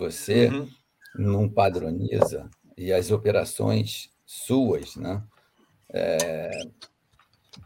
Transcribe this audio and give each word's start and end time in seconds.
você 0.00 0.48
uhum. 0.48 0.68
não 1.14 1.48
padroniza 1.48 2.48
e 2.76 2.90
as 2.92 3.10
operações 3.10 4.10
suas, 4.24 4.96
né? 4.96 5.22
É, 5.92 6.50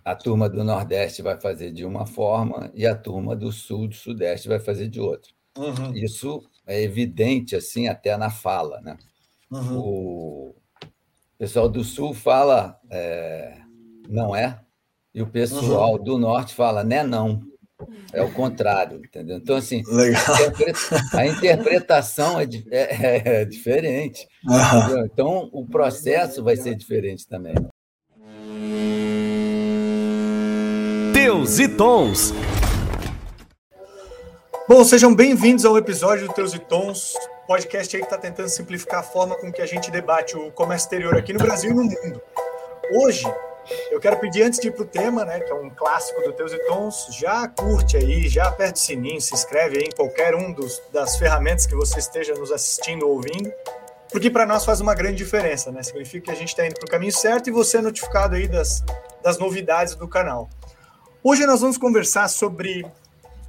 a 0.04 0.17
turma 0.17 0.49
do 0.49 0.65
Nordeste 0.65 1.23
vai 1.23 1.41
fazer 1.41 1.70
de 1.70 1.84
uma 1.84 2.07
forma 2.07 2.70
e 2.75 2.86
a 2.86 2.97
turma 2.97 3.36
do 3.36 3.52
Sul, 3.52 3.86
do 3.86 3.94
Sudeste 3.94 4.49
vai 4.49 4.58
fazer 4.58 4.89
de 4.89 5.00
outra. 5.00 5.31
Uhum. 5.57 5.94
Isso 5.94 6.42
é 6.67 6.83
evidente 6.83 7.55
assim 7.55 7.86
até 7.86 8.16
na 8.16 8.30
fala, 8.30 8.80
né? 8.80 8.98
Uhum. 9.51 9.79
O 9.79 10.55
pessoal 11.39 11.69
do 11.69 11.85
Sul 11.85 12.12
fala 12.12 12.80
é, 12.91 13.61
não 14.09 14.35
é 14.35 14.61
e 15.14 15.23
o 15.23 15.27
pessoal 15.29 15.93
uhum. 15.93 16.03
do 16.03 16.19
Norte 16.19 16.53
fala 16.55 16.82
né 16.82 17.05
não. 17.05 17.41
É 18.12 18.22
o 18.22 18.30
contrário, 18.32 18.98
entendeu? 18.98 19.38
Então, 19.38 19.56
assim, 19.56 19.82
a 21.12 21.27
interpretação 21.27 22.38
é, 22.41 22.46
é, 22.70 23.41
é 23.41 23.45
diferente. 23.45 24.27
Então, 25.05 25.48
o 25.52 25.66
processo 25.66 26.42
vai 26.45 26.56
ser 26.56 26.77
diferente 26.77 27.27
também. 27.27 27.55
Teus 31.12 31.59
e 31.59 31.69
Tons. 31.69 32.33
Bom, 34.69 34.84
sejam 34.84 35.14
bem-vindos 35.14 35.64
ao 35.64 35.77
episódio 35.77 36.28
do 36.28 36.33
Teus 36.33 36.55
e 36.55 36.59
Tons, 36.59 37.12
podcast 37.47 37.95
aí 37.95 38.02
que 38.02 38.06
está 38.06 38.16
tentando 38.16 38.48
simplificar 38.48 39.00
a 39.00 39.02
forma 39.02 39.34
com 39.34 39.52
que 39.52 39.61
a 39.61 39.66
gente 39.66 39.91
debate 39.91 40.36
o 40.36 40.52
comércio 40.52 40.86
exterior 40.86 41.16
aqui 41.16 41.33
no 41.33 41.41
Brasil 41.41 41.70
e 41.72 41.75
no 41.75 41.83
mundo. 41.83 42.22
Hoje, 42.92 43.25
eu 43.91 44.00
quero 44.00 44.16
pedir, 44.18 44.42
antes 44.42 44.60
de 44.60 44.68
ir 44.68 44.73
para 44.73 44.82
o 44.82 44.86
tema, 44.86 45.24
né, 45.24 45.41
que 45.41 45.50
é 45.50 45.54
um 45.54 45.70
clássico 45.70 46.20
do 46.22 46.32
Teus 46.32 46.52
e 46.52 46.59
Tons, 46.66 47.09
já 47.10 47.48
curte 47.48 47.96
aí, 47.96 48.28
já 48.28 48.48
aperta 48.48 48.74
o 48.74 48.78
sininho, 48.78 49.20
se 49.20 49.34
inscreve 49.34 49.78
aí 49.78 49.84
em 49.84 49.95
qualquer 49.95 50.34
um 50.34 50.52
dos, 50.52 50.82
das 50.92 51.16
ferramentas 51.16 51.66
que 51.66 51.74
você 51.74 51.98
esteja 51.98 52.34
nos 52.34 52.52
assistindo 52.52 53.06
ou 53.06 53.14
ouvindo, 53.14 53.52
porque 54.10 54.30
para 54.30 54.46
nós 54.46 54.64
faz 54.64 54.80
uma 54.80 54.95
grande 54.95 55.16
diferença, 55.16 55.72
né? 55.72 55.82
Significa 55.82 56.27
que 56.27 56.30
a 56.30 56.34
gente 56.34 56.48
está 56.48 56.64
indo 56.64 56.74
para 56.74 56.84
o 56.84 56.91
caminho 56.91 57.12
certo 57.12 57.48
e 57.48 57.50
você 57.50 57.78
é 57.78 57.80
notificado 57.80 58.36
aí 58.36 58.47
das, 58.47 58.84
das 59.22 59.39
novidades 59.39 59.96
do 59.96 60.06
canal. 60.06 60.48
Hoje 61.22 61.44
nós 61.46 61.61
vamos 61.62 61.77
conversar 61.77 62.28
sobre 62.28 62.86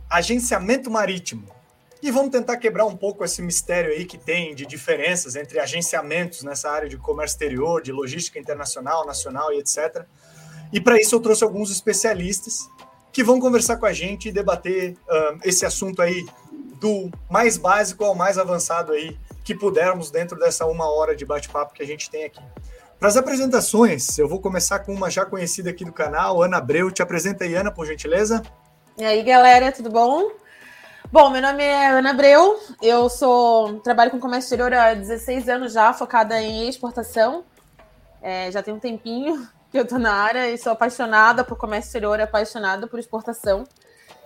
agenciamento 0.09 0.90
marítimo. 0.90 1.55
E 2.02 2.12
vamos 2.12 2.32
tentar 2.32 2.58
quebrar 2.58 2.86
um 2.86 2.96
pouco 2.96 3.24
esse 3.24 3.42
mistério 3.42 3.92
aí 3.92 4.06
que 4.06 4.18
tem 4.18 4.54
de 4.54 4.66
diferenças 4.66 5.36
entre 5.36 5.60
agenciamentos 5.60 6.44
nessa 6.44 6.70
área 6.70 6.88
de 6.88 6.98
comércio 6.98 7.36
exterior, 7.36 7.82
de 7.82 7.92
logística 7.92 8.38
internacional, 8.38 9.06
nacional 9.06 9.52
e 9.52 9.60
etc. 9.60 10.06
E 10.72 10.80
para 10.80 11.00
isso 11.00 11.16
eu 11.16 11.20
trouxe 11.20 11.44
alguns 11.44 11.72
especialistas 11.72 12.60
que 13.12 13.24
vão 13.24 13.40
conversar 13.40 13.78
com 13.78 13.86
a 13.86 13.94
gente 13.94 14.30
e 14.30 14.32
debater 14.32 14.98
esse 15.44 15.66
assunto 15.66 16.02
aí 16.02 16.26
do 16.80 17.10
mais 17.30 17.58
básico 17.58 18.04
ao 18.04 18.14
mais 18.14 18.38
avançado 18.38 18.92
aí 18.92 19.18
que 19.44 19.56
pudermos 19.56 20.12
dentro 20.12 20.38
dessa 20.38 20.66
uma 20.66 20.90
hora 20.92 21.16
de 21.16 21.26
bate-papo 21.26 21.74
que 21.74 21.82
a 21.82 21.86
gente 21.86 22.09
tem 22.09 22.26
aqui. 22.26 22.42
Para 23.00 23.08
as 23.08 23.18
apresentações, 23.18 24.18
eu 24.18 24.28
vou 24.28 24.40
começar 24.40 24.80
com 24.80 24.94
uma 24.94 25.09
já 25.09 25.26
conhecida 25.26 25.70
aqui 25.70 25.86
do 25.86 25.94
canal, 25.94 26.42
Ana 26.42 26.58
Abreu. 26.58 26.92
Te 26.92 27.02
apresenta 27.02 27.44
aí, 27.44 27.54
Ana, 27.54 27.72
por 27.72 27.86
gentileza. 27.86 28.42
E 28.98 29.04
aí, 29.04 29.22
galera, 29.24 29.72
tudo 29.72 29.90
bom? 29.90 30.32
Bom, 31.11 31.30
meu 31.30 31.42
nome 31.42 31.64
é 31.64 31.88
Ana 31.88 32.09
Abreu, 32.09 32.59
eu 32.81 33.08
sou 33.09 33.80
trabalho 33.80 34.11
com 34.11 34.20
comércio 34.20 34.48
exterior 34.48 34.73
há 34.73 34.94
16 34.94 35.47
anos 35.47 35.73
já, 35.73 35.94
focada 35.94 36.42
em 36.42 36.67
exportação. 36.67 37.44
É, 38.22 38.52
já 38.52 38.62
tem 38.62 38.73
um 38.73 38.80
tempinho 38.80 39.47
que 39.72 39.78
eu 39.78 39.84
estou 39.84 40.00
na 40.00 40.12
área 40.12 40.50
e 40.50 40.58
sou 40.58 40.72
apaixonada 40.72 41.44
por 41.44 41.58
comércio 41.58 41.89
exterior, 41.89 42.20
apaixonada 42.20 42.88
por 42.88 43.00
exportação. 43.00 43.64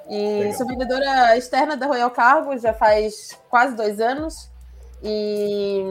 E 0.09 0.39
Legal. 0.39 0.53
sou 0.53 0.67
vendedora 0.67 1.37
externa 1.37 1.77
da 1.77 1.85
Royal 1.85 2.09
Cargo 2.09 2.57
já 2.57 2.73
faz 2.73 3.37
quase 3.49 3.75
dois 3.75 3.99
anos. 3.99 4.49
E 5.03 5.83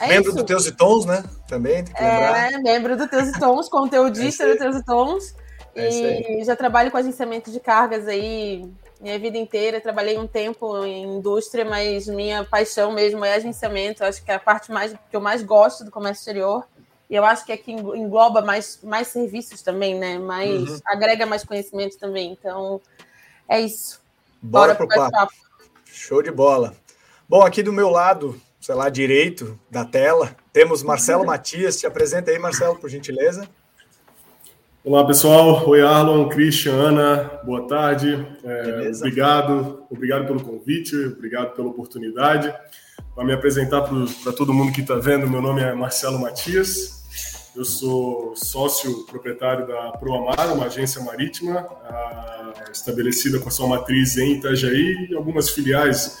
é 0.00 0.08
membro 0.08 0.30
isso. 0.30 0.38
do 0.38 0.44
Teus 0.44 0.66
e 0.66 0.72
Tons, 0.72 1.04
né? 1.04 1.22
Também, 1.46 1.84
tem 1.84 1.94
que 1.94 2.02
lembrar. 2.02 2.52
É, 2.52 2.58
membro 2.58 2.96
do 2.96 3.06
Teus 3.06 3.28
e 3.28 3.38
Tons, 3.38 3.68
conteudista 3.68 4.44
é 4.44 4.52
do 4.52 4.58
Teus 4.58 4.76
e 4.76 4.84
Tons. 4.84 5.34
É 5.74 6.40
e 6.40 6.44
já 6.44 6.56
trabalho 6.56 6.90
com 6.90 6.96
agenciamento 6.96 7.50
de 7.50 7.60
cargas 7.60 8.08
aí 8.08 8.64
minha 9.00 9.18
vida 9.18 9.38
inteira. 9.38 9.80
Trabalhei 9.80 10.18
um 10.18 10.26
tempo 10.26 10.84
em 10.84 11.16
indústria, 11.16 11.64
mas 11.64 12.06
minha 12.06 12.44
paixão 12.44 12.92
mesmo 12.92 13.24
é 13.24 13.34
agenciamento. 13.34 14.04
acho 14.04 14.24
que 14.24 14.30
é 14.30 14.34
a 14.34 14.40
parte 14.40 14.70
mais 14.70 14.92
que 14.92 15.16
eu 15.16 15.20
mais 15.20 15.42
gosto 15.42 15.84
do 15.84 15.90
comércio 15.90 16.20
exterior. 16.20 16.64
E 17.10 17.14
eu 17.14 17.24
acho 17.24 17.46
que 17.46 17.52
aqui 17.52 17.72
engloba 17.72 18.42
mais, 18.42 18.80
mais 18.82 19.08
serviços 19.08 19.62
também, 19.62 19.98
né? 19.98 20.18
Mais, 20.18 20.68
uhum. 20.68 20.78
agrega 20.84 21.24
mais 21.24 21.42
conhecimento 21.42 21.98
também. 21.98 22.32
Então, 22.32 22.80
é 23.48 23.60
isso. 23.60 24.00
Bora, 24.42 24.74
Bora 24.74 24.76
pro 24.76 24.88
papo. 24.88 25.10
papo. 25.10 25.32
Show 25.86 26.22
de 26.22 26.30
bola. 26.30 26.74
Bom, 27.26 27.42
aqui 27.42 27.62
do 27.62 27.72
meu 27.72 27.88
lado, 27.88 28.38
sei 28.60 28.74
lá, 28.74 28.90
direito 28.90 29.58
da 29.70 29.84
tela, 29.86 30.36
temos 30.52 30.82
Marcelo 30.82 31.24
Matias. 31.26 31.78
Te 31.78 31.86
apresenta 31.86 32.30
aí, 32.30 32.38
Marcelo, 32.38 32.78
por 32.78 32.90
gentileza. 32.90 33.48
Olá, 34.84 35.04
pessoal. 35.04 35.68
Oi, 35.68 35.82
Arlon, 35.82 36.28
Christian, 36.28 36.72
Ana, 36.72 37.40
boa 37.44 37.66
tarde. 37.66 38.24
É, 38.44 38.90
obrigado, 38.96 39.84
obrigado 39.90 40.26
pelo 40.26 40.40
convite, 40.40 40.94
obrigado 40.94 41.54
pela 41.54 41.68
oportunidade. 41.68 42.54
Para 43.12 43.24
me 43.24 43.32
apresentar 43.32 43.82
para 43.82 44.32
todo 44.32 44.54
mundo 44.54 44.72
que 44.72 44.80
está 44.80 44.94
vendo, 44.94 45.28
meu 45.28 45.42
nome 45.42 45.60
é 45.62 45.74
Marcelo 45.74 46.20
Matias. 46.20 47.02
Eu 47.56 47.64
sou 47.64 48.36
sócio 48.36 49.04
proprietário 49.06 49.66
da 49.66 49.90
Proamar, 49.92 50.54
uma 50.54 50.66
agência 50.66 51.02
marítima 51.02 51.66
estabelecida 52.72 53.40
com 53.40 53.48
a 53.48 53.50
sua 53.50 53.66
matriz 53.66 54.16
em 54.16 54.34
Itajaí 54.34 55.08
e 55.10 55.14
algumas 55.16 55.50
filiais 55.50 56.18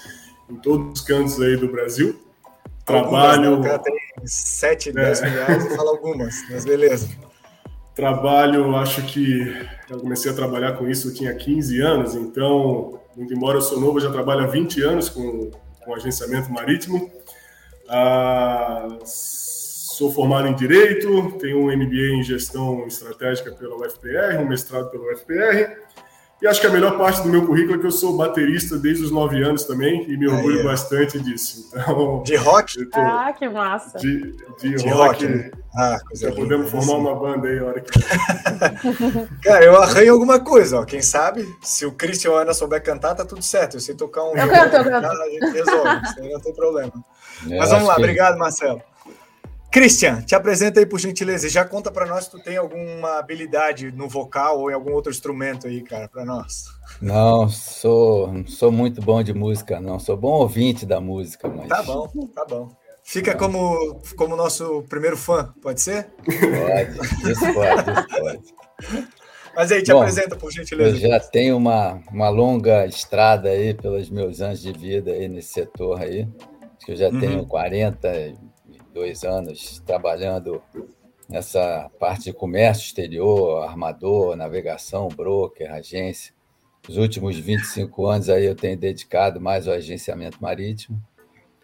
em 0.50 0.56
todos 0.56 0.98
os 0.98 1.06
cantos 1.06 1.40
aí 1.40 1.56
do 1.56 1.68
Brasil. 1.68 2.20
Trabalho. 2.84 3.50
Algumas, 3.50 3.70
né? 3.70 3.76
O 3.76 3.78
cara 3.78 3.78
tem 3.78 4.26
7, 4.26 4.92
10 4.92 5.22
é. 5.22 5.26
filiais 5.28 5.64
e 5.64 5.76
fala 5.76 5.90
algumas, 5.90 6.44
mas 6.50 6.64
beleza. 6.64 7.08
Trabalho, 7.98 8.76
acho 8.76 9.02
que 9.06 9.52
eu 9.90 9.98
comecei 9.98 10.30
a 10.30 10.34
trabalhar 10.34 10.74
com 10.74 10.88
isso, 10.88 11.08
eu 11.08 11.14
tinha 11.14 11.34
15 11.34 11.80
anos, 11.80 12.14
então, 12.14 13.00
embora 13.16 13.56
eu 13.56 13.60
sou 13.60 13.80
novo, 13.80 13.98
eu 13.98 14.02
já 14.02 14.12
trabalho 14.12 14.44
há 14.44 14.46
20 14.46 14.80
anos 14.82 15.08
com, 15.08 15.50
com 15.84 15.94
agenciamento 15.96 16.48
marítimo. 16.48 17.10
Ah, 17.88 18.86
sou 19.04 20.12
formado 20.12 20.46
em 20.46 20.54
Direito, 20.54 21.32
tenho 21.40 21.58
um 21.58 21.76
MBA 21.76 22.20
em 22.20 22.22
Gestão 22.22 22.86
Estratégica 22.86 23.50
pela 23.50 23.74
UFPR, 23.74 24.38
um 24.38 24.46
mestrado 24.46 24.90
pela 24.90 25.12
UFPR, 25.12 25.78
e 26.40 26.46
acho 26.46 26.60
que 26.60 26.66
a 26.66 26.70
melhor 26.70 26.96
parte 26.96 27.20
do 27.22 27.28
meu 27.28 27.44
currículo 27.44 27.76
é 27.76 27.78
que 27.78 27.86
eu 27.86 27.90
sou 27.90 28.16
baterista 28.16 28.78
desde 28.78 29.04
os 29.04 29.10
nove 29.10 29.42
anos 29.42 29.64
também 29.64 30.08
e 30.08 30.16
me 30.16 30.28
orgulho 30.28 30.62
bastante 30.62 31.18
disso. 31.18 31.68
Então, 31.72 32.22
de 32.22 32.36
rock? 32.36 32.84
Tô... 32.86 33.00
Ah, 33.00 33.32
que 33.36 33.48
massa! 33.48 33.98
De, 33.98 34.36
de, 34.60 34.76
de 34.76 34.88
rock. 34.88 35.24
rock 35.24 35.26
né? 35.26 35.50
Ah, 35.76 35.98
coisa 36.06 36.28
Já 36.28 36.34
podemos 36.34 36.70
formar 36.70 36.92
assim. 36.92 37.00
uma 37.00 37.14
banda 37.14 37.48
aí 37.48 37.58
a 37.58 37.64
hora 37.64 37.80
que. 37.80 37.90
Cara, 39.42 39.64
eu 39.64 39.76
arranho 39.76 40.12
alguma 40.12 40.38
coisa, 40.38 40.80
ó. 40.80 40.84
Quem 40.84 41.02
sabe, 41.02 41.44
se 41.62 41.84
o 41.84 41.92
Christian 41.92 42.30
ou 42.30 42.38
a 42.38 42.42
Ana 42.42 42.54
souber 42.54 42.82
cantar, 42.82 43.14
tá 43.14 43.24
tudo 43.24 43.42
certo. 43.42 43.76
Eu 43.76 43.80
sei 43.80 43.94
tocar 43.94 44.22
um. 44.24 44.36
Eu 44.36 44.48
canto, 44.48 44.76
eu 44.76 44.84
canto. 44.90 45.06
A 45.06 45.30
gente 45.30 45.50
resolve, 45.50 46.02
isso 46.04 46.20
aí 46.20 46.32
não 46.32 46.40
tem 46.40 46.54
problema. 46.54 46.92
Eu 47.48 47.58
Mas 47.58 47.70
vamos 47.70 47.88
lá, 47.88 47.94
que... 47.96 48.00
obrigado, 48.00 48.38
Marcelo. 48.38 48.80
Christian, 49.70 50.22
te 50.22 50.34
apresenta 50.34 50.80
aí 50.80 50.86
por 50.86 50.98
gentileza 50.98 51.46
e 51.46 51.50
já 51.50 51.64
conta 51.64 51.90
para 51.90 52.06
nós 52.06 52.24
se 52.24 52.30
tu 52.30 52.38
tem 52.38 52.56
alguma 52.56 53.18
habilidade 53.18 53.92
no 53.92 54.08
vocal 54.08 54.60
ou 54.60 54.70
em 54.70 54.74
algum 54.74 54.92
outro 54.92 55.12
instrumento 55.12 55.66
aí, 55.66 55.82
cara, 55.82 56.08
para 56.08 56.24
nós. 56.24 56.64
Não, 57.00 57.48
sou 57.48 58.44
sou 58.46 58.72
muito 58.72 59.00
bom 59.02 59.22
de 59.22 59.34
música, 59.34 59.78
não, 59.78 59.98
sou 59.98 60.16
bom 60.16 60.40
ouvinte 60.40 60.86
da 60.86 61.00
música, 61.00 61.48
mas 61.48 61.68
Tá 61.68 61.82
bom, 61.82 62.08
tá 62.34 62.44
bom. 62.46 62.70
Fica 63.04 63.34
como 63.34 64.00
como 64.16 64.36
nosso 64.36 64.84
primeiro 64.88 65.16
fã, 65.16 65.52
pode 65.62 65.80
ser? 65.80 66.08
Pode, 66.24 67.30
isso 67.30 67.52
pode, 67.54 67.90
isso 67.90 68.08
pode. 68.20 69.08
Mas 69.58 69.72
aí, 69.72 69.82
te 69.82 69.92
bom, 69.92 70.02
apresenta, 70.02 70.36
por 70.36 70.52
gentileza. 70.52 70.96
Eu 70.96 71.10
já 71.10 71.18
tenho 71.18 71.56
uma, 71.56 72.00
uma 72.12 72.28
longa 72.28 72.86
estrada 72.86 73.48
aí 73.48 73.74
pelos 73.74 74.08
meus 74.08 74.40
anos 74.40 74.60
de 74.60 74.72
vida 74.72 75.10
aí 75.10 75.26
nesse 75.26 75.52
setor 75.52 76.00
aí. 76.00 76.28
Acho 76.76 76.86
que 76.86 76.92
eu 76.92 76.96
já 76.96 77.08
uhum. 77.08 77.18
tenho 77.18 77.44
40, 77.44 78.08
dois 78.98 79.22
anos 79.22 79.80
trabalhando 79.86 80.60
nessa 81.28 81.88
parte 82.00 82.24
de 82.24 82.32
comércio 82.32 82.86
exterior, 82.86 83.62
armador, 83.62 84.34
navegação, 84.34 85.06
broker, 85.08 85.72
agência. 85.72 86.34
Os 86.88 86.96
últimos 86.96 87.38
25 87.38 88.06
anos 88.06 88.28
aí 88.28 88.44
eu 88.44 88.56
tenho 88.56 88.76
dedicado 88.76 89.40
mais 89.40 89.68
ao 89.68 89.74
agenciamento 89.74 90.42
marítimo. 90.42 91.00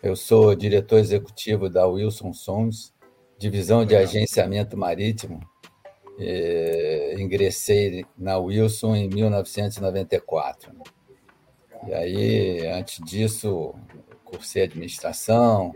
Eu 0.00 0.14
sou 0.14 0.54
diretor 0.54 0.98
executivo 0.98 1.68
da 1.68 1.88
Wilson 1.88 2.32
Sons, 2.32 2.94
divisão 3.36 3.84
de 3.84 3.96
agenciamento 3.96 4.76
marítimo. 4.76 5.40
E 6.16 7.16
ingressei 7.18 8.06
na 8.16 8.38
Wilson 8.38 8.94
em 8.94 9.08
1994. 9.08 10.70
E 11.88 11.92
aí, 11.92 12.66
antes 12.68 13.04
disso, 13.04 13.74
cursei 14.24 14.62
administração, 14.62 15.72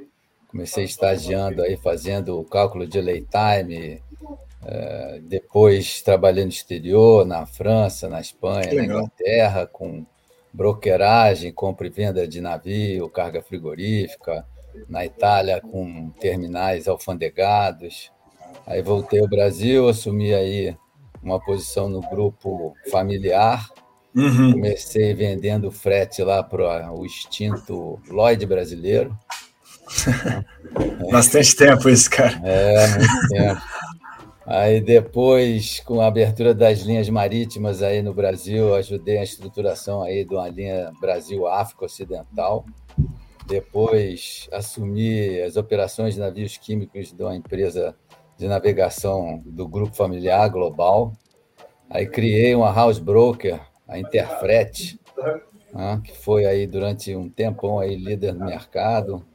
comecei 0.59 0.83
estagiando 0.83 1.63
aí, 1.63 1.77
fazendo 1.77 2.37
o 2.37 2.45
cálculo 2.45 2.85
de 2.85 3.01
lay 3.01 3.25
time, 3.25 4.03
é, 4.65 5.21
depois 5.23 6.03
trabalhei 6.03 6.43
no 6.43 6.51
exterior, 6.51 7.25
na 7.25 7.47
França, 7.47 8.09
na 8.09 8.21
Espanha, 8.21 8.75
na 8.75 8.85
Inglaterra, 8.85 9.69
com 9.69 10.05
brokeragem, 10.53 11.53
compra 11.53 11.87
e 11.87 11.91
venda 11.91 12.27
de 12.27 12.41
navio, 12.41 13.09
carga 13.09 13.41
frigorífica, 13.41 14.45
na 14.89 15.07
Itália 15.07 15.61
com 15.61 16.11
terminais 16.21 16.89
alfandegados. 16.89 18.11
Aí 18.67 18.83
voltei 18.83 19.21
ao 19.21 19.29
Brasil, 19.29 19.89
assumi 19.89 20.35
aí 20.35 20.77
uma 21.23 21.39
posição 21.39 21.89
no 21.89 22.01
grupo 22.01 22.75
familiar. 22.91 23.71
Uhum. 24.13 24.55
Comecei 24.55 25.15
vendendo 25.15 25.71
frete 25.71 26.21
lá 26.25 26.43
para 26.43 26.93
o 26.93 27.07
extinto 27.07 28.01
Lloyd 28.09 28.45
brasileiro. 28.45 29.17
Bastante 31.11 31.57
tempo 31.57 31.89
isso, 31.89 32.11
cara. 32.11 32.41
É, 32.45 32.89
muito 32.99 33.29
tempo. 33.29 33.61
Aí 34.51 34.81
depois, 34.81 35.81
com 35.81 36.01
a 36.01 36.07
abertura 36.07 36.55
das 36.55 36.79
linhas 36.79 37.07
marítimas 37.11 37.83
aí 37.83 38.01
no 38.01 38.15
Brasil, 38.15 38.75
ajudei 38.75 39.19
a 39.19 39.23
estruturação 39.23 40.03
aí 40.03 40.25
de 40.25 40.35
uma 40.35 40.49
linha 40.49 40.91
Brasil-África 41.01 41.85
Ocidental. 41.85 42.65
Depois 43.47 44.49
assumi 44.51 45.39
as 45.43 45.57
operações 45.57 46.15
de 46.15 46.21
navios 46.21 46.57
químicos 46.57 47.13
de 47.13 47.23
uma 47.23 47.37
empresa 47.37 47.95
de 48.39 48.49
navegação 48.49 49.43
do 49.45 49.69
Grupo 49.69 49.95
Familiar 49.95 50.49
Global. 50.49 51.13
Aí 51.91 52.07
criei 52.07 52.55
uma 52.55 52.73
house 52.73 52.99
broker, 52.99 53.61
a 53.87 53.99
Interfret, 53.99 54.99
né, 55.75 56.01
que 56.03 56.17
foi 56.17 56.47
aí 56.47 56.67
durante 56.67 57.15
um 57.15 57.29
tempão 57.29 57.79
aí 57.81 57.97
líder 57.97 58.33
no 58.33 58.47
mercado. 58.47 59.27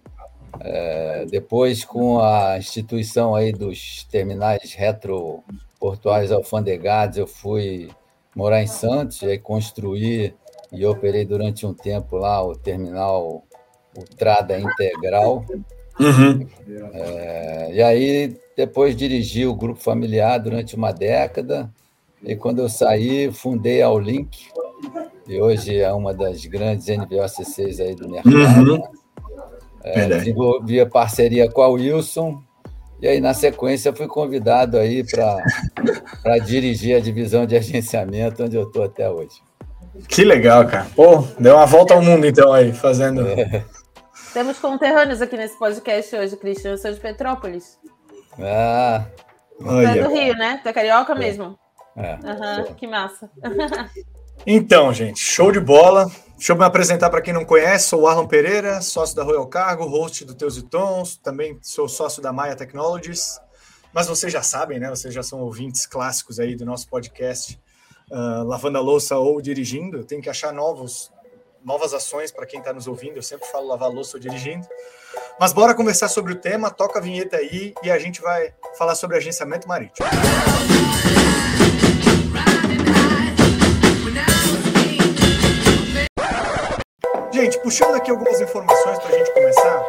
É, 0.59 1.25
depois, 1.29 1.83
com 1.83 2.19
a 2.19 2.57
instituição 2.57 3.35
aí 3.35 3.51
dos 3.51 4.03
terminais 4.05 4.73
retroportuários 4.73 6.31
alfandegados, 6.31 7.17
eu 7.17 7.27
fui 7.27 7.89
morar 8.35 8.61
em 8.61 8.67
Santos, 8.67 9.21
e 9.21 9.37
construí 9.37 10.33
e 10.71 10.85
operei 10.85 11.25
durante 11.25 11.65
um 11.65 11.73
tempo 11.73 12.17
lá 12.17 12.43
o 12.43 12.55
terminal 12.55 13.43
Ultrada 13.95 14.59
Integral. 14.59 15.45
Uhum. 15.99 16.47
É, 16.93 17.69
e 17.73 17.83
aí, 17.83 18.37
depois 18.57 18.95
dirigi 18.95 19.45
o 19.45 19.55
grupo 19.55 19.79
familiar 19.79 20.39
durante 20.39 20.75
uma 20.75 20.91
década. 20.91 21.69
E 22.23 22.35
quando 22.35 22.59
eu 22.59 22.69
saí, 22.69 23.31
fundei 23.31 23.81
a 23.81 23.89
Link, 23.91 24.47
e 25.27 25.39
hoje 25.39 25.77
é 25.77 25.91
uma 25.93 26.13
das 26.13 26.45
grandes 26.45 26.87
NVOCCs 26.87 27.79
aí 27.79 27.95
do 27.95 28.09
mercado. 28.09 28.75
Uhum. 28.75 29.02
É, 29.83 30.07
desenvolvi 30.07 30.79
a 30.79 30.85
parceria 30.85 31.49
com 31.49 31.61
a 31.61 31.67
Wilson, 31.67 32.41
e 33.03 33.07
aí, 33.07 33.19
na 33.19 33.33
sequência, 33.33 33.93
fui 33.93 34.07
convidado 34.07 34.77
aí 34.77 35.03
para 35.03 36.37
dirigir 36.45 36.95
a 36.95 37.01
divisão 37.01 37.45
de 37.45 37.53
agenciamento, 37.53 38.45
onde 38.45 38.55
eu 38.55 38.63
estou 38.63 38.81
até 38.81 39.09
hoje. 39.09 39.41
Que 40.07 40.23
legal, 40.23 40.65
cara. 40.65 40.87
Pô, 40.95 41.27
deu 41.37 41.55
uma 41.57 41.65
volta 41.65 41.93
ao 41.93 42.01
mundo, 42.01 42.25
então, 42.25 42.53
aí, 42.53 42.71
fazendo. 42.71 43.27
É. 43.27 43.65
Temos 44.33 44.57
conterrâneos 44.57 45.21
aqui 45.21 45.35
nesse 45.35 45.59
podcast 45.59 46.15
hoje, 46.15 46.37
Cristian. 46.37 46.71
Eu 46.71 46.77
sou 46.77 46.93
de 46.93 46.99
Petrópolis. 47.01 47.77
Ah. 48.39 49.03
Você 49.59 49.99
é 49.99 50.03
do 50.03 50.09
Rio, 50.09 50.37
né? 50.37 50.61
Tu 50.63 50.69
é 50.69 50.73
carioca 50.73 51.11
é. 51.11 51.19
mesmo? 51.19 51.59
É. 51.97 52.13
Uhum, 52.13 52.73
que 52.75 52.87
massa. 52.87 53.29
Então, 54.45 54.91
gente, 54.91 55.21
show 55.21 55.53
de 55.53 55.59
bola. 55.59 56.11
Deixa 56.35 56.51
eu 56.51 56.57
me 56.57 56.65
apresentar 56.65 57.09
para 57.09 57.21
quem 57.21 57.33
não 57.33 57.45
conhece. 57.45 57.87
Sou 57.87 58.01
o 58.01 58.07
Arlon 58.07 58.27
Pereira, 58.27 58.81
sócio 58.81 59.15
da 59.15 59.23
Royal 59.23 59.47
Cargo, 59.47 59.85
host 59.85 60.25
do 60.25 60.33
Teus 60.33 60.57
e 60.57 60.63
Tons. 60.63 61.15
Também 61.17 61.57
sou 61.61 61.87
sócio 61.87 62.21
da 62.21 62.33
Maia 62.33 62.55
Technologies. 62.55 63.39
Mas 63.93 64.07
vocês 64.07 64.33
já 64.33 64.41
sabem, 64.41 64.79
né? 64.79 64.89
Vocês 64.89 65.13
já 65.13 65.21
são 65.21 65.39
ouvintes 65.39 65.85
clássicos 65.85 66.39
aí 66.39 66.55
do 66.55 66.65
nosso 66.65 66.87
podcast, 66.89 67.59
uh, 68.11 68.43
lavando 68.43 68.77
a 68.77 68.81
louça 68.81 69.15
ou 69.17 69.41
dirigindo. 69.41 70.03
Tem 70.03 70.19
que 70.19 70.29
achar 70.29 70.51
novos 70.51 71.11
novas 71.63 71.93
ações 71.93 72.31
para 72.31 72.45
quem 72.45 72.59
está 72.59 72.73
nos 72.73 72.87
ouvindo. 72.87 73.17
Eu 73.17 73.23
sempre 73.23 73.47
falo 73.47 73.67
lavar 73.67 73.89
louça 73.89 74.17
ou 74.17 74.21
dirigindo. 74.21 74.67
Mas 75.39 75.53
bora 75.53 75.73
conversar 75.73 76.09
sobre 76.09 76.33
o 76.33 76.35
tema, 76.35 76.69
toca 76.69 76.99
a 76.99 77.01
vinheta 77.01 77.37
aí 77.37 77.73
e 77.81 77.89
a 77.89 77.97
gente 77.97 78.21
vai 78.21 78.53
falar 78.77 78.95
sobre 78.95 79.17
agenciamento 79.17 79.67
marítimo. 79.67 80.07
Gente, 87.43 87.59
puxando 87.59 87.93
aqui 87.95 88.09
algumas 88.09 88.39
informações 88.39 88.99
para 88.99 89.09
a 89.09 89.17
gente 89.17 89.33
começar. 89.33 89.85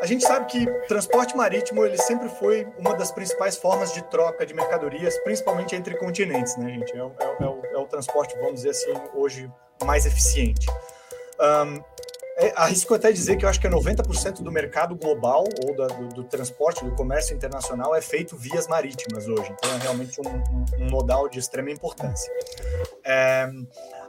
A 0.00 0.06
gente 0.06 0.24
sabe 0.24 0.46
que 0.46 0.66
transporte 0.86 1.36
marítimo 1.36 1.84
ele 1.84 1.98
sempre 1.98 2.28
foi 2.28 2.64
uma 2.78 2.94
das 2.94 3.10
principais 3.10 3.56
formas 3.56 3.92
de 3.92 4.02
troca 4.02 4.46
de 4.46 4.54
mercadorias, 4.54 5.18
principalmente 5.24 5.74
entre 5.74 5.96
continentes, 5.96 6.56
né, 6.56 6.68
gente? 6.74 6.92
É, 6.92 7.00
é, 7.00 7.42
é, 7.42 7.44
o, 7.44 7.62
é 7.74 7.78
o 7.78 7.86
transporte, 7.86 8.36
vamos 8.36 8.62
dizer 8.62 8.70
assim, 8.70 8.92
hoje 9.14 9.50
mais 9.84 10.06
eficiente. 10.06 10.68
Um, 11.40 11.82
é, 12.40 12.52
arrisco 12.54 12.94
até 12.94 13.10
dizer 13.10 13.36
que 13.36 13.44
eu 13.44 13.48
acho 13.48 13.60
que 13.60 13.68
90% 13.68 14.42
do 14.42 14.52
mercado 14.52 14.94
global 14.94 15.44
ou 15.64 15.76
da, 15.76 15.88
do, 15.88 16.08
do, 16.08 16.24
transporte, 16.24 16.84
do 16.84 16.92
comércio 16.92 17.34
internacional 17.34 17.94
é 17.96 18.00
feito 18.00 18.36
vias 18.36 18.68
marítimas 18.68 19.26
hoje. 19.26 19.52
Então 19.52 19.74
é 19.74 19.78
realmente 19.78 20.20
um, 20.20 20.28
um, 20.28 20.86
um 20.86 20.90
modal 20.90 21.28
de 21.28 21.40
extrema 21.40 21.70
importância. 21.70 22.32
É, 23.04 23.50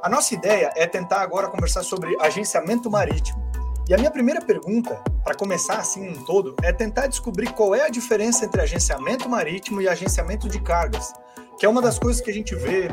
a 0.02 0.08
nossa 0.10 0.36
ideia 0.36 0.72
é 0.76 0.86
tentar 0.86 1.22
agora 1.22 1.48
conversar 1.48 1.82
sobre 1.84 2.16
agenciamento 2.22 2.90
marítimo. 2.90 3.50
E 3.90 3.94
a 3.96 3.98
minha 3.98 4.12
primeira 4.12 4.40
pergunta, 4.40 5.04
para 5.24 5.34
começar 5.34 5.80
assim 5.80 6.08
um 6.08 6.24
todo, 6.24 6.56
é 6.62 6.72
tentar 6.72 7.08
descobrir 7.08 7.52
qual 7.54 7.74
é 7.74 7.82
a 7.82 7.90
diferença 7.90 8.46
entre 8.46 8.62
agenciamento 8.62 9.28
marítimo 9.28 9.82
e 9.82 9.90
agenciamento 9.90 10.48
de 10.48 10.62
cargas, 10.62 11.12
que 11.60 11.66
é 11.66 11.70
uma 11.70 11.82
das 11.82 11.98
coisas 11.98 12.22
que 12.22 12.30
a 12.30 12.34
gente 12.34 12.54
vê 12.54 12.90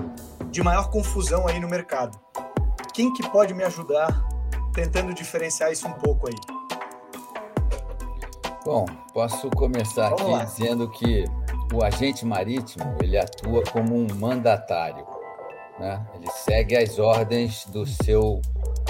de 0.50 0.62
maior 0.62 0.88
confusão 0.90 1.46
aí 1.46 1.60
no 1.60 1.68
mercado. 1.68 2.18
Quem 2.94 3.12
que 3.12 3.28
pode 3.28 3.52
me 3.52 3.62
ajudar 3.62 4.25
tentando 4.76 5.14
diferenciar 5.14 5.72
isso 5.72 5.88
um 5.88 5.92
pouco 5.92 6.28
aí? 6.28 6.34
Bom, 8.62 8.84
posso 9.14 9.48
começar 9.50 10.10
Vamos 10.10 10.22
aqui 10.22 10.30
lá. 10.32 10.44
dizendo 10.44 10.90
que 10.90 11.24
o 11.72 11.82
agente 11.82 12.26
marítimo 12.26 12.84
ele 13.00 13.16
atua 13.16 13.62
como 13.72 13.96
um 13.96 14.06
mandatário, 14.16 15.06
né? 15.78 16.06
Ele 16.14 16.30
segue 16.30 16.76
as 16.76 16.98
ordens 16.98 17.64
do 17.66 17.86
seu 17.86 18.42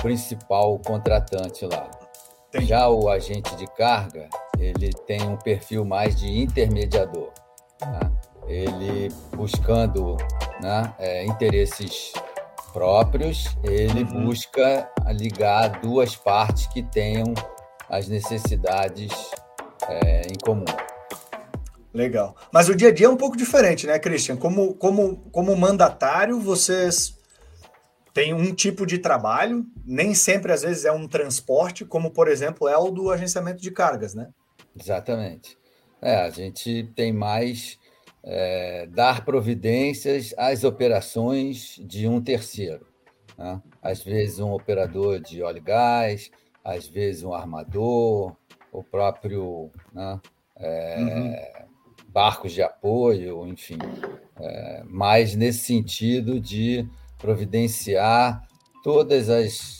principal 0.02 0.78
contratante 0.80 1.64
lá. 1.64 1.88
Entendi. 2.48 2.66
Já 2.66 2.88
o 2.88 3.08
agente 3.08 3.54
de 3.54 3.66
carga 3.66 4.28
ele 4.58 4.90
tem 5.06 5.22
um 5.22 5.36
perfil 5.36 5.84
mais 5.84 6.18
de 6.18 6.26
intermediador, 6.26 7.30
né? 7.80 8.00
ele 8.48 9.12
buscando 9.34 10.16
né, 10.62 10.94
é, 10.98 11.24
interesses 11.26 12.12
próprios, 12.76 13.56
ele 13.64 14.02
uhum. 14.02 14.26
busca 14.26 14.92
ligar 15.14 15.80
duas 15.80 16.14
partes 16.14 16.66
que 16.66 16.82
tenham 16.82 17.32
as 17.88 18.06
necessidades 18.06 19.10
é, 19.88 20.26
em 20.30 20.36
comum. 20.44 20.66
Legal. 21.94 22.36
Mas 22.52 22.68
o 22.68 22.74
dia 22.74 22.88
a 22.88 22.92
dia 22.92 23.06
é 23.06 23.08
um 23.08 23.16
pouco 23.16 23.34
diferente, 23.34 23.86
né, 23.86 23.98
Christian? 23.98 24.36
Como, 24.36 24.74
como, 24.74 25.16
como 25.32 25.56
mandatário, 25.56 26.38
vocês 26.38 27.18
têm 28.12 28.34
um 28.34 28.54
tipo 28.54 28.84
de 28.84 28.98
trabalho, 28.98 29.64
nem 29.82 30.14
sempre, 30.14 30.52
às 30.52 30.60
vezes, 30.60 30.84
é 30.84 30.92
um 30.92 31.08
transporte, 31.08 31.82
como, 31.82 32.10
por 32.10 32.28
exemplo, 32.28 32.68
é 32.68 32.76
o 32.76 32.90
do 32.90 33.10
agenciamento 33.10 33.62
de 33.62 33.70
cargas, 33.70 34.14
né? 34.14 34.28
Exatamente. 34.78 35.56
É, 36.02 36.16
a 36.16 36.28
gente 36.28 36.92
tem 36.94 37.10
mais 37.10 37.78
é, 38.26 38.86
dar 38.86 39.24
providências 39.24 40.34
às 40.36 40.64
operações 40.64 41.80
de 41.80 42.08
um 42.08 42.20
terceiro. 42.20 42.84
Né? 43.38 43.62
Às 43.80 44.02
vezes, 44.02 44.40
um 44.40 44.52
operador 44.52 45.20
de 45.20 45.42
óleo 45.42 45.58
e 45.58 45.60
gás, 45.60 46.30
às 46.64 46.88
vezes, 46.88 47.22
um 47.22 47.32
armador, 47.32 48.36
o 48.72 48.82
próprio 48.82 49.70
né, 49.92 50.20
é, 50.56 50.96
uhum. 50.98 51.36
barcos 52.08 52.52
de 52.52 52.62
apoio, 52.62 53.46
enfim. 53.46 53.78
É, 54.40 54.82
mas 54.84 55.36
nesse 55.36 55.60
sentido 55.60 56.40
de 56.40 56.86
providenciar 57.18 58.44
todas 58.82 59.30
as, 59.30 59.78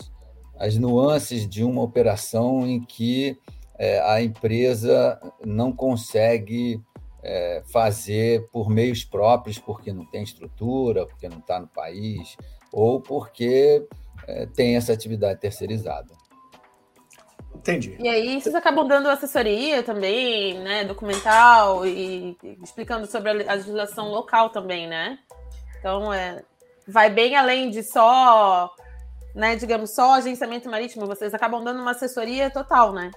as 0.57 0.79
nuances 0.79 1.49
de 1.49 1.65
uma 1.65 1.83
operação 1.83 2.67
em 2.67 2.81
que 2.81 3.37
é, 3.79 4.01
a 4.01 4.23
empresa 4.23 5.21
não 5.45 5.73
consegue 5.73 6.81
é, 7.27 7.63
fazer 7.73 8.49
por 8.53 8.71
meios 8.71 9.05
próprios, 9.05 9.59
porque 9.59 9.93
não 9.93 10.07
tem 10.07 10.23
estrutura, 10.23 11.05
porque 11.07 11.29
não 11.29 11.39
está 11.39 11.59
no 11.59 11.67
país, 11.67 12.37
ou 12.73 13.01
porque 13.01 13.85
é, 14.29 14.47
tem 14.47 14.77
essa 14.77 14.93
atividade 14.93 15.41
terceirizada. 15.41 16.15
Entendi. 17.53 17.97
E 17.99 18.09
aí 18.09 18.41
vocês 18.41 18.55
acabam 18.55 18.87
dando 18.87 19.09
assessoria 19.09 19.83
também, 19.83 20.59
né, 20.61 20.85
documental 20.85 21.85
e 21.85 22.37
explicando 22.63 23.07
sobre 23.07 23.31
a 23.31 23.55
legislação 23.55 24.09
local 24.11 24.51
também, 24.51 24.87
né? 24.87 25.19
Então, 25.79 26.13
é, 26.13 26.45
vai 26.87 27.11
bem 27.11 27.35
além 27.35 27.71
de 27.71 27.83
só, 27.83 28.73
né, 29.35 29.57
digamos, 29.57 29.95
só 29.95 30.15
agenciamento 30.15 30.71
marítimo, 30.71 31.07
vocês 31.07 31.35
acabam 31.35 31.65
dando 31.65 31.81
uma 31.81 31.91
assessoria 31.91 32.51
total, 32.51 32.93
né? 32.93 33.11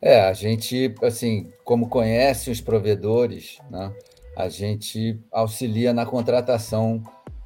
É, 0.00 0.20
a 0.20 0.32
gente, 0.32 0.94
assim, 1.02 1.50
como 1.64 1.88
conhece 1.88 2.50
os 2.50 2.60
provedores, 2.60 3.58
né, 3.70 3.92
a 4.36 4.48
gente 4.48 5.18
auxilia 5.32 5.92
na 5.94 6.04
contratação 6.04 7.02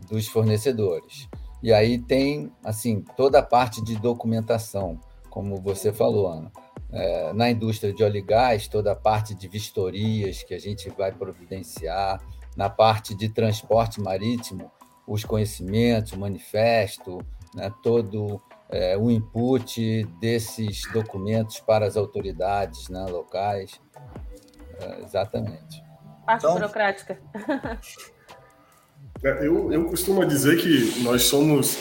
dos 0.08 0.26
fornecedores. 0.26 1.28
E 1.62 1.72
aí 1.72 1.98
tem 1.98 2.50
assim 2.64 3.04
toda 3.16 3.38
a 3.38 3.42
parte 3.42 3.82
de 3.84 3.96
documentação, 3.96 4.98
como 5.28 5.56
você 5.56 5.92
falou, 5.92 6.26
Ana. 6.26 6.50
É, 6.92 7.32
na 7.32 7.48
indústria 7.48 7.92
de 7.92 8.02
óleo 8.02 8.16
e 8.16 8.22
gás, 8.22 8.66
toda 8.66 8.90
a 8.90 8.96
parte 8.96 9.32
de 9.32 9.46
vistorias 9.46 10.42
que 10.42 10.52
a 10.52 10.58
gente 10.58 10.90
vai 10.90 11.12
providenciar, 11.12 12.20
na 12.56 12.68
parte 12.68 13.14
de 13.14 13.28
transporte 13.28 14.00
marítimo, 14.00 14.70
os 15.06 15.24
conhecimentos, 15.24 16.12
o 16.12 16.18
manifesto, 16.18 17.18
né, 17.54 17.72
todo 17.82 18.40
é, 18.70 18.96
o 18.96 19.10
input 19.10 20.04
desses 20.20 20.82
documentos 20.92 21.60
para 21.60 21.86
as 21.86 21.96
autoridades 21.96 22.88
né, 22.88 23.04
locais. 23.10 23.80
É, 24.80 25.02
exatamente. 25.04 25.82
Parte 26.24 26.44
então, 26.44 26.54
burocrática. 26.54 27.18
É, 29.22 29.46
eu, 29.46 29.70
eu 29.70 29.84
costumo 29.86 30.24
dizer 30.24 30.56
que 30.56 31.02
nós 31.02 31.24
somos 31.24 31.76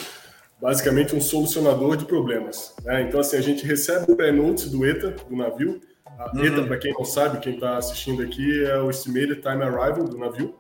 basicamente 0.61 1.15
um 1.15 1.21
solucionador 1.21 1.95
de 1.95 2.05
problemas. 2.05 2.75
Né? 2.83 3.03
Então, 3.03 3.19
assim, 3.19 3.37
a 3.37 3.41
gente 3.41 3.65
recebe 3.65 4.11
o 4.11 4.15
pré-notes 4.15 4.69
do 4.69 4.85
ETA, 4.85 5.11
do 5.11 5.35
navio. 5.35 5.79
A 6.05 6.35
uhum. 6.35 6.43
ETA, 6.43 6.63
para 6.63 6.77
quem 6.77 6.93
não 6.93 7.05
sabe, 7.05 7.39
quem 7.39 7.53
está 7.53 7.77
assistindo 7.77 8.21
aqui, 8.21 8.65
é 8.65 8.77
o 8.77 8.89
Estimated 8.89 9.41
Time 9.41 9.63
Arrival 9.63 10.03
do 10.03 10.17
navio. 10.17 10.53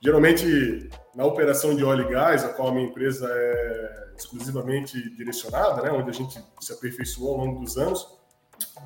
Geralmente, 0.00 0.88
na 1.14 1.24
operação 1.24 1.74
de 1.74 1.84
óleo 1.84 2.08
e 2.08 2.12
gás, 2.12 2.44
a 2.44 2.48
qual 2.48 2.68
a 2.68 2.72
minha 2.72 2.86
empresa 2.86 3.28
é 3.30 4.08
exclusivamente 4.16 5.10
direcionada, 5.16 5.82
né, 5.82 5.90
onde 5.90 6.10
a 6.10 6.12
gente 6.12 6.42
se 6.60 6.72
aperfeiçoou 6.72 7.32
ao 7.32 7.46
longo 7.46 7.60
dos 7.60 7.76
anos, 7.76 8.06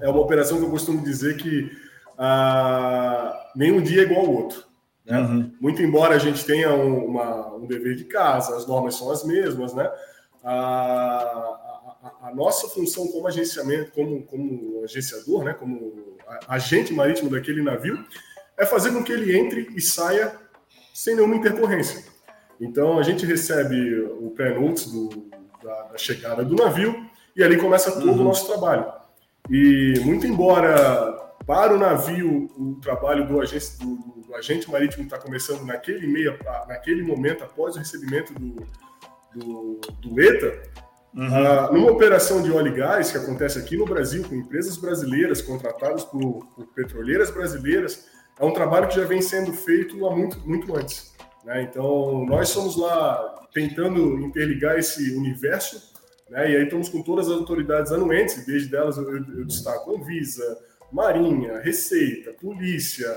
é 0.00 0.08
uma 0.08 0.20
operação 0.20 0.58
que 0.58 0.64
eu 0.64 0.70
costumo 0.70 1.02
dizer 1.02 1.36
que 1.36 1.70
ah, 2.18 3.50
nenhum 3.54 3.82
dia 3.82 4.02
é 4.02 4.04
igual 4.04 4.26
ao 4.26 4.32
outro. 4.32 4.64
Né? 5.04 5.18
Uhum. 5.18 5.52
Muito 5.60 5.82
embora 5.82 6.14
a 6.14 6.18
gente 6.18 6.44
tenha 6.44 6.72
um, 6.72 7.06
uma, 7.06 7.54
um 7.54 7.66
dever 7.66 7.96
de 7.96 8.04
casa, 8.04 8.56
as 8.56 8.66
normas 8.66 8.94
são 8.94 9.10
as 9.10 9.24
mesmas, 9.24 9.74
né? 9.74 9.90
A, 10.44 10.52
a, 12.02 12.28
a, 12.28 12.34
nossa 12.34 12.68
função 12.68 13.06
como 13.08 13.28
agenciamento, 13.28 13.92
como, 13.92 14.22
como 14.24 14.82
agenciador, 14.84 15.44
né? 15.44 15.54
como 15.54 16.16
agente 16.48 16.92
marítimo 16.92 17.30
daquele 17.30 17.62
navio, 17.62 18.04
é 18.56 18.66
fazer 18.66 18.92
com 18.92 19.04
que 19.04 19.12
ele 19.12 19.36
entre 19.36 19.68
e 19.74 19.80
saia 19.80 20.36
sem 20.92 21.14
nenhuma 21.16 21.36
intercorrência. 21.36 22.04
Então 22.60 22.98
a 22.98 23.02
gente 23.02 23.26
recebe 23.26 24.00
o 24.20 24.30
pré-notes 24.30 24.90
da, 25.62 25.82
da, 25.82 25.98
chegada 25.98 26.44
do 26.44 26.54
navio 26.54 26.94
e 27.34 27.42
ali 27.42 27.56
começa 27.56 27.92
todo 27.92 28.10
uhum. 28.10 28.20
o 28.20 28.24
nosso 28.24 28.46
trabalho. 28.46 28.86
E 29.50 29.94
muito 30.04 30.26
embora 30.26 31.12
para 31.46 31.74
o 31.74 31.78
navio 31.78 32.50
o 32.56 32.78
trabalho 32.80 33.26
do 33.26 33.40
agente, 33.40 33.78
do, 33.78 34.22
do 34.26 34.34
agente 34.34 34.70
marítimo 34.70 35.04
está 35.04 35.18
começando 35.18 35.64
naquele 35.64 36.06
meio, 36.06 36.38
naquele 36.68 37.02
momento 37.02 37.42
após 37.42 37.74
o 37.74 37.78
recebimento 37.78 38.32
do, 38.34 38.66
do, 39.34 39.80
do 40.00 40.20
ETA, 40.20 40.70
Uhum. 41.14 41.26
Ah, 41.26 41.70
numa 41.70 41.90
operação 41.90 42.42
de 42.42 42.50
óleo 42.50 42.68
e 42.68 42.76
gás 42.76 43.12
que 43.12 43.18
acontece 43.18 43.58
aqui 43.58 43.76
no 43.76 43.84
Brasil, 43.84 44.24
com 44.26 44.34
empresas 44.34 44.78
brasileiras 44.78 45.42
contratadas 45.42 46.04
por, 46.04 46.46
por 46.54 46.66
petroleiras 46.68 47.30
brasileiras, 47.30 48.06
é 48.38 48.44
um 48.44 48.52
trabalho 48.52 48.88
que 48.88 48.96
já 48.96 49.04
vem 49.04 49.20
sendo 49.20 49.52
feito 49.52 50.06
há 50.06 50.14
muito, 50.14 50.38
muito 50.46 50.74
antes. 50.76 51.12
Né? 51.44 51.62
Então, 51.62 52.24
nós 52.26 52.48
somos 52.48 52.76
lá 52.76 53.46
tentando 53.52 54.18
interligar 54.20 54.78
esse 54.78 55.14
universo, 55.14 55.92
né? 56.30 56.50
e 56.50 56.56
aí 56.56 56.64
estamos 56.64 56.88
com 56.88 57.02
todas 57.02 57.28
as 57.28 57.34
autoridades 57.34 57.92
anuentes, 57.92 58.44
desde 58.46 58.68
delas 58.70 58.96
eu, 58.96 59.16
eu, 59.16 59.44
destaco 59.44 59.96
a 59.96 60.04
Visa, 60.04 60.58
Marinha, 60.90 61.60
Receita, 61.60 62.32
Polícia, 62.32 63.08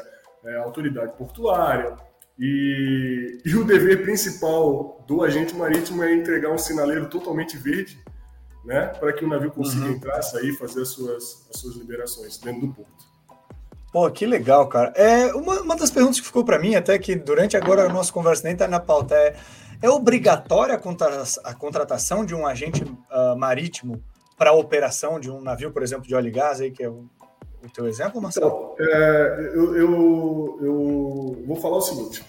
é, 0.43 0.57
Autoridade 0.57 1.15
Portuária, 1.17 1.95
e, 2.37 3.41
e, 3.45 3.55
o 3.55 3.63
dever 3.63 4.03
principal 4.03 5.01
do 5.07 5.23
agente 5.23 5.55
marítimo 5.55 6.03
é 6.03 6.13
entregar 6.13 6.51
um 6.51 6.57
sinaleiro 6.57 7.07
totalmente 7.09 7.57
verde, 7.57 7.97
né, 8.65 8.87
para 8.87 9.13
que 9.13 9.23
o 9.23 9.27
navio 9.27 9.51
consiga 9.51 9.85
uhum. 9.85 9.91
entrar, 9.93 10.21
sair, 10.21 10.51
fazer 10.57 10.81
as 10.81 10.89
suas, 10.89 11.47
as 11.49 11.61
suas 11.61 11.77
liberações 11.77 12.37
dentro 12.37 12.67
do 12.67 12.73
porto. 12.73 13.04
Pô, 13.95 14.11
que 14.11 14.25
legal, 14.25 14.67
cara. 14.67 14.91
É, 14.93 15.33
uma, 15.33 15.61
uma 15.61 15.73
das 15.73 15.89
perguntas 15.89 16.19
que 16.19 16.25
ficou 16.25 16.43
para 16.43 16.59
mim, 16.59 16.75
até 16.75 16.99
que 16.99 17.15
durante 17.15 17.55
agora 17.55 17.85
a 17.85 17.87
nossa 17.87 18.11
conversa 18.11 18.43
nem 18.43 18.51
está 18.51 18.67
na 18.67 18.77
pauta, 18.77 19.15
é, 19.15 19.33
é 19.81 19.89
obrigatória 19.89 20.75
a, 20.75 20.77
contra, 20.77 21.23
a 21.45 21.53
contratação 21.53 22.25
de 22.25 22.35
um 22.35 22.45
agente 22.45 22.83
uh, 22.83 23.37
marítimo 23.37 24.03
para 24.37 24.49
a 24.49 24.53
operação 24.53 25.17
de 25.17 25.31
um 25.31 25.39
navio, 25.39 25.71
por 25.71 25.81
exemplo, 25.81 26.05
de 26.05 26.13
óleo 26.13 26.27
e 26.27 26.31
gás, 26.31 26.59
aí, 26.59 26.71
que 26.71 26.83
é 26.83 26.89
o, 26.89 27.05
o 27.63 27.69
teu 27.73 27.87
exemplo, 27.87 28.21
Marcelo? 28.21 28.73
Então, 28.73 28.85
é, 28.85 29.51
eu, 29.53 29.77
eu, 29.77 30.59
eu, 30.61 31.43
vou 31.47 31.55
falar 31.55 31.77
o 31.77 31.81
seguinte. 31.81 32.21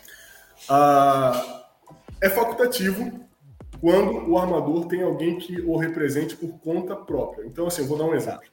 Uh, 0.71 1.65
é 2.21 2.31
facultativo 2.31 3.11
quando 3.81 4.31
o 4.31 4.39
armador 4.39 4.87
tem 4.87 5.03
alguém 5.03 5.37
que 5.37 5.61
o 5.63 5.77
represente 5.77 6.37
por 6.37 6.61
conta 6.61 6.95
própria. 6.95 7.45
Então, 7.45 7.67
assim, 7.67 7.83
eu 7.83 7.89
vou 7.89 7.99
dar 7.99 8.05
um 8.05 8.15
exemplo. 8.15 8.47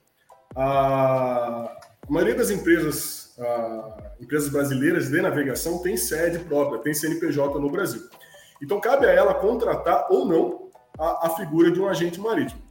Uh, 0.57 1.92
a 2.07 2.11
maioria 2.11 2.35
das 2.35 2.49
empresas, 2.49 3.33
uh, 3.37 3.93
empresas 4.21 4.49
brasileiras 4.49 5.09
de 5.09 5.21
navegação 5.21 5.81
tem 5.81 5.95
sede 5.95 6.39
própria, 6.39 6.81
tem 6.81 6.93
CNPJ 6.93 7.59
no 7.59 7.69
Brasil. 7.69 8.01
Então 8.61 8.79
cabe 8.79 9.05
a 9.05 9.11
ela 9.11 9.33
contratar 9.33 10.07
ou 10.09 10.25
não 10.25 10.69
a, 10.99 11.27
a 11.27 11.29
figura 11.31 11.71
de 11.71 11.79
um 11.79 11.87
agente 11.87 12.19
marítimo. 12.19 12.61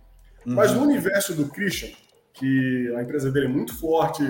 Uhum. 0.47 0.55
Mas 0.55 0.73
no 0.73 0.83
universo 0.83 1.35
do 1.35 1.49
Christian, 1.49 1.91
que 2.33 2.93
a 2.97 3.03
empresa 3.03 3.31
dele 3.31 3.47
é 3.47 3.49
muito 3.49 3.79
forte 3.79 4.23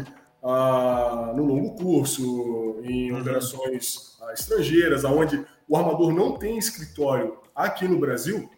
uh, 0.43 1.37
no 1.37 1.45
longo 1.45 1.75
curso, 1.75 2.81
em 2.83 3.13
uhum. 3.13 3.21
operações 3.21 4.19
uh, 4.21 4.31
estrangeiras, 4.33 5.05
aonde 5.05 5.45
o 5.69 5.77
armador 5.77 6.13
não 6.13 6.33
tem 6.37 6.59
escritório 6.59 7.39
aqui 7.55 7.87
no 7.87 7.99
Brasil, 7.99 8.49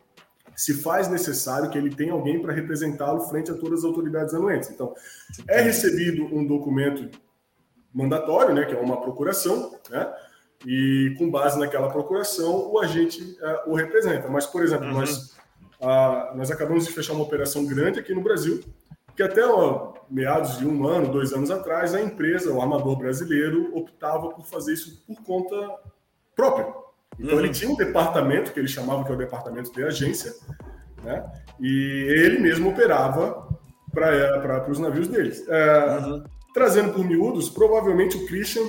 se 0.57 0.75
faz 0.83 1.09
necessário 1.09 1.71
que 1.71 1.79
ele 1.79 1.95
tenha 1.95 2.13
alguém 2.13 2.41
para 2.41 2.53
representá-lo 2.53 3.21
frente 3.23 3.51
a 3.51 3.55
todas 3.55 3.81
as 3.81 3.85
autoridades 3.85 4.35
anuentes. 4.35 4.71
Então, 4.71 4.95
é 5.49 5.61
recebido 5.61 6.25
um 6.25 6.47
documento 6.47 7.19
mandatório, 7.93 8.55
né, 8.55 8.65
que 8.65 8.75
é 8.75 8.79
uma 8.79 9.01
procuração, 9.01 9.79
né, 9.91 10.13
e 10.67 11.15
com 11.19 11.31
base 11.31 11.59
naquela 11.59 11.91
procuração, 11.91 12.71
o 12.71 12.79
agente 12.79 13.23
uh, 13.23 13.71
o 13.71 13.75
representa. 13.75 14.29
Mas, 14.29 14.47
por 14.47 14.63
exemplo, 14.63 14.87
uhum. 14.87 14.95
nós, 14.95 15.37
uh, 15.81 16.37
nós 16.37 16.51
acabamos 16.51 16.87
de 16.87 16.93
fechar 16.93 17.13
uma 17.13 17.25
operação 17.25 17.67
grande 17.67 18.01
aqui 18.01 18.15
no 18.15 18.23
Brasil, 18.23 18.63
que 19.15 19.23
até 19.23 19.47
ó, 19.47 19.93
meados 20.11 20.59
de 20.59 20.67
um 20.67 20.87
ano, 20.87 21.13
dois 21.13 21.33
anos 21.33 21.51
atrás, 21.51 21.95
a 21.95 22.01
empresa, 22.01 22.53
o 22.53 22.61
armador 22.61 22.97
brasileiro, 22.97 23.77
optava 23.77 24.31
por 24.31 24.45
fazer 24.45 24.73
isso 24.73 25.05
por 25.07 25.23
conta 25.23 25.79
própria. 26.35 26.84
Então 27.19 27.35
uhum. 27.35 27.45
ele 27.45 27.51
tinha 27.51 27.71
um 27.71 27.77
departamento 27.77 28.53
que 28.53 28.59
ele 28.59 28.69
chamava 28.69 29.05
que 29.05 29.11
é 29.11 29.15
o 29.15 29.19
departamento 29.19 29.73
de 29.73 29.83
agência, 29.85 30.33
né? 31.03 31.25
E 31.61 32.07
ele 32.09 32.41
mesmo 32.41 32.71
operava 32.71 33.49
para 33.93 34.71
os 34.71 34.79
navios 34.79 35.09
deles. 35.09 35.47
É, 35.49 35.99
uhum. 35.99 36.25
Trazendo 36.53 36.93
por 36.93 37.05
miúdos, 37.05 37.49
provavelmente 37.49 38.17
o 38.17 38.27
Christian 38.27 38.63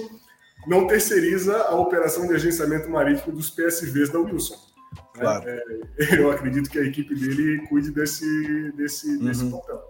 não 0.68 0.88
terceiriza 0.88 1.56
a 1.64 1.76
operação 1.76 2.28
de 2.28 2.34
agenciamento 2.34 2.90
marítimo 2.90 3.36
dos 3.36 3.50
PSVs 3.50 4.10
da 4.10 4.20
Wilson. 4.20 4.56
Né? 4.56 5.22
Claro. 5.22 5.46
Né? 5.46 5.62
É, 6.00 6.16
eu 6.20 6.32
acredito 6.32 6.70
que 6.70 6.80
a 6.80 6.84
equipe 6.84 7.16
dele 7.16 7.66
cuide 7.68 7.92
desse, 7.92 8.72
desse, 8.74 9.18
uhum. 9.18 9.26
desse 9.26 9.50
papel. 9.50 9.82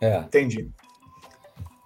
É. 0.00 0.18
Entendi. 0.18 0.70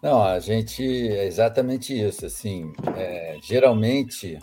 Não, 0.02 0.23
a 0.23 0.38
gente 0.38 0.82
é 0.82 1.26
exatamente 1.26 1.99
isso. 1.99 2.25
Assim, 2.25 2.73
é, 2.97 3.37
geralmente 3.42 4.38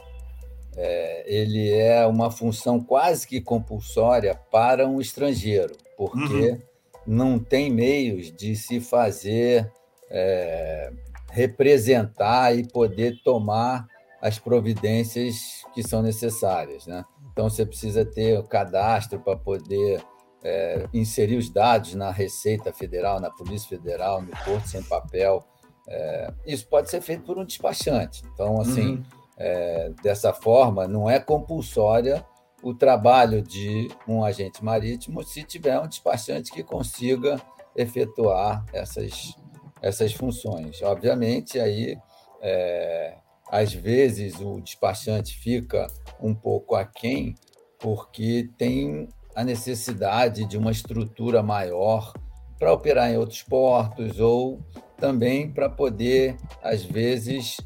é, 0.77 1.23
ele 1.25 1.71
é 1.71 2.05
uma 2.05 2.29
função 2.29 2.79
quase 2.79 3.27
que 3.27 3.41
compulsória 3.41 4.35
para 4.35 4.87
um 4.87 5.01
estrangeiro, 5.01 5.75
porque 5.97 6.51
uhum. 6.51 6.61
não 7.05 7.39
tem 7.39 7.71
meios 7.71 8.31
de 8.31 8.55
se 8.55 8.79
fazer 8.79 9.71
é, 10.11 10.91
representar 11.31 12.55
e 12.55 12.63
poder 12.63 13.19
tomar 13.23 13.87
as 14.21 14.37
providências 14.37 15.63
que 15.73 15.81
são 15.81 16.03
necessárias. 16.03 16.85
Né? 16.85 17.03
Então, 17.31 17.49
você 17.49 17.65
precisa 17.65 18.05
ter 18.05 18.37
o 18.37 18.43
cadastro 18.43 19.19
para 19.19 19.35
poder 19.35 20.03
é, 20.43 20.87
inserir 20.93 21.37
os 21.37 21.49
dados 21.49 21.95
na 21.95 22.11
Receita 22.11 22.71
Federal, 22.71 23.19
na 23.19 23.31
Polícia 23.31 23.67
Federal, 23.67 24.21
no 24.21 24.31
Porto 24.45 24.67
Sem 24.67 24.83
Papel. 24.83 25.43
É, 25.87 26.33
isso 26.45 26.67
pode 26.67 26.89
ser 26.91 27.01
feito 27.01 27.23
por 27.23 27.37
um 27.39 27.45
despachante. 27.45 28.23
Então, 28.31 28.61
assim, 28.61 28.97
uhum 28.97 29.16
é, 29.37 29.91
dessa 30.01 30.33
forma, 30.33 30.87
não 30.87 31.09
é 31.09 31.19
compulsória 31.19 32.25
o 32.63 32.73
trabalho 32.73 33.41
de 33.41 33.87
um 34.07 34.23
agente 34.23 34.63
marítimo 34.63 35.23
se 35.23 35.43
tiver 35.43 35.79
um 35.79 35.87
despachante 35.87 36.51
que 36.51 36.63
consiga 36.63 37.39
efetuar 37.75 38.65
essas, 38.73 39.35
essas 39.81 40.13
funções. 40.13 40.81
Obviamente, 40.81 41.59
aí, 41.59 41.97
é, 42.41 43.17
às 43.49 43.71
vezes, 43.71 44.39
o 44.41 44.59
despachante 44.59 45.37
fica 45.37 45.85
um 46.19 46.33
pouco 46.33 46.75
aquém, 46.75 47.35
porque 47.79 48.49
tem 48.57 49.07
a 49.35 49.43
necessidade 49.43 50.45
de 50.45 50.57
uma 50.57 50.71
estrutura 50.71 51.43
maior 51.43 52.11
para 52.57 52.73
operar 52.73 53.11
em 53.11 53.17
outros 53.17 53.43
portos 53.43 54.19
ou 54.19 54.59
também 54.97 55.51
para 55.51 55.69
poder, 55.69 56.35
às 56.63 56.83
vezes, 56.83 57.57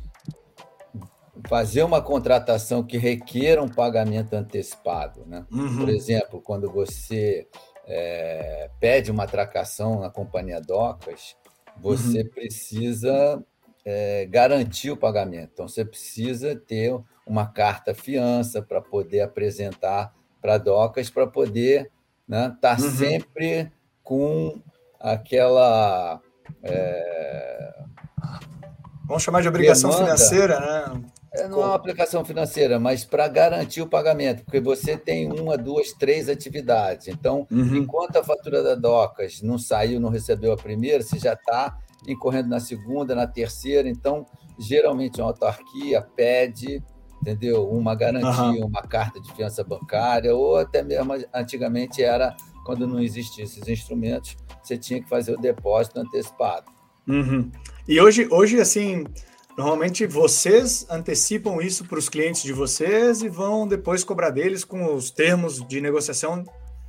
fazer 1.47 1.83
uma 1.83 2.01
contratação 2.01 2.83
que 2.83 2.97
requer 2.97 3.59
um 3.59 3.67
pagamento 3.67 4.33
antecipado. 4.33 5.25
Né? 5.25 5.45
Uhum. 5.51 5.77
Por 5.77 5.89
exemplo, 5.89 6.41
quando 6.41 6.71
você 6.71 7.47
é, 7.85 8.69
pede 8.79 9.11
uma 9.11 9.23
atracação 9.23 9.99
na 9.99 10.09
companhia 10.09 10.61
Docas, 10.61 11.35
você 11.77 12.21
uhum. 12.21 12.29
precisa 12.29 13.43
é, 13.85 14.25
garantir 14.25 14.91
o 14.91 14.97
pagamento. 14.97 15.51
Então, 15.53 15.67
você 15.67 15.83
precisa 15.83 16.55
ter 16.55 16.97
uma 17.25 17.45
carta 17.47 17.93
fiança 17.93 18.61
para 18.61 18.81
poder 18.81 19.21
apresentar 19.21 20.13
para 20.41 20.55
a 20.55 20.57
Docas, 20.57 21.09
para 21.09 21.27
poder 21.27 21.91
estar 22.27 22.49
né, 22.49 22.57
tá 22.59 22.77
uhum. 22.79 22.91
sempre 22.91 23.71
com 24.03 24.61
aquela. 24.99 26.21
É, 26.63 27.81
Vamos 29.05 29.23
chamar 29.23 29.41
de 29.41 29.47
obrigação 29.49 29.89
demanda, 29.89 30.15
financeira, 30.15 30.59
né? 30.59 31.03
É, 31.33 31.47
não 31.47 31.61
é 31.61 31.65
uma 31.65 31.75
aplicação 31.75 32.25
financeira, 32.25 32.77
mas 32.77 33.05
para 33.05 33.27
garantir 33.27 33.81
o 33.81 33.87
pagamento, 33.87 34.43
porque 34.43 34.59
você 34.59 34.97
tem 34.97 35.31
uma, 35.31 35.57
duas, 35.57 35.93
três 35.93 36.27
atividades. 36.27 37.07
Então, 37.07 37.47
uhum. 37.49 37.77
enquanto 37.77 38.17
a 38.17 38.23
fatura 38.23 38.61
da 38.61 38.75
DOCAS 38.75 39.41
não 39.41 39.57
saiu, 39.57 39.99
não 39.99 40.09
recebeu 40.09 40.51
a 40.51 40.57
primeira, 40.57 41.01
você 41.01 41.17
já 41.17 41.33
está 41.33 41.77
incorrendo 42.07 42.49
na 42.49 42.59
segunda, 42.59 43.15
na 43.15 43.25
terceira. 43.25 43.87
Então, 43.87 44.25
geralmente, 44.59 45.21
uma 45.21 45.27
autarquia 45.27 46.01
pede 46.01 46.83
entendeu? 47.21 47.69
Uma 47.69 47.93
garantia, 47.93 48.61
uhum. 48.61 48.65
uma 48.65 48.81
carta 48.81 49.21
de 49.21 49.31
fiança 49.33 49.63
bancária, 49.63 50.35
ou 50.35 50.57
até 50.57 50.81
mesmo 50.81 51.13
antigamente 51.33 52.01
era 52.03 52.35
quando 52.65 52.87
não 52.87 52.99
existiam 52.99 53.43
esses 53.43 53.67
instrumentos, 53.67 54.35
você 54.61 54.77
tinha 54.77 55.01
que 55.01 55.07
fazer 55.07 55.33
o 55.33 55.37
depósito 55.39 55.99
antecipado. 55.99 56.71
Uhum. 57.07 57.51
E 57.87 57.99
hoje, 57.99 58.27
hoje, 58.31 58.59
assim, 58.59 59.03
Normalmente 59.57 60.05
vocês 60.05 60.85
antecipam 60.89 61.61
isso 61.61 61.85
para 61.85 61.99
os 61.99 62.09
clientes 62.09 62.43
de 62.43 62.53
vocês 62.53 63.21
e 63.21 63.29
vão 63.29 63.67
depois 63.67 64.03
cobrar 64.03 64.29
deles 64.29 64.63
com 64.63 64.95
os 64.95 65.11
termos 65.11 65.65
de 65.67 65.81
negociação 65.81 66.43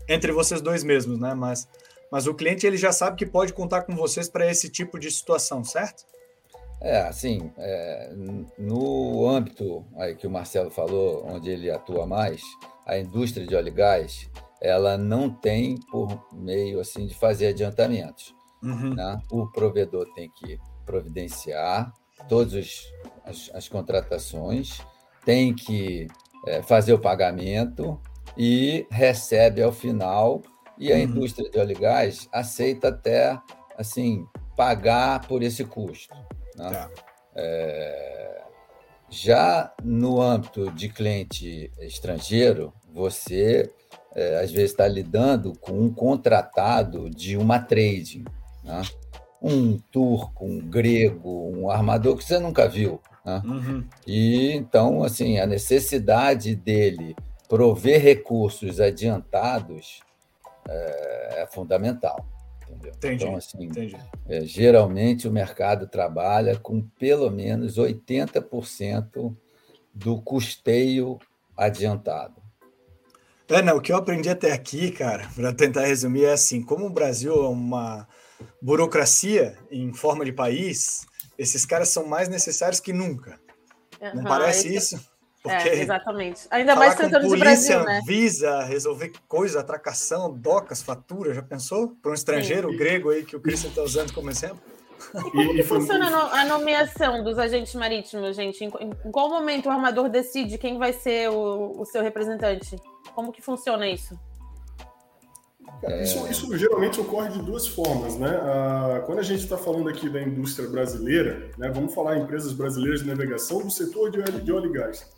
entre 0.09 0.33
vocês 0.33 0.61
dois 0.61 0.85
mesmos, 0.85 1.19
né? 1.19 1.35
Mas, 1.35 1.69
mas 2.11 2.27
o 2.27 2.35
cliente 2.35 2.67
ele 2.67 2.77
já 2.77 2.93
sabe 2.93 3.17
que 3.17 3.27
pode 3.27 3.53
contar 3.53 3.83
com 3.83 3.95
vocês 3.95 4.29
para 4.29 4.49
esse 4.51 4.69
tipo 4.69 4.99
de 4.99 5.11
situação, 5.11 5.65
certo? 5.65 6.05
É, 6.81 7.01
assim, 7.03 7.53
é, 7.59 8.13
no 8.59 9.29
âmbito 9.29 9.85
aí 9.97 10.17
que 10.17 10.27
o 10.27 10.31
Marcelo 10.31 10.71
falou, 10.71 11.25
onde 11.29 11.49
ele 11.49 11.71
atua 11.71 12.07
mais, 12.07 12.43
a 12.85 12.99
indústria 12.99 13.47
de 13.47 13.55
óleo 13.55 13.69
e 13.69 13.71
gás, 13.71 14.29
ela 14.61 14.99
não 14.99 15.31
tem 15.31 15.79
por 15.91 16.27
meio 16.33 16.81
assim 16.81 17.07
de 17.07 17.15
fazer 17.15 17.49
adiantamentos. 17.49 18.35
Uhum. 18.63 18.95
Né? 18.95 19.21
O 19.31 19.47
provedor 19.53 20.13
tem 20.15 20.29
que 20.31 20.59
providenciar 20.85 21.93
todas 22.29 22.93
as, 23.25 23.51
as 23.55 23.69
contratações, 23.69 24.81
tem 25.25 25.55
que 25.55 26.07
é, 26.47 26.63
fazer 26.63 26.93
o 26.93 26.99
pagamento 26.99 28.01
e 28.37 28.87
recebe 28.91 29.63
ao 29.63 29.73
final, 29.73 30.43
e 30.79 30.93
a 30.93 30.97
uhum. 30.97 31.03
indústria 31.03 31.51
de 31.51 31.59
óleo 31.59 31.73
e 31.73 31.81
gás 31.81 32.29
aceita 32.33 32.89
até 32.89 33.39
assim 33.77 34.27
pagar 34.57 35.27
por 35.27 35.43
esse 35.43 35.65
custo. 35.65 36.15
Né? 36.57 36.71
Tá. 36.71 36.91
É, 37.35 38.43
já 39.09 39.73
no 39.83 40.21
âmbito 40.21 40.71
de 40.73 40.89
cliente 40.89 41.71
estrangeiro, 41.81 42.73
você 42.93 43.71
é, 44.15 44.41
às 44.41 44.51
vezes 44.51 44.71
está 44.71 44.89
lidando 44.89 45.53
com 45.59 45.73
um 45.73 45.93
contratado 45.93 47.09
de 47.11 47.37
uma 47.37 47.59
trading. 47.59 48.25
Né? 48.65 48.83
Um 49.43 49.77
turco, 49.91 50.45
um 50.45 50.61
grego, 50.61 51.51
um 51.51 51.69
armador 51.69 52.17
que 52.17 52.25
você 52.25 52.39
nunca 52.39 52.69
viu. 52.69 53.01
Né? 53.25 53.43
Uhum. 53.45 53.85
E 54.07 54.53
então, 54.53 55.03
assim, 55.03 55.39
a 55.39 55.47
necessidade 55.47 56.55
dele 56.55 57.17
prover 57.49 58.01
recursos 58.01 58.81
adiantados 58.81 60.01
é, 60.69 61.43
é 61.43 61.47
fundamental. 61.47 62.27
Entendeu? 62.69 62.93
Entendi, 62.97 63.25
então, 63.25 63.37
assim, 63.37 63.65
entendi. 63.65 63.97
É, 64.29 64.41
geralmente 64.43 65.29
o 65.29 65.33
mercado 65.33 65.87
trabalha 65.87 66.57
com 66.57 66.81
pelo 66.99 67.31
menos 67.31 67.77
80% 67.77 69.37
do 69.93 70.23
custeio 70.23 71.19
adiantado. 71.57 72.41
É, 73.49 73.61
não, 73.61 73.77
o 73.77 73.81
que 73.83 73.93
eu 73.93 73.97
aprendi 73.97 74.31
até 74.31 74.53
aqui, 74.53 74.91
cara, 74.91 75.29
para 75.35 75.53
tentar 75.53 75.85
resumir, 75.85 76.25
é 76.25 76.33
assim: 76.33 76.63
como 76.63 76.87
o 76.87 76.91
Brasil 76.91 77.35
é 77.35 77.49
uma 77.49 78.09
burocracia 78.61 79.59
em 79.71 79.93
forma 79.93 80.25
de 80.25 80.33
país, 80.33 81.07
esses 81.39 81.65
caras 81.65 81.89
são 81.89 82.07
mais 82.07 82.29
necessários 82.29 82.81
que 82.81 82.93
nunca. 82.93 83.39
Uhum, 84.01 84.17
Não 84.17 84.25
parece 84.25 84.69
é 84.69 84.77
isso? 84.77 85.13
Porque 85.43 85.69
é, 85.69 85.81
exatamente. 85.83 86.47
Ainda 86.51 86.77
mais 86.77 86.95
tratando 86.95 87.27
polícia, 87.27 87.37
de 87.37 87.41
Brasil, 87.41 87.85
né? 87.85 88.01
Visa, 88.07 88.63
resolver 88.63 89.13
coisa, 89.27 89.59
atracação, 89.59 90.33
docas, 90.33 90.83
fatura, 90.83 91.35
já 91.35 91.43
pensou? 91.43 91.97
Para 92.01 92.13
um 92.13 92.15
estrangeiro 92.15 92.71
Sim. 92.71 92.77
grego 92.77 93.11
aí 93.11 93.25
que 93.25 93.35
o 93.35 93.41
Cristian 93.41 93.71
está 93.71 93.83
usando 93.83 94.13
como 94.13 94.31
exemplo? 94.31 94.63
E 95.15 95.31
como 95.31 95.55
que 95.55 95.63
funciona 95.65 96.07
a 96.07 96.45
nomeação 96.45 97.25
dos 97.25 97.39
agentes 97.39 97.75
marítimos, 97.75 98.37
gente? 98.37 98.65
Em, 98.65 98.71
qual 99.11 99.29
momento 99.29 99.67
o 99.67 99.71
armador 99.71 100.09
decide 100.09 100.59
quem 100.59 100.79
vai 100.79 100.93
ser 100.93 101.29
o, 101.29 101.81
o 101.81 101.85
seu 101.85 102.03
representante? 102.03 102.77
Como 103.13 103.33
que 103.33 103.43
funciona 103.43 103.89
isso? 103.89 104.17
É... 105.85 106.03
Isso, 106.03 106.27
isso, 106.29 106.57
geralmente 106.57 107.01
ocorre 107.01 107.31
de 107.31 107.43
duas 107.43 107.67
formas, 107.67 108.17
né? 108.17 108.29
Ah, 108.41 109.03
quando 109.05 109.19
a 109.19 109.23
gente 109.23 109.43
está 109.43 109.59
falando 109.59 109.89
aqui 109.89 110.09
da 110.09 110.23
indústria 110.23 110.69
brasileira, 110.69 111.51
né, 111.59 111.71
vamos 111.75 111.93
falar 111.93 112.17
em 112.17 112.23
empresas 112.23 112.53
brasileiras 112.53 113.01
de 113.01 113.09
navegação 113.09 113.59
do 113.63 113.71
setor 113.71 114.11
de 114.11 114.21
óleo, 114.21 114.41
de 114.41 114.53
óleo 114.53 114.71
e 114.71 114.73
gás. 114.73 115.11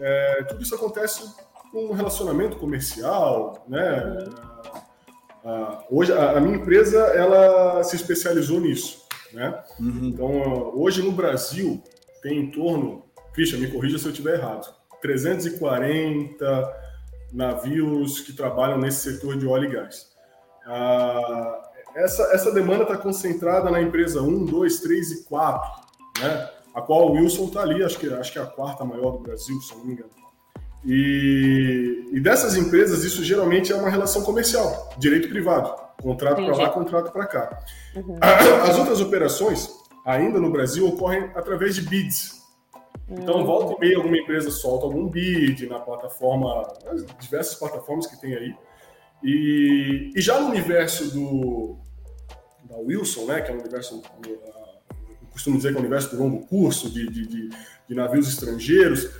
É, 0.00 0.44
tudo 0.48 0.62
isso 0.62 0.74
acontece 0.74 1.22
com 1.70 1.86
um 1.86 1.92
relacionamento 1.92 2.56
comercial, 2.56 3.64
né? 3.68 4.24
Ah, 5.44 5.84
hoje 5.88 6.12
a, 6.12 6.32
a, 6.32 6.40
minha 6.40 6.56
empresa 6.56 6.98
ela 6.98 7.82
se 7.84 7.94
especializou 7.94 8.60
nisso, 8.60 9.06
né? 9.32 9.62
Uhum. 9.78 10.00
Então 10.02 10.72
hoje 10.74 11.02
no 11.02 11.12
Brasil 11.12 11.80
tem 12.22 12.40
em 12.40 12.50
torno, 12.50 13.04
Christian, 13.32 13.58
me 13.58 13.70
corrija 13.70 13.98
se 13.98 14.06
eu 14.06 14.10
estiver 14.10 14.34
errado, 14.34 14.72
340 15.00 16.82
navios 17.32 18.20
que 18.20 18.32
trabalham 18.32 18.78
nesse 18.78 19.12
setor 19.12 19.36
de 19.36 19.46
óleo 19.46 19.70
e 19.70 19.74
gás. 19.74 20.06
Ah, 20.66 21.70
essa, 21.94 22.22
essa 22.32 22.52
demanda 22.52 22.82
está 22.82 22.96
concentrada 22.96 23.70
na 23.70 23.80
empresa 23.80 24.22
1, 24.22 24.44
2, 24.46 24.80
3 24.80 25.10
e 25.12 25.24
4, 25.24 25.82
né? 26.20 26.48
a 26.74 26.80
qual 26.80 27.08
o 27.08 27.12
Wilson 27.12 27.46
está 27.46 27.62
ali, 27.62 27.82
acho 27.82 27.98
que, 27.98 28.12
acho 28.12 28.32
que 28.32 28.38
é 28.38 28.42
a 28.42 28.46
quarta 28.46 28.84
maior 28.84 29.12
do 29.12 29.18
Brasil, 29.18 29.60
se 29.60 29.74
não 29.74 29.84
me 29.84 29.92
engano. 29.92 30.10
E, 30.84 32.08
e 32.12 32.20
dessas 32.20 32.56
empresas, 32.56 33.04
isso 33.04 33.22
geralmente 33.22 33.72
é 33.72 33.76
uma 33.76 33.90
relação 33.90 34.22
comercial, 34.22 34.90
direito 34.98 35.28
privado, 35.28 35.72
contrato 36.02 36.44
para 36.44 36.56
lá, 36.56 36.68
contrato 36.70 37.12
para 37.12 37.26
cá. 37.26 37.58
Uhum. 37.94 38.18
As 38.20 38.78
outras 38.78 39.00
operações, 39.00 39.70
ainda 40.04 40.40
no 40.40 40.50
Brasil, 40.50 40.88
ocorrem 40.88 41.30
através 41.34 41.74
de 41.74 41.82
bids, 41.82 42.41
então, 43.08 43.40
hum. 43.40 43.44
volta 43.44 43.74
e 43.74 43.80
meia, 43.80 43.96
alguma 43.96 44.16
empresa 44.16 44.50
solta 44.50 44.86
algum 44.86 45.08
bid 45.08 45.66
na 45.66 45.78
plataforma, 45.78 46.66
nas 46.84 47.04
diversas 47.20 47.54
plataformas 47.56 48.06
que 48.06 48.20
tem 48.20 48.34
aí. 48.34 48.54
E, 49.22 50.10
e 50.14 50.20
já 50.20 50.40
no 50.40 50.48
universo 50.48 51.12
do 51.12 51.76
da 52.64 52.76
Wilson, 52.76 53.26
né, 53.26 53.40
que 53.40 53.50
é 53.50 53.54
um 53.54 53.58
universo, 53.58 54.02
eu 54.26 54.40
costumo 55.30 55.56
dizer 55.56 55.70
que 55.70 55.74
é 55.74 55.78
um 55.78 55.82
universo 55.82 56.10
de 56.10 56.16
longo 56.16 56.46
curso, 56.46 56.88
de, 56.88 57.08
de, 57.08 57.26
de, 57.26 57.48
de 57.88 57.94
navios 57.94 58.28
estrangeiros, 58.28 59.10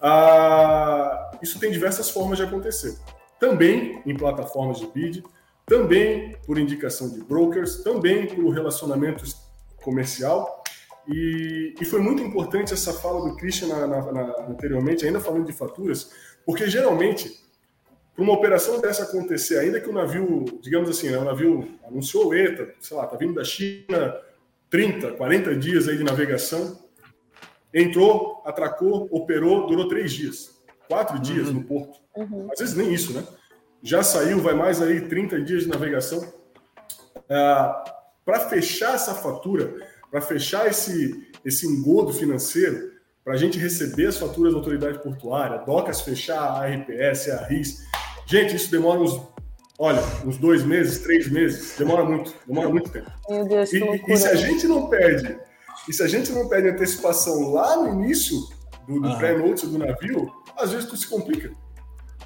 ah, 0.00 1.30
isso 1.40 1.58
tem 1.60 1.70
diversas 1.70 2.10
formas 2.10 2.38
de 2.38 2.44
acontecer. 2.44 2.98
Também 3.38 4.02
em 4.04 4.16
plataformas 4.16 4.78
de 4.78 4.86
bid, 4.88 5.24
também 5.64 6.36
por 6.46 6.58
indicação 6.58 7.08
de 7.08 7.22
brokers, 7.22 7.82
também 7.82 8.26
por 8.26 8.50
relacionamento 8.50 9.24
comercial 9.82 10.55
e, 11.08 11.74
e, 11.80 11.84
foi 11.84 12.00
muito 12.00 12.22
importante 12.22 12.72
essa 12.72 12.92
fala 12.92 13.28
do 13.28 13.36
Christian 13.36 13.68
na, 13.68 13.86
na, 13.86 14.12
na, 14.12 14.46
anteriormente, 14.48 15.06
ainda 15.06 15.20
falando 15.20 15.46
de 15.46 15.52
faturas, 15.52 16.12
porque 16.44 16.68
geralmente, 16.68 17.40
para 18.14 18.24
uma 18.24 18.32
operação 18.32 18.80
dessa 18.80 19.04
acontecer, 19.04 19.58
ainda 19.58 19.80
que 19.80 19.88
o 19.88 19.92
navio, 19.92 20.44
digamos 20.60 20.90
assim, 20.90 21.10
né, 21.10 21.18
o 21.18 21.24
navio 21.24 21.68
anunciou 21.86 22.28
o 22.28 22.34
ETA, 22.34 22.74
sei 22.80 22.96
lá, 22.96 23.04
está 23.04 23.16
vindo 23.16 23.34
da 23.34 23.44
China 23.44 24.16
30, 24.68 25.12
40 25.12 25.56
dias 25.56 25.88
aí 25.88 25.96
de 25.96 26.04
navegação, 26.04 26.78
entrou, 27.72 28.42
atracou, 28.44 29.08
operou, 29.10 29.66
durou 29.66 29.88
três 29.88 30.12
dias, 30.12 30.60
quatro 30.88 31.18
dias 31.20 31.48
uhum. 31.48 31.54
no 31.54 31.64
porto. 31.64 32.00
Uhum. 32.16 32.48
Às 32.52 32.58
vezes 32.58 32.74
nem 32.74 32.92
isso, 32.92 33.12
né? 33.12 33.24
Já 33.82 34.02
saiu, 34.02 34.40
vai 34.40 34.54
mais 34.54 34.82
aí 34.82 35.02
30 35.02 35.40
dias 35.42 35.62
de 35.62 35.68
navegação. 35.68 36.26
Ah, 37.30 37.84
para 38.24 38.40
fechar 38.48 38.94
essa 38.94 39.14
fatura, 39.14 39.74
para 40.10 40.20
fechar 40.20 40.66
esse, 40.66 41.30
esse 41.44 41.66
engodo 41.66 42.12
financeiro, 42.12 42.92
para 43.24 43.34
a 43.34 43.36
gente 43.36 43.58
receber 43.58 44.06
as 44.06 44.16
faturas 44.16 44.52
da 44.52 44.58
autoridade 44.58 45.02
portuária, 45.02 45.58
DOCAS 45.58 46.02
fechar 46.02 46.40
a 46.40 46.66
RPS, 46.66 47.28
a 47.30 47.44
RIS. 47.46 47.82
Gente, 48.26 48.54
isso 48.54 48.70
demora 48.70 49.00
uns, 49.00 49.20
olha, 49.78 50.00
uns 50.24 50.36
dois 50.36 50.62
meses, 50.64 51.00
três 51.00 51.28
meses, 51.28 51.76
demora 51.76 52.04
muito, 52.04 52.32
demora 52.46 52.68
muito 52.68 52.90
tempo. 52.90 53.10
Meu 53.28 53.44
Deus, 53.44 53.72
e, 53.72 53.80
e 54.08 54.16
se 54.16 54.28
a 54.28 54.36
gente 54.36 54.66
não 54.68 54.88
perde, 54.88 55.38
e 55.88 55.92
se 55.92 56.02
a 56.02 56.08
gente 56.08 56.30
não 56.32 56.48
perde 56.48 56.68
antecipação 56.68 57.52
lá 57.52 57.76
no 57.76 58.00
início 58.00 58.36
do, 58.86 59.00
do 59.00 59.16
pré-note 59.16 59.66
do 59.66 59.78
navio, 59.78 60.32
às 60.56 60.70
vezes 60.72 60.88
tu 60.88 60.96
se 60.96 61.06
complica. 61.08 61.50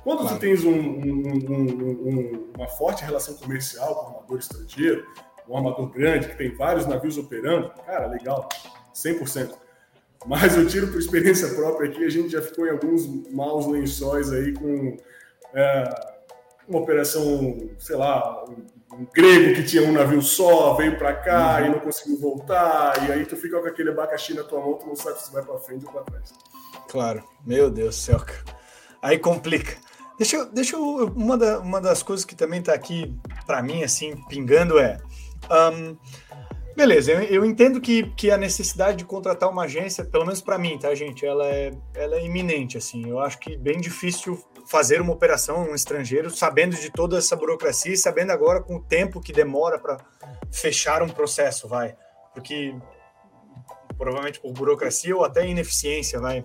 Quando 0.02 0.20
claro. 0.20 0.36
tu 0.36 0.40
tens 0.40 0.64
um, 0.64 0.72
um, 0.72 1.32
um, 1.50 2.52
uma 2.56 2.68
forte 2.68 3.04
relação 3.04 3.34
comercial 3.34 3.94
com 3.94 4.12
um 4.12 4.14
armador 4.16 4.38
estrangeiro, 4.38 5.06
um 5.50 5.56
armador 5.56 5.90
grande 5.90 6.28
que 6.28 6.36
tem 6.36 6.54
vários 6.54 6.86
navios 6.86 7.18
operando, 7.18 7.72
cara, 7.84 8.06
legal, 8.06 8.48
100%. 8.94 9.52
Mas 10.26 10.56
eu 10.56 10.66
tiro 10.66 10.88
por 10.88 10.98
experiência 10.98 11.48
própria 11.54 11.90
aqui, 11.90 12.04
a 12.04 12.10
gente 12.10 12.28
já 12.30 12.40
ficou 12.40 12.66
em 12.66 12.70
alguns 12.70 13.06
maus 13.32 13.66
lençóis 13.66 14.32
aí 14.32 14.52
com 14.52 14.96
é, 15.52 15.84
uma 16.68 16.78
operação, 16.78 17.70
sei 17.78 17.96
lá, 17.96 18.44
um, 18.44 18.66
um, 18.94 19.06
grego 19.12 19.54
que 19.54 19.64
tinha 19.64 19.82
um 19.82 19.92
navio 19.92 20.22
só, 20.22 20.74
veio 20.74 20.96
para 20.96 21.14
cá 21.14 21.58
uhum. 21.58 21.66
e 21.66 21.68
não 21.70 21.80
conseguiu 21.80 22.18
voltar, 22.18 23.08
e 23.08 23.12
aí 23.12 23.26
tu 23.26 23.36
fica 23.36 23.58
com 23.60 23.66
aquele 23.66 23.90
abacaxi 23.90 24.34
na 24.34 24.44
tua 24.44 24.60
mão, 24.60 24.74
tu 24.74 24.86
não 24.86 24.94
sabe 24.94 25.20
se 25.20 25.32
vai 25.32 25.42
para 25.42 25.58
frente 25.58 25.84
ou 25.84 25.90
para 25.90 26.02
trás. 26.02 26.32
Claro, 26.86 27.24
meu 27.44 27.70
Deus 27.70 27.96
do 27.96 28.00
céu, 28.00 28.24
aí 29.02 29.18
complica. 29.18 29.76
Deixa 30.18 30.36
eu, 30.36 30.52
deixa 30.52 30.76
eu 30.76 31.06
uma, 31.06 31.38
da, 31.38 31.58
uma 31.60 31.80
das 31.80 32.02
coisas 32.02 32.26
que 32.26 32.36
também 32.36 32.60
está 32.60 32.74
aqui 32.74 33.18
para 33.46 33.62
mim 33.62 33.82
assim 33.82 34.14
pingando 34.28 34.78
é 34.78 34.98
um, 35.50 35.96
Beleza, 36.80 37.12
eu, 37.12 37.22
eu, 37.24 37.44
entendo 37.44 37.80
que, 37.80 38.04
que 38.12 38.30
a 38.30 38.38
necessidade 38.38 38.98
de 38.98 39.04
contratar 39.04 39.50
uma 39.50 39.64
agência, 39.64 40.04
pelo 40.04 40.24
menos 40.24 40.40
para 40.40 40.56
mim, 40.56 40.78
tá, 40.78 40.94
gente, 40.94 41.26
ela 41.26 41.46
é, 41.46 41.72
ela 41.94 42.16
é 42.16 42.24
iminente, 42.24 42.78
assim. 42.78 43.06
Eu 43.06 43.20
acho 43.20 43.38
que 43.38 43.56
bem 43.56 43.78
difícil 43.80 44.42
fazer 44.66 45.00
uma 45.00 45.12
operação 45.12 45.66
no 45.66 45.74
estrangeiro, 45.74 46.30
sabendo 46.30 46.76
de 46.76 46.90
toda 46.90 47.18
essa 47.18 47.36
burocracia 47.36 47.92
e 47.92 47.96
sabendo 47.96 48.30
agora 48.30 48.62
com 48.62 48.76
o 48.76 48.82
tempo 48.82 49.20
que 49.20 49.32
demora 49.32 49.78
para 49.78 49.98
fechar 50.50 51.02
um 51.02 51.08
processo, 51.08 51.68
vai. 51.68 51.94
Porque 52.32 52.74
provavelmente 53.98 54.40
por 54.40 54.52
burocracia 54.52 55.14
ou 55.14 55.24
até 55.24 55.46
ineficiência, 55.46 56.18
vai, 56.18 56.44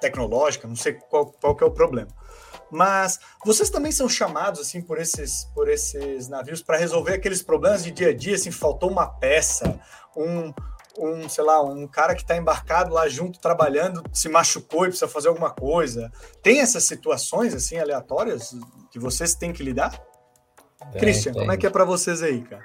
tecnológica, 0.00 0.68
não 0.68 0.76
sei 0.76 0.94
qual, 0.94 1.26
qual 1.26 1.54
que 1.54 1.64
é 1.64 1.66
o 1.66 1.70
problema. 1.70 2.08
Mas 2.70 3.18
vocês 3.44 3.70
também 3.70 3.92
são 3.92 4.08
chamados 4.08 4.60
assim 4.60 4.80
por 4.80 4.98
esses 4.98 5.44
por 5.54 5.68
esses 5.68 6.28
navios 6.28 6.62
para 6.62 6.76
resolver 6.76 7.14
aqueles 7.14 7.42
problemas 7.42 7.84
de 7.84 7.90
dia 7.90 8.08
a 8.08 8.14
dia, 8.14 8.34
assim, 8.34 8.50
faltou 8.50 8.90
uma 8.90 9.06
peça, 9.06 9.78
um 10.16 10.52
um, 10.98 11.28
sei 11.28 11.44
lá, 11.44 11.62
um 11.62 11.86
cara 11.86 12.14
que 12.14 12.22
está 12.22 12.36
embarcado 12.36 12.92
lá 12.92 13.08
junto 13.08 13.38
trabalhando 13.38 14.02
se 14.12 14.28
machucou 14.28 14.84
e 14.84 14.88
precisa 14.88 15.08
fazer 15.08 15.28
alguma 15.28 15.50
coisa. 15.50 16.10
Tem 16.42 16.60
essas 16.60 16.84
situações 16.84 17.54
assim 17.54 17.78
aleatórias 17.78 18.54
que 18.90 18.98
vocês 18.98 19.34
têm 19.34 19.52
que 19.52 19.62
lidar? 19.62 20.00
Tem, 20.92 21.00
Christian, 21.00 21.32
tem. 21.32 21.40
como 21.42 21.52
é 21.52 21.56
que 21.56 21.66
é 21.66 21.70
para 21.70 21.84
vocês 21.84 22.22
aí, 22.22 22.42
cara? 22.42 22.64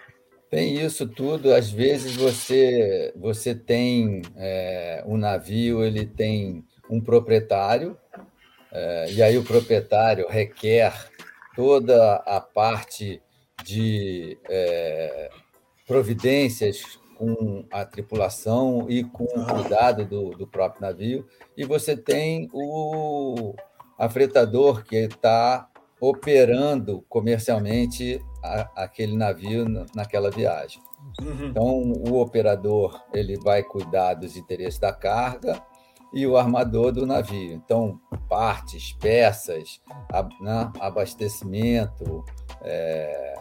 Tem 0.50 0.84
isso 0.84 1.08
tudo. 1.08 1.54
Às 1.54 1.70
vezes 1.70 2.16
você 2.16 3.14
você 3.16 3.56
tem 3.56 4.22
é, 4.36 5.04
um 5.06 5.18
navio, 5.18 5.84
ele 5.84 6.06
tem 6.06 6.66
um 6.90 7.00
proprietário 7.00 7.98
e 9.10 9.22
aí 9.22 9.38
o 9.38 9.44
proprietário 9.44 10.28
requer 10.28 10.94
toda 11.56 12.16
a 12.16 12.40
parte 12.40 13.22
de 13.64 14.38
é, 14.50 15.30
providências 15.86 17.00
com 17.16 17.66
a 17.70 17.86
tripulação 17.86 18.88
e 18.90 19.04
com 19.04 19.26
o 19.26 19.46
cuidado 19.46 20.06
do, 20.06 20.32
do 20.32 20.48
próprio 20.48 20.82
navio, 20.82 21.28
e 21.56 21.64
você 21.64 21.96
tem 21.96 22.50
o 22.52 23.54
afretador 23.98 24.84
que 24.84 24.96
está 24.96 25.70
operando 26.00 27.06
comercialmente 27.08 28.20
a, 28.44 28.84
aquele 28.84 29.16
navio 29.16 29.66
naquela 29.94 30.32
viagem. 30.32 30.82
Uhum. 31.22 31.48
Então, 31.48 31.66
o 32.10 32.20
operador 32.20 33.04
ele 33.14 33.38
vai 33.38 33.62
cuidar 33.62 34.16
dos 34.16 34.36
interesses 34.36 34.80
da 34.80 34.92
carga 34.92 35.62
e 36.14 36.28
o 36.28 36.38
armador 36.38 36.92
do 36.92 37.06
navio. 37.06 37.54
Então, 37.54 38.00
partes, 38.28 38.94
peças, 38.94 39.82
né, 40.42 40.72
abastecimento, 40.80 42.24
é, 42.62 43.36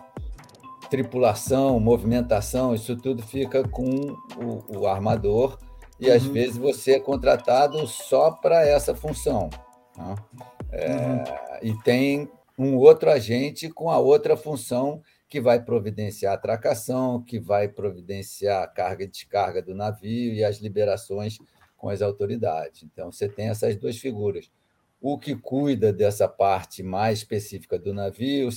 tripulação, 0.88 1.78
movimentação, 1.80 2.74
isso 2.74 2.96
tudo 2.96 3.22
fica 3.22 3.66
com 3.68 4.16
o, 4.36 4.78
o 4.80 4.86
armador 4.86 5.58
e 5.98 6.08
uhum. 6.08 6.16
às 6.16 6.24
vezes 6.24 6.56
você 6.56 6.92
é 6.92 7.00
contratado 7.00 7.86
só 7.86 8.30
para 8.30 8.66
essa 8.66 8.94
função. 8.94 9.50
Né? 9.96 10.14
É, 10.72 10.92
uhum. 10.92 11.24
E 11.62 11.82
tem 11.82 12.30
um 12.58 12.76
outro 12.76 13.10
agente 13.10 13.68
com 13.68 13.90
a 13.90 13.98
outra 13.98 14.36
função 14.36 15.02
que 15.28 15.40
vai 15.40 15.62
providenciar 15.62 16.34
a 16.34 16.38
tracação, 16.38 17.22
que 17.22 17.38
vai 17.38 17.68
providenciar 17.68 18.64
a 18.64 18.66
carga 18.66 19.04
e 19.04 19.08
descarga 19.08 19.62
do 19.62 19.74
navio 19.74 20.34
e 20.34 20.44
as 20.44 20.58
liberações 20.58 21.38
com 21.80 21.88
as 21.88 22.02
autoridades. 22.02 22.82
Então, 22.82 23.10
você 23.10 23.26
tem 23.26 23.48
essas 23.48 23.74
duas 23.74 23.96
figuras. 23.96 24.50
O 25.00 25.18
que 25.18 25.34
cuida 25.34 25.92
dessa 25.92 26.28
parte 26.28 26.82
mais 26.82 27.20
específica 27.20 27.78
do 27.78 27.94
navio, 27.94 28.50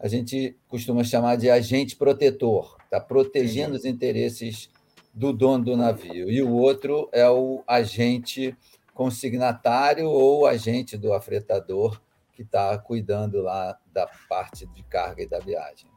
a 0.00 0.08
gente 0.08 0.56
costuma 0.66 1.04
chamar 1.04 1.36
de 1.36 1.50
agente 1.50 1.94
protetor, 1.94 2.78
está 2.82 2.98
protegendo 2.98 3.76
os 3.76 3.84
interesses 3.84 4.70
do 5.12 5.30
dono 5.30 5.62
do 5.62 5.76
navio. 5.76 6.30
E 6.30 6.42
o 6.42 6.50
outro 6.50 7.08
é 7.12 7.28
o 7.28 7.62
agente 7.66 8.56
consignatário 8.94 10.08
ou 10.08 10.46
agente 10.46 10.96
do 10.96 11.12
afretador, 11.12 12.00
que 12.32 12.42
está 12.42 12.76
cuidando 12.78 13.42
lá 13.42 13.78
da 13.92 14.08
parte 14.28 14.66
de 14.66 14.82
carga 14.84 15.22
e 15.22 15.28
da 15.28 15.38
viagem. 15.38 15.88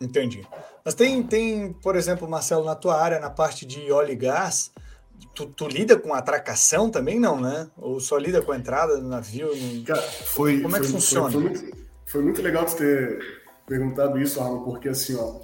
Entendi. 0.00 0.44
Mas 0.82 0.94
tem, 0.94 1.22
tem, 1.22 1.72
por 1.74 1.96
exemplo, 1.96 2.28
Marcelo, 2.28 2.64
na 2.64 2.74
tua 2.74 3.00
área, 3.00 3.20
na 3.20 3.30
parte 3.30 3.66
de 3.66 3.92
óleo 3.92 4.12
e 4.12 4.16
gás, 4.16 4.72
Tu, 5.34 5.46
tu, 5.46 5.68
lida 5.68 5.96
com 5.96 6.12
atracação 6.12 6.90
também, 6.90 7.18
não, 7.18 7.40
né? 7.40 7.68
Ou 7.76 8.00
só 8.00 8.18
lida 8.18 8.42
com 8.42 8.52
a 8.52 8.56
entrada 8.56 8.98
do 8.98 9.08
navio? 9.08 9.50
Cara, 9.86 10.02
foi, 10.02 10.60
Como 10.60 10.76
é 10.76 10.80
que 10.80 10.86
foi, 10.86 10.94
funciona? 10.94 11.30
Foi, 11.30 11.40
foi, 11.40 11.50
muito, 11.50 11.76
foi, 12.06 12.22
muito, 12.22 12.42
legal 12.42 12.66
você 12.66 12.76
ter 12.76 13.42
perguntado 13.66 14.20
isso, 14.20 14.40
Arno, 14.40 14.64
porque 14.64 14.88
assim, 14.88 15.16
ó, 15.16 15.40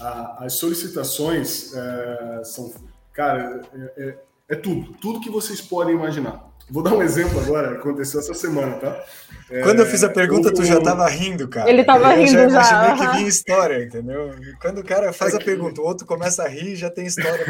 a, 0.00 0.44
as 0.44 0.54
solicitações 0.54 1.72
é, 1.74 2.42
são, 2.44 2.72
cara, 3.12 3.62
é, 3.72 4.04
é, 4.04 4.18
é 4.50 4.56
tudo, 4.56 4.92
tudo 4.94 5.20
que 5.20 5.30
vocês 5.30 5.60
podem 5.60 5.94
imaginar. 5.94 6.49
Vou 6.70 6.82
dar 6.82 6.94
um 6.94 7.02
exemplo 7.02 7.40
agora, 7.40 7.72
aconteceu 7.72 8.20
essa 8.20 8.32
semana, 8.32 8.76
tá? 8.76 9.04
É, 9.50 9.62
Quando 9.62 9.80
eu 9.80 9.86
fiz 9.86 10.04
a 10.04 10.08
pergunta, 10.08 10.54
tu 10.54 10.64
já 10.64 10.78
estava 10.78 11.08
rindo, 11.08 11.48
cara. 11.48 11.68
Ele 11.68 11.80
estava 11.80 12.12
rindo 12.12 12.30
já. 12.30 12.42
Eu 12.44 12.50
já 12.50 12.60
imaginei 12.60 13.06
que 13.08 13.16
vinha 13.16 13.28
história, 13.28 13.84
entendeu? 13.84 14.34
E 14.40 14.56
quando 14.60 14.78
o 14.78 14.84
cara 14.84 15.12
faz 15.12 15.34
a 15.34 15.40
pergunta, 15.40 15.80
o 15.80 15.84
outro 15.84 16.06
começa 16.06 16.44
a 16.44 16.48
rir, 16.48 16.76
já 16.76 16.88
tem 16.88 17.06
história 17.06 17.44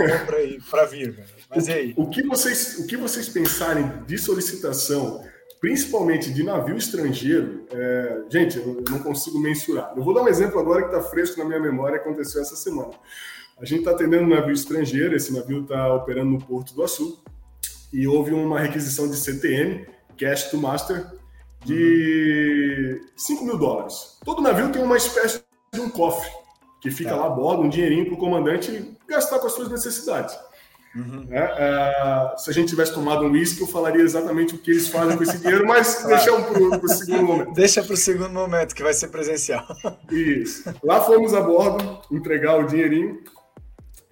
para 0.70 0.87
vir. 0.87 1.14
Cara. 1.14 1.28
Mas 1.54 1.68
e 1.68 1.72
aí? 1.72 1.94
O 1.96 2.09
que, 2.09 2.22
vocês, 2.26 2.78
o 2.78 2.87
que 2.87 2.96
vocês 2.96 3.28
pensarem 3.28 3.92
de 4.06 4.16
solicitação, 4.16 5.22
principalmente 5.61 6.33
de 6.33 6.42
navio 6.42 6.78
estrangeiro, 6.78 7.66
é... 7.70 8.22
gente, 8.30 8.56
eu 8.56 8.83
não 8.88 9.00
consigo 9.00 9.38
mensurar. 9.38 9.92
Eu 9.94 10.02
vou 10.02 10.14
dar 10.14 10.22
um 10.22 10.28
exemplo 10.28 10.59
agora 10.59 10.88
que 10.88 10.94
está 10.94 11.02
fresco 11.02 11.38
na 11.38 11.44
minha 11.44 11.61
memória, 11.61 11.96
aconteceu 11.96 12.40
essa 12.40 12.56
semana. 12.56 12.92
A 13.61 13.66
gente 13.66 13.80
está 13.80 13.90
atendendo 13.90 14.24
um 14.24 14.28
navio 14.28 14.54
estrangeiro, 14.54 15.14
esse 15.14 15.35
navio 15.35 15.61
está 15.61 15.92
operando 15.92 16.30
no 16.30 16.38
Porto 16.38 16.74
do 16.74 16.83
Açu, 16.83 17.22
e 17.92 18.07
houve 18.07 18.33
uma 18.33 18.61
requisição 18.61 19.09
de 19.09 19.16
CTM, 19.16 19.87
Cash 20.18 20.50
to 20.50 20.57
Master, 20.59 21.07
de 21.64 23.00
5 23.16 23.44
mil 23.44 23.59
dólares. 23.59 24.18
Todo 24.24 24.42
navio 24.42 24.70
tem 24.70 24.83
uma 24.83 24.96
espécie 24.96 25.42
de 25.72 25.81
um 25.81 25.90
cofre 25.90 26.31
que 26.81 26.90
fica 26.90 27.11
é. 27.11 27.14
lá 27.14 27.26
a 27.26 27.31
bordo, 27.31 27.62
um 27.62 27.68
dinheirinho 27.68 28.07
para 28.07 28.14
o 28.14 28.18
comandante 28.18 28.96
gastar 29.07 29.38
com 29.38 29.46
as 29.46 29.53
suas 29.53 29.68
necessidades. 29.68 30.38
Uhum. 30.94 31.29
É, 31.31 31.38
é, 31.38 32.37
se 32.37 32.50
a 32.50 32.53
gente 32.53 32.68
tivesse 32.68 32.92
tomado 32.92 33.24
um 33.24 33.31
uísque, 33.31 33.61
eu 33.61 33.66
falaria 33.66 34.03
exatamente 34.03 34.55
o 34.55 34.59
que 34.59 34.72
eles 34.72 34.88
fazem 34.88 35.16
com 35.16 35.22
esse 35.22 35.38
dinheiro, 35.38 35.64
mas 35.64 35.96
claro. 36.03 36.09
deixamos 36.09 36.46
para 36.48 36.85
o 36.85 36.88
segundo 36.88 37.22
momento. 37.22 37.53
Deixa 37.53 37.85
para 37.85 37.94
o 37.94 37.96
segundo 37.96 38.33
momento, 38.33 38.74
que 38.74 38.83
vai 38.83 38.92
ser 38.92 39.09
presencial. 39.09 39.64
Isso. 40.11 40.64
Lá 40.83 41.00
fomos 41.00 41.33
a 41.33 41.42
bordo 41.42 42.00
entregar 42.11 42.59
o 42.59 42.66
dinheirinho 42.66 43.22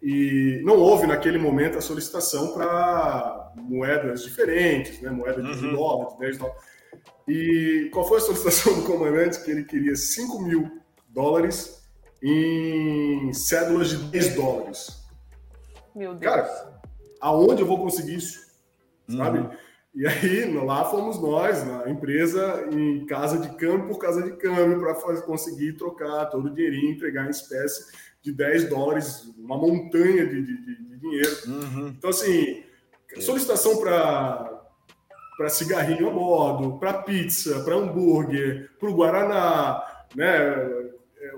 e 0.03 0.61
não 0.65 0.77
houve 0.77 1.07
naquele 1.07 1.39
momento 1.39 1.77
a 1.77 1.81
solicitação 1.81 2.53
para 2.55 3.53
moedas 3.57 4.23
diferentes, 4.23 5.01
né? 5.01 5.11
moeda 5.11 5.43
de 5.43 5.67
uhum. 5.67 5.73
dólar, 5.75 6.13
de 6.13 6.19
10 6.19 6.39
dólares. 6.39 6.63
E 7.27 7.91
qual 7.93 8.07
foi 8.07 8.19
a 8.19 8.21
solicitação 8.23 8.75
do 8.81 8.83
comandante? 8.83 9.43
Que 9.43 9.51
ele 9.51 9.65
queria 9.65 9.97
5 9.97 10.41
mil 10.43 10.81
dólares 11.09 11.83
em 12.23 13.33
cédulas 13.33 13.91
de 13.91 13.97
10 13.97 14.35
dólares. 14.35 15.05
Meu 15.95 16.15
Deus. 16.15 16.33
Cara, 16.33 16.81
aonde 17.21 17.63
eu 17.63 17.67
vou 17.67 17.79
conseguir 17.79 18.15
isso? 18.15 18.47
Sabe? 19.09 19.39
Uhum. 19.39 19.51
E 19.95 20.07
aí, 20.07 20.55
lá 20.65 20.85
fomos 20.85 21.21
nós, 21.21 21.67
na 21.67 21.91
empresa, 21.91 22.69
em 22.71 23.05
casa 23.07 23.39
de 23.39 23.49
câmbio 23.57 23.89
por 23.89 23.99
casa 23.99 24.23
de 24.23 24.37
câmbio, 24.37 24.79
para 24.79 24.95
conseguir 25.23 25.73
trocar 25.73 26.27
todo 26.27 26.47
o 26.47 26.55
dinheirinho, 26.55 26.93
entregar 26.93 27.27
em 27.27 27.31
espécie 27.31 27.91
de 28.23 28.33
10 28.33 28.69
dólares, 28.69 29.33
uma 29.39 29.57
montanha 29.57 30.27
de, 30.27 30.43
de, 30.43 30.57
de 30.65 30.99
dinheiro. 30.99 31.37
Uhum. 31.47 31.89
Então, 31.89 32.11
assim, 32.11 32.63
solicitação 33.21 33.79
para 33.79 34.57
para 35.37 35.49
cigarrinho 35.49 36.09
a 36.09 36.11
bordo, 36.11 36.79
para 36.81 36.95
pizza, 36.95 37.61
para 37.61 37.77
hambúrguer, 37.77 38.71
para 38.77 38.91
o 38.91 38.93
Guaraná, 38.93 39.81
né? 40.17 40.41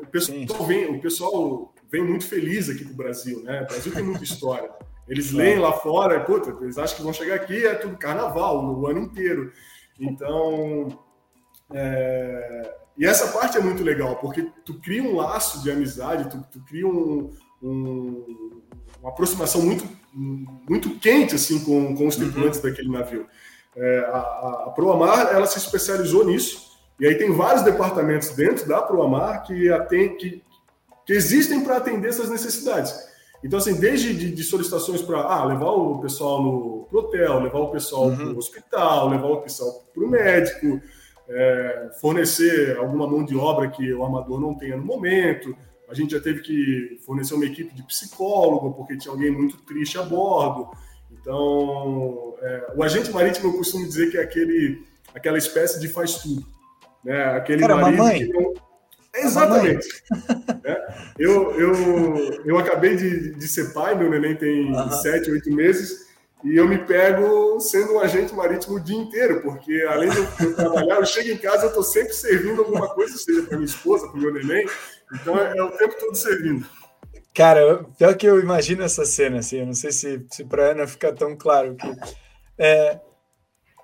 O 0.02 0.06
pessoal, 0.06 0.66
vem, 0.66 0.86
o 0.86 0.98
pessoal 1.02 1.74
vem 1.90 2.02
muito 2.02 2.26
feliz 2.26 2.70
aqui 2.70 2.82
para 2.82 2.94
o 2.94 2.96
Brasil, 2.96 3.42
né? 3.42 3.60
O 3.60 3.66
Brasil 3.66 3.92
tem 3.92 4.02
muita 4.02 4.24
história. 4.24 4.70
Eles 5.06 5.32
leem 5.32 5.58
lá 5.58 5.72
fora, 5.72 6.18
puta, 6.20 6.56
eles 6.64 6.78
acham 6.78 6.96
que 6.96 7.02
vão 7.02 7.12
chegar 7.12 7.34
aqui 7.34 7.66
é 7.66 7.74
tudo 7.74 7.98
carnaval, 7.98 8.64
o 8.64 8.86
ano 8.86 9.00
inteiro. 9.00 9.52
Então, 9.98 10.98
é... 11.72 12.74
e 12.96 13.06
essa 13.06 13.28
parte 13.28 13.56
é 13.56 13.60
muito 13.60 13.82
legal, 13.82 14.16
porque 14.16 14.48
tu 14.64 14.80
cria 14.80 15.02
um 15.02 15.16
laço 15.16 15.62
de 15.62 15.70
amizade, 15.70 16.30
tu, 16.30 16.44
tu 16.50 16.64
cria 16.64 16.86
um, 16.86 17.30
um, 17.62 18.62
uma 19.00 19.10
aproximação 19.10 19.62
muito, 19.62 19.88
muito 20.12 20.90
quente 20.98 21.34
assim 21.34 21.64
com, 21.64 21.94
com 21.94 22.06
os 22.06 22.16
tripulantes 22.16 22.62
uhum. 22.62 22.70
daquele 22.70 22.90
navio. 22.90 23.26
É, 23.76 23.98
a, 24.12 24.18
a 24.66 24.72
Proamar 24.74 25.32
ela 25.32 25.46
se 25.46 25.58
especializou 25.58 26.24
nisso 26.24 26.70
e 26.98 27.06
aí 27.06 27.14
tem 27.14 27.32
vários 27.32 27.62
departamentos 27.62 28.30
dentro 28.30 28.68
da 28.68 28.82
Proamar 28.82 29.42
que, 29.44 29.70
atende, 29.72 30.16
que, 30.16 30.42
que 31.06 31.12
existem 31.14 31.62
para 31.64 31.78
atender 31.78 32.08
essas 32.08 32.28
necessidades. 32.28 32.94
Então, 33.42 33.58
assim, 33.58 33.80
desde 33.80 34.12
de, 34.14 34.30
de 34.30 34.44
solicitações 34.44 35.00
para 35.00 35.18
ah, 35.18 35.44
levar 35.46 35.70
o 35.70 35.98
pessoal 36.00 36.42
no 36.42 36.86
pro 36.90 37.00
hotel, 37.00 37.40
levar 37.40 37.60
o 37.60 37.70
pessoal 37.70 38.08
uhum. 38.08 38.16
para 38.16 38.26
o 38.26 38.36
hospital, 38.36 39.08
levar 39.08 39.28
o 39.28 39.40
pessoal 39.40 39.82
para 39.94 40.04
o 40.04 40.08
médico, 40.08 40.80
é, 41.30 41.90
fornecer 42.00 42.76
alguma 42.76 43.06
mão 43.06 43.24
de 43.24 43.36
obra 43.36 43.70
que 43.70 43.92
o 43.92 44.04
armador 44.04 44.40
não 44.40 44.54
tenha 44.54 44.76
no 44.76 44.84
momento, 44.84 45.56
a 45.88 45.94
gente 45.94 46.12
já 46.12 46.20
teve 46.20 46.40
que 46.40 46.98
fornecer 47.04 47.34
uma 47.34 47.44
equipe 47.44 47.74
de 47.74 47.82
psicólogo, 47.82 48.72
porque 48.74 48.96
tinha 48.96 49.12
alguém 49.12 49.30
muito 49.30 49.56
triste 49.58 49.98
a 49.98 50.02
bordo. 50.02 50.70
Então, 51.10 52.34
é, 52.40 52.72
o 52.76 52.82
agente 52.82 53.10
marítimo 53.10 53.48
eu 53.48 53.56
costumo 53.56 53.86
dizer 53.86 54.10
que 54.10 54.16
é 54.16 54.22
aquele, 54.22 54.84
aquela 55.14 55.38
espécie 55.38 55.80
de 55.80 55.88
faz 55.88 56.16
tudo. 56.16 56.46
Né? 57.04 57.24
Aquele 57.36 57.60
Cara, 57.62 57.76
mamãe. 57.76 58.28
Não... 58.28 58.54
Exatamente. 59.12 59.88
é, 60.64 60.94
eu, 61.18 61.52
eu, 61.58 62.44
eu 62.44 62.58
acabei 62.58 62.96
de, 62.96 63.34
de 63.34 63.48
ser 63.48 63.72
pai, 63.72 63.96
meu 63.96 64.08
neném 64.08 64.36
tem 64.36 64.72
uhum. 64.72 64.90
sete, 64.92 65.30
oito 65.30 65.52
meses, 65.52 66.09
e 66.42 66.56
eu 66.56 66.66
me 66.66 66.78
pego 66.78 67.60
sendo 67.60 67.94
um 67.94 68.00
agente 68.00 68.34
marítimo 68.34 68.76
o 68.76 68.80
dia 68.80 68.96
inteiro, 68.96 69.42
porque 69.42 69.86
além 69.88 70.10
de 70.10 70.18
eu 70.18 70.56
trabalhar, 70.56 70.96
eu 70.96 71.06
chego 71.06 71.30
em 71.30 71.36
casa, 71.36 71.64
eu 71.64 71.68
estou 71.68 71.82
sempre 71.82 72.12
servindo 72.12 72.62
alguma 72.62 72.88
coisa, 72.88 73.16
seja 73.18 73.42
para 73.42 73.56
minha 73.56 73.66
esposa, 73.66 74.08
para 74.08 74.16
o 74.16 74.20
meu 74.20 74.32
neném, 74.32 74.66
então 75.12 75.38
é, 75.38 75.56
é, 75.56 75.62
o 75.62 75.70
tempo 75.72 75.94
todo 75.98 76.14
servindo. 76.14 76.66
Cara, 77.34 77.84
pior 77.96 78.16
que 78.16 78.26
eu 78.26 78.40
imagino 78.40 78.82
essa 78.82 79.04
cena, 79.04 79.38
assim, 79.38 79.58
eu 79.58 79.66
não 79.66 79.74
sei 79.74 79.92
se, 79.92 80.26
se 80.30 80.44
para 80.44 80.70
Ana 80.70 80.86
fica 80.86 81.12
tão 81.12 81.36
claro 81.36 81.76
que. 81.76 81.86
É, 82.58 83.00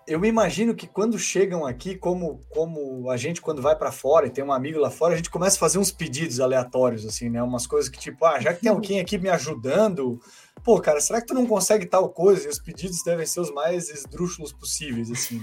eu 0.07 0.25
imagino 0.25 0.75
que 0.75 0.87
quando 0.87 1.19
chegam 1.19 1.67
aqui, 1.67 1.97
como, 1.97 2.41
como 2.51 3.11
a 3.11 3.17
gente, 3.17 3.41
quando 3.41 3.61
vai 3.61 3.75
para 3.75 3.91
fora 3.91 4.27
e 4.27 4.31
tem 4.31 4.45
um 4.45 4.53
amigo 4.53 4.79
lá 4.79 4.91
fora, 4.91 5.15
a 5.15 5.17
gente 5.17 5.31
começa 5.31 5.57
a 5.57 5.61
fazer 5.61 5.79
uns 5.79 5.91
pedidos 5.91 6.39
aleatórios, 6.39 7.05
assim, 7.05 7.29
né? 7.29 7.43
Umas 7.43 7.67
coisas 7.67 7.89
que, 7.89 7.99
tipo, 7.99 8.25
ah, 8.25 8.41
já 8.41 8.55
que 8.55 8.63
tem 8.63 8.71
alguém 8.71 9.01
aqui 9.01 9.19
me 9.19 9.29
ajudando, 9.29 10.21
pô, 10.63 10.81
cara, 10.81 11.01
será 11.01 11.21
que 11.21 11.27
tu 11.27 11.35
não 11.35 11.47
consegue 11.47 11.87
tal 11.87 12.09
coisa? 12.09 12.47
E 12.47 12.51
os 12.51 12.59
pedidos 12.59 13.03
devem 13.03 13.27
ser 13.27 13.41
os 13.41 13.51
mais 13.53 13.89
esdrúxulos 13.89 14.53
possíveis, 14.53 15.11
assim. 15.11 15.41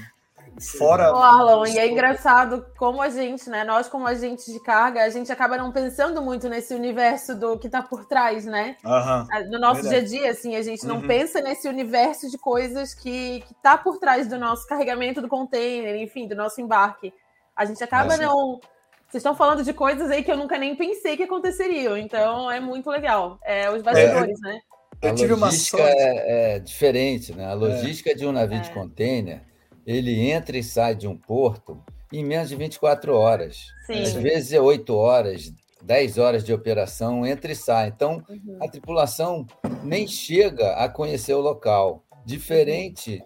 Fora. 0.78 1.12
O 1.12 1.18
Arlon, 1.18 1.66
e 1.66 1.80
é 1.80 1.88
engraçado 1.88 2.66
como 2.78 3.02
a 3.02 3.10
gente, 3.10 3.50
né? 3.50 3.64
Nós, 3.64 3.88
como 3.88 4.06
agentes 4.06 4.46
de 4.46 4.60
carga, 4.60 5.04
a 5.04 5.10
gente 5.10 5.32
acaba 5.32 5.58
não 5.58 5.72
pensando 5.72 6.22
muito 6.22 6.48
nesse 6.48 6.76
universo 6.76 7.36
do 7.36 7.58
que 7.58 7.68
está 7.68 7.82
por 7.82 8.06
trás, 8.06 8.46
né? 8.46 8.78
Uhum, 8.84 9.50
no 9.50 9.60
nosso 9.60 9.82
verdade. 9.82 10.10
dia 10.10 10.20
a 10.20 10.22
dia, 10.22 10.32
assim, 10.32 10.56
a 10.56 10.62
gente 10.62 10.86
não 10.86 10.98
uhum. 10.98 11.08
pensa 11.08 11.42
nesse 11.42 11.68
universo 11.68 12.30
de 12.30 12.38
coisas 12.38 12.94
que, 12.94 13.42
que 13.48 13.54
tá 13.64 13.78
por 13.78 13.98
trás 13.98 14.28
do 14.28 14.38
nosso 14.38 14.68
carregamento 14.68 15.22
do 15.22 15.28
container, 15.28 15.96
enfim, 15.96 16.28
do 16.28 16.36
nosso 16.36 16.62
embarque. 16.62 17.12
A 17.56 17.66
gente 17.66 17.84
acaba 17.84 18.14
é, 18.14 18.18
não. 18.18 18.60
Vocês 19.08 19.22
estão 19.22 19.36
falando 19.36 19.64
de 19.64 19.74
coisas 19.74 20.10
aí 20.12 20.24
que 20.24 20.32
eu 20.32 20.38
nunca 20.38 20.58
nem 20.58 20.76
pensei 20.76 21.16
que 21.18 21.24
aconteceriam, 21.24 21.98
então 21.98 22.50
é 22.50 22.60
muito 22.60 22.90
legal. 22.90 23.40
É, 23.44 23.70
os 23.72 23.82
bastidores, 23.82 24.40
é, 24.44 24.48
né? 24.48 24.62
Eu 25.04 25.16
tive 25.16 25.34
uma 25.34 25.52
sorte. 25.52 25.86
É, 25.86 26.56
é, 26.56 26.60
diferente, 26.60 27.34
né? 27.34 27.46
A 27.46 27.54
logística 27.54 28.12
é. 28.12 28.16
de 28.16 28.26
um 28.26 28.32
navio 28.32 28.62
de 28.62 28.70
é. 28.70 28.74
container 28.74 29.54
ele 29.86 30.30
entra 30.30 30.58
e 30.58 30.64
sai 30.64 30.96
de 30.96 31.08
um 31.08 31.16
porto 31.16 31.82
em 32.12 32.24
menos 32.24 32.50
de 32.50 32.56
24 32.56 33.16
horas. 33.16 33.68
Sim. 33.86 34.02
Às 34.02 34.14
vezes 34.14 34.54
é 34.54 34.62
8 34.62 34.96
horas, 34.96 35.52
10 35.84 36.18
horas 36.18 36.44
de 36.44 36.54
operação, 36.54 37.26
entra 37.26 37.52
e 37.52 37.56
sai. 37.56 37.90
Então, 37.90 38.24
uhum. 38.30 38.58
a 38.62 38.68
tripulação 38.68 39.46
nem 39.84 40.08
chega 40.08 40.74
a 40.74 40.88
conhecer 40.88 41.34
o 41.34 41.42
local. 41.42 42.04
Diferente 42.26 43.22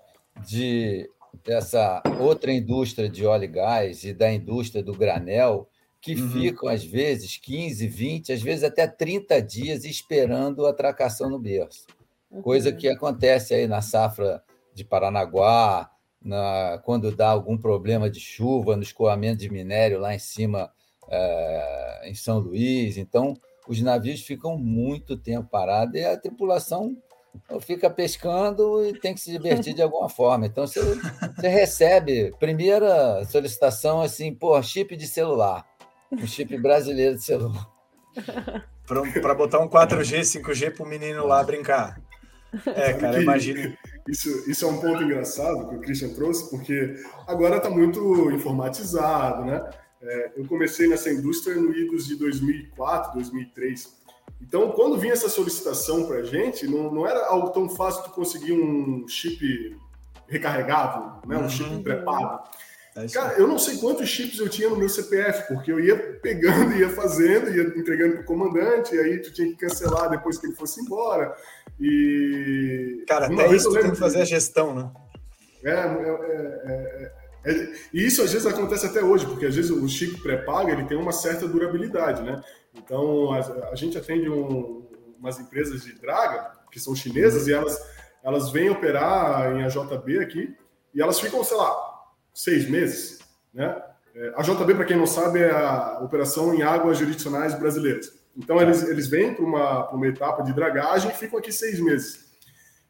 de 0.48 1.08
dessa 1.46 2.02
outra 2.20 2.52
indústria 2.52 3.08
de 3.08 3.26
óleo 3.26 3.44
e 3.44 3.48
gás 3.48 4.04
e 4.04 4.14
da 4.14 4.34
indústria 4.34 4.84
do 4.84 4.92
granel, 4.92 5.70
que 6.16 6.22
uhum. 6.22 6.30
ficam, 6.30 6.70
às 6.70 6.84
vezes, 6.84 7.36
15, 7.38 7.86
20, 7.86 8.32
às 8.32 8.42
vezes 8.42 8.64
até 8.64 8.88
30 8.88 9.42
dias 9.42 9.84
esperando 9.84 10.66
a 10.66 10.70
atracação 10.70 11.30
no 11.30 11.38
berço. 11.38 11.86
Uhum. 12.32 12.42
Coisa 12.42 12.72
que 12.72 12.88
acontece 12.88 13.54
aí 13.54 13.68
na 13.68 13.82
safra 13.82 14.42
de 14.74 14.86
Paranaguá, 14.86 15.90
na, 16.24 16.80
quando 16.86 17.14
dá 17.14 17.30
algum 17.30 17.58
problema 17.58 18.10
de 18.10 18.22
chuva 18.22 18.78
no 18.78 18.84
escoamento 18.84 19.40
de 19.40 19.52
minério 19.52 20.00
lá 20.00 20.16
em 20.16 20.20
cima, 20.20 20.72
é, 21.10 22.10
em 22.10 22.16
São 22.16 22.40
Luís. 22.40 22.98
Então, 22.98 23.34
os 23.68 23.82
navios 23.82 24.22
ficam 24.22 24.58
muito 24.58 25.18
tempo 25.18 25.50
parados 25.50 25.96
e 25.96 26.06
a 26.06 26.18
tripulação 26.18 26.96
fica 27.60 27.90
pescando 27.90 28.86
e 28.86 28.98
tem 28.98 29.14
que 29.14 29.20
se 29.20 29.32
divertir 29.32 29.74
de 29.74 29.82
alguma 29.82 30.08
forma. 30.08 30.46
Então, 30.46 30.66
você, 30.66 30.80
você 31.36 31.48
recebe, 31.50 32.34
primeira 32.40 33.26
solicitação, 33.26 34.02
assim, 34.02 34.34
pô, 34.34 34.62
chip 34.64 34.96
de 34.96 35.06
celular, 35.06 35.66
um 36.12 36.28
chip 36.28 36.58
brasileiro 36.58 37.16
de 37.16 37.24
celular. 37.24 37.68
Para 39.22 39.36
botar 39.36 39.60
um 39.60 39.68
4G, 39.68 40.22
5G 40.22 40.76
para 40.76 40.86
o 40.86 40.90
menino 40.90 41.28
lá 41.28 41.44
brincar. 41.44 42.02
É, 42.66 42.94
cara, 42.94 43.22
imagine. 43.22 43.78
Isso, 44.08 44.50
isso 44.50 44.66
é 44.66 44.68
um 44.70 44.80
ponto 44.80 45.04
engraçado 45.04 45.68
que 45.68 45.76
o 45.76 45.82
Christian 45.82 46.14
trouxe, 46.14 46.50
porque 46.50 46.96
agora 47.28 47.58
está 47.58 47.70
muito 47.70 48.32
informatizado, 48.32 49.44
né? 49.46 49.70
É, 50.02 50.32
eu 50.38 50.46
comecei 50.46 50.88
nessa 50.88 51.12
indústria 51.12 51.56
no 51.56 51.76
idos 51.76 52.08
de 52.08 52.16
2004, 52.16 53.14
2003. 53.14 53.98
Então, 54.42 54.72
quando 54.72 54.98
vinha 54.98 55.14
essa 55.14 55.28
solicitação 55.28 56.06
para 56.06 56.18
a 56.18 56.24
gente, 56.24 56.68
não, 56.68 56.92
não 56.92 57.08
era 57.08 57.28
algo 57.28 57.50
tão 57.50 57.68
fácil 57.68 58.04
de 58.04 58.10
conseguir 58.12 58.54
um 58.54 59.08
chip 59.08 59.76
recarregável, 60.28 61.20
né? 61.26 61.38
um 61.38 61.42
uhum. 61.42 61.50
chip 61.50 61.84
pré-pago. 61.84 62.44
É 62.98 63.08
Cara, 63.10 63.38
eu 63.38 63.48
não 63.48 63.60
sei 63.60 63.78
quantos 63.78 64.10
chips 64.10 64.40
eu 64.40 64.50
tinha 64.50 64.68
no 64.68 64.76
meu 64.76 64.90
CPF, 64.90 65.48
porque 65.48 65.72
eu 65.72 65.80
ia 65.80 65.96
pegando, 66.20 66.74
ia 66.74 66.90
fazendo, 66.90 67.56
ia 67.56 67.62
entregando 67.78 68.14
para 68.14 68.22
o 68.24 68.26
comandante, 68.26 68.96
e 68.96 69.00
aí 69.00 69.22
tu 69.22 69.32
tinha 69.32 69.48
que 69.50 69.56
cancelar 69.56 70.10
depois 70.10 70.40
que 70.40 70.48
ele 70.48 70.56
fosse 70.56 70.82
embora. 70.82 71.36
E. 71.80 73.04
Cara, 73.08 73.28
até 73.28 73.54
isso 73.56 73.70
tu 73.70 73.80
tem 73.80 73.92
que 73.92 73.98
fazer 73.98 74.22
a 74.22 74.26
gestão, 74.26 74.74
né? 74.74 74.92
É, 75.64 75.72
é, 75.72 76.62
é, 76.66 77.12
é, 77.46 77.74
e 77.94 78.04
isso 78.04 78.24
às 78.24 78.34
vezes 78.34 78.48
acontece 78.48 78.88
até 78.88 79.04
hoje, 79.04 79.28
porque 79.28 79.46
às 79.46 79.56
vezes 79.56 79.70
o 79.70 79.88
chip 79.88 80.20
pré-pago 80.22 80.72
ele 80.72 80.86
tem 80.86 80.98
uma 80.98 81.12
certa 81.12 81.48
durabilidade, 81.48 82.24
né? 82.24 82.42
Então 82.74 83.32
a, 83.32 83.70
a 83.72 83.76
gente 83.76 83.96
atende 83.96 84.28
um, 84.28 84.88
umas 85.20 85.40
empresas 85.40 85.84
de 85.84 85.94
draga 85.94 86.52
que 86.72 86.80
são 86.80 86.96
chinesas 86.96 87.44
uhum. 87.44 87.50
e 87.50 87.54
elas 87.54 87.98
elas 88.24 88.52
vêm 88.52 88.70
operar 88.70 89.56
em 89.56 89.64
AJB 89.64 90.20
aqui 90.20 90.56
e 90.94 91.02
elas 91.02 91.20
ficam, 91.20 91.44
sei 91.44 91.56
lá, 91.56 91.87
seis 92.38 92.70
meses, 92.70 93.18
né? 93.52 93.82
A 94.36 94.42
JB, 94.42 94.76
para 94.76 94.86
quem 94.86 94.98
não 94.98 95.06
sabe, 95.06 95.40
é 95.40 95.52
a 95.52 96.00
operação 96.02 96.54
em 96.54 96.64
águas 96.64 96.98
jurisdicionais 96.98 97.54
brasileiras. 97.54 98.12
Então, 98.36 98.62
eles, 98.62 98.84
eles 98.84 99.08
vêm 99.08 99.34
para 99.34 99.46
uma, 99.46 99.90
uma 99.92 100.08
etapa 100.08 100.44
de 100.44 100.54
dragagem 100.54 101.12
e 101.12 101.14
ficam 101.14 101.38
aqui 101.38 101.52
seis 101.52 101.80
meses. 101.80 102.26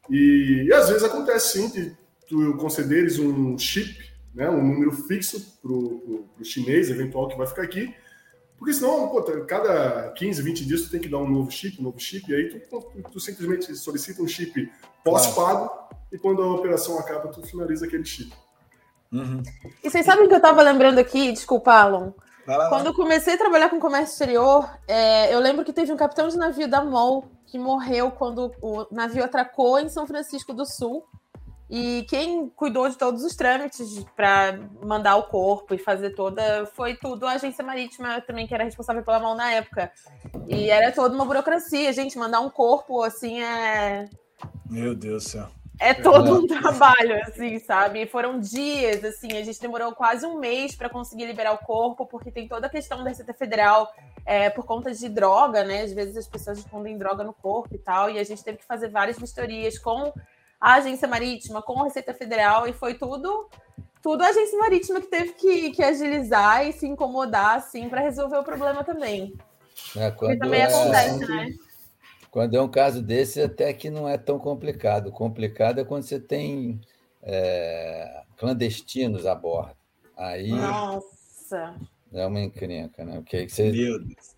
E, 0.08 0.64
e 0.66 0.72
às 0.72 0.88
vezes 0.88 1.04
acontece 1.04 1.58
sim 1.58 1.70
de 1.70 1.96
tu 2.26 2.56
concederes 2.56 3.18
um 3.18 3.58
chip, 3.58 3.94
né, 4.34 4.48
um 4.48 4.62
número 4.62 4.92
fixo 4.92 5.58
para 5.62 5.72
o 5.72 6.28
chinês 6.42 6.90
eventual 6.90 7.28
que 7.28 7.36
vai 7.36 7.46
ficar 7.46 7.62
aqui, 7.62 7.94
porque 8.58 8.74
senão, 8.74 9.08
pô, 9.08 9.22
cada 9.46 10.10
15, 10.12 10.42
20 10.42 10.66
dias 10.66 10.82
tu 10.82 10.90
tem 10.90 11.00
que 11.00 11.08
dar 11.08 11.18
um 11.18 11.30
novo 11.30 11.50
chip, 11.50 11.80
um 11.80 11.84
novo 11.84 11.98
chip, 11.98 12.30
e 12.30 12.34
aí 12.34 12.48
tu, 12.48 12.60
tu, 12.68 13.10
tu 13.12 13.20
simplesmente 13.20 13.74
solicita 13.76 14.22
um 14.22 14.28
chip 14.28 14.70
pós-pago, 15.04 15.70
e 16.12 16.18
quando 16.18 16.42
a 16.42 16.54
operação 16.54 16.98
acaba, 16.98 17.28
tu 17.28 17.42
finaliza 17.42 17.86
aquele 17.86 18.04
chip. 18.04 18.32
Uhum. 19.12 19.42
E 19.82 19.90
vocês 19.90 20.04
sabem 20.04 20.28
que 20.28 20.34
eu 20.34 20.38
estava 20.38 20.62
lembrando 20.62 20.98
aqui, 20.98 21.32
desculpa, 21.32 21.72
Alan, 21.72 22.12
quando 22.68 22.86
eu 22.86 22.94
comecei 22.94 23.34
a 23.34 23.38
trabalhar 23.38 23.68
com 23.68 23.78
comércio 23.78 24.12
exterior, 24.12 24.68
é, 24.86 25.34
eu 25.34 25.38
lembro 25.38 25.64
que 25.64 25.72
teve 25.72 25.92
um 25.92 25.96
capitão 25.96 26.28
de 26.28 26.36
navio 26.36 26.66
da 26.66 26.82
MOL 26.82 27.24
que 27.46 27.58
morreu 27.58 28.10
quando 28.10 28.52
o 28.62 28.86
navio 28.90 29.24
atracou 29.24 29.78
em 29.78 29.88
São 29.88 30.06
Francisco 30.06 30.54
do 30.54 30.64
Sul. 30.64 31.04
E 31.70 32.06
quem 32.08 32.48
cuidou 32.48 32.88
de 32.88 32.96
todos 32.96 33.22
os 33.22 33.36
trâmites 33.36 34.02
para 34.16 34.58
mandar 34.82 35.16
o 35.16 35.24
corpo 35.24 35.74
e 35.74 35.78
fazer 35.78 36.14
toda 36.14 36.64
foi 36.74 36.96
tudo 36.96 37.26
a 37.26 37.32
agência 37.32 37.62
marítima 37.62 38.22
também 38.22 38.46
que 38.46 38.54
era 38.54 38.64
responsável 38.64 39.02
pela 39.02 39.20
mão 39.20 39.34
na 39.34 39.50
época. 39.50 39.92
E 40.46 40.70
era 40.70 40.90
toda 40.90 41.14
uma 41.14 41.26
burocracia, 41.26 41.92
gente, 41.92 42.16
mandar 42.16 42.40
um 42.40 42.48
corpo 42.48 43.02
assim 43.02 43.42
é 43.42 44.08
Meu 44.70 44.94
Deus 44.94 45.24
do 45.24 45.28
céu. 45.28 45.48
É 45.80 45.94
todo 45.94 46.40
um 46.40 46.46
trabalho, 46.46 47.22
assim, 47.22 47.58
sabe? 47.60 48.06
Foram 48.06 48.40
dias, 48.40 49.04
assim, 49.04 49.36
a 49.36 49.44
gente 49.44 49.60
demorou 49.60 49.94
quase 49.94 50.26
um 50.26 50.38
mês 50.38 50.74
para 50.74 50.88
conseguir 50.88 51.26
liberar 51.26 51.52
o 51.52 51.58
corpo, 51.58 52.04
porque 52.04 52.30
tem 52.30 52.48
toda 52.48 52.66
a 52.66 52.70
questão 52.70 53.02
da 53.02 53.10
Receita 53.10 53.32
Federal. 53.32 53.92
é, 54.28 54.50
por 54.50 54.66
conta 54.66 54.92
de 54.92 55.08
droga, 55.08 55.64
né? 55.64 55.82
Às 55.82 55.92
vezes 55.92 56.14
as 56.14 56.26
pessoas 56.26 56.58
escondem 56.58 56.98
droga 56.98 57.24
no 57.24 57.32
corpo 57.32 57.74
e 57.74 57.78
tal, 57.78 58.10
e 58.10 58.18
a 58.18 58.24
gente 58.24 58.44
teve 58.44 58.58
que 58.58 58.64
fazer 58.66 58.88
várias 58.88 59.18
vistorias 59.18 59.78
com 59.78 60.12
a 60.60 60.74
Agência 60.74 61.08
Marítima, 61.08 61.62
com 61.62 61.80
a 61.80 61.84
Receita 61.84 62.12
Federal, 62.12 62.68
e 62.68 62.74
foi 62.74 62.92
tudo 62.94 63.48
tudo 64.02 64.22
a 64.22 64.28
Agência 64.28 64.58
Marítima 64.58 65.00
que 65.00 65.06
teve 65.06 65.32
que, 65.32 65.70
que 65.70 65.82
agilizar 65.82 66.66
e 66.66 66.72
se 66.72 66.86
incomodar, 66.86 67.56
assim, 67.56 67.88
para 67.88 68.02
resolver 68.02 68.36
o 68.36 68.44
problema 68.44 68.84
também. 68.84 69.34
É, 69.96 70.10
também 70.36 70.60
é, 70.60 70.64
acontece, 70.64 71.26
né? 71.26 71.54
Quando 72.30 72.56
é 72.56 72.60
um 72.60 72.68
caso 72.68 73.02
desse, 73.02 73.40
até 73.40 73.72
que 73.72 73.90
não 73.90 74.08
é 74.08 74.18
tão 74.18 74.38
complicado. 74.38 75.10
Complicado 75.10 75.80
é 75.80 75.84
quando 75.84 76.02
você 76.02 76.20
tem 76.20 76.80
é, 77.22 78.22
clandestinos 78.36 79.26
a 79.26 79.34
bordo. 79.34 79.76
Aí. 80.16 80.50
Nossa! 80.50 81.76
É 82.12 82.26
uma 82.26 82.40
encrenca, 82.40 83.04
né? 83.04 83.16
Porque 83.16 83.36
aí 83.36 83.48
você... 83.48 83.70
Meu 83.70 83.98
Deus. 83.98 84.36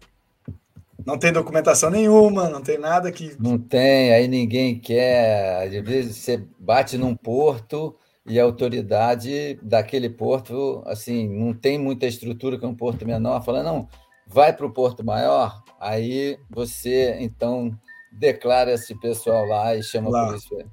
Não 1.04 1.18
tem 1.18 1.32
documentação 1.32 1.90
nenhuma, 1.90 2.48
não 2.50 2.60
tem 2.60 2.76
nada 2.76 3.10
que. 3.10 3.34
Não 3.40 3.58
tem, 3.58 4.12
aí 4.12 4.28
ninguém 4.28 4.78
quer. 4.78 5.66
Às 5.66 5.72
vezes 5.82 6.16
você 6.16 6.44
bate 6.58 6.98
num 6.98 7.16
porto 7.16 7.96
e 8.26 8.38
a 8.38 8.44
autoridade 8.44 9.58
daquele 9.62 10.10
porto, 10.10 10.82
assim, 10.86 11.28
não 11.28 11.54
tem 11.54 11.78
muita 11.78 12.06
estrutura 12.06 12.58
que 12.58 12.64
é 12.64 12.68
um 12.68 12.74
porto 12.74 13.06
menor, 13.06 13.42
fala, 13.42 13.62
não, 13.62 13.88
vai 14.26 14.52
para 14.52 14.66
o 14.66 14.72
porto 14.72 15.04
maior, 15.04 15.62
aí 15.80 16.38
você, 16.50 17.16
então, 17.20 17.76
declara 18.12 18.72
esse 18.72 18.94
pessoal 19.00 19.46
lá 19.46 19.74
e 19.74 19.82
chama 19.82 20.10
lá. 20.10 20.22
a 20.22 20.26
polícia. 20.26 20.66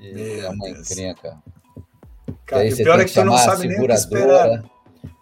E 0.00 0.40
é 0.40 0.50
uma 0.50 0.68
encrenca. 0.68 1.42
Cara, 2.44 2.62
aí 2.62 2.72
o 2.72 2.76
pior 2.76 3.00
é 3.00 3.04
que 3.04 3.10
você 3.10 3.24
não 3.24 3.38
sabe 3.38 3.68
nem 3.68 3.80
o 3.80 3.86
que 3.86 3.92
esperar. 3.92 4.64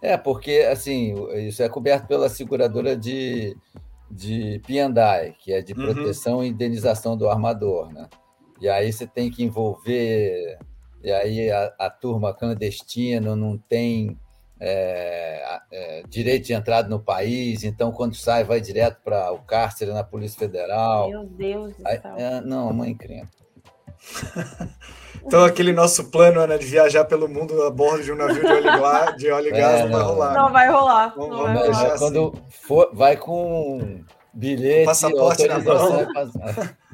É, 0.01 0.16
porque, 0.16 0.66
assim, 0.70 1.14
isso 1.46 1.62
é 1.62 1.68
coberto 1.68 2.09
pela 2.09 2.29
seguradora 2.29 2.96
de, 2.96 3.57
de 4.11 4.61
P&I, 4.66 5.33
que 5.38 5.53
é 5.53 5.61
de 5.61 5.72
uhum. 5.75 5.85
proteção 5.85 6.37
uhum. 6.38 6.44
e 6.44 6.48
indenização 6.48 7.16
do 7.16 7.29
armador, 7.29 7.92
né? 7.92 8.09
E 8.61 8.68
aí 8.68 8.92
você 8.92 9.07
tem 9.07 9.31
que 9.31 9.44
envolver 9.44 10.59
e 11.03 11.11
aí 11.11 11.51
a, 11.51 11.75
a 11.79 11.90
turma 11.90 12.33
clandestina 12.33 13.35
não 13.35 13.59
tem 13.59 14.16
é, 14.64 15.59
é, 15.72 16.03
direito 16.09 16.46
de 16.46 16.53
entrada 16.53 16.88
no 16.88 17.01
país, 17.01 17.64
então 17.64 17.90
quando 17.90 18.14
sai 18.14 18.44
vai 18.44 18.61
direto 18.61 19.01
para 19.03 19.33
o 19.33 19.40
cárcere 19.40 19.92
na 19.92 20.05
Polícia 20.05 20.38
Federal. 20.38 21.11
Meu 21.11 21.25
Deus 21.25 21.75
do 21.75 21.83
céu. 21.83 22.14
É, 22.16 22.40
não, 22.40 22.72
mãe 22.72 22.94
crente. 22.94 23.42
então 25.27 25.44
aquele 25.44 25.72
nosso 25.72 26.11
plano 26.12 26.46
né, 26.46 26.57
de 26.59 26.66
viajar 26.66 27.05
pelo 27.05 27.29
mundo 27.29 27.61
a 27.64 27.70
bordo 27.70 28.05
de 28.05 28.12
um 28.12 28.16
navio 28.16 28.40
de 28.40 28.46
óleo, 28.46 29.16
de 29.16 29.31
óleo 29.33 29.48
e 29.48 29.51
gás 29.51 29.81
é, 29.81 29.88
não, 29.88 29.90
vai 29.90 30.03
rolar. 30.03 30.35
Não 30.35 30.53
vai 30.53 30.70
rolar. 30.70 31.14
Não, 31.16 31.29
não 31.29 31.42
vai 31.42 31.68
rolar. 31.68 31.98
Quando 31.98 32.29
assim. 32.29 32.66
for, 32.66 32.90
vai 32.92 33.16
com 33.16 34.05
bilhete, 34.33 34.85
passaporte 34.85 35.48
na 35.48 35.59
mão. 35.59 36.07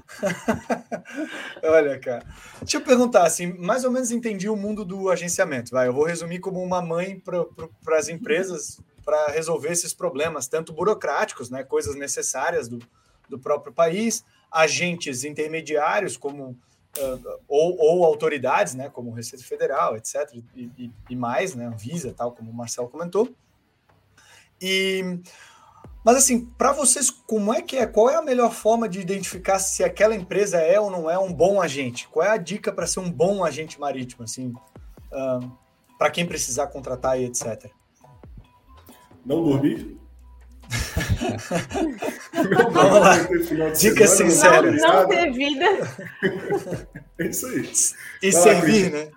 Olha, 1.62 1.99
cara. 1.99 2.25
Deixa 2.61 2.79
eu 2.79 2.83
perguntar, 2.83 3.25
assim, 3.25 3.53
mais 3.59 3.85
ou 3.85 3.90
menos 3.90 4.11
entendi 4.11 4.49
o 4.49 4.57
mundo 4.57 4.85
do 4.85 5.11
agenciamento. 5.11 5.71
Vai, 5.73 5.88
eu 5.88 5.92
vou 5.92 6.05
resumir 6.05 6.38
como 6.38 6.62
uma 6.62 6.81
mãe 6.83 7.21
para 7.21 7.99
as 7.99 8.09
empresas 8.09 8.81
para 9.05 9.29
resolver 9.29 9.71
esses 9.71 9.94
problemas, 9.94 10.49
tanto 10.49 10.71
burocráticos, 10.71 11.49
né, 11.49 11.64
coisas 11.64 11.94
necessárias 11.94 12.68
do, 12.68 12.79
do 13.27 13.38
próprio 13.38 13.73
país, 13.73 14.23
agentes 14.51 15.25
intermediários, 15.25 16.14
como 16.14 16.59
ou, 17.47 17.77
ou, 17.79 18.05
autoridades, 18.05 18.75
né, 18.75 18.88
como 18.88 19.12
Receita 19.12 19.44
Federal, 19.44 19.97
etc., 19.97 20.31
e, 20.55 20.71
e, 20.77 20.90
e 21.11 21.16
mais, 21.16 21.55
né, 21.55 21.73
Visa, 21.77 22.12
tal, 22.12 22.33
como 22.33 22.51
o 22.51 22.55
Marcelo 22.55 22.88
comentou. 22.88 23.29
E 24.61 25.21
mas 26.05 26.17
assim, 26.17 26.47
para 26.57 26.73
vocês, 26.73 27.11
como 27.11 27.53
é 27.53 27.61
que 27.61 27.77
é? 27.77 27.87
Qual 27.87 28.09
é 28.09 28.17
a 28.17 28.23
melhor 28.23 28.53
forma 28.53 28.89
de 28.89 29.01
identificar 29.01 29.59
se 29.59 29.83
aquela 29.85 30.15
empresa 30.15 30.59
é 30.59 30.79
ou 30.79 30.91
não 30.91 31.11
é 31.11 31.19
um 31.19 31.33
bom 31.33 31.61
agente? 31.61 32.09
Qual 32.09 32.25
é 32.25 32.31
a 32.31 32.37
dica 32.37 32.73
para 32.73 32.87
ser 32.87 33.01
um 33.01 33.11
bom 33.11 33.45
agente 33.45 33.79
marítimo, 33.79 34.25
assim, 34.25 34.53
uh, 35.13 35.51
para 35.99 36.11
quem 36.11 36.27
precisar 36.27 36.69
contratar 36.69 37.21
e 37.21 37.25
etc? 37.25 37.71
Não 39.25 39.43
dormir. 39.43 39.99
Vamos 42.73 43.01
lá. 43.01 43.71
Dica 43.79 44.07
sincera. 44.07 44.71
Não, 44.71 45.03
não 45.03 45.09
ter 45.09 45.33
vida. 45.33 45.65
é 47.19 47.27
isso 47.27 47.47
aí. 47.47 47.71
E 48.23 48.31
Vai 48.31 48.43
servir, 48.43 48.93
lá, 48.93 48.99
né? 48.99 49.11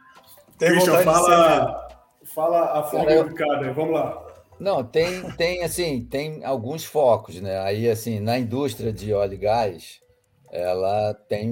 Tem 0.57 0.69
Christian, 0.69 1.03
fala, 1.03 1.87
fala 2.23 2.79
a 2.79 2.83
forma 2.83 3.11
educada. 3.11 3.73
Vamos 3.73 3.93
lá. 3.93 4.30
Não, 4.61 4.83
tem, 4.83 5.23
tem 5.37 5.63
assim, 5.63 6.05
tem 6.05 6.45
alguns 6.45 6.85
focos, 6.85 7.41
né? 7.41 7.57
Aí, 7.61 7.89
assim, 7.89 8.19
na 8.19 8.37
indústria 8.37 8.93
de 8.93 9.11
óleo 9.11 9.33
e 9.33 9.37
gás, 9.37 9.99
ela 10.51 11.15
tem 11.15 11.51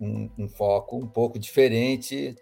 um, 0.00 0.30
um, 0.38 0.48
foco 0.48 0.96
um 0.96 1.06
pouco 1.06 1.38
diferente 1.38 2.34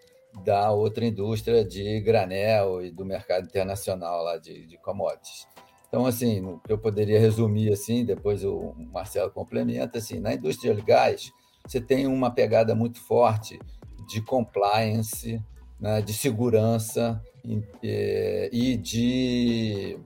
da 0.45 0.71
outra 0.71 1.03
indústria 1.03 1.65
de 1.65 1.99
granel 1.99 2.81
e 2.81 2.91
do 2.91 3.03
mercado 3.03 3.43
internacional 3.43 4.23
lá 4.23 4.37
de, 4.37 4.65
de 4.65 4.77
commodities. 4.77 5.49
Então, 5.89 6.05
assim, 6.05 6.61
eu 6.69 6.77
poderia 6.77 7.19
resumir 7.19 7.73
assim, 7.73 8.05
depois 8.05 8.41
o 8.45 8.73
Marcelo 8.93 9.29
complementa, 9.31 9.97
assim, 9.97 10.21
na 10.21 10.33
indústria 10.33 10.73
de 10.73 10.81
gás, 10.81 11.29
você 11.67 11.81
tem 11.81 12.07
uma 12.07 12.31
pegada 12.31 12.73
muito 12.73 13.01
forte 13.01 13.59
de 14.07 14.21
compliance, 14.21 15.43
né, 15.77 16.01
de 16.01 16.13
segurança 16.13 17.21
e, 17.45 17.63
eh, 17.83 18.49
e 18.51 18.77
de 18.77 19.99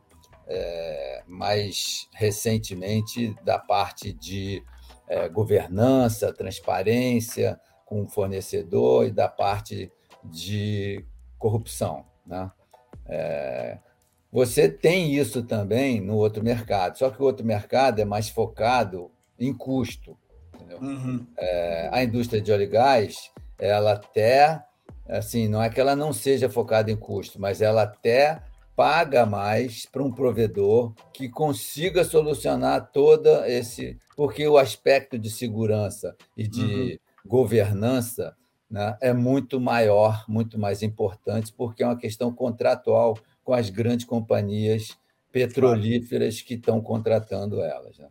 é, 0.50 1.24
mais 1.28 2.10
recentemente 2.14 3.36
da 3.44 3.60
parte 3.60 4.12
de 4.12 4.64
é, 5.08 5.30
governança, 5.30 6.34
transparência 6.34 7.60
com 7.86 8.04
o 8.04 8.10
fornecedor 8.10 9.06
e 9.06 9.12
da 9.12 9.28
parte 9.28 9.92
de 10.24 11.06
corrupção. 11.38 12.06
Né? 12.26 12.52
É, 13.08 13.78
você 14.32 14.70
tem 14.70 15.16
isso 15.16 15.44
também 15.44 16.02
no 16.02 16.16
outro 16.16 16.44
mercado, 16.44 16.98
só 16.98 17.10
que 17.10 17.22
o 17.22 17.26
outro 17.26 17.46
mercado 17.46 18.00
é 18.00 18.06
mais 18.06 18.30
focado 18.30 19.12
em 19.40 19.54
custo. 19.54 20.18
Uhum. 20.82 21.26
É, 21.38 21.90
a 21.92 22.04
indústria 22.04 22.42
de 22.42 22.52
óleo 22.52 22.64
e 22.64 22.68
gás, 22.68 23.32
ela 23.58 23.94
até 23.94 24.64
assim, 25.10 25.48
não 25.48 25.62
é 25.62 25.70
que 25.70 25.80
ela 25.80 25.96
não 25.96 26.14
seja 26.14 26.50
focada 26.50 26.92
em 26.92 26.96
custo, 26.96 27.40
mas 27.40 27.62
ela 27.62 27.84
até 27.84 28.42
paga 28.76 29.26
mais 29.26 29.86
para 29.86 30.04
um 30.04 30.12
provedor 30.12 30.94
que 31.12 31.28
consiga 31.28 32.04
solucionar 32.04 32.92
toda 32.94 33.50
esse. 33.50 33.98
Porque 34.16 34.48
o 34.48 34.58
aspecto 34.58 35.20
de 35.20 35.30
segurança 35.30 36.16
e 36.38 36.48
de 36.48 36.64
uhum. 36.64 36.98
governança 37.26 38.36
né, 38.70 38.98
é 39.02 39.12
muito 39.12 39.60
maior, 39.60 40.24
muito 40.28 40.58
mais 40.58 40.82
importante, 40.82 41.52
porque 41.52 41.84
é 41.84 41.88
uma 41.88 41.98
questão 41.98 42.32
contratual 42.32 43.18
com 43.44 43.54
as 43.54 43.70
grandes 43.70 44.06
companhias 44.06 44.98
petrolíferas 45.32 46.42
que 46.42 46.54
estão 46.54 46.80
contratando 46.80 47.62
elas. 47.62 47.98
Né? 47.98 48.08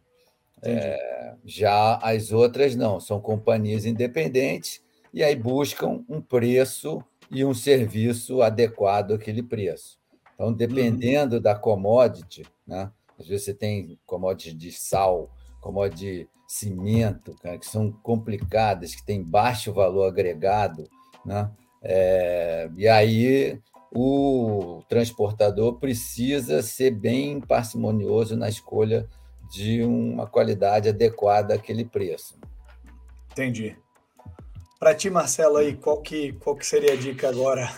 É, 0.63 1.35
já 1.45 1.97
as 2.03 2.33
outras 2.33 2.75
não, 2.75 3.01
são 3.01 3.21
companhias 3.21 3.87
independentes 3.87 4.83
e 5.13 5.23
aí 5.23 5.35
buscam 5.35 6.05
um 6.09 6.21
preço 6.21 7.03
e 7.31 7.45
um 7.45 7.55
serviço 7.55 8.43
adequado 8.43 9.13
àquele 9.13 9.43
preço. 9.43 9.99
Então, 10.35 10.53
dependendo 10.53 11.37
uhum. 11.37 11.43
da 11.43 11.55
commodity, 11.55 12.45
né? 12.67 12.91
às 13.19 13.27
vezes 13.27 13.45
você 13.45 13.55
tem 13.55 13.99
commodities 14.07 14.57
de 14.57 14.71
sal, 14.71 15.31
commodities 15.61 16.01
de 16.01 16.29
cimento, 16.47 17.35
cara, 17.43 17.59
que 17.59 17.67
são 17.67 17.91
complicadas, 17.91 18.95
que 18.95 19.05
têm 19.05 19.23
baixo 19.23 19.73
valor 19.73 20.07
agregado, 20.07 20.85
né? 21.25 21.51
É, 21.83 22.71
e 22.77 22.89
aí 22.89 23.61
o 23.93 24.83
transportador 24.89 25.75
precisa 25.79 26.63
ser 26.63 26.91
bem 26.91 27.41
parcimonioso 27.41 28.37
na 28.37 28.49
escolha 28.49 29.09
de 29.51 29.83
uma 29.83 30.27
qualidade 30.27 30.89
adequada 30.89 31.55
àquele 31.55 31.85
preço. 31.85 32.39
Entendi. 33.33 33.77
Para 34.79 34.95
ti, 34.95 35.11
Marcelo, 35.11 35.57
aí, 35.57 35.75
qual 35.75 36.01
que, 36.01 36.33
qual 36.35 36.55
que 36.55 36.65
seria 36.65 36.93
a 36.93 36.97
dica 36.97 37.29
agora? 37.29 37.69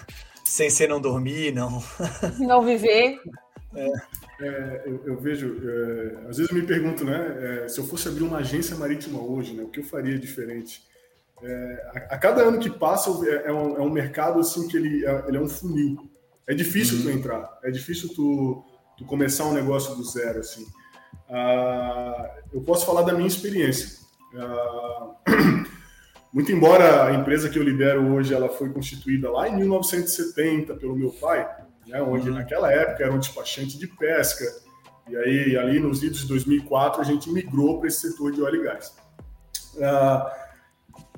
Sem 0.45 0.69
ser 0.69 0.89
não 0.89 1.01
dormir, 1.01 1.53
não. 1.53 1.83
Não 2.39 2.63
viver. 2.63 3.19
É. 3.75 4.21
É, 4.43 4.83
eu, 4.87 5.03
eu, 5.05 5.21
vejo, 5.21 5.57
é, 5.63 6.29
às 6.29 6.39
vezes 6.39 6.51
eu 6.51 6.57
me 6.57 6.67
pergunto, 6.67 7.05
né, 7.05 7.65
é, 7.65 7.69
se 7.69 7.79
eu 7.79 7.87
fosse 7.87 8.09
abrir 8.09 8.23
uma 8.23 8.39
agência 8.39 8.75
marítima 8.75 9.21
hoje, 9.21 9.53
né, 9.53 9.63
o 9.63 9.69
que 9.69 9.81
eu 9.81 9.85
faria 9.85 10.19
diferente? 10.19 10.83
É, 11.43 11.91
a, 11.95 12.15
a, 12.15 12.19
cada 12.19 12.43
ano 12.43 12.59
que 12.59 12.71
passa 12.71 13.11
é, 13.29 13.49
é, 13.49 13.53
um, 13.53 13.77
é, 13.77 13.81
um, 13.81 13.91
mercado 13.91 14.41
assim 14.41 14.67
que 14.67 14.79
ele, 14.79 15.05
ele 15.27 15.37
é 15.37 15.41
um 15.41 15.49
funil. 15.49 16.11
É 16.47 16.55
difícil 16.55 16.99
uhum. 16.99 17.03
tu 17.03 17.11
entrar, 17.11 17.59
é 17.63 17.71
difícil 17.71 18.15
tu, 18.15 18.65
tu 18.97 19.05
começar 19.05 19.45
um 19.45 19.53
negócio 19.53 19.95
do 19.95 20.05
zero 20.05 20.41
assim. 20.41 20.67
Ah, 21.29 22.31
eu 22.53 22.63
posso 22.63 22.87
falar 22.87 23.03
da 23.03 23.13
minha 23.13 23.29
experiência. 23.29 24.01
Ah, 24.35 25.11
Muito 26.33 26.53
embora 26.53 27.07
a 27.07 27.15
empresa 27.15 27.49
que 27.49 27.59
eu 27.59 27.63
lidero 27.63 28.13
hoje 28.15 28.33
ela 28.33 28.49
foi 28.49 28.71
constituída 28.71 29.31
lá 29.31 29.49
em 29.49 29.57
1970 29.57 30.75
pelo 30.75 30.95
meu 30.95 31.11
pai, 31.11 31.49
né, 31.87 32.01
onde 32.03 32.29
uhum. 32.29 32.37
naquela 32.37 32.73
época 32.73 33.03
era 33.03 33.13
um 33.13 33.19
despachante 33.19 33.77
de 33.77 33.89
pesca 33.89 34.45
E 35.09 35.17
aí, 35.17 35.57
ali 35.57 35.81
nos 35.81 36.03
idos 36.03 36.21
de 36.21 36.29
2004, 36.29 37.01
a 37.01 37.05
gente 37.05 37.29
migrou 37.31 37.81
para 37.81 37.89
esse 37.89 38.09
setor 38.09 38.31
de 38.31 38.41
óleo 38.41 38.63
e 38.63 38.65
gás. 38.65 38.95
Ah, 39.83 40.33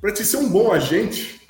para 0.01 0.13
te 0.13 0.25
ser 0.25 0.39
um 0.39 0.49
bom 0.49 0.73
agente, 0.73 1.47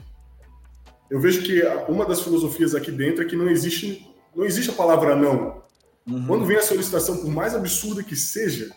eu 1.08 1.20
vejo 1.20 1.42
que 1.42 1.62
uma 1.88 2.04
das 2.04 2.20
filosofias 2.20 2.74
aqui 2.74 2.90
dentro 2.90 3.22
é 3.22 3.26
que 3.26 3.36
não 3.36 3.48
existe, 3.48 4.06
não 4.34 4.44
existe 4.44 4.70
a 4.70 4.74
palavra 4.74 5.14
não. 5.14 5.62
Uhum. 6.08 6.26
Quando 6.26 6.44
vem 6.46 6.56
a 6.56 6.62
solicitação, 6.62 7.18
por 7.18 7.30
mais 7.30 7.54
absurda 7.54 8.02
que 8.02 8.16
seja, 8.16 8.74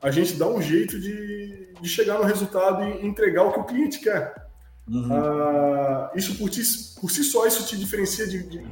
a 0.00 0.10
gente 0.10 0.34
dá 0.34 0.46
um 0.46 0.62
jeito 0.62 0.98
de, 0.98 1.72
de 1.80 1.88
chegar 1.88 2.18
no 2.18 2.24
resultado 2.24 2.82
e 2.84 3.06
entregar 3.06 3.44
o 3.44 3.52
que 3.52 3.60
o 3.60 3.64
cliente 3.64 3.98
quer. 4.00 4.48
Uhum. 4.88 5.12
Ah, 5.12 6.12
isso 6.14 6.36
por, 6.36 6.48
ti, 6.48 6.62
por 7.00 7.10
si 7.10 7.24
só, 7.24 7.46
isso 7.46 7.66
te 7.66 7.76
diferencia 7.76 8.26
de, 8.26 8.42
de, 8.44 8.66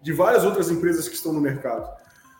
de, 0.00 0.12
várias 0.12 0.44
outras 0.44 0.70
empresas 0.70 1.08
que 1.08 1.14
estão 1.14 1.32
no 1.32 1.40
mercado. 1.40 1.90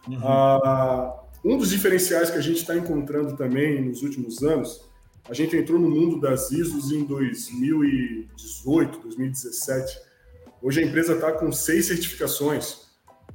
Uhum. 0.06 0.20
Ah, 0.22 1.20
um 1.44 1.56
dos 1.56 1.70
diferenciais 1.70 2.30
que 2.30 2.36
a 2.36 2.42
gente 2.42 2.58
está 2.58 2.76
encontrando 2.76 3.36
também 3.36 3.82
nos 3.82 4.02
últimos 4.02 4.42
anos, 4.42 4.86
a 5.28 5.34
gente 5.34 5.56
entrou 5.56 5.78
no 5.78 5.88
mundo 5.88 6.20
das 6.20 6.50
ISOs 6.50 6.92
em 6.92 7.04
2018, 7.04 8.98
2017. 9.00 9.98
Hoje 10.62 10.80
a 10.80 10.84
empresa 10.84 11.14
está 11.14 11.32
com 11.32 11.50
seis 11.52 11.86
certificações. 11.86 12.88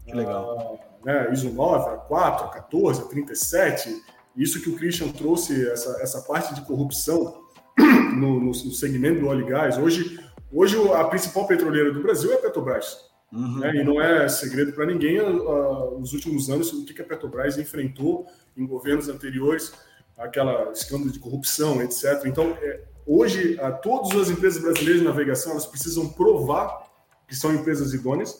Que 0.06 0.14
legal. 0.14 0.80
Ah, 0.80 0.94
né, 1.06 1.34
ISO 1.34 1.50
9, 1.50 1.90
a 1.90 1.98
4, 1.98 2.46
a 2.46 2.50
14, 2.50 3.02
a 3.02 3.06
37. 3.06 4.02
Isso 4.36 4.62
que 4.62 4.70
o 4.70 4.76
Christian 4.76 5.10
trouxe, 5.10 5.68
essa, 5.70 6.02
essa 6.02 6.22
parte 6.22 6.56
de 6.56 6.62
corrupção, 6.62 7.44
no, 7.78 8.40
no, 8.40 8.46
no, 8.46 8.54
segmento 8.54 9.22
do 9.22 9.28
óleo 9.28 9.48
e 9.48 9.50
gás. 9.50 9.78
Hoje, 9.78 10.20
hoje 10.52 10.78
a 10.92 11.04
principal 11.06 11.48
petroleira 11.48 11.92
do 11.92 12.02
Brasil 12.02 12.32
é 12.32 12.36
a 12.36 12.42
Petrobras. 12.42 12.98
Uhum. 13.32 13.60
Né? 13.60 13.76
E 13.78 13.84
não 13.84 14.00
é 14.00 14.28
segredo 14.28 14.74
para 14.74 14.86
ninguém 14.86 15.20
uh, 15.20 16.00
nos 16.00 16.14
últimos 16.14 16.50
anos 16.50 16.72
o 16.72 16.86
que 16.86 17.02
a 17.02 17.06
Petrobras 17.06 17.58
enfrentou 17.58 18.28
em 18.56 18.66
governos 18.66 19.10
anteriores, 19.10 19.74
aquela 20.18 20.72
escândalo 20.72 21.12
de 21.12 21.20
corrupção, 21.20 21.82
etc. 21.82 22.24
Então, 22.26 22.56
é, 22.62 22.82
hoje, 23.08 23.56
uh, 23.56 23.82
todas 23.82 24.16
as 24.20 24.30
empresas 24.30 24.62
brasileiras 24.62 25.02
de 25.02 25.08
navegação 25.08 25.54
elas 25.54 25.66
precisam 25.66 26.10
provar 26.10 26.84
que 27.28 27.36
são 27.36 27.54
empresas 27.54 27.94
idôneas 27.94 28.40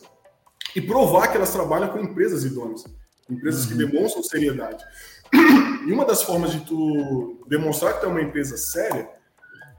e 0.76 0.80
provar 0.80 1.28
que 1.28 1.36
elas 1.36 1.52
trabalham 1.52 1.88
com 1.88 1.98
empresas 1.98 2.44
idôneas, 2.44 2.84
empresas 3.28 3.64
uhum. 3.64 3.70
que 3.70 3.74
demonstram 3.86 4.22
seriedade. 4.22 4.84
E 5.86 5.92
uma 5.92 6.04
das 6.04 6.22
formas 6.22 6.52
de 6.52 6.60
tu 6.60 7.44
demonstrar 7.48 7.94
que 7.94 8.00
tu 8.00 8.06
é 8.06 8.08
uma 8.08 8.22
empresa 8.22 8.56
séria 8.56 9.08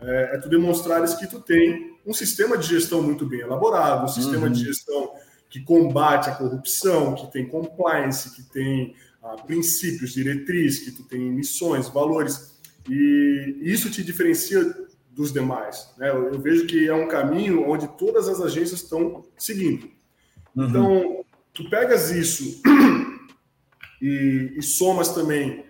é, 0.02 0.36
é 0.36 0.38
tu 0.38 0.50
demonstrares 0.50 1.14
que 1.16 1.28
tu 1.28 1.40
tem 1.40 1.96
um 2.06 2.14
sistema 2.14 2.58
de 2.58 2.68
gestão 2.68 3.02
muito 3.02 3.26
bem 3.26 3.40
elaborado, 3.40 4.06
um 4.06 4.08
sistema 4.08 4.48
uhum. 4.48 4.52
de 4.52 4.66
gestão 4.66 5.12
que 5.50 5.62
combate 5.62 6.30
a 6.30 6.36
corrupção, 6.36 7.16
que 7.16 7.32
tem 7.32 7.48
compliance, 7.48 8.36
que 8.36 8.44
tem 8.44 8.94
ah, 9.24 9.36
princípios, 9.46 10.14
diretrizes, 10.14 10.84
que 10.84 10.92
tu 10.92 11.04
tem 11.04 11.32
missões, 11.32 11.88
valores, 11.88 12.60
e 12.90 13.58
isso 13.62 13.90
te 13.90 14.04
diferencia 14.04 14.62
dos 15.12 15.32
demais. 15.32 15.90
Né? 15.98 16.10
Eu, 16.10 16.34
eu, 16.34 16.40
vejo 16.40 16.68
que 16.68 16.88
é 16.88 16.94
um 16.94 17.08
caminho 17.08 17.68
onde 17.68 17.88
todas 17.98 18.28
as 18.28 18.42
agências 18.42 18.82
estão 18.84 19.24
seguindo. 19.38 19.90
Uhum. 20.56 20.68
Então, 20.68 21.26
tu 21.54 21.70
pegas 21.70 22.12
isso 22.12 22.62
e, 24.02 24.54
e 24.58 24.62
somas 24.62 25.10
também 25.10 25.66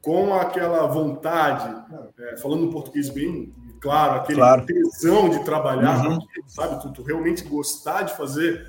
com 0.00 0.34
aquela 0.34 0.86
vontade, 0.86 1.74
é, 2.18 2.36
falando 2.38 2.64
em 2.64 2.70
português 2.70 3.10
bem 3.10 3.52
claro, 3.80 4.20
aquele 4.20 4.38
claro. 4.38 4.66
tesão 4.66 5.28
de 5.28 5.44
trabalhar, 5.44 6.06
uhum. 6.06 6.18
sabe? 6.46 6.80
Tu, 6.82 6.92
tu, 6.92 7.02
realmente 7.02 7.44
gostar 7.44 8.02
de 8.02 8.16
fazer 8.16 8.66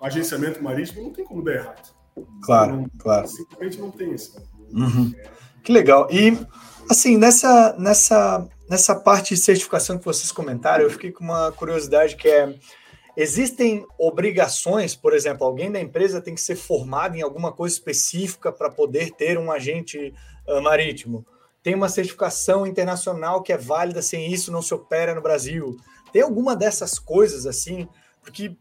agenciamento 0.00 0.62
marítimo, 0.62 1.02
não 1.02 1.12
tem 1.12 1.24
como 1.24 1.42
dar 1.42 1.54
errado. 1.54 1.94
Claro, 2.42 2.76
não, 2.76 2.90
claro. 2.98 3.26
Simplesmente 3.28 3.78
não 3.78 3.90
tem 3.90 4.12
isso. 4.12 4.36
Uhum. 4.72 5.14
Que 5.62 5.72
legal. 5.72 6.08
E, 6.10 6.36
assim, 6.90 7.16
nessa, 7.16 7.74
nessa, 7.78 8.48
nessa 8.68 8.94
parte 8.94 9.34
de 9.34 9.40
certificação 9.40 9.98
que 9.98 10.04
vocês 10.04 10.32
comentaram, 10.32 10.84
eu 10.84 10.90
fiquei 10.90 11.12
com 11.12 11.24
uma 11.24 11.52
curiosidade 11.52 12.16
que 12.16 12.28
é. 12.28 12.54
Existem 13.16 13.86
obrigações, 13.98 14.94
por 14.94 15.12
exemplo, 15.12 15.46
alguém 15.46 15.70
da 15.70 15.80
empresa 15.80 16.20
tem 16.20 16.34
que 16.34 16.40
ser 16.40 16.56
formado 16.56 17.14
em 17.16 17.22
alguma 17.22 17.52
coisa 17.52 17.74
específica 17.74 18.50
para 18.50 18.70
poder 18.70 19.10
ter 19.12 19.36
um 19.38 19.52
agente 19.52 20.14
uh, 20.48 20.62
marítimo 20.62 21.26
tem 21.62 21.74
uma 21.74 21.88
certificação 21.88 22.66
internacional 22.66 23.42
que 23.42 23.52
é 23.52 23.56
válida, 23.56 24.02
sem 24.02 24.32
isso 24.32 24.50
não 24.50 24.60
se 24.60 24.74
opera 24.74 25.14
no 25.14 25.22
Brasil. 25.22 25.76
Tem 26.12 26.20
alguma 26.20 26.56
dessas 26.56 26.98
coisas 26.98 27.46
assim? 27.46 27.88
Porque, 28.20 28.56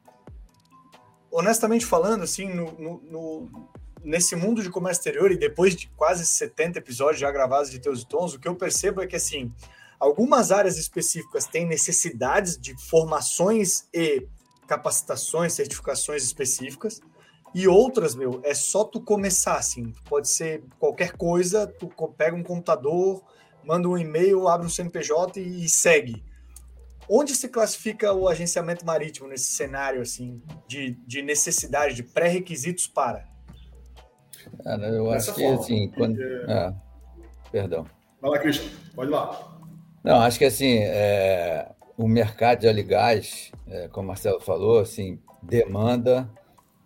honestamente 1.32 1.86
falando, 1.86 2.24
assim, 2.24 2.48
no, 2.48 2.72
no, 2.74 3.02
no, 3.02 3.70
nesse 4.04 4.36
mundo 4.36 4.62
de 4.62 4.70
comércio 4.70 5.02
exterior 5.02 5.32
e 5.32 5.38
depois 5.38 5.76
de 5.76 5.88
quase 5.98 6.26
70 6.26 6.78
episódios 6.78 7.20
já 7.20 7.32
gravados 7.32 7.72
de 7.72 7.80
Teus 7.80 8.04
e 8.04 8.08
Tons, 8.08 8.36
o 8.36 8.40
que 8.40 8.48
eu 8.48 8.56
percebo 8.56 9.02
é 9.02 9.08
que, 9.08 9.16
assim, 9.16 9.52
algumas 10.00 10.52
áreas 10.52 10.78
específicas 10.78 11.48
têm 11.48 11.66
necessidades 11.66 12.56
de 12.56 12.80
formações 12.88 13.88
e 13.92 14.28
capacitações, 14.72 15.52
certificações 15.52 16.24
específicas, 16.24 17.02
e 17.54 17.68
outras, 17.68 18.16
meu, 18.16 18.40
é 18.46 18.54
só 18.54 18.86
tu 18.86 19.02
começar, 19.02 19.58
assim. 19.58 19.94
Pode 20.08 20.30
ser 20.30 20.64
qualquer 20.80 21.12
coisa, 21.18 21.68
tu 21.68 21.90
pega 22.18 22.34
um 22.34 22.44
computador, 22.44 23.22
manda 23.66 23.90
um 23.90 23.98
e-mail, 23.98 24.48
abre 24.48 24.66
um 24.66 24.70
CNPJ 24.70 25.42
e, 25.42 25.66
e 25.66 25.70
segue. 25.70 26.24
Onde 27.10 27.36
se 27.36 27.50
classifica 27.50 28.14
o 28.14 28.30
agenciamento 28.30 28.86
marítimo 28.86 29.28
nesse 29.28 29.52
cenário, 29.52 30.02
assim, 30.02 30.42
de, 30.66 30.92
de 31.06 31.22
necessidade, 31.22 31.94
de 31.94 32.04
pré-requisitos 32.04 32.88
para? 32.88 33.28
Cara, 34.64 34.88
eu 34.88 35.12
acho 35.12 35.34
que, 35.34 35.42
forma, 35.42 35.60
assim, 35.60 35.90
quando... 35.90 36.18
Ah, 36.48 36.74
perdão. 37.52 37.86
Vai 38.22 38.32
lá, 38.32 38.40
Cristian, 38.40 38.70
pode 38.96 39.10
ir 39.10 39.14
lá. 39.14 39.60
Não, 40.02 40.22
acho 40.22 40.40
que, 40.40 40.46
assim, 40.46 40.78
é... 40.78 41.70
o 41.98 42.08
mercado 42.08 42.60
de 42.60 42.68
óleo 42.68 42.80
e 42.80 42.84
gás, 42.84 43.52
é, 43.68 43.88
como 43.88 44.06
o 44.06 44.08
Marcelo 44.08 44.40
falou, 44.40 44.80
assim, 44.80 45.20
demanda 45.42 46.30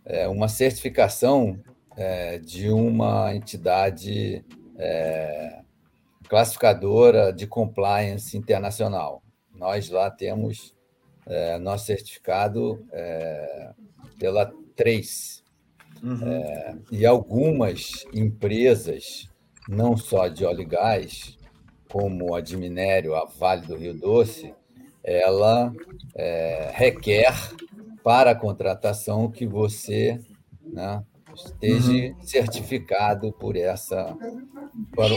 é, 0.05 0.27
uma 0.27 0.47
certificação 0.47 1.59
é, 1.97 2.37
de 2.39 2.69
uma 2.69 3.33
entidade 3.35 4.43
é, 4.77 5.61
classificadora 6.27 7.31
de 7.31 7.47
compliance 7.47 8.37
internacional. 8.37 9.23
Nós 9.53 9.89
lá 9.89 10.11
temos 10.11 10.75
é, 11.25 11.57
nosso 11.57 11.85
certificado 11.85 12.85
é, 12.91 13.71
pela 14.19 14.51
Trace. 14.75 15.43
Uhum. 16.03 16.83
E 16.91 17.05
algumas 17.05 18.05
empresas, 18.13 19.29
não 19.67 19.95
só 19.95 20.27
de 20.27 20.45
óleo 20.45 20.61
e 20.61 20.65
gás, 20.65 21.37
como 21.89 22.35
a 22.35 22.41
de 22.41 22.57
minério, 22.57 23.15
a 23.15 23.25
Vale 23.25 23.65
do 23.65 23.75
Rio 23.75 23.93
Doce, 23.93 24.53
ela 25.05 25.71
requer 26.73 27.33
para 28.03 28.31
a 28.31 28.35
contratação 28.35 29.29
que 29.29 29.45
você 29.45 30.19
né, 30.63 31.03
esteja 31.33 31.91
uhum. 31.91 32.15
certificado 32.21 33.31
por 33.33 33.55
essa 33.55 34.15
por, 34.93 35.09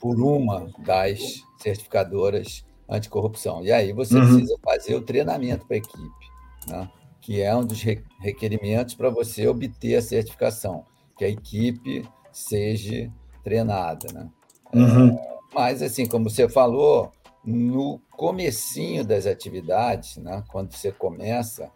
por 0.00 0.20
uma 0.20 0.70
das 0.78 1.42
certificadoras 1.58 2.64
anticorrupção. 2.88 3.64
E 3.64 3.70
aí 3.70 3.92
você 3.92 4.16
uhum. 4.16 4.26
precisa 4.26 4.56
fazer 4.62 4.94
o 4.94 5.02
treinamento 5.02 5.66
para 5.66 5.76
a 5.76 5.78
equipe, 5.78 6.26
né, 6.68 6.90
que 7.20 7.40
é 7.40 7.54
um 7.54 7.64
dos 7.64 7.82
requerimentos 8.18 8.94
para 8.94 9.10
você 9.10 9.46
obter 9.46 9.96
a 9.96 10.02
certificação, 10.02 10.84
que 11.16 11.24
a 11.24 11.28
equipe 11.28 12.04
seja 12.32 13.10
treinada. 13.44 14.12
Né? 14.12 14.28
Uhum. 14.74 15.10
É, 15.10 15.38
mas, 15.54 15.82
assim, 15.82 16.06
como 16.06 16.28
você 16.28 16.48
falou, 16.48 17.12
no 17.44 18.00
comecinho 18.10 19.04
das 19.04 19.26
atividades, 19.26 20.16
né, 20.16 20.44
quando 20.48 20.72
você 20.72 20.92
começa, 20.92 21.70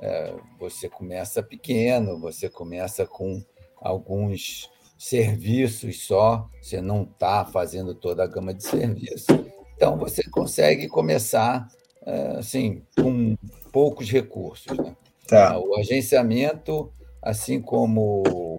é, 0.00 0.34
você 0.58 0.88
começa 0.88 1.42
pequeno, 1.42 2.18
você 2.18 2.48
começa 2.48 3.06
com 3.06 3.42
alguns 3.76 4.70
serviços 4.98 6.06
só, 6.06 6.48
você 6.60 6.80
não 6.80 7.02
está 7.02 7.44
fazendo 7.44 7.94
toda 7.94 8.22
a 8.22 8.26
gama 8.26 8.52
de 8.52 8.62
serviços. 8.64 9.26
Então, 9.74 9.96
você 9.96 10.22
consegue 10.28 10.88
começar 10.88 11.66
é, 12.04 12.38
assim, 12.38 12.82
com 12.96 13.36
poucos 13.72 14.10
recursos. 14.10 14.76
Né? 14.76 14.94
Tá. 15.26 15.58
O 15.58 15.76
agenciamento, 15.78 16.92
assim 17.22 17.60
como 17.60 18.58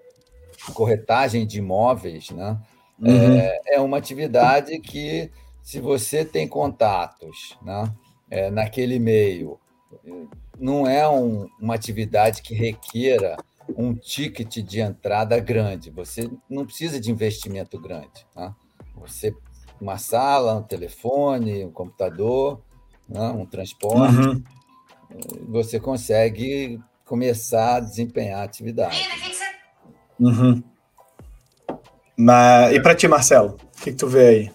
corretagem 0.74 1.46
de 1.46 1.60
imóveis, 1.60 2.30
né? 2.30 2.60
Uhum. 3.00 3.36
É, 3.36 3.60
é, 3.70 3.82
uma 3.82 3.98
atividade 3.98 4.80
que, 4.80 5.32
se 5.64 5.80
você 5.80 6.26
tem 6.26 6.48
contatos 6.48 7.58
né? 7.62 7.94
É, 8.30 8.50
naquele 8.50 8.98
meio, 8.98 9.60
não 10.58 10.88
é 10.88 11.08
um, 11.08 11.50
uma 11.60 11.76
atividade 11.76 12.42
que 12.42 12.54
requeira 12.54 13.36
um 13.76 13.94
ticket 13.94 14.58
de 14.58 14.80
entrada 14.80 15.40
grande. 15.40 15.90
Você 15.92 16.30
não 16.50 16.66
precisa 16.66 17.00
de 17.00 17.12
investimento 17.12 17.80
grande. 17.80 18.26
Né? 18.36 18.54
Você 18.96 19.36
uma 19.82 19.98
sala, 19.98 20.54
um 20.56 20.64
telefone, 20.64 21.66
um 21.66 21.72
computador, 21.72 22.62
né? 23.10 23.30
um 23.32 23.46
transporte, 23.46 24.16
uhum. 24.16 24.44
você 25.50 25.80
consegue 25.80 26.80
começar 27.04 27.78
a 27.78 27.80
desempenhar 27.80 28.42
a 28.42 28.44
atividade. 28.44 29.10
Uhum. 30.20 30.64
Mas, 32.16 32.76
e 32.76 32.80
para 32.80 32.94
ti, 32.94 33.08
Marcelo? 33.08 33.56
O 33.56 33.82
que, 33.82 33.92
que, 33.92 33.98
tu 33.98 34.08
vê 34.08 34.28
aí? 34.28 34.52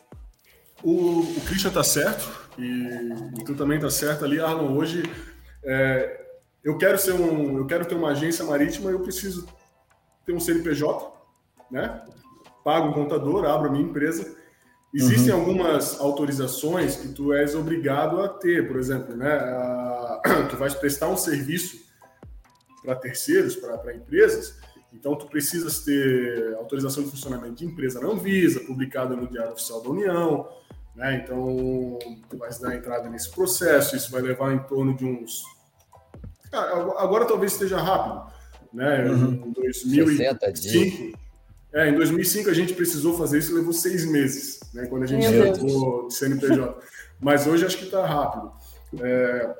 O, 0.86 1.18
o 1.18 1.40
Christian 1.46 1.72
tá 1.72 1.82
certo 1.82 2.48
e, 2.56 3.40
e 3.40 3.44
tu 3.44 3.56
também 3.56 3.76
tá 3.76 3.90
certo 3.90 4.24
ali, 4.24 4.38
Arlon. 4.38 4.76
Hoje 4.76 5.02
é, 5.64 6.26
eu 6.62 6.78
quero 6.78 6.96
ser 6.96 7.12
um, 7.12 7.58
eu 7.58 7.66
quero 7.66 7.84
ter 7.84 7.96
uma 7.96 8.10
agência 8.10 8.44
marítima, 8.44 8.92
eu 8.92 9.00
preciso 9.00 9.48
ter 10.24 10.32
um 10.32 10.38
CNPJ, 10.38 11.12
né? 11.72 12.04
Pago 12.62 12.90
um 12.90 12.92
contador, 12.92 13.44
abro 13.46 13.68
a 13.68 13.72
minha 13.72 13.82
empresa. 13.82 14.36
Existem 14.94 15.32
uhum. 15.34 15.40
algumas 15.40 15.98
autorizações 15.98 16.94
que 16.94 17.08
tu 17.08 17.32
és 17.32 17.56
obrigado 17.56 18.22
a 18.22 18.28
ter, 18.28 18.68
por 18.68 18.76
exemplo, 18.76 19.16
né? 19.16 19.32
A, 19.32 20.22
tu 20.48 20.56
vais 20.56 20.72
prestar 20.72 21.08
um 21.08 21.16
serviço 21.16 21.84
para 22.84 22.94
terceiros, 22.94 23.56
para 23.56 23.92
empresas, 23.92 24.56
então, 24.92 25.14
tu 25.14 25.26
precisas 25.26 25.80
ter 25.80 26.54
autorização 26.54 27.02
de 27.02 27.10
funcionamento 27.10 27.56
de 27.56 27.66
empresa 27.66 28.00
na 28.00 28.08
Anvisa, 28.08 28.60
publicada 28.60 29.14
no 29.14 29.28
Diário 29.28 29.52
Oficial 29.52 29.82
da 29.82 29.90
União, 29.90 30.48
né? 30.96 31.22
Então, 31.22 31.98
tu 32.28 32.38
vais 32.38 32.58
dar 32.58 32.74
entrada 32.74 33.08
nesse 33.08 33.30
processo, 33.30 33.94
isso 33.94 34.10
vai 34.10 34.22
levar 34.22 34.52
em 34.52 34.58
torno 34.60 34.96
de 34.96 35.04
uns. 35.04 35.44
Ah, 36.52 36.94
agora 36.98 37.26
talvez 37.26 37.52
esteja 37.52 37.76
rápido, 37.76 38.32
né? 38.72 39.04
Uhum. 39.04 39.46
Em 39.46 39.52
2005. 39.52 41.18
É, 41.74 41.90
em 41.90 41.94
2005 41.94 42.48
a 42.48 42.54
gente 42.54 42.72
precisou 42.72 43.18
fazer 43.18 43.38
isso, 43.38 43.54
levou 43.54 43.72
seis 43.72 44.06
meses, 44.06 44.58
né? 44.72 44.86
Quando 44.86 45.02
a 45.02 45.06
gente 45.06 45.26
chegou 45.26 46.08
de 46.08 46.14
CNPJ. 46.14 46.80
Mas 47.20 47.46
hoje 47.46 47.66
acho 47.66 47.76
que 47.76 47.84
está 47.84 48.06
rápido. 48.06 48.50
É... 49.02 49.54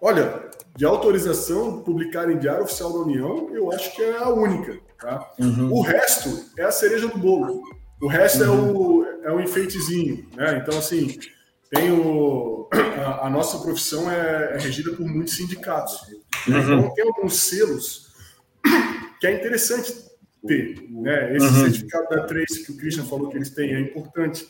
Olha, 0.00 0.48
de 0.76 0.84
autorização 0.84 1.82
publicar 1.82 2.30
em 2.30 2.38
Diário 2.38 2.64
Oficial 2.64 2.92
da 2.92 2.98
União, 2.98 3.48
eu 3.52 3.72
acho 3.72 3.94
que 3.96 4.02
é 4.02 4.18
a 4.18 4.28
única. 4.28 4.78
Tá? 5.00 5.32
Uhum. 5.40 5.72
O 5.72 5.80
resto 5.82 6.44
é 6.56 6.62
a 6.62 6.70
cereja 6.70 7.08
do 7.08 7.18
bolo. 7.18 7.62
O 8.04 8.06
resto 8.06 8.44
uhum. 8.44 8.44
é, 8.44 8.50
o, 8.50 9.30
é 9.30 9.32
o 9.32 9.40
enfeitezinho. 9.40 10.28
Né? 10.36 10.58
Então, 10.62 10.78
assim, 10.78 11.18
tem 11.70 11.90
o, 11.90 12.68
a, 13.00 13.28
a 13.28 13.30
nossa 13.30 13.58
profissão 13.60 14.10
é, 14.10 14.52
é, 14.52 14.58
regida 14.58 14.92
por 14.92 15.06
muitos 15.06 15.36
sindicatos. 15.36 16.02
Uhum. 16.46 16.58
Então, 16.60 16.94
tem 16.94 17.06
alguns 17.06 17.40
selos 17.40 18.12
que 19.18 19.26
é 19.26 19.32
interessante 19.32 19.94
ter. 20.46 20.86
Né? 20.90 21.34
Esse 21.34 21.46
uhum. 21.46 21.60
certificado 21.62 22.08
da 22.10 22.24
Trace 22.24 22.62
que 22.62 22.72
o 22.72 22.76
Christian 22.76 23.04
falou 23.04 23.30
que 23.30 23.38
eles 23.38 23.48
têm 23.48 23.74
é 23.74 23.80
importante. 23.80 24.46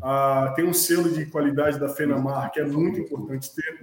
Ah, 0.00 0.54
tem 0.56 0.64
um 0.64 0.72
selo 0.72 1.10
de 1.10 1.26
qualidade 1.26 1.78
da 1.78 1.90
FENAMAR, 1.90 2.52
que 2.52 2.58
é 2.58 2.64
muito 2.64 2.98
importante 2.98 3.54
ter. 3.54 3.80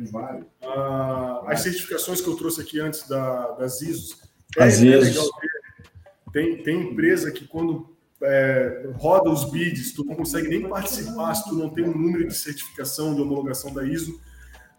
Ah, 0.63 1.43
as 1.45 1.61
certificações 1.61 2.19
que 2.19 2.27
eu 2.27 2.35
trouxe 2.35 2.59
aqui 2.59 2.79
antes 2.79 3.07
da, 3.07 3.51
das 3.51 3.83
ISOs, 3.83 4.19
é, 4.57 4.63
é 4.63 4.97
legal 4.97 5.29
ter. 5.39 5.51
Tem, 6.33 6.63
tem 6.63 6.81
empresa 6.89 7.31
que 7.31 7.47
quando 7.47 7.91
é, 8.23 8.89
roda 8.95 9.29
os 9.29 9.45
bids, 9.45 9.93
tu 9.93 10.05
não 10.05 10.15
consegue 10.15 10.47
nem 10.47 10.67
participar 10.67 11.33
se 11.35 11.49
tu 11.49 11.55
não 11.55 11.69
tem 11.69 11.83
um 11.83 11.97
número 11.97 12.27
de 12.27 12.35
certificação, 12.35 13.15
de 13.15 13.21
homologação 13.21 13.73
da 13.73 13.83
ISO. 13.83 14.19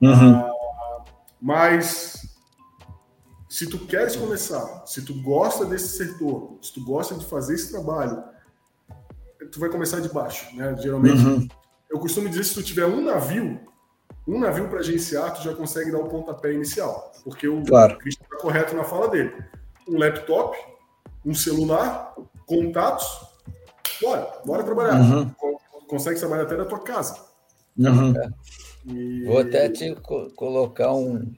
Uhum. 0.00 0.34
Ah, 0.34 1.04
mas 1.40 2.22
se 3.48 3.66
tu 3.66 3.78
queres 3.80 4.16
começar, 4.16 4.84
se 4.86 5.02
tu 5.02 5.14
gosta 5.22 5.64
desse 5.64 5.96
setor, 5.96 6.56
se 6.62 6.72
tu 6.72 6.84
gosta 6.84 7.14
de 7.14 7.26
fazer 7.26 7.54
esse 7.54 7.70
trabalho, 7.70 8.22
tu 9.50 9.60
vai 9.60 9.68
começar 9.68 10.00
de 10.00 10.08
baixo, 10.08 10.56
né? 10.56 10.74
Geralmente, 10.80 11.22
uhum. 11.22 11.48
eu 11.90 11.98
costumo 11.98 12.28
dizer 12.28 12.44
se 12.44 12.54
tu 12.54 12.62
tiver 12.62 12.86
um 12.86 13.02
navio, 13.02 13.60
um 14.26 14.38
navio 14.38 14.68
para 14.68 14.78
agenciar, 14.78 15.34
tu 15.34 15.42
já 15.42 15.54
consegue 15.54 15.90
dar 15.90 15.98
o 15.98 16.08
pontapé 16.08 16.52
inicial, 16.52 17.12
porque 17.24 17.48
o 17.48 17.62
claro. 17.64 17.98
Cristian 17.98 18.24
está 18.24 18.38
correto 18.38 18.76
na 18.76 18.84
fala 18.84 19.08
dele. 19.08 19.34
Um 19.88 19.98
laptop, 19.98 20.56
um 21.24 21.34
celular, 21.34 22.14
contatos, 22.46 23.31
bora, 24.02 24.28
bora 24.44 24.62
trabalhar. 24.62 25.00
Uhum. 25.00 25.30
Consegue 25.88 26.18
trabalhar 26.18 26.42
até 26.42 26.56
da 26.56 26.64
tua 26.64 26.80
casa. 26.80 27.16
Uhum. 27.78 28.14
E... 28.86 29.24
Vou 29.24 29.38
até 29.38 29.68
te 29.68 29.94
co 29.94 30.30
colocar 30.36 30.92
um, 30.92 31.32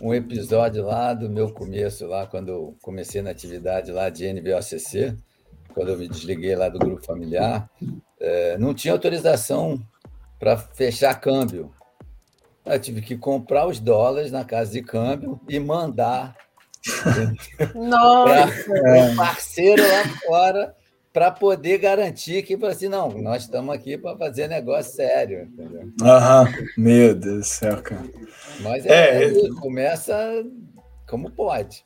um 0.00 0.14
episódio 0.14 0.84
lá 0.84 1.12
do 1.12 1.28
meu 1.28 1.52
começo, 1.52 2.06
lá 2.06 2.26
quando 2.26 2.48
eu 2.48 2.76
comecei 2.80 3.20
na 3.20 3.30
atividade 3.30 3.92
lá 3.92 4.08
de 4.08 4.32
NBOCC 4.32 5.16
quando 5.74 5.88
eu 5.90 5.98
me 5.98 6.08
desliguei 6.08 6.54
lá 6.54 6.68
do 6.68 6.78
grupo 6.78 7.04
familiar, 7.04 7.68
é, 8.20 8.56
não 8.58 8.72
tinha 8.72 8.94
autorização 8.94 9.82
para 10.38 10.56
fechar 10.56 11.20
câmbio. 11.20 11.74
Eu 12.64 12.78
tive 12.78 13.02
que 13.02 13.16
comprar 13.16 13.66
os 13.66 13.80
dólares 13.80 14.30
na 14.30 14.44
casa 14.44 14.72
de 14.72 14.82
câmbio 14.82 15.38
e 15.48 15.58
mandar 15.58 16.36
para 17.56 19.12
o 19.12 19.16
parceiro 19.16 19.82
lá 19.82 20.04
fora 20.24 20.76
para 21.14 21.30
poder 21.30 21.78
garantir 21.78 22.42
que, 22.42 22.58
assim, 22.66 22.88
não, 22.88 23.08
nós 23.08 23.44
estamos 23.44 23.72
aqui 23.72 23.96
para 23.96 24.18
fazer 24.18 24.48
negócio 24.48 24.96
sério. 24.96 25.48
Aham, 26.02 26.52
meu 26.76 27.14
Deus 27.14 27.38
do 27.38 27.44
céu, 27.44 27.80
cara. 27.80 28.02
Mas 28.58 28.84
é, 28.84 29.26
é, 29.26 29.48
começa 29.60 30.44
como 31.08 31.30
pode. 31.30 31.84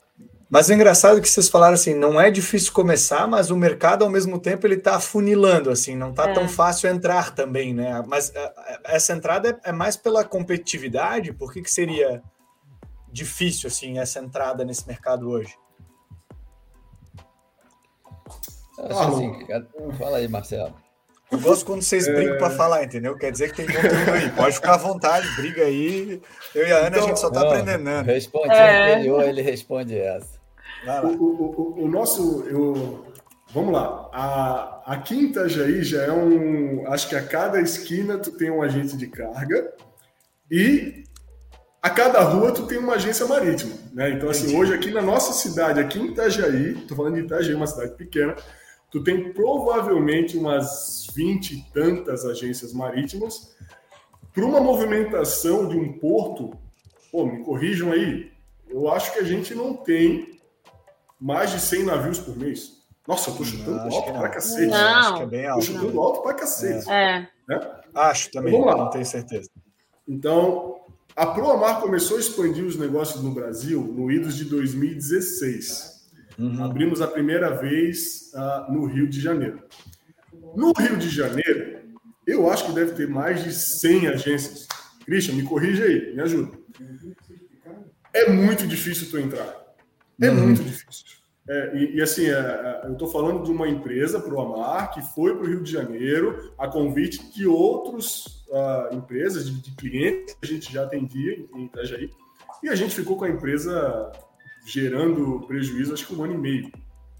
Mas 0.49 0.71
é 0.71 0.73
engraçado 0.73 1.21
que 1.21 1.29
vocês 1.29 1.47
falaram 1.47 1.75
assim, 1.75 1.93
não 1.93 2.19
é 2.19 2.31
difícil 2.31 2.73
começar, 2.73 3.27
mas 3.27 3.51
o 3.51 3.55
mercado 3.55 4.03
ao 4.03 4.09
mesmo 4.09 4.39
tempo 4.39 4.65
ele 4.65 4.73
está 4.73 4.95
afunilando, 4.95 5.69
assim, 5.69 5.95
não 5.95 6.09
está 6.09 6.31
é. 6.31 6.33
tão 6.33 6.49
fácil 6.49 6.89
entrar 6.89 7.35
também, 7.35 7.71
né? 7.71 8.03
Mas 8.07 8.33
é, 8.33 8.39
é, 8.39 8.79
essa 8.95 9.13
entrada 9.13 9.59
é 9.63 9.71
mais 9.71 9.95
pela 9.95 10.25
competitividade, 10.25 11.33
por 11.33 11.53
que, 11.53 11.61
que 11.61 11.69
seria 11.69 12.23
difícil, 13.11 13.67
assim, 13.67 13.99
essa 13.99 14.19
entrada 14.19 14.65
nesse 14.65 14.87
mercado 14.87 15.29
hoje? 15.29 15.53
Assim, 18.87 19.45
fala 19.97 20.17
aí, 20.17 20.27
Marcelo. 20.27 20.73
Eu 21.31 21.39
gosto 21.39 21.65
quando 21.65 21.83
vocês 21.83 22.07
é... 22.07 22.13
brigam 22.13 22.37
para 22.37 22.49
falar, 22.49 22.83
entendeu? 22.83 23.15
Quer 23.15 23.31
dizer 23.31 23.51
que 23.51 23.57
tem 23.57 23.67
conteúdo 23.67 24.11
aí. 24.11 24.29
Pode 24.31 24.55
ficar 24.55 24.73
à 24.73 24.77
vontade, 24.77 25.27
briga 25.35 25.63
aí. 25.63 26.21
Eu 26.55 26.67
e 26.67 26.71
a 26.71 26.77
Ana, 26.77 26.87
então, 26.87 27.03
a 27.03 27.07
gente 27.07 27.19
só 27.19 27.27
está 27.27 27.41
aprendendo. 27.41 27.83
Né? 27.83 28.01
Responde 28.01 28.51
é... 28.51 28.93
anterior, 28.93 29.23
ele 29.23 29.41
responde 29.41 29.97
essa. 29.97 30.39
O, 31.03 31.07
o, 31.07 31.75
o, 31.77 31.83
o, 31.83 31.87
nosso. 31.87 32.45
Eu, 32.47 33.05
vamos 33.53 33.73
lá. 33.73 34.09
A, 34.11 34.81
a 34.85 34.97
Quinta 34.97 35.47
Jaí 35.47 35.83
já 35.83 36.03
é 36.03 36.11
um. 36.11 36.87
Acho 36.87 37.07
que 37.09 37.15
a 37.15 37.21
cada 37.21 37.61
esquina 37.61 38.17
tu 38.17 38.31
tem 38.31 38.49
um 38.49 38.61
agente 38.61 38.97
de 38.97 39.07
carga 39.07 39.71
e 40.49 41.03
a 41.81 41.89
cada 41.89 42.21
rua 42.21 42.51
tu 42.51 42.65
tem 42.65 42.77
uma 42.77 42.95
agência 42.95 43.25
marítima. 43.25 43.73
Né? 43.93 44.11
Então, 44.11 44.29
assim, 44.29 44.57
hoje 44.57 44.73
aqui 44.73 44.89
na 44.89 45.01
nossa 45.01 45.33
cidade, 45.33 45.79
aqui 45.79 45.99
em 45.99 46.07
Itajaí, 46.07 46.73
tô 46.87 46.95
falando 46.95 47.15
de 47.15 47.21
Itajaí, 47.21 47.53
uma 47.53 47.67
cidade 47.67 47.93
pequena, 47.95 48.35
tu 48.89 49.03
tem 49.03 49.31
provavelmente 49.33 50.37
umas 50.37 51.07
20 51.13 51.51
e 51.51 51.61
tantas 51.71 52.25
agências 52.25 52.73
marítimas. 52.73 53.55
Para 54.33 54.45
uma 54.45 54.59
movimentação 54.59 55.67
de 55.67 55.77
um 55.77 55.93
porto, 55.99 56.51
pô, 57.11 57.25
me 57.25 57.43
corrijam 57.43 57.91
aí, 57.91 58.31
eu 58.67 58.91
acho 58.91 59.13
que 59.13 59.19
a 59.19 59.23
gente 59.23 59.53
não 59.55 59.73
tem 59.73 60.39
mais 61.19 61.51
de 61.51 61.59
100 61.59 61.83
navios 61.85 62.19
por 62.19 62.37
mês. 62.37 62.79
Nossa, 63.07 63.31
eu 63.31 63.35
tô 63.35 63.43
chutando 63.43 63.77
não, 63.77 63.95
alto 63.95 64.13
pra 64.13 64.29
cacete. 64.29 64.67
Não. 64.67 64.77
Acho 64.77 65.15
que 65.15 65.23
é 65.23 65.25
bem 65.25 65.45
alto. 65.47 65.65
Tô 65.65 65.73
chutando 65.73 65.93
não. 65.93 66.01
alto 66.01 66.21
pra 66.21 66.33
cacete. 66.35 66.89
É. 66.91 67.27
Né? 67.47 67.81
Acho 67.95 68.31
também, 68.31 68.55
então, 68.55 68.77
não 68.77 68.89
tenho 68.91 69.05
certeza. 69.05 69.49
Então, 70.07 70.79
a 71.15 71.25
ProAmar 71.25 71.81
começou 71.81 72.17
a 72.17 72.19
expandir 72.19 72.63
os 72.63 72.77
negócios 72.77 73.23
no 73.23 73.31
Brasil 73.31 73.81
no 73.81 74.11
idos 74.11 74.35
de 74.35 74.45
2016. 74.45 75.98
Uhum. 76.39 76.63
Abrimos 76.63 77.01
a 77.01 77.07
primeira 77.07 77.49
vez 77.49 78.31
uh, 78.33 78.71
no 78.71 78.85
Rio 78.85 79.07
de 79.07 79.19
Janeiro. 79.19 79.61
No 80.55 80.71
Rio 80.71 80.97
de 80.97 81.09
Janeiro, 81.09 81.79
eu 82.25 82.49
acho 82.49 82.65
que 82.65 82.71
deve 82.71 82.93
ter 82.93 83.07
mais 83.07 83.43
de 83.43 83.51
100 83.51 84.07
agências. 84.07 84.67
Christian, 85.05 85.35
me 85.35 85.43
corrija 85.43 85.83
aí, 85.83 86.15
me 86.15 86.21
ajuda. 86.21 86.57
É 88.13 88.29
muito 88.29 88.65
difícil 88.65 89.09
tu 89.09 89.17
entrar. 89.17 89.53
É 90.21 90.29
uhum. 90.29 90.47
muito 90.47 90.63
difícil. 90.63 91.19
É, 91.47 91.75
e, 91.75 91.95
e, 91.95 92.01
assim, 92.01 92.25
é, 92.25 92.31
é 92.31 92.81
eu 92.85 92.93
estou 92.93 93.07
falando 93.07 93.43
de 93.43 93.51
uma 93.51 93.67
empresa, 93.67 94.19
para 94.19 94.33
o 94.33 94.39
Amar, 94.39 94.91
que 94.91 95.01
foi 95.01 95.33
para 95.35 95.43
o 95.43 95.47
Rio 95.47 95.63
de 95.63 95.71
Janeiro 95.71 96.53
a 96.57 96.67
convite 96.67 97.33
de 97.33 97.47
outras 97.47 98.25
uh, 98.49 98.93
empresas, 98.93 99.49
de, 99.49 99.59
de, 99.59 99.71
clientes 99.75 100.35
que 100.35 100.45
a 100.45 100.47
gente 100.47 100.71
já 100.71 100.83
atendia 100.83 101.45
em 101.55 101.65
Itajaí, 101.65 102.09
e 102.61 102.69
a 102.69 102.75
gente 102.75 102.93
ficou 102.93 103.17
com 103.17 103.25
a 103.25 103.29
empresa 103.29 104.11
gerando 104.69 105.43
prejuízo, 105.47 105.93
acho 105.93 106.05
que 106.05 106.13
um 106.13 106.23
ano 106.23 106.33
e 106.33 106.37
meio. 106.37 106.71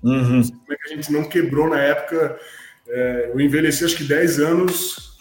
Uhum. 0.01 0.41
como 0.41 0.73
é 0.73 0.75
que 0.77 0.93
a 0.93 0.95
gente 0.95 1.11
não 1.11 1.23
quebrou 1.23 1.69
na 1.69 1.79
época. 1.79 2.39
É, 2.87 3.31
eu 3.33 3.39
envelheci 3.39 3.83
acho 3.83 3.97
que 3.97 4.03
10 4.03 4.39
anos 4.39 5.17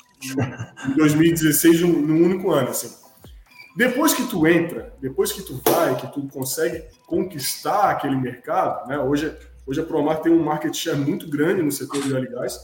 em 0.88 0.96
2016, 0.96 1.82
num, 1.82 2.00
num 2.00 2.24
único 2.24 2.50
ano. 2.50 2.70
Assim. 2.70 2.90
Depois 3.76 4.14
que 4.14 4.24
tu 4.24 4.46
entra, 4.46 4.94
depois 5.00 5.32
que 5.32 5.42
tu 5.42 5.60
vai, 5.64 5.96
que 5.96 6.12
tu 6.12 6.26
consegue 6.28 6.84
conquistar 7.06 7.90
aquele 7.90 8.16
mercado, 8.16 8.88
né? 8.88 8.98
Hoje, 8.98 9.36
hoje 9.66 9.80
a 9.80 9.84
Promar 9.84 10.20
tem 10.20 10.32
um 10.32 10.42
market 10.42 10.74
share 10.74 10.96
muito 10.96 11.28
grande 11.28 11.62
no 11.62 11.72
setor 11.72 12.02
de 12.02 12.12
óleo 12.12 12.28
e 12.30 12.34
gás. 12.34 12.58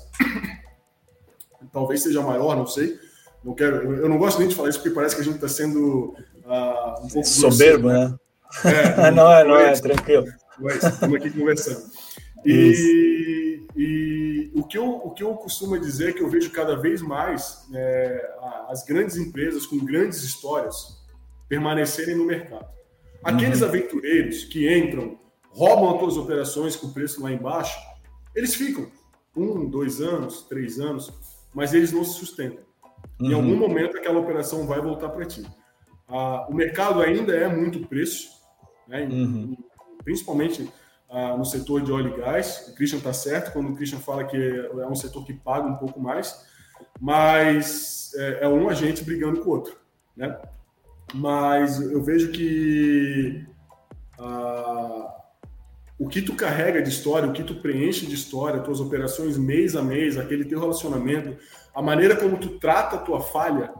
Talvez 1.72 2.02
seja 2.02 2.20
maior, 2.22 2.56
não 2.56 2.66
sei. 2.66 2.98
Não 3.42 3.54
quero, 3.54 3.76
eu 3.94 4.08
não 4.08 4.18
gosto 4.18 4.38
nem 4.38 4.48
de 4.48 4.54
falar 4.54 4.70
isso 4.70 4.78
porque 4.78 4.94
parece 4.94 5.14
que 5.14 5.20
a 5.20 5.24
gente 5.24 5.34
está 5.34 5.48
sendo 5.48 6.14
uh, 6.44 7.04
um 7.04 7.08
pouco 7.08 7.28
soberbo, 7.28 7.88
né? 7.88 8.14
É, 8.64 9.10
não, 9.12 9.32
é, 9.32 9.44
não 9.44 9.56
é, 9.56 9.72
tranquilo. 9.72 10.26
Mas 10.58 10.82
estamos 10.82 11.16
aqui 11.16 11.30
conversando. 11.30 11.90
E, 12.44 13.66
e, 13.76 14.52
o, 14.54 14.62
que 14.64 14.76
eu, 14.78 14.88
o 14.88 15.10
que 15.10 15.22
eu 15.22 15.34
costumo 15.34 15.78
dizer 15.78 16.10
é 16.10 16.12
que 16.12 16.22
eu 16.22 16.28
vejo 16.28 16.50
cada 16.50 16.76
vez 16.76 17.00
mais 17.02 17.66
é, 17.74 18.30
as 18.68 18.84
grandes 18.84 19.16
empresas 19.16 19.66
com 19.66 19.78
grandes 19.78 20.22
histórias 20.22 21.02
permanecerem 21.48 22.14
no 22.16 22.24
mercado. 22.24 22.66
Aqueles 23.22 23.62
uhum. 23.62 23.68
aventureiros 23.68 24.44
que 24.44 24.72
entram, 24.72 25.18
roubam 25.50 25.94
as 25.94 26.00
suas 26.00 26.16
operações 26.16 26.76
com 26.76 26.88
o 26.88 26.92
preço 26.92 27.22
lá 27.22 27.32
embaixo, 27.32 27.78
eles 28.34 28.54
ficam 28.54 28.90
um, 29.34 29.68
dois 29.68 30.00
anos, 30.00 30.42
três 30.42 30.78
anos, 30.78 31.12
mas 31.54 31.72
eles 31.72 31.92
não 31.92 32.04
se 32.04 32.18
sustentam. 32.18 32.64
Uhum. 33.20 33.30
Em 33.30 33.34
algum 33.34 33.56
momento 33.56 33.96
aquela 33.96 34.20
operação 34.20 34.66
vai 34.66 34.80
voltar 34.80 35.08
para 35.08 35.24
ti. 35.24 35.44
Ah, 36.08 36.46
o 36.48 36.54
mercado 36.54 37.00
ainda 37.00 37.34
é 37.34 37.48
muito 37.48 37.86
preço, 37.86 38.28
né? 38.86 39.04
uhum. 39.04 39.56
principalmente 40.04 40.70
ah, 41.08 41.36
no 41.36 41.44
setor 41.44 41.82
de 41.82 41.92
óleo 41.92 42.14
e 42.14 42.20
gás. 42.20 42.68
O 42.68 42.74
Christian 42.74 42.98
está 42.98 43.12
certo 43.12 43.52
quando 43.52 43.70
o 43.70 43.76
Christian 43.76 43.98
fala 43.98 44.24
que 44.24 44.36
é 44.36 44.86
um 44.86 44.94
setor 44.94 45.24
que 45.24 45.32
paga 45.32 45.66
um 45.66 45.76
pouco 45.76 46.00
mais, 46.00 46.44
mas 47.00 48.12
é, 48.16 48.44
é 48.44 48.48
um 48.48 48.68
agente 48.68 49.02
brigando 49.02 49.40
com 49.40 49.50
o 49.50 49.52
outro. 49.52 49.76
Né? 50.16 50.36
Mas 51.14 51.80
eu 51.80 52.02
vejo 52.02 52.32
que 52.32 53.46
ah, 54.18 55.14
o 55.98 56.08
que 56.08 56.20
tu 56.20 56.34
carrega 56.34 56.82
de 56.82 56.88
história, 56.88 57.28
o 57.28 57.32
que 57.32 57.44
tu 57.44 57.56
preenche 57.56 58.06
de 58.06 58.14
história, 58.14 58.60
tuas 58.60 58.80
operações 58.80 59.38
mês 59.38 59.76
a 59.76 59.82
mês, 59.82 60.18
aquele 60.18 60.44
teu 60.44 60.60
relacionamento, 60.60 61.36
a 61.74 61.80
maneira 61.80 62.16
como 62.16 62.38
tu 62.38 62.58
trata 62.58 62.96
a 62.96 63.00
tua 63.00 63.20
falha, 63.20 63.72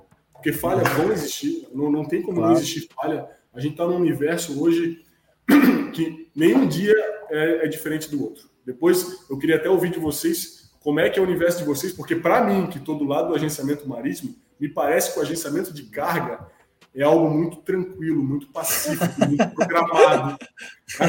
porque 0.45 0.53
falhas 0.53 0.87
vão 0.91 1.11
existir, 1.11 1.67
não, 1.73 1.91
não 1.91 2.05
tem 2.05 2.21
como 2.21 2.37
claro. 2.37 2.53
não 2.53 2.61
existir 2.61 2.87
falha. 2.95 3.27
A 3.55 3.61
gente 3.61 3.73
está 3.73 3.87
num 3.87 3.97
universo 3.97 4.63
hoje 4.63 5.03
que 5.95 6.29
nenhum 6.37 6.67
dia 6.67 6.95
é, 7.31 7.65
é, 7.65 7.69
diferente 7.69 8.11
do 8.11 8.23
outro. 8.23 8.51
Depois 8.67 9.25
eu 9.31 9.39
queria 9.39 9.57
até 9.57 9.71
ouvir 9.71 9.91
de 9.91 9.99
vocês 9.99 10.71
como 10.81 11.01
é 11.01 11.09
que 11.09 11.19
é 11.19 11.23
o 11.23 11.25
universo 11.25 11.61
de 11.61 11.65
vocês, 11.65 11.95
porque 11.95 12.15
para 12.15 12.45
mim, 12.45 12.67
que 12.67 12.77
estou 12.77 12.99
do 12.99 13.05
lado 13.05 13.29
do 13.29 13.35
agenciamento 13.35 13.89
marítimo, 13.89 14.37
me 14.61 14.69
parece 14.69 15.15
que 15.15 15.19
o 15.19 15.23
agenciamento 15.23 15.73
de 15.73 15.85
carga 15.85 16.47
é 16.95 17.03
algo 17.03 17.31
muito 17.31 17.57
tranquilo, 17.63 18.23
muito 18.23 18.47
pacífico, 18.49 19.15
muito 19.27 19.49
programado. 19.55 20.37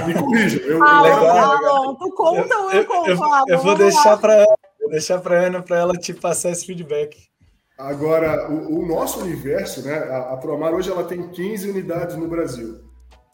Me 0.08 0.14
corrija. 0.14 0.60
Eu, 0.60 0.82
ah, 0.82 1.02
legal, 1.02 1.58
legal. 1.58 1.96
tu 1.98 2.10
conta 2.12 2.58
ou 2.58 2.72
eu, 2.72 2.84
eu? 2.84 3.06
Eu, 3.06 3.18
eu, 3.50 3.60
vou 3.60 3.76
deixar 3.76 4.18
para 4.18 4.46
deixar 4.90 5.20
para 5.20 5.48
Ana 5.48 5.62
para 5.62 5.78
ela 5.78 5.94
te 5.94 6.14
passar 6.14 6.52
esse 6.52 6.66
feedback. 6.66 7.35
Agora, 7.78 8.50
o, 8.50 8.80
o 8.80 8.86
nosso 8.86 9.20
universo, 9.20 9.86
né? 9.86 9.94
A, 9.94 10.34
a 10.34 10.38
Promar 10.38 10.74
hoje 10.74 10.90
ela 10.90 11.04
tem 11.04 11.28
15 11.28 11.70
unidades 11.70 12.16
no 12.16 12.28
Brasil. 12.28 12.80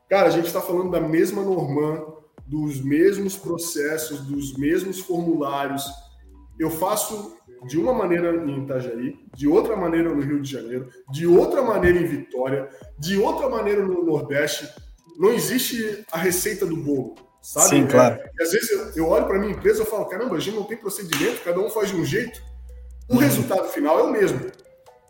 Cara, 0.10 0.28
a 0.28 0.32
gente 0.32 0.48
está 0.48 0.60
falando 0.60 0.92
da 0.92 1.00
mesma 1.00 1.44
Norman, 1.44 2.04
dos 2.46 2.82
mesmos 2.84 3.38
processos, 3.38 4.20
dos 4.22 4.58
mesmos 4.58 5.00
formulários. 5.00 5.86
Eu 6.60 6.70
faço 6.70 7.38
de 7.66 7.78
uma 7.78 7.94
maneira 7.94 8.36
em 8.36 8.64
Itajaí, 8.64 9.16
de 9.36 9.48
outra 9.48 9.76
maneira 9.76 10.14
no 10.14 10.22
Rio 10.22 10.42
de 10.42 10.52
Janeiro, 10.52 10.89
de 11.12 11.28
outra 11.28 11.62
maneira 11.62 12.00
em 12.00 12.06
Vitória, 12.06 12.68
de 13.00 13.18
outra 13.18 13.48
maneira 13.48 13.86
no 13.86 14.04
Nordeste. 14.04 14.68
Não 15.18 15.32
existe 15.32 16.04
a 16.12 16.18
receita 16.18 16.66
do 16.66 16.76
bolo, 16.76 17.16
sabe? 17.42 17.70
Sim, 17.70 17.88
claro. 17.88 18.16
É, 18.16 18.44
às 18.44 18.52
vezes 18.52 18.72
eu, 18.72 19.04
eu 19.04 19.08
olho 19.08 19.28
para 19.28 19.39
minha 19.39 19.54
empresa 19.54 19.84
e 19.84 19.86
falo, 19.86 20.06
caramba, 20.06 20.36
a 20.36 20.39
gente 20.39 20.56
não 20.56 20.64
tem 20.64 20.78
procedimento, 20.78 21.44
cada 21.44 21.60
um 21.60 21.70
faz 21.70 21.89
de 21.89 21.96
um 21.96 22.04
jeito. 22.04 22.42
O 23.12 23.18
resultado 23.18 23.68
final 23.70 23.99
é 23.99 24.03
o 24.03 24.12
mesmo. 24.12 24.39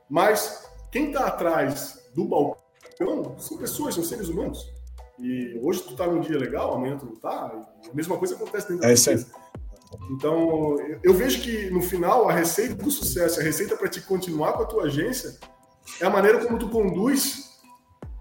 Mas 0.09 0.65
quem 0.91 1.07
está 1.07 1.27
atrás 1.27 1.99
do 2.13 2.25
balcão 2.25 3.35
são 3.37 3.57
pessoas, 3.57 3.95
são 3.95 4.03
seres 4.03 4.27
humanos. 4.27 4.71
E 5.19 5.59
hoje 5.61 5.83
tu 5.83 5.91
está 5.91 6.07
num 6.07 6.19
dia 6.19 6.37
legal, 6.37 6.73
amanhã 6.73 6.97
tu 6.97 7.05
não 7.05 7.13
está. 7.13 7.29
A 7.29 7.93
mesma 7.93 8.17
coisa 8.17 8.35
acontece 8.35 8.67
dentro 8.67 8.81
da 8.81 8.89
é 8.89 8.93
empresa. 8.93 9.27
Então, 10.09 10.75
eu 11.03 11.13
vejo 11.13 11.41
que 11.41 11.69
no 11.69 11.81
final 11.81 12.27
a 12.27 12.33
receita 12.33 12.75
do 12.75 12.89
sucesso, 12.89 13.39
a 13.39 13.43
receita 13.43 13.75
para 13.75 13.89
te 13.89 14.01
continuar 14.01 14.53
com 14.53 14.63
a 14.63 14.65
tua 14.65 14.83
agência, 14.83 15.37
é 15.99 16.05
a 16.05 16.09
maneira 16.09 16.43
como 16.45 16.57
tu 16.57 16.69
conduz 16.69 17.59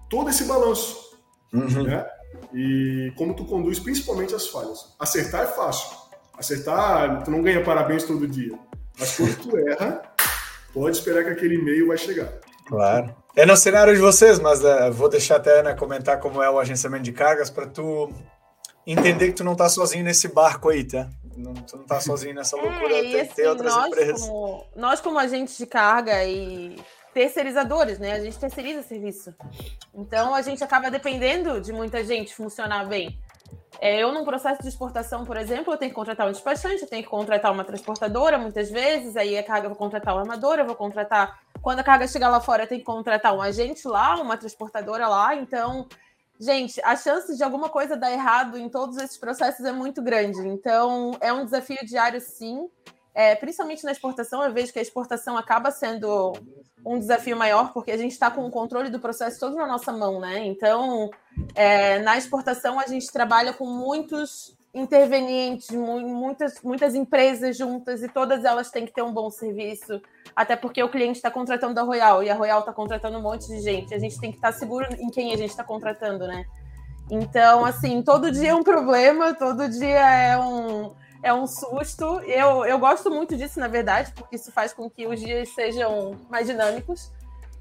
todo 0.09 0.29
esse 0.29 0.45
balanço, 0.45 1.17
uhum. 1.53 1.85
né? 1.85 2.07
E 2.53 3.13
como 3.17 3.35
tu 3.35 3.45
conduz 3.45 3.79
principalmente 3.79 4.35
as 4.35 4.49
falhas. 4.49 4.95
Acertar 4.99 5.43
é 5.43 5.47
fácil. 5.47 5.97
Acertar, 6.37 7.23
tu 7.25 7.31
não 7.31 7.43
ganha 7.43 7.63
parabéns 7.63 8.05
todo 8.05 8.27
dia. 8.27 8.59
Mas 9.01 9.17
quando 9.17 9.37
tu 9.37 9.57
erra, 9.57 10.03
pode 10.75 10.97
esperar 10.97 11.25
que 11.25 11.31
aquele 11.31 11.55
e-mail 11.55 11.89
vai 11.89 11.97
chegar. 11.97 12.31
Claro. 12.67 13.17
É 13.35 13.47
no 13.47 13.57
cenário 13.57 13.95
de 13.95 14.01
vocês, 14.01 14.39
mas 14.39 14.63
uh, 14.63 14.93
vou 14.93 15.09
deixar 15.09 15.37
até 15.37 15.57
a 15.57 15.61
Ana 15.61 15.75
comentar 15.75 16.21
como 16.21 16.43
é 16.43 16.51
o 16.51 16.59
agenciamento 16.59 17.05
de 17.05 17.13
cargas 17.13 17.49
para 17.49 17.67
tu 17.67 18.13
entender 18.87 19.29
que 19.29 19.35
tu 19.35 19.45
não 19.45 19.57
tá 19.57 19.69
sozinho 19.69 20.05
nesse 20.05 20.29
barco 20.29 20.69
aí, 20.69 20.85
tá? 20.85 21.09
Não, 21.37 21.55
tu 21.55 21.77
não 21.79 21.85
tá 21.85 22.01
sozinho 22.01 22.35
nessa 22.35 22.59
é, 22.59 22.61
loucura, 22.61 22.95
é, 22.95 23.01
tem, 23.03 23.21
assim, 23.21 23.35
tem 23.35 23.47
outras 23.47 23.75
nós 23.75 23.87
empresas. 23.87 24.21
Como, 24.21 24.67
nós, 24.77 25.01
como 25.01 25.19
agentes 25.19 25.57
de 25.57 25.67
carga 25.67 26.25
e 26.25 26.77
terceirizadores, 27.15 27.99
né? 27.99 28.13
A 28.13 28.21
gente 28.21 28.39
terceiriza 28.39 28.83
serviço. 28.83 29.35
Então, 29.95 30.35
a 30.35 30.43
gente 30.43 30.63
acaba 30.63 30.91
dependendo 30.91 31.61
de 31.61 31.73
muita 31.73 32.05
gente 32.05 32.35
funcionar 32.35 32.87
bem. 32.87 33.19
É, 33.81 34.03
eu, 34.03 34.13
num 34.13 34.25
processo 34.25 34.61
de 34.61 34.69
exportação, 34.69 35.25
por 35.25 35.37
exemplo, 35.37 35.73
eu 35.73 35.79
tenho 35.79 35.91
que 35.91 35.95
contratar 35.95 36.29
um 36.29 36.33
despachante, 36.33 36.83
eu 36.83 36.89
tenho 36.89 37.03
que 37.03 37.09
contratar 37.09 37.51
uma 37.51 37.65
transportadora, 37.65 38.37
muitas 38.37 38.71
vezes, 38.71 39.17
aí 39.17 39.39
a 39.39 39.43
carga 39.43 39.67
eu 39.67 39.71
vou 39.71 39.79
contratar 39.79 40.15
uma 40.15 40.21
armadora, 40.21 40.63
eu 40.63 40.67
vou 40.67 40.77
contratar... 40.77 41.41
Quando 41.63 41.81
a 41.81 41.85
carga 41.85 42.07
chegar 42.07 42.29
lá 42.29 42.41
fora, 42.41 42.65
eu 42.65 42.67
tenho 42.67 42.81
que 42.81 42.87
contratar 42.87 43.35
um 43.35 43.41
agente 43.41 43.87
lá, 43.89 44.17
uma 44.17 44.37
transportadora 44.37 45.09
lá, 45.09 45.35
então 45.35 45.87
Gente, 46.43 46.81
a 46.83 46.97
chance 46.97 47.37
de 47.37 47.45
alguma 47.45 47.69
coisa 47.69 47.99
dar 47.99 48.11
errado 48.11 48.57
em 48.57 48.67
todos 48.67 48.97
esses 48.97 49.19
processos 49.19 49.63
é 49.63 49.73
muito 49.73 50.01
grande. 50.01 50.41
Então, 50.49 51.15
é 51.21 51.31
um 51.31 51.45
desafio 51.45 51.77
diário, 51.85 52.19
sim. 52.19 52.67
É, 53.15 53.35
principalmente 53.35 53.85
na 53.85 53.93
exportação, 53.93 54.43
eu 54.43 54.53
vejo 54.53 54.73
que 54.73 54.79
a 54.79 54.83
exportação 54.83 55.37
acaba 55.37 55.71
sendo 55.71 56.33
um 56.85 56.99
desafio 56.99 57.37
maior, 57.37 57.73
porque 57.73 57.91
a 57.91 57.97
gente 57.97 58.13
está 58.13 58.31
com 58.31 58.47
o 58.47 58.51
controle 58.51 58.89
do 58.89 59.01
processo 59.01 59.39
todo 59.39 59.57
na 59.57 59.67
nossa 59.67 59.93
mão, 59.93 60.21
né? 60.21 60.47
Então, 60.47 61.11
é, 61.55 61.99
na 62.01 62.17
exportação, 62.17 62.79
a 62.79 62.87
gente 62.87 63.11
trabalha 63.13 63.53
com 63.53 63.67
muitos 63.67 64.57
intervenientes, 64.73 65.71
muitas, 65.71 66.63
muitas 66.63 66.95
empresas 66.95 67.57
juntas, 67.57 68.03
e 68.03 68.09
todas 68.09 68.45
elas 68.45 68.71
têm 68.71 68.87
que 68.87 68.93
ter 68.93 69.03
um 69.03 69.13
bom 69.13 69.29
serviço, 69.29 70.01
até 70.35 70.55
porque 70.55 70.81
o 70.83 70.89
cliente 70.89 71.17
está 71.19 71.31
contratando 71.31 71.75
da 71.75 71.83
Royal 71.83 72.23
e 72.23 72.31
a 72.31 72.35
Royal 72.35 72.61
está 72.61 72.73
contratando 72.73 73.19
um 73.19 73.23
monte 73.23 73.49
de 73.49 73.61
gente. 73.61 73.93
A 73.93 73.99
gente 73.99 74.19
tem 74.21 74.31
que 74.31 74.39
estar 74.39 74.53
tá 74.53 74.59
seguro 74.59 74.87
em 74.99 75.11
quem 75.11 75.35
a 75.35 75.37
gente 75.37 75.51
está 75.51 75.65
contratando, 75.65 76.27
né? 76.27 76.45
Então, 77.11 77.65
assim, 77.65 78.03
todo 78.03 78.31
dia 78.31 78.51
é 78.51 78.55
um 78.55 78.63
problema, 78.63 79.35
todo 79.35 79.69
dia 79.69 79.99
é 79.99 80.39
um, 80.39 80.93
é 81.23 81.33
um 81.33 81.47
susto. 81.47 82.21
Eu, 82.21 82.65
eu 82.65 82.79
gosto 82.79 83.11
muito 83.11 83.37
disso, 83.37 83.61
na 83.61 83.69
verdade, 83.69 84.13
porque 84.15 84.37
isso 84.37 84.51
faz 84.53 84.73
com 84.73 84.89
que 84.89 85.07
os 85.07 85.21
dias 85.21 85.49
sejam 85.51 86.19
mais 86.29 86.47
dinâmicos. 86.47 87.11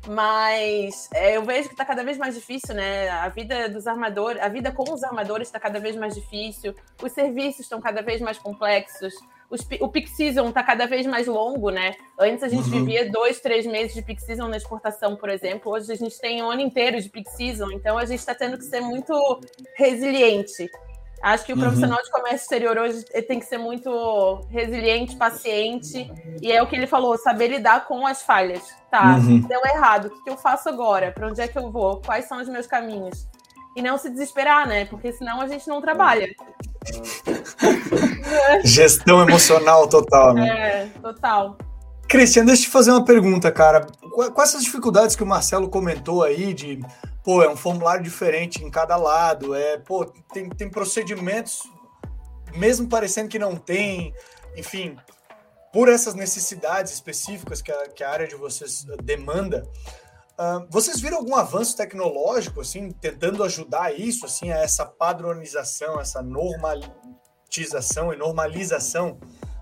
Mas 0.07 1.09
é, 1.13 1.35
eu 1.35 1.43
vejo 1.43 1.67
que 1.67 1.73
está 1.73 1.83
cada 1.83 2.03
vez 2.03 2.17
mais 2.17 2.33
difícil, 2.33 2.73
né? 2.73 3.09
A 3.09 3.27
vida 3.27 3.67
dos 3.67 3.85
armadores, 3.85 4.41
a 4.41 4.47
vida 4.47 4.71
com 4.71 4.93
os 4.93 5.03
armadores 5.03 5.49
está 5.49 5.59
cada 5.59 5.77
vez 5.77 5.95
mais 5.97 6.15
difícil, 6.15 6.73
os 7.03 7.11
serviços 7.11 7.61
estão 7.61 7.81
cada 7.81 8.01
vez 8.01 8.21
mais 8.21 8.37
complexos, 8.37 9.13
os, 9.49 9.59
o 9.81 9.89
peak 9.89 10.09
season 10.09 10.49
está 10.49 10.63
cada 10.63 10.87
vez 10.87 11.05
mais 11.05 11.27
longo, 11.27 11.69
né? 11.69 11.95
Antes 12.17 12.43
a 12.43 12.47
gente 12.47 12.69
uhum. 12.69 12.85
vivia 12.85 13.11
dois, 13.11 13.41
três 13.41 13.65
meses 13.65 13.93
de 13.93 14.01
peak 14.01 14.21
season 14.21 14.47
na 14.47 14.55
exportação, 14.55 15.17
por 15.17 15.27
exemplo. 15.27 15.71
Hoje 15.71 15.91
a 15.91 15.95
gente 15.95 16.17
tem 16.17 16.41
um 16.41 16.49
ano 16.49 16.61
inteiro 16.61 17.01
de 17.01 17.09
peak 17.09 17.29
season, 17.31 17.69
então 17.71 17.97
a 17.97 18.05
gente 18.05 18.19
está 18.19 18.33
tendo 18.33 18.57
que 18.57 18.63
ser 18.63 18.79
muito 18.79 19.13
resiliente. 19.75 20.69
Acho 21.21 21.45
que 21.45 21.53
o 21.53 21.55
uhum. 21.55 21.61
profissional 21.61 22.01
de 22.01 22.09
comércio 22.11 22.37
exterior 22.43 22.77
hoje 22.77 23.03
tem 23.27 23.39
que 23.39 23.45
ser 23.45 23.57
muito 23.57 24.45
resiliente, 24.49 25.15
paciente, 25.15 26.11
e 26.41 26.51
é 26.51 26.61
o 26.61 26.67
que 26.67 26.75
ele 26.75 26.87
falou, 26.87 27.17
saber 27.17 27.49
lidar 27.49 27.85
com 27.85 28.07
as 28.07 28.21
falhas. 28.21 28.61
Tá, 28.89 29.15
uhum. 29.15 29.41
deu 29.41 29.61
errado, 29.65 30.05
o 30.07 30.23
que 30.23 30.29
eu 30.29 30.37
faço 30.37 30.69
agora? 30.69 31.11
Para 31.11 31.27
onde 31.27 31.41
é 31.41 31.47
que 31.47 31.57
eu 31.57 31.71
vou? 31.71 32.01
Quais 32.01 32.25
são 32.25 32.41
os 32.41 32.47
meus 32.47 32.65
caminhos? 32.65 33.27
E 33.75 33.81
não 33.81 33.97
se 33.97 34.09
desesperar, 34.09 34.67
né? 34.67 34.85
Porque 34.85 35.11
senão 35.11 35.41
a 35.41 35.47
gente 35.47 35.67
não 35.67 35.79
trabalha. 35.79 36.27
Gestão 38.63 39.21
emocional 39.21 39.87
total, 39.87 40.33
né? 40.33 40.47
É, 40.47 40.89
total. 41.01 41.57
Cristian, 42.09 42.43
deixa 42.43 42.63
eu 42.63 42.65
te 42.65 42.71
fazer 42.71 42.89
uma 42.89 43.05
pergunta, 43.05 43.51
cara. 43.51 43.85
Quais 44.33 44.49
essas 44.49 44.63
dificuldades 44.63 45.15
que 45.15 45.21
o 45.21 45.27
Marcelo 45.27 45.69
comentou 45.69 46.23
aí 46.23 46.55
de 46.55 46.79
pô, 47.23 47.43
é 47.43 47.49
um 47.49 47.55
formulário 47.55 48.03
diferente 48.03 48.63
em 48.63 48.71
cada 48.71 48.95
lado, 48.95 49.53
é, 49.53 49.77
pô, 49.77 50.03
tem, 50.33 50.49
tem 50.49 50.67
procedimentos, 50.67 51.61
mesmo 52.55 52.89
parecendo 52.89 53.29
que 53.29 53.37
não 53.37 53.55
tem, 53.55 54.11
enfim, 54.57 54.97
por 55.71 55.87
essas 55.87 56.15
necessidades 56.15 56.91
específicas 56.93 57.61
que 57.61 57.71
a, 57.71 57.87
que 57.89 58.03
a 58.03 58.09
área 58.09 58.27
de 58.27 58.33
vocês 58.33 58.87
demanda, 59.03 59.63
uh, 60.39 60.65
vocês 60.71 60.99
viram 60.99 61.17
algum 61.17 61.35
avanço 61.35 61.77
tecnológico, 61.77 62.61
assim, 62.61 62.89
tentando 62.89 63.43
ajudar 63.43 63.93
isso, 63.93 64.25
assim, 64.25 64.51
a 64.51 64.57
essa 64.57 64.83
padronização, 64.83 66.01
essa 66.01 66.23
normalização 66.23 68.11
e 68.11 68.17
normalização 68.17 69.19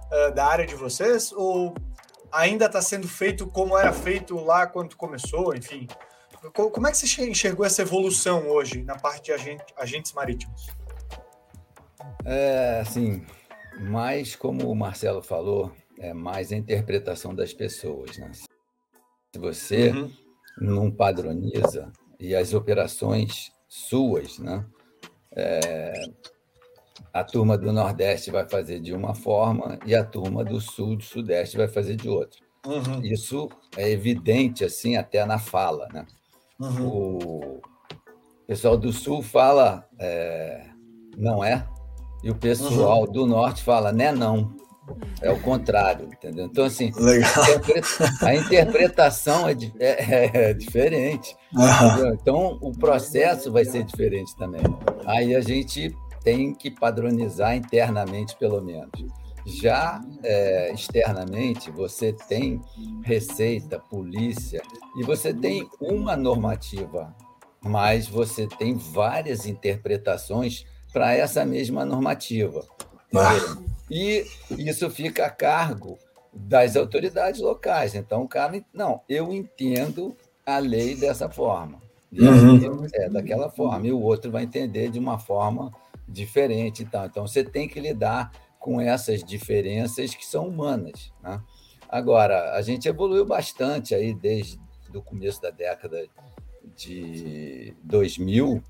uh, 0.10 0.34
da 0.34 0.46
área 0.46 0.66
de 0.66 0.76
vocês, 0.76 1.34
ou 1.34 1.76
ainda 2.32 2.66
está 2.66 2.82
sendo 2.82 3.08
feito 3.08 3.48
como 3.48 3.78
era 3.78 3.94
feito 3.94 4.36
lá 4.36 4.68
quando 4.68 4.96
começou, 4.96 5.56
enfim? 5.56 5.88
Como 6.54 6.88
é 6.88 6.92
que 6.92 6.98
você 6.98 7.30
enxergou 7.30 7.66
essa 7.66 7.82
evolução 7.82 8.48
hoje 8.50 8.84
na 8.84 8.96
parte 8.96 9.26
de 9.26 9.32
agente, 9.34 9.66
agentes 9.76 10.14
marítimos? 10.14 10.68
É, 12.24 12.80
assim, 12.82 13.26
mais, 13.80 14.36
como 14.36 14.70
o 14.70 14.76
Marcelo 14.76 15.22
falou, 15.22 15.72
é 16.00 16.14
mais 16.14 16.52
a 16.52 16.56
interpretação 16.56 17.34
das 17.34 17.54
pessoas. 17.54 18.18
Né? 18.18 18.32
Se 18.34 19.40
você 19.40 19.90
uhum. 19.90 20.12
não 20.60 20.92
padroniza 20.92 21.92
e 22.20 22.36
as 22.36 22.54
operações 22.54 23.52
suas, 23.68 24.40
né? 24.40 24.66
É, 25.36 25.94
a 27.20 27.24
turma 27.24 27.58
do 27.58 27.74
Nordeste 27.74 28.30
vai 28.30 28.48
fazer 28.48 28.80
de 28.80 28.94
uma 28.94 29.16
forma 29.16 29.80
e 29.88 29.96
a 29.96 30.04
turma 30.04 30.44
do 30.44 30.62
Sul, 30.62 30.98
do 30.98 31.04
Sudeste 31.04 31.58
vai 31.58 31.68
fazer 31.68 31.96
de 31.96 32.08
outra. 32.08 32.40
Uhum. 32.64 33.04
Isso 33.04 33.50
é 33.76 33.90
evidente 33.90 34.64
assim 34.64 34.96
até 34.98 35.26
na 35.26 35.40
fala, 35.40 35.88
né? 35.92 36.06
Uhum. 36.60 36.88
O 36.88 37.62
pessoal 38.46 38.78
do 38.78 38.94
Sul 38.94 39.24
fala 39.24 39.88
é, 40.00 40.68
não 41.18 41.44
é 41.44 41.68
e 42.24 42.30
o 42.30 42.36
pessoal 42.36 43.02
uhum. 43.02 43.12
do 43.12 43.26
Norte 43.26 43.64
fala 43.64 43.92
né 43.92 44.12
não. 44.12 44.56
É 45.22 45.30
o 45.30 45.42
contrário, 45.42 46.06
entendeu? 46.06 46.46
Então, 46.46 46.64
assim, 46.64 46.94
a 48.22 48.36
interpretação 48.36 49.50
é, 49.50 49.54
é, 49.80 50.50
é 50.50 50.54
diferente. 50.54 51.36
Então, 52.14 52.58
o 52.62 52.72
processo 52.72 53.52
vai 53.52 53.66
ser 53.66 53.84
diferente 53.84 54.34
também. 54.38 54.62
Aí 55.06 55.36
a 55.36 55.42
gente 55.42 55.94
tem 56.24 56.54
que 56.54 56.70
padronizar 56.70 57.56
internamente, 57.56 58.36
pelo 58.36 58.62
menos. 58.62 58.92
Já 59.46 60.02
é, 60.24 60.74
externamente, 60.74 61.72
você 61.72 62.12
tem 62.12 62.62
receita, 63.04 63.80
polícia, 63.80 64.62
e 64.98 65.04
você 65.04 65.34
tem 65.34 65.70
uma 65.80 66.18
normativa, 66.18 67.16
mas 67.62 68.08
você 68.08 68.46
tem 68.46 68.76
várias 68.76 69.46
interpretações 69.46 70.66
para 70.92 71.14
essa 71.14 71.46
mesma 71.46 71.86
normativa. 71.86 72.66
Ah. 73.16 73.58
E 73.90 74.26
isso 74.58 74.90
fica 74.90 75.26
a 75.26 75.30
cargo 75.30 75.98
das 76.34 76.76
autoridades 76.76 77.40
locais. 77.40 77.96
Então, 77.96 78.24
o 78.24 78.28
cara, 78.28 78.62
não, 78.74 79.02
eu 79.08 79.32
entendo 79.34 80.16
a 80.46 80.58
lei 80.60 80.96
dessa 80.96 81.30
forma. 81.30 81.82
Uhum. 82.12 82.86
É 82.94 83.10
daquela 83.10 83.50
forma. 83.50 83.88
E 83.88 83.92
o 83.92 84.02
outro 84.02 84.32
vai 84.32 84.44
entender 84.44 84.90
de 84.90 85.00
uma 85.00 85.20
forma 85.20 85.72
diferente. 86.08 86.84
Então, 86.84 87.06
então 87.06 87.28
você 87.28 87.44
tem 87.44 87.68
que 87.68 87.80
lidar 87.80 88.32
com 88.60 88.80
essas 88.82 89.24
diferenças 89.24 90.16
que 90.16 90.26
são 90.26 90.48
humanas. 90.48 91.12
Né? 91.22 91.42
Agora, 91.90 92.54
a 92.54 92.62
gente 92.62 92.88
evoluiu 92.88 93.26
bastante 93.26 93.96
aí 93.96 94.14
desde 94.14 94.60
o 94.94 95.02
começo 95.02 95.42
da 95.42 95.50
década 95.50 96.06
de 96.76 97.74
2000, 97.84 98.62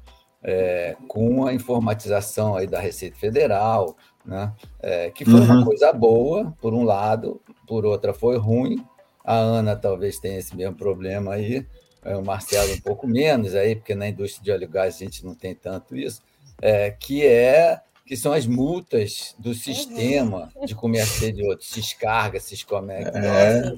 é, 0.43 0.95
com 1.07 1.45
a 1.45 1.53
informatização 1.53 2.55
aí 2.55 2.67
da 2.67 2.79
Receita 2.79 3.17
Federal, 3.17 3.97
né? 4.23 4.53
É, 4.79 5.09
que 5.09 5.25
foi 5.25 5.39
uhum. 5.39 5.45
uma 5.45 5.65
coisa 5.65 5.91
boa, 5.91 6.53
por 6.61 6.73
um 6.73 6.83
lado, 6.83 7.41
por 7.67 7.85
outra 7.85 8.13
foi 8.13 8.37
ruim. 8.37 8.85
A 9.23 9.35
Ana 9.35 9.75
talvez 9.75 10.19
tenha 10.19 10.37
esse 10.37 10.55
mesmo 10.55 10.75
problema 10.75 11.33
aí, 11.33 11.65
é, 12.03 12.15
o 12.15 12.23
Marcelo 12.23 12.71
um 12.73 12.79
pouco 12.79 13.07
menos 13.07 13.55
aí, 13.55 13.75
porque 13.75 13.95
na 13.95 14.07
indústria 14.07 14.43
de 14.43 14.51
óleo 14.51 14.63
e 14.63 14.67
gás 14.67 14.95
a 14.95 14.99
gente 14.99 15.25
não 15.25 15.33
tem 15.33 15.55
tanto 15.55 15.95
isso 15.95 16.21
é, 16.61 16.91
que 16.91 17.25
é 17.25 17.81
que 18.07 18.15
são 18.15 18.31
as 18.31 18.47
multas 18.47 19.35
do 19.37 19.53
sistema 19.53 20.49
uhum. 20.55 20.65
de 20.65 20.73
comércio 20.73 21.31
de 21.31 21.45
outros, 21.45 21.69
Ciscarga, 21.69 22.39
Ciscomec. 22.39 23.09
É. 23.13 23.21
Né? 23.21 23.77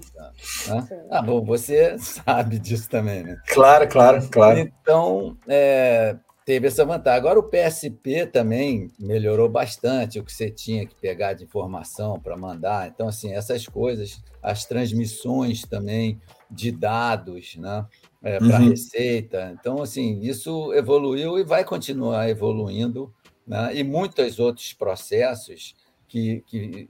Ah, 1.10 1.22
bom, 1.22 1.44
você 1.44 1.98
sabe 1.98 2.60
disso 2.60 2.88
também, 2.88 3.24
né? 3.24 3.42
Claro, 3.48 3.88
claro, 3.90 4.30
claro. 4.30 4.60
Então, 4.60 5.36
é, 5.48 6.16
teve 6.46 6.68
essa 6.68 6.86
vantagem. 6.86 7.18
Agora, 7.18 7.40
o 7.40 7.44
PSP 7.44 8.28
também 8.28 8.92
melhorou 9.00 9.50
bastante 9.50 10.20
o 10.20 10.24
que 10.24 10.32
você 10.32 10.52
tinha 10.52 10.86
que 10.86 10.96
pegar 10.96 11.34
de 11.34 11.44
informação 11.44 12.20
para 12.20 12.38
mandar. 12.38 12.88
Então, 12.88 13.08
assim, 13.08 13.34
essas 13.34 13.66
coisas, 13.66 14.22
as 14.44 14.64
transmissões 14.64 15.64
também 15.64 16.22
de 16.50 16.72
dados, 16.72 17.56
né? 17.56 17.84
É, 18.22 18.38
para 18.38 18.59
uhum. 18.59 18.70
receita. 18.70 19.55
Então, 19.59 19.82
assim, 19.82 20.20
isso 20.22 20.74
evoluiu 20.74 21.38
e 21.38 21.43
vai 21.43 21.63
continuar 21.63 22.30
evoluindo, 22.30 23.13
né? 23.45 23.76
e 23.76 23.84
muitos 23.84 24.39
outros 24.39 24.74
processos 24.74 25.76
que, 26.07 26.43
que 26.47 26.89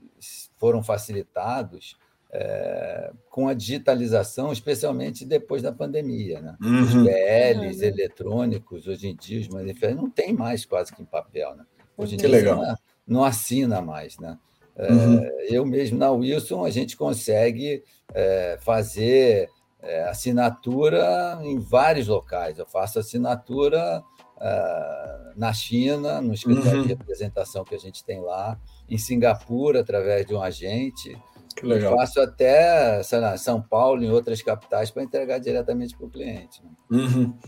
foram 0.56 0.82
facilitados 0.82 1.96
é, 2.32 3.12
com 3.28 3.48
a 3.48 3.54
digitalização, 3.54 4.52
especialmente 4.52 5.24
depois 5.24 5.62
da 5.62 5.72
pandemia. 5.72 6.40
Né? 6.40 6.56
Uhum. 6.60 6.82
Os 6.82 6.94
BLs 6.94 7.84
eletrônicos, 7.84 8.86
hoje 8.86 9.08
em 9.08 9.16
dia, 9.16 9.40
os 9.40 9.48
manifestos, 9.48 9.96
não 9.96 10.10
tem 10.10 10.32
mais 10.32 10.64
quase 10.64 10.94
que 10.94 11.02
em 11.02 11.06
papel. 11.06 11.54
Né? 11.56 11.64
Hoje 11.96 12.14
em 12.14 12.18
que 12.18 12.26
dia 12.26 12.36
legal. 12.36 12.56
Não, 12.56 12.76
não, 13.06 13.24
assina 13.24 13.80
mais. 13.80 14.18
Né? 14.18 14.38
É, 14.76 14.92
uhum. 14.92 15.22
eu 15.48 15.66
mesmo, 15.66 15.98
na 15.98 16.10
Wilson, 16.10 16.64
a 16.64 16.70
gente 16.70 16.96
consegue 16.96 17.82
é, 18.14 18.58
fazer 18.60 19.48
é, 19.82 20.04
assinatura 20.08 21.38
em 21.42 21.58
vários 21.58 22.08
locais. 22.08 22.58
Eu 22.58 22.66
faço 22.66 22.98
assinatura 22.98 24.02
uh, 24.36 25.32
na 25.38 25.52
China, 25.52 26.20
no 26.20 26.34
escritório 26.34 26.78
uhum. 26.78 26.82
de 26.82 26.88
representação 26.88 27.64
que 27.64 27.74
a 27.74 27.78
gente 27.78 28.04
tem 28.04 28.20
lá, 28.20 28.58
em 28.88 28.98
Singapura, 28.98 29.80
através 29.80 30.26
de 30.26 30.34
um 30.34 30.42
agente. 30.42 31.16
Que 31.56 31.66
legal. 31.66 31.92
Eu 31.92 31.98
faço 31.98 32.20
até 32.20 33.02
lá, 33.12 33.36
São 33.36 33.60
Paulo, 33.60 34.02
em 34.02 34.10
outras 34.10 34.40
capitais, 34.42 34.90
para 34.90 35.02
entregar 35.02 35.38
diretamente 35.38 35.96
para 35.96 36.06
o 36.06 36.10
cliente. 36.10 36.62
Né? 36.62 36.70
Uhum. 36.90 37.38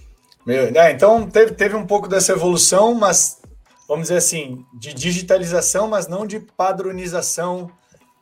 Meu, 0.44 0.72
né, 0.72 0.90
então, 0.90 1.28
teve, 1.28 1.52
teve 1.52 1.76
um 1.76 1.86
pouco 1.86 2.08
dessa 2.08 2.32
evolução, 2.32 2.94
mas, 2.94 3.40
vamos 3.86 4.04
dizer 4.04 4.16
assim, 4.16 4.64
de 4.74 4.92
digitalização, 4.92 5.88
mas 5.88 6.08
não 6.08 6.26
de 6.26 6.40
padronização 6.40 7.70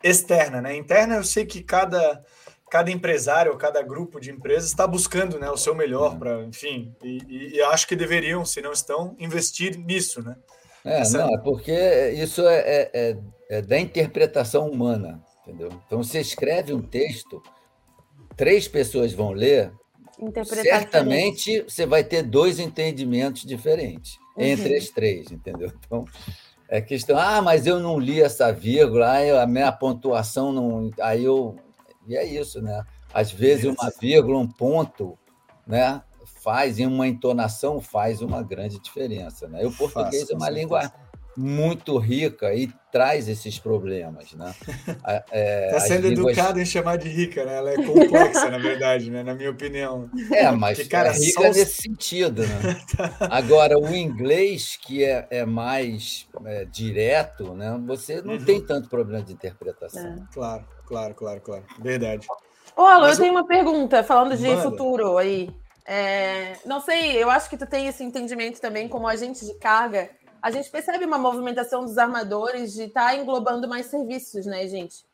externa. 0.02 0.60
Né? 0.60 0.76
Interna, 0.76 1.16
eu 1.16 1.24
sei 1.24 1.46
que 1.46 1.62
cada 1.62 2.22
cada 2.70 2.90
empresário 2.90 3.56
cada 3.56 3.82
grupo 3.82 4.20
de 4.20 4.30
empresas 4.30 4.70
está 4.70 4.86
buscando 4.86 5.38
né, 5.38 5.50
o 5.50 5.56
seu 5.56 5.74
melhor 5.74 6.16
para, 6.18 6.44
enfim, 6.44 6.94
e, 7.02 7.56
e, 7.56 7.62
acho 7.62 7.86
que 7.86 7.96
deveriam, 7.96 8.44
se 8.44 8.62
não 8.62 8.72
estão, 8.72 9.16
investir 9.18 9.76
nisso, 9.76 10.22
né? 10.22 10.36
É, 10.84 11.00
Essa... 11.00 11.18
não, 11.18 11.34
é 11.34 11.38
porque 11.38 12.10
isso 12.16 12.46
é, 12.46 12.58
é, 12.58 12.90
é, 12.94 13.18
é, 13.50 13.62
da 13.62 13.78
interpretação 13.78 14.70
humana, 14.70 15.20
entendeu? 15.42 15.68
Então, 15.86 16.02
você 16.02 16.20
escreve 16.20 16.72
um 16.72 16.80
texto, 16.80 17.42
três 18.36 18.66
pessoas 18.66 19.12
vão 19.12 19.32
ler, 19.32 19.72
certamente 20.44 21.62
você 21.62 21.84
vai 21.84 22.04
ter 22.04 22.22
dois 22.22 22.58
entendimentos 22.58 23.42
diferentes 23.42 24.18
uhum. 24.36 24.44
entre 24.44 24.76
as 24.76 24.88
três, 24.88 25.30
entendeu? 25.30 25.70
Então, 25.84 26.06
é 26.68 26.80
questão, 26.80 27.18
ah, 27.18 27.42
mas 27.42 27.66
eu 27.66 27.80
não 27.80 27.98
li 27.98 28.22
essa 28.22 28.52
vírgula, 28.52 29.42
a 29.42 29.46
minha 29.46 29.72
pontuação 29.72 30.52
não. 30.52 30.90
Aí 31.00 31.24
eu 31.24 31.56
e 32.10 32.16
é 32.16 32.24
isso, 32.24 32.60
né? 32.60 32.84
Às 33.14 33.30
vezes 33.30 33.64
uma 33.64 33.88
vírgula, 34.00 34.36
um 34.36 34.48
ponto, 34.48 35.16
né? 35.64 36.02
Faz 36.42 36.80
em 36.80 36.86
uma 36.86 37.06
entonação 37.06 37.80
faz 37.80 38.20
uma 38.20 38.42
grande 38.42 38.80
diferença, 38.80 39.46
né? 39.46 39.62
E 39.62 39.66
o 39.66 39.72
português 39.72 40.22
Faço, 40.22 40.32
é 40.32 40.36
uma 40.36 40.50
língua 40.50 40.92
muito 41.36 41.96
rica 41.98 42.52
e 42.54 42.70
traz 42.90 43.28
esses 43.28 43.58
problemas, 43.58 44.32
né? 44.32 44.52
Está 44.88 45.24
é, 45.30 45.80
sendo 45.80 46.08
línguas... 46.08 46.36
educado 46.36 46.60
em 46.60 46.66
chamar 46.66 46.96
de 46.96 47.08
rica, 47.08 47.44
né? 47.44 47.56
Ela 47.56 47.70
é 47.70 47.76
complexa, 47.76 48.50
na 48.50 48.58
verdade, 48.58 49.10
né? 49.10 49.22
Na 49.22 49.34
minha 49.34 49.50
opinião. 49.50 50.10
É, 50.32 50.50
mas 50.50 50.78
Porque, 50.78 50.90
cara, 50.90 51.10
é 51.10 51.12
rica 51.12 51.42
só... 51.42 51.48
nesse 51.48 51.82
sentido, 51.82 52.42
né? 52.42 52.80
Agora, 53.30 53.78
o 53.78 53.94
inglês, 53.94 54.76
que 54.76 55.04
é, 55.04 55.26
é 55.30 55.46
mais 55.46 56.26
é, 56.44 56.64
direto, 56.64 57.54
né? 57.54 57.80
Você 57.86 58.20
não 58.22 58.34
uhum. 58.34 58.44
tem 58.44 58.60
tanto 58.60 58.88
problema 58.88 59.22
de 59.22 59.32
interpretação. 59.32 60.02
É. 60.02 60.34
Claro. 60.34 60.64
Claro, 60.90 61.14
claro, 61.14 61.40
claro. 61.40 61.64
Verdade. 61.78 62.26
Ô, 62.76 62.82
Alô, 62.82 63.02
Mas 63.02 63.16
eu 63.16 63.24
tenho 63.24 63.32
uma 63.32 63.46
pergunta, 63.46 64.02
falando 64.02 64.36
de 64.36 64.48
Manda. 64.48 64.62
futuro 64.62 65.16
aí. 65.16 65.48
É, 65.86 66.56
não 66.66 66.80
sei, 66.80 67.22
eu 67.22 67.30
acho 67.30 67.48
que 67.48 67.56
tu 67.56 67.66
tem 67.66 67.86
esse 67.86 68.02
entendimento 68.02 68.60
também 68.60 68.88
como 68.88 69.06
agente 69.06 69.46
de 69.46 69.54
carga. 69.54 70.10
A 70.42 70.50
gente 70.50 70.70
percebe 70.70 71.04
uma 71.04 71.18
movimentação 71.18 71.84
dos 71.84 71.98
armadores 71.98 72.72
de 72.72 72.84
estar 72.84 73.08
tá 73.08 73.16
englobando 73.16 73.68
mais 73.68 73.86
serviços, 73.86 74.46
né, 74.46 74.66
gente? 74.66 75.04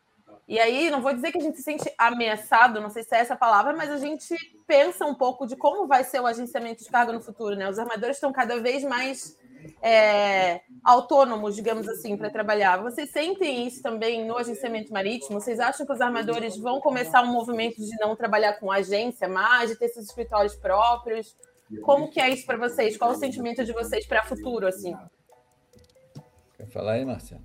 E 0.49 0.61
aí, 0.61 0.91
não 0.91 1.03
vou 1.03 1.13
dizer 1.13 1.33
que 1.33 1.39
a 1.39 1.41
gente 1.41 1.57
se 1.57 1.65
sente 1.65 1.93
ameaçado, 1.99 2.81
não 2.81 2.89
sei 2.89 3.03
se 3.03 3.15
é 3.17 3.19
essa 3.19 3.35
palavra, 3.35 3.75
mas 3.75 3.91
a 3.91 3.97
gente 3.97 4.37
pensa 4.65 5.05
um 5.05 5.15
pouco 5.15 5.45
de 5.45 5.57
como 5.57 5.89
vai 5.89 6.05
ser 6.05 6.21
o 6.21 6.27
agenciamento 6.27 6.85
de 6.85 6.91
carga 6.91 7.13
no 7.13 7.21
futuro, 7.21 7.57
né? 7.57 7.69
Os 7.69 7.81
armadores 7.81 8.17
estão 8.17 8.33
cada 8.33 8.61
vez 8.61 8.85
mais 8.85 9.37
é, 9.83 10.61
autônomos, 10.85 11.57
digamos 11.57 11.89
assim, 11.89 12.17
para 12.17 12.31
trabalhar. 12.31 12.81
Vocês 12.81 13.11
sentem 13.11 13.67
isso 13.67 13.83
também 13.83 14.25
no 14.25 14.37
agenciamento 14.37 14.93
marítimo? 14.93 15.41
Vocês 15.41 15.59
acham 15.59 15.85
que 15.85 15.93
os 15.93 16.01
armadores 16.01 16.57
vão 16.57 16.81
começar 16.81 17.23
um 17.23 17.33
movimento 17.33 17.77
de 17.77 17.97
não 17.99 18.15
trabalhar 18.15 18.55
com 18.61 18.71
agência 18.71 19.29
mais, 19.29 19.71
de 19.71 19.77
ter 19.77 19.89
seus 19.89 20.07
escritórios 20.07 20.55
próprios? 20.55 21.35
Como 21.83 22.09
que 22.09 22.21
é 22.21 22.31
isso 22.31 22.47
para 22.47 22.57
vocês? 22.57 22.97
Qual 22.97 23.11
o 23.11 23.17
sentimento 23.17 23.65
de 23.65 23.73
vocês 23.73 24.07
para 24.07 24.23
o 24.23 24.29
futuro, 24.29 24.69
assim? 24.69 24.95
Quer 26.57 26.69
falar 26.69 26.93
aí, 26.93 27.05
Marcelo? 27.05 27.43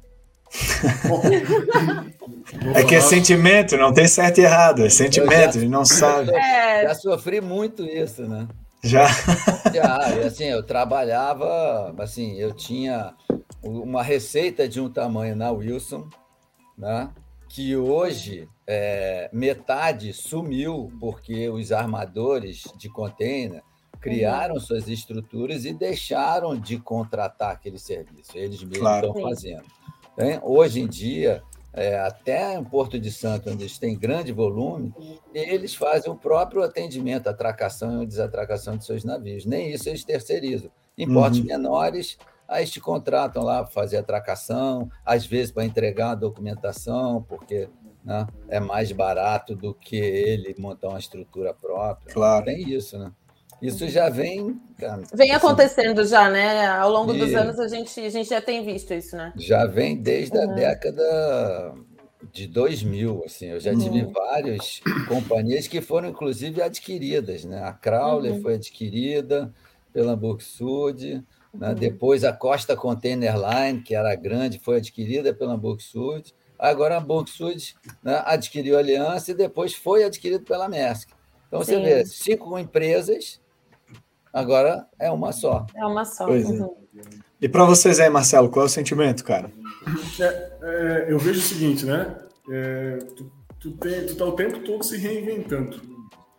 é 2.76 2.84
que 2.84 2.96
é 2.96 3.02
sentimento, 3.02 3.78
não 3.78 3.94
tem 3.94 4.08
certo 4.08 4.40
e 4.40 4.42
errado, 4.42 4.86
é 4.86 4.90
sentimento, 4.90 5.58
a 5.58 5.62
gente 5.62 5.70
não 5.70 5.86
sabe. 5.86 6.36
É... 6.36 6.84
Já 6.84 6.96
sofri 6.96 7.40
muito 7.40 7.86
isso, 7.86 8.28
né? 8.28 8.48
Já? 8.84 9.08
Já, 9.74 9.98
assim, 10.26 10.46
eu 10.46 10.64
trabalhava, 10.64 11.96
assim, 12.00 12.38
eu 12.38 12.54
tinha 12.54 13.14
uma 13.64 14.04
receita 14.04 14.68
de 14.68 14.82
um 14.82 14.90
tamanho 14.90 15.36
na 15.36 15.52
Wilson, 15.52 16.10
né? 16.78 17.10
que 17.54 17.76
hoje 17.76 18.48
é, 18.66 19.30
metade 19.34 20.14
sumiu 20.14 20.90
porque 21.02 21.50
os 21.50 21.74
armadores 21.74 22.64
de 22.78 22.90
container 22.90 23.62
criaram 24.02 24.56
uhum. 24.56 24.60
suas 24.60 24.90
estruturas 24.90 25.64
e 25.64 25.74
deixaram 25.74 26.60
de 26.60 26.80
contratar 26.80 27.52
aquele 27.52 27.78
serviço. 27.78 28.36
Eles 28.36 28.62
mesmos 28.62 28.80
claro. 28.80 29.08
estão 29.08 29.22
fazendo. 29.22 29.64
Então, 30.14 30.42
hoje 30.44 30.82
em 30.82 30.88
dia, 30.88 31.42
é, 31.74 31.98
até 32.00 32.56
em 32.56 32.64
Porto 32.64 33.00
de 33.00 33.12
Santo, 33.12 33.50
onde 33.50 33.64
eles 33.64 33.78
têm 33.78 33.98
grande 33.98 34.32
volume, 34.32 34.94
eles 35.34 35.74
fazem 35.74 36.12
o 36.12 36.16
próprio 36.16 36.64
atendimento, 36.64 37.28
atracação 37.28 38.04
e 38.04 38.08
desatracação 38.08 38.76
de 38.76 38.84
seus 38.84 39.04
navios. 39.04 39.46
Nem 39.46 39.72
isso 39.72 39.88
eles 39.88 40.04
terceirizam. 40.04 40.72
Em 40.98 41.08
uhum. 41.08 41.14
portos 41.14 41.40
menores, 41.40 42.18
aí 42.48 42.66
te 42.68 42.82
contratam 42.82 43.44
lá 43.44 43.64
para 43.64 43.72
fazer 43.72 43.98
atracação, 43.98 44.90
às 45.06 45.26
vezes 45.26 45.52
para 45.52 45.64
entregar 45.64 46.12
a 46.12 46.16
documentação, 46.16 47.24
porque 47.24 47.70
né, 48.04 48.28
é 48.50 48.60
mais 48.60 48.92
barato 48.92 49.56
do 49.56 49.74
que 49.74 49.96
ele 49.96 50.56
montar 50.58 50.90
uma 50.90 51.00
estrutura 51.00 51.54
própria. 51.54 52.14
Claro. 52.14 52.46
Tem 52.46 52.70
isso, 52.70 52.98
né? 52.98 53.12
Isso 53.62 53.88
já 53.88 54.10
vem. 54.10 54.60
Cara, 54.80 55.04
vem 55.14 55.32
assim, 55.32 55.46
acontecendo 55.46 56.04
já, 56.06 56.30
né? 56.30 56.68
Ao 56.68 56.92
longo 56.92 57.14
dos 57.14 57.34
anos 57.36 57.60
a 57.60 57.68
gente, 57.68 58.00
a 58.00 58.10
gente 58.10 58.30
já 58.30 58.42
tem 58.42 58.66
visto 58.66 58.94
isso, 58.94 59.16
né? 59.16 59.32
Já 59.36 59.68
vem 59.68 59.96
desde 59.96 60.36
uhum. 60.36 60.52
a 60.52 60.54
década 60.54 61.74
de 62.34 62.48
2000, 62.48 63.24
assim. 63.26 63.48
Eu 63.48 63.60
já 63.60 63.72
uhum. 63.72 63.78
tive 63.78 64.06
várias 64.06 64.82
companhias 65.08 65.68
que 65.68 65.80
foram, 65.80 66.10
inclusive, 66.10 66.62
adquiridas, 66.62 67.46
né? 67.46 67.62
A 67.64 67.72
Crowler 67.72 68.34
uhum. 68.34 68.42
foi 68.42 68.56
adquirida 68.56 69.54
pela 69.94 70.14
Hamburg 70.14 70.44
Sud, 70.44 71.24
né? 71.54 71.70
Uhum. 71.70 71.76
depois 71.76 72.24
a 72.24 72.34
Costa 72.34 72.76
Container 72.76 73.36
Line, 73.36 73.82
que 73.82 73.94
era 73.94 74.16
grande, 74.16 74.58
foi 74.58 74.78
adquirida 74.78 75.34
pela 75.34 75.54
Hamburg 75.54 75.84
Sud. 75.84 76.34
Agora 76.58 76.96
a 76.96 77.00
Hamburg 77.00 77.30
Sud 77.30 77.76
né, 78.04 78.22
adquiriu 78.26 78.78
a 78.78 78.80
Aliança 78.80 79.32
e 79.32 79.36
depois 79.36 79.74
foi 79.74 80.04
adquirido 80.04 80.44
pela 80.44 80.70
Maersk. 80.70 81.10
Então, 81.48 81.64
Sim. 81.64 81.74
você 81.74 81.82
vê, 81.82 82.06
cinco 82.06 82.58
empresas 82.58 83.41
Agora 84.34 84.88
é 85.00 85.12
uma 85.12 85.32
só. 85.32 85.66
É 85.76 85.86
uma 85.86 86.06
só. 86.06 86.28
É. 86.30 86.40
Uhum. 86.40 86.76
E 87.42 87.50
para 87.50 87.66
vocês 87.66 88.00
aí, 88.00 88.10
Marcelo, 88.10 88.50
qual 88.50 88.66
é 88.66 88.68
o 88.68 88.70
sentimento, 88.70 89.24
cara? 89.24 89.52
É, 90.20 90.52
é, 90.62 91.06
eu 91.10 91.18
vejo 91.18 91.40
o 91.40 91.44
seguinte, 91.44 91.86
né? 91.86 92.16
É, 92.50 93.00
tu, 93.16 93.32
tu, 93.60 93.72
tem, 93.72 94.06
tu 94.06 94.16
tá 94.16 94.26
o 94.26 94.34
tempo 94.34 94.60
todo 94.60 94.84
se 94.84 94.98
reinventando. 94.98 95.82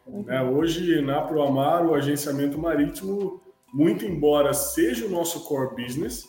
Uhum. 0.06 0.22
Né? 0.22 0.42
Hoje, 0.42 1.02
na 1.02 1.22
Proamar, 1.22 1.84
o 1.84 1.94
agenciamento 1.94 2.58
marítimo, 2.58 3.40
muito 3.72 4.04
embora 4.04 4.54
seja 4.54 5.06
o 5.06 5.10
nosso 5.10 5.44
core 5.44 5.74
business, 5.74 6.24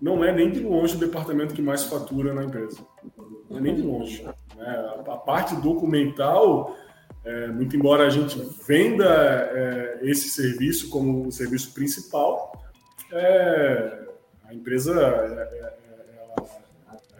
não 0.00 0.24
é 0.24 0.32
nem 0.32 0.50
de 0.50 0.60
longe 0.60 0.96
o 0.96 0.98
departamento 0.98 1.54
que 1.54 1.62
mais 1.62 1.84
fatura 1.84 2.34
na 2.34 2.44
empresa. 2.44 2.78
Não 3.48 3.58
é 3.58 3.60
nem 3.60 3.76
de 3.76 3.82
longe. 3.82 4.24
Né? 4.56 4.92
A 5.06 5.16
parte 5.16 5.54
documental 5.56 6.74
é, 7.24 7.46
muito 7.48 7.76
embora 7.76 8.06
a 8.06 8.10
gente 8.10 8.38
venda 8.66 9.04
é, 9.04 10.00
esse 10.02 10.28
serviço 10.28 10.88
como 10.88 11.26
o 11.28 11.32
serviço 11.32 11.72
principal, 11.72 12.52
é, 13.12 14.06
a 14.44 14.54
empresa 14.54 14.92
é, 14.92 15.56
é, 15.56 15.74
ela, 16.18 16.48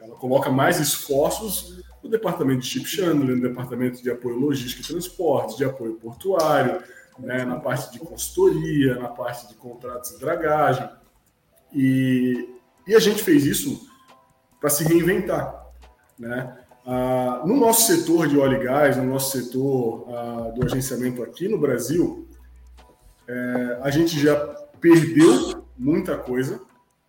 ela, 0.02 0.16
coloca 0.16 0.50
mais 0.50 0.80
esforços 0.80 1.80
no 2.02 2.10
departamento 2.10 2.60
de 2.60 2.66
chip 2.66 2.86
chandler, 2.86 3.36
no 3.36 3.42
departamento 3.42 4.02
de 4.02 4.10
apoio 4.10 4.38
logístico 4.38 4.82
e 4.82 4.86
transporte, 4.86 5.56
de 5.56 5.64
apoio 5.64 5.94
portuário, 5.94 6.82
né, 7.18 7.44
na 7.44 7.60
parte 7.60 7.92
de 7.92 7.98
consultoria, 7.98 8.96
na 8.96 9.08
parte 9.08 9.46
de 9.48 9.54
contratos 9.54 10.10
e 10.10 10.18
dragagem. 10.18 10.88
E, 11.72 12.48
e 12.86 12.94
a 12.94 12.98
gente 12.98 13.22
fez 13.22 13.46
isso 13.46 13.88
para 14.60 14.70
se 14.70 14.84
reinventar. 14.84 15.62
Né? 16.18 16.61
Ah, 16.84 17.42
no 17.46 17.56
nosso 17.56 17.86
setor 17.86 18.26
de 18.26 18.36
óleo 18.36 18.60
e 18.60 18.64
gás, 18.64 18.96
no 18.96 19.04
nosso 19.04 19.38
setor 19.38 20.06
ah, 20.08 20.52
do 20.54 20.64
agenciamento 20.64 21.22
aqui 21.22 21.48
no 21.48 21.58
Brasil, 21.58 22.26
é, 23.28 23.78
a 23.82 23.90
gente 23.90 24.18
já 24.18 24.36
perdeu 24.80 25.64
muita 25.78 26.16
coisa, 26.16 26.60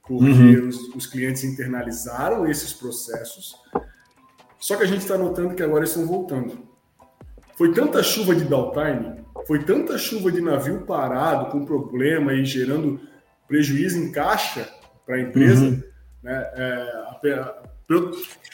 porque 0.07 0.25
uhum. 0.25 0.67
os, 0.67 0.95
os, 0.95 1.07
clientes 1.07 1.43
internalizaram 1.43 2.45
esses 2.45 2.71
processos, 2.71 3.55
só 4.59 4.75
que 4.77 4.83
a 4.83 4.87
gente 4.87 5.01
está 5.01 5.17
notando 5.17 5.55
que 5.55 5.63
agora 5.63 5.83
estão 5.83 6.05
voltando. 6.05 6.59
Foi 7.55 7.73
tanta 7.73 8.03
chuva 8.03 8.35
de 8.35 8.45
downtime, 8.45 9.23
foi 9.47 9.63
tanta 9.63 9.97
chuva 9.97 10.31
de 10.31 10.39
navio 10.39 10.85
parado, 10.85 11.51
com 11.51 11.65
problema 11.65 12.33
e 12.33 12.45
gerando 12.45 12.99
prejuízo 13.47 13.97
em 13.97 14.11
caixa 14.11 14.69
para 15.05 15.15
a 15.15 15.21
empresa, 15.21 15.65
uhum. 15.65 15.83
né? 16.21 16.51
É, 16.55 17.03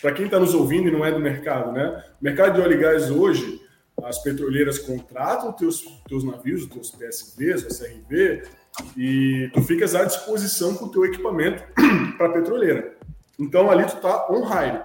para 0.02 0.14
quem 0.14 0.26
está 0.26 0.40
nos 0.40 0.54
ouvindo 0.54 0.88
e 0.88 0.92
não 0.92 1.06
é 1.06 1.12
do 1.12 1.20
mercado, 1.20 1.72
né? 1.72 2.04
O 2.20 2.24
mercado 2.24 2.56
de 2.56 2.62
óleo 2.62 2.74
e 2.74 2.78
gás 2.78 3.10
hoje, 3.12 3.62
as 4.04 4.22
petroleiras 4.24 4.80
contratam 4.80 5.52
teus 5.52 5.84
teus 6.08 6.24
navios, 6.24 6.64
os 6.64 6.70
teus 6.70 6.92
PSVs, 6.92 7.64
SRV, 7.66 8.44
e 8.98 9.50
tu 9.54 9.62
ficas 9.62 9.96
à 9.96 10.06
disposição 10.06 10.76
com 10.76 10.86
o 10.86 10.92
teu 10.92 11.06
equipamento 11.06 11.64
para 12.18 12.28
a 12.28 12.34
petroleira. 12.34 12.98
Então 13.38 13.70
ali 13.70 13.86
tu 13.86 13.96
está 13.96 14.28
on 14.30 14.44
hire. 14.46 14.84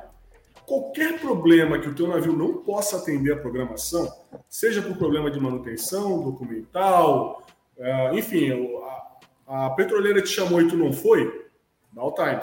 Qualquer 0.67 1.21
problema 1.21 1.79
que 1.79 1.89
o 1.89 1.95
teu 1.95 2.09
navio 2.09 2.33
não 2.33 2.59
possa 2.59 2.97
atender 2.97 3.35
a 3.35 3.37
programação, 3.37 4.11
seja 4.49 4.81
por 4.81 4.97
problema 4.97 5.31
de 5.31 5.39
manutenção, 5.39 6.23
documental, 6.23 7.47
uh, 7.77 8.17
enfim, 8.17 8.51
a, 9.47 9.67
a, 9.67 9.71
petroleira 9.71 10.23
te 10.23 10.31
chamou 10.31 10.63
e 10.63 10.69
tu 10.69 10.77
não 10.77 10.91
foi, 10.91 11.49
dá 11.93 12.03
o 12.03 12.13
time. 12.13 12.41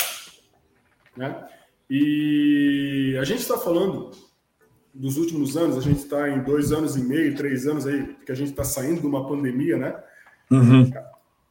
Né? 1.17 1.47
E 1.93 3.17
a 3.19 3.25
gente 3.25 3.41
está 3.41 3.57
falando 3.57 4.11
dos 4.93 5.17
últimos 5.17 5.57
anos, 5.57 5.77
a 5.77 5.81
gente 5.81 5.99
está 5.99 6.29
em 6.29 6.41
dois 6.41 6.71
anos 6.71 6.95
e 6.95 7.03
meio, 7.03 7.35
três 7.35 7.67
anos 7.67 7.85
aí, 7.85 8.15
que 8.25 8.31
a 8.31 8.35
gente 8.35 8.51
está 8.51 8.63
saindo 8.63 9.01
de 9.01 9.07
uma 9.07 9.27
pandemia, 9.27 9.77
né? 9.77 10.01
Uhum. 10.49 10.89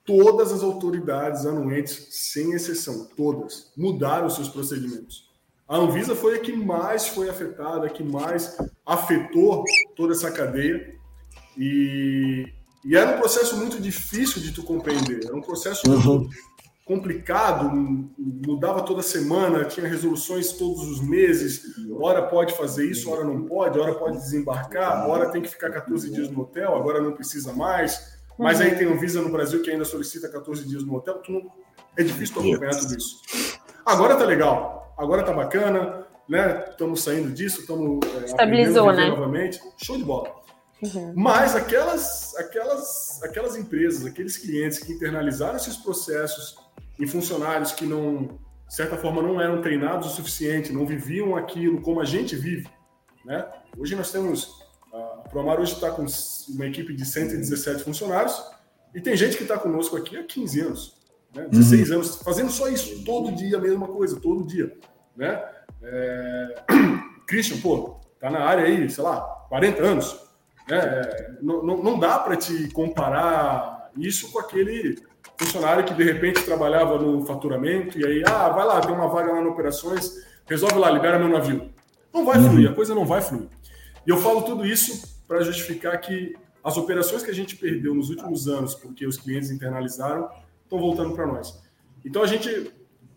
Todas 0.03 0.51
as 0.51 0.63
autoridades 0.63 1.45
anuentes, 1.45 2.07
sem 2.09 2.55
exceção, 2.55 3.07
todas, 3.15 3.71
mudaram 3.77 4.31
seus 4.31 4.49
procedimentos. 4.49 5.29
A 5.69 5.77
Anvisa 5.77 6.17
foi 6.17 6.37
a 6.37 6.41
que 6.41 6.57
mais 6.57 7.09
foi 7.09 7.29
afetada, 7.29 7.87
a 7.87 7.91
que 7.91 8.03
mais 8.03 8.57
afetou 8.87 9.63
toda 9.95 10.15
essa 10.15 10.31
cadeia. 10.31 10.95
E, 11.55 12.49
e 12.83 12.97
era 12.97 13.15
um 13.15 13.21
processo 13.21 13.59
muito 13.59 13.79
difícil 13.79 14.41
de 14.41 14.53
tu 14.53 14.63
compreender. 14.63 15.21
Era 15.27 15.37
um 15.37 15.43
processo 15.43 15.83
uhum. 15.87 16.21
muito 16.21 16.31
complicado, 16.91 17.71
mudava 18.19 18.83
toda 18.83 19.01
semana, 19.01 19.65
tinha 19.65 19.87
resoluções 19.87 20.51
todos 20.55 20.89
os 20.89 21.01
meses, 21.01 21.63
hora 22.01 22.21
pode 22.21 22.53
fazer 22.55 22.85
isso, 22.85 23.09
hora 23.13 23.23
não 23.23 23.45
pode, 23.45 23.79
hora 23.79 23.95
pode 23.95 24.17
desembarcar, 24.17 25.09
hora 25.09 25.31
tem 25.31 25.41
que 25.41 25.49
ficar 25.49 25.71
14 25.71 26.11
dias 26.11 26.29
no 26.29 26.41
hotel, 26.41 26.75
agora 26.75 27.01
não 27.01 27.13
precisa 27.13 27.53
mais. 27.53 28.19
Mas 28.37 28.61
aí 28.61 28.75
tem 28.75 28.89
um 28.89 28.99
Visa 28.99 29.23
no 29.23 29.31
Brasil 29.31 29.63
que 29.63 29.71
ainda 29.71 29.85
solicita 29.85 30.29
14 30.29 30.67
dias 30.67 30.83
no 30.83 30.97
hotel, 30.97 31.23
não... 31.29 31.53
é 31.97 32.03
difícil 32.03 32.41
acompanhar 32.41 32.75
tudo 32.75 32.97
isso. 32.97 33.21
Agora 33.87 34.17
tá 34.17 34.25
legal, 34.25 34.93
agora 34.99 35.23
tá 35.23 35.33
bacana, 35.33 36.05
né? 36.29 36.65
Estamos 36.71 37.05
saindo 37.05 37.31
disso, 37.31 37.61
estamos 37.61 38.01
é, 38.21 38.25
estabilizou, 38.25 38.93
né? 38.93 39.11
Novamente, 39.11 39.61
show 39.77 39.97
de 39.97 40.03
bola. 40.03 40.40
Uhum. 40.83 41.13
Mas 41.15 41.55
aquelas, 41.55 42.35
aquelas, 42.37 43.23
aquelas 43.23 43.57
empresas, 43.57 44.07
aqueles 44.07 44.37
clientes 44.37 44.79
que 44.79 44.93
internalizaram 44.93 45.57
esses 45.57 45.77
processos 45.77 46.57
em 46.99 47.07
funcionários 47.07 47.73
que 47.73 47.87
não, 47.87 48.39
de 48.67 48.75
certa 48.75 48.97
forma, 48.97 49.23
não 49.23 49.41
eram 49.41 49.61
treinados 49.61 50.07
o 50.07 50.17
suficiente, 50.17 50.73
não 50.73 50.87
viviam 50.87 51.37
aquilo 51.37 51.81
como 51.81 52.01
a 52.01 52.05
gente 52.05 52.35
vive. 52.37 52.69
Né? 53.25 53.47
Hoje 53.77 53.95
nós 53.95 54.11
temos. 54.11 54.61
A 54.93 55.29
Promar 55.29 55.61
hoje 55.61 55.75
está 55.75 55.91
com 55.93 56.05
uma 56.49 56.67
equipe 56.67 56.93
de 56.93 57.05
117 57.05 57.85
funcionários 57.85 58.43
e 58.93 59.01
tem 59.01 59.17
gente 59.17 59.37
que 59.37 59.45
está 59.45 59.57
conosco 59.57 59.97
aqui 59.97 60.17
há 60.17 60.25
15 60.25 60.61
anos, 60.61 60.97
né? 61.33 61.47
16 61.49 61.91
uhum. 61.91 61.95
anos, 61.97 62.17
fazendo 62.17 62.51
só 62.51 62.69
isso, 62.69 63.05
todo 63.05 63.31
dia 63.31 63.57
a 63.57 63.61
mesma 63.61 63.87
coisa, 63.87 64.19
todo 64.19 64.45
dia. 64.45 64.77
Né? 65.17 65.41
É... 65.83 66.65
Christian, 67.29 67.61
pô, 67.61 68.01
tá 68.19 68.29
na 68.29 68.41
área 68.41 68.65
aí, 68.65 68.91
sei 68.91 69.05
lá, 69.05 69.21
40 69.49 69.81
anos. 69.81 70.30
Né? 70.69 70.79
É, 70.79 71.33
não, 71.41 71.63
não, 71.63 71.99
dá 71.99 72.19
para 72.19 72.37
te 72.37 72.69
comparar 72.71 73.91
isso 73.97 74.31
com 74.33 74.39
aquele 74.39 74.99
funcionário 75.37 75.85
que 75.85 75.95
de 75.95 76.05
repente 76.05 76.43
trabalhava 76.45 76.99
no 76.99 77.25
faturamento 77.25 77.99
e 77.99 78.07
aí, 78.07 78.23
ah, 78.27 78.49
vai 78.51 78.65
lá, 78.65 78.81
tem 78.81 78.95
uma 78.95 79.09
vaga 79.09 79.33
lá 79.33 79.41
no 79.41 79.51
operações, 79.51 80.25
resolve 80.47 80.79
lá, 80.79 80.91
libera 80.91 81.19
meu 81.19 81.29
navio. 81.29 81.71
Não 82.13 82.25
vai 82.25 82.41
fluir, 82.41 82.71
a 82.71 82.75
coisa 82.75 82.95
não 82.95 83.05
vai 83.05 83.21
fluir. 83.23 83.49
E 84.07 84.11
eu 84.11 84.17
falo 84.19 84.43
tudo 84.43 84.67
isso 84.67 85.23
para 85.27 85.43
justificar 85.43 85.99
que 86.01 86.35
as 86.63 86.77
operações 86.77 87.23
que 87.23 87.31
a 87.31 87.35
gente 87.35 87.57
perdeu 87.57 87.95
nos 87.95 88.11
últimos 88.11 88.49
anos, 88.49 88.75
porque 88.75 89.07
os 89.07 89.17
clientes 89.17 89.51
internalizaram, 89.51 90.29
estão 90.63 90.79
voltando 90.79 91.15
para 91.15 91.27
nós. 91.27 91.61
Então 92.05 92.23
a 92.23 92.27
gente, 92.27 92.73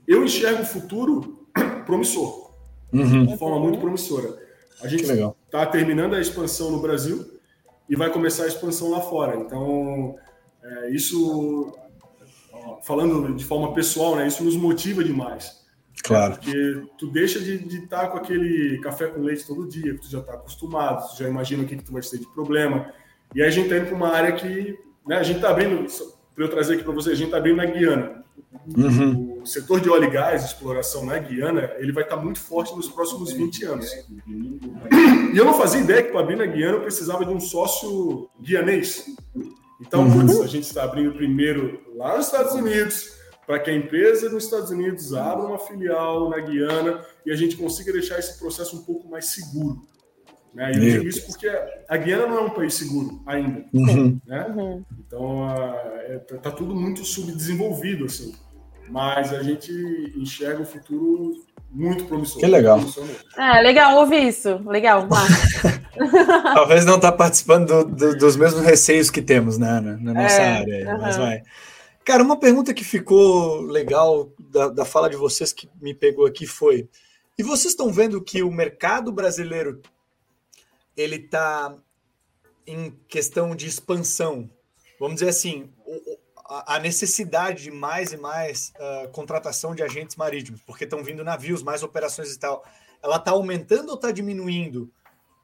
eu 0.07 0.23
enxergo 0.23 0.61
o 0.61 0.65
futuro 0.65 1.47
promissor, 1.85 2.51
uhum. 2.91 3.25
de 3.25 3.37
forma 3.37 3.59
muito 3.59 3.79
promissora. 3.79 4.41
A 4.81 4.87
gente 4.87 5.03
está 5.03 5.65
terminando 5.65 6.13
a 6.13 6.21
expansão 6.21 6.71
no 6.71 6.81
Brasil 6.81 7.32
e 7.93 7.95
vai 7.95 8.09
começar 8.09 8.45
a 8.45 8.47
expansão 8.47 8.89
lá 8.89 9.01
fora. 9.01 9.35
Então, 9.35 10.15
é, 10.63 10.89
isso 10.89 11.71
falando 12.81 13.35
de 13.35 13.45
forma 13.45 13.71
pessoal, 13.71 14.15
né, 14.15 14.27
isso 14.27 14.43
nos 14.43 14.55
motiva 14.55 15.03
demais. 15.03 15.61
Claro. 16.03 16.33
Porque 16.33 16.81
tu 16.97 17.11
deixa 17.11 17.39
de 17.39 17.83
estar 17.83 18.07
com 18.07 18.17
aquele 18.17 18.79
café 18.81 19.05
com 19.05 19.21
leite 19.21 19.45
todo 19.45 19.69
dia, 19.69 19.93
que 19.93 19.99
tu 19.99 20.09
já 20.09 20.19
está 20.19 20.33
acostumado, 20.33 21.07
tu 21.07 21.19
já 21.19 21.29
imagina 21.29 21.61
o 21.61 21.67
que, 21.67 21.75
que 21.75 21.83
tu 21.83 21.93
vai 21.93 22.01
ter 22.01 22.17
de 22.17 22.25
problema. 22.33 22.91
E 23.35 23.43
aí 23.43 23.47
a 23.47 23.51
gente 23.51 23.65
está 23.65 23.77
indo 23.77 23.85
para 23.85 23.95
uma 23.95 24.09
área 24.09 24.31
que 24.31 24.75
né, 25.07 25.17
a 25.17 25.23
gente 25.23 25.35
está 25.35 25.51
abrindo, 25.51 25.85
para 26.33 26.45
eu 26.45 26.49
trazer 26.49 26.73
aqui 26.73 26.83
para 26.83 26.93
vocês, 26.93 27.13
a 27.13 27.17
gente 27.17 27.27
está 27.27 27.37
abrindo 27.37 27.57
na 27.57 27.65
Guiana. 27.65 28.25
Uhum. 28.75 29.32
O 29.32 29.32
setor 29.45 29.79
de 29.79 29.89
óleo 29.89 30.05
e 30.05 30.09
gás, 30.09 30.43
exploração 30.43 31.05
na 31.05 31.17
Guiana, 31.17 31.71
ele 31.77 31.91
vai 31.91 32.03
estar 32.03 32.17
muito 32.17 32.39
forte 32.39 32.75
nos 32.75 32.87
próximos 32.87 33.31
20 33.31 33.65
anos. 33.65 33.91
E 35.33 35.37
eu 35.37 35.45
não 35.45 35.53
fazia 35.53 35.81
ideia 35.81 36.03
que 36.03 36.11
para 36.11 36.21
abrir 36.21 36.35
na 36.35 36.45
Guiana 36.45 36.77
eu 36.77 36.81
precisava 36.81 37.25
de 37.25 37.31
um 37.31 37.39
sócio 37.39 38.29
guianês. 38.41 39.05
Então, 39.81 40.07
uhum. 40.07 40.43
a 40.43 40.47
gente 40.47 40.63
está 40.63 40.83
abrindo 40.83 41.13
primeiro 41.13 41.81
lá 41.95 42.17
nos 42.17 42.27
Estados 42.27 42.53
Unidos, 42.53 43.13
para 43.45 43.59
que 43.59 43.69
a 43.69 43.75
empresa 43.75 44.29
nos 44.29 44.45
Estados 44.45 44.71
Unidos 44.71 45.13
abra 45.13 45.45
uma 45.45 45.59
filial 45.59 46.29
na 46.29 46.39
Guiana 46.39 47.05
e 47.25 47.31
a 47.31 47.35
gente 47.35 47.57
consiga 47.57 47.91
deixar 47.91 48.17
esse 48.19 48.39
processo 48.39 48.77
um 48.77 48.83
pouco 48.83 49.09
mais 49.09 49.25
seguro. 49.25 49.81
Né? 50.53 50.71
E 50.71 50.75
eu 50.75 50.81
digo 50.81 51.07
isso 51.07 51.25
porque 51.25 51.47
a 51.47 51.97
Guiana 51.97 52.27
não 52.27 52.37
é 52.37 52.41
um 52.41 52.49
país 52.51 52.75
seguro 52.75 53.21
ainda. 53.25 53.65
Uhum. 53.73 54.21
Né? 54.25 54.45
Uhum. 54.55 54.85
Então, 54.99 55.47
está 56.15 56.35
é, 56.35 56.37
tá 56.37 56.51
tudo 56.51 56.75
muito 56.75 57.03
subdesenvolvido. 57.03 58.05
Assim. 58.05 58.33
Mas 58.89 59.33
a 59.33 59.41
gente 59.41 59.71
enxerga 60.15 60.61
o 60.61 60.65
futuro 60.65 61.43
muito 61.71 62.05
promissor. 62.05 62.39
Que 62.39 62.45
legal. 62.45 62.79
É, 63.37 63.61
legal 63.61 63.97
ouvir 63.97 64.27
isso. 64.27 64.61
Legal, 64.65 65.07
Talvez 66.53 66.85
não 66.85 66.95
está 66.95 67.11
participando 67.11 67.67
do, 67.67 67.95
do, 67.95 68.17
dos 68.17 68.35
mesmos 68.35 68.63
receios 68.63 69.09
que 69.09 69.21
temos 69.21 69.57
né, 69.57 69.79
na, 69.79 69.97
na 69.97 70.13
nossa 70.13 70.41
é, 70.41 70.57
área, 70.57 70.97
mas 70.97 71.17
vai. 71.17 71.41
Cara, 72.05 72.21
uma 72.21 72.37
pergunta 72.37 72.73
que 72.73 72.83
ficou 72.83 73.61
legal 73.61 74.31
da, 74.37 74.67
da 74.67 74.85
fala 74.85 75.09
de 75.09 75.15
vocês 75.15 75.53
que 75.53 75.69
me 75.81 75.93
pegou 75.93 76.25
aqui 76.25 76.45
foi: 76.45 76.87
e 77.37 77.43
vocês 77.43 77.73
estão 77.73 77.91
vendo 77.91 78.21
que 78.21 78.43
o 78.43 78.51
mercado 78.51 79.11
brasileiro 79.11 79.81
ele 80.95 81.15
está 81.15 81.75
em 82.67 82.93
questão 83.07 83.55
de 83.55 83.67
expansão? 83.67 84.49
Vamos 84.99 85.15
dizer 85.15 85.29
assim, 85.29 85.69
a 86.45 86.79
necessidade 86.79 87.63
de 87.63 87.71
mais 87.71 88.11
e 88.11 88.17
mais 88.17 88.73
uh, 88.75 89.09
contratação 89.09 89.73
de 89.73 89.81
agentes 89.81 90.15
marítimos, 90.15 90.61
porque 90.61 90.83
estão 90.83 91.03
vindo 91.03 91.23
navios, 91.23 91.63
mais 91.63 91.83
operações 91.83 92.33
e 92.33 92.39
tal, 92.39 92.65
ela 93.01 93.15
está 93.15 93.31
aumentando 93.31 93.89
ou 93.89 93.95
está 93.95 94.11
diminuindo 94.11 94.91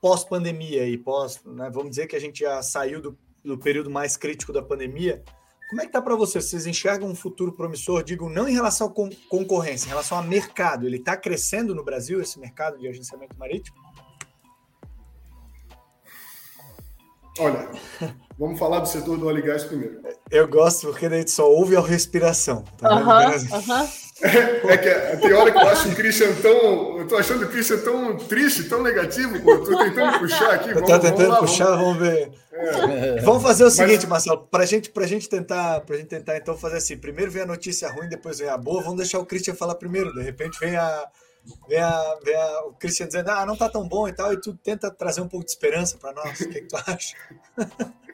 pós-pandemia 0.02 0.88
e 0.88 0.98
pós, 0.98 1.42
né, 1.46 1.70
vamos 1.70 1.92
dizer 1.92 2.08
que 2.08 2.16
a 2.16 2.20
gente 2.20 2.40
já 2.40 2.62
saiu 2.62 3.02
do, 3.02 3.18
do 3.44 3.58
período 3.58 3.90
mais 3.90 4.18
crítico 4.18 4.52
da 4.52 4.62
pandemia, 4.62 5.24
como 5.70 5.82
é 5.82 5.86
que 5.86 5.92
tá 5.92 6.02
para 6.02 6.16
vocês? 6.16 6.46
Vocês 6.46 6.66
enxergam 6.66 7.08
um 7.08 7.14
futuro 7.14 7.54
promissor? 7.54 8.04
Digo, 8.04 8.28
não 8.28 8.48
em 8.48 8.54
relação 8.54 8.88
à 8.88 8.94
concorrência, 9.30 9.86
em 9.86 9.90
relação 9.90 10.18
ao 10.18 10.24
mercado. 10.24 10.88
Ele 10.88 10.98
está 10.98 11.16
crescendo 11.16 11.76
no 11.76 11.84
Brasil, 11.84 12.20
esse 12.20 12.40
mercado 12.40 12.80
de 12.80 12.88
agenciamento 12.88 13.38
marítimo? 13.38 13.78
Olha, 17.38 17.70
vamos 18.40 18.58
falar 18.58 18.80
do 18.80 18.88
setor 18.88 19.18
do 19.18 19.28
óleo 19.28 19.40
e 19.40 19.42
gás 19.42 19.66
primeiro. 19.66 20.02
Eu 20.32 20.48
gosto 20.48 20.88
porque 20.88 21.10
daí 21.10 21.26
tu 21.26 21.32
só 21.32 21.52
ouve 21.52 21.76
a 21.76 21.82
respiração. 21.82 22.64
Tá 22.78 22.96
uh 22.96 23.06
-huh, 23.06 23.36
uh 23.36 23.62
-huh. 23.62 24.10
É, 24.22 24.78
que 24.78 25.18
tem 25.22 25.34
hora 25.34 25.50
que 25.50 25.58
eu 25.58 25.68
acho 25.68 25.90
o 25.90 25.96
Christian 25.96 26.34
tão. 26.42 26.98
Eu 26.98 27.08
tô 27.08 27.16
achando 27.16 27.46
o 27.46 27.48
Christian 27.48 27.78
tão 27.78 28.18
triste, 28.18 28.64
tão 28.66 28.84
negativo, 28.84 29.42
pô. 29.42 29.52
Eu 29.52 29.64
tô 29.64 29.78
tentando 29.78 30.20
puxar 30.20 30.54
aqui. 30.56 30.74
Vamos, 30.74 30.90
eu 30.90 30.96
tô 30.96 31.00
tentando 31.00 31.18
vamos 31.18 31.34
lá, 31.34 31.40
puxar, 31.40 31.66
vamos, 31.68 31.84
vamos 31.84 32.00
ver. 32.00 32.32
É. 32.52 33.22
Vamos 33.22 33.42
fazer 33.42 33.64
o 33.64 33.72
seguinte, 33.72 34.06
Mas... 34.08 34.26
Marcelo, 34.26 34.48
pra 34.48 34.66
gente, 34.66 34.90
pra 34.90 35.08
gente 35.08 35.30
tentar, 35.30 35.80
pra 35.82 35.96
gente 35.96 36.08
tentar 36.08 36.36
então 36.36 36.58
fazer 36.58 36.78
assim, 36.78 36.98
primeiro 36.98 37.32
vem 37.32 37.44
a 37.44 37.46
notícia 37.46 37.90
ruim, 37.90 38.10
depois 38.10 38.40
vem 38.40 38.50
a 38.50 38.58
boa, 38.58 38.82
vamos 38.82 38.98
deixar 38.98 39.20
o 39.20 39.26
Christian 39.26 39.56
falar 39.56 39.76
primeiro, 39.76 40.14
de 40.14 40.22
repente 40.22 40.60
vem 40.60 40.76
a. 40.76 41.08
Vem, 41.68 41.80
a, 41.80 42.16
vem 42.24 42.36
a, 42.36 42.66
o 42.66 42.74
Christian 42.74 43.08
dizendo, 43.08 43.30
ah, 43.30 43.46
não 43.46 43.56
tá 43.56 43.70
tão 43.70 43.88
bom 43.88 44.08
e 44.08 44.14
tal, 44.14 44.34
e 44.34 44.40
tu 44.40 44.54
tenta 44.54 44.92
trazer 44.92 45.22
um 45.22 45.28
pouco 45.28 45.46
de 45.46 45.52
esperança 45.52 45.98
para 45.98 46.12
nós. 46.12 46.42
O 46.42 46.50
que, 46.50 46.62
que 46.62 46.68
tu 46.68 46.76
acha? 46.76 47.16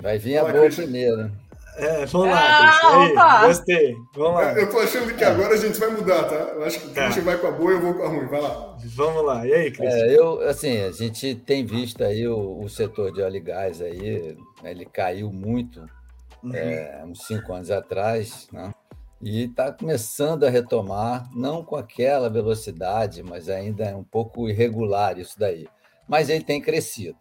Vai 0.00 0.18
vir 0.18 0.38
a 0.38 0.44
boa 0.44 0.68
primeiro. 0.68 1.30
É, 1.76 2.04
vamos 2.06 2.28
lá, 2.28 3.16
ah, 3.16 3.46
gostei. 3.46 3.96
Vamos 4.14 4.34
lá. 4.34 4.52
Eu 4.52 4.68
tô 4.68 4.78
achando 4.80 5.14
que 5.14 5.24
agora 5.24 5.54
a 5.54 5.56
gente 5.56 5.78
vai 5.78 5.88
mudar, 5.88 6.24
tá? 6.24 6.34
Eu 6.34 6.64
acho 6.64 6.80
que 6.80 6.88
o 6.88 6.90
Christian 6.90 7.24
tá. 7.24 7.30
vai 7.30 7.38
com 7.38 7.46
a 7.46 7.50
boa 7.50 7.70
e 7.70 7.74
eu 7.74 7.80
vou 7.80 7.94
com 7.94 8.02
a 8.02 8.08
ruim. 8.08 8.26
Vai 8.26 8.40
lá. 8.40 8.76
Vamos 8.84 9.24
lá. 9.24 9.46
E 9.46 9.52
aí, 9.54 9.70
Christian? 9.70 9.98
É, 9.98 10.18
eu, 10.18 10.40
assim, 10.48 10.78
a 10.82 10.90
gente 10.90 11.34
tem 11.36 11.64
visto 11.64 12.04
aí 12.04 12.26
o, 12.28 12.60
o 12.60 12.68
setor 12.68 13.12
de 13.12 13.22
óleo 13.22 13.36
e 13.36 13.40
gás 13.40 13.80
aí, 13.80 14.36
né, 14.62 14.72
ele 14.72 14.84
caiu 14.84 15.32
muito 15.32 15.80
uhum. 16.42 16.54
é, 16.54 17.02
uns 17.06 17.26
cinco 17.26 17.52
anos 17.52 17.70
atrás, 17.70 18.46
né? 18.52 18.74
E 19.22 19.44
está 19.44 19.70
começando 19.70 20.44
a 20.44 20.50
retomar, 20.50 21.30
não 21.34 21.62
com 21.62 21.76
aquela 21.76 22.28
velocidade, 22.28 23.22
mas 23.22 23.48
ainda 23.48 23.84
é 23.84 23.94
um 23.94 24.04
pouco 24.04 24.48
irregular 24.48 25.18
isso 25.18 25.38
daí. 25.38 25.66
Mas 26.08 26.28
ele 26.28 26.42
tem 26.42 26.60
crescido. 26.60 27.16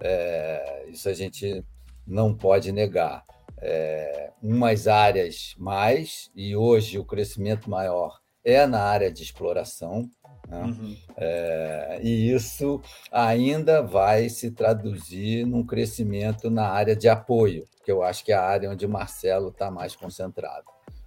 É, 0.00 0.84
isso 0.88 1.08
a 1.08 1.14
gente 1.14 1.64
não 2.08 2.34
pode 2.34 2.72
negar 2.72 3.22
é, 3.60 4.30
umas 4.42 4.88
áreas 4.88 5.54
mais, 5.58 6.30
e 6.34 6.56
hoje 6.56 6.98
o 6.98 7.04
crescimento 7.04 7.68
maior 7.68 8.18
é 8.44 8.66
na 8.66 8.82
área 8.82 9.12
de 9.12 9.22
exploração, 9.22 10.08
né? 10.48 10.62
uhum. 10.62 10.96
é, 11.16 12.00
e 12.02 12.32
isso 12.32 12.80
ainda 13.12 13.82
vai 13.82 14.28
se 14.28 14.50
traduzir 14.50 15.44
num 15.44 15.64
crescimento 15.64 16.48
na 16.48 16.68
área 16.68 16.96
de 16.96 17.08
apoio, 17.08 17.64
que 17.84 17.92
eu 17.92 18.02
acho 18.02 18.24
que 18.24 18.32
é 18.32 18.36
a 18.36 18.42
área 18.42 18.70
onde 18.70 18.86
o 18.86 18.88
Marcelo 18.88 19.48
está 19.48 19.70
mais 19.70 19.94
concentrado. 19.94 20.64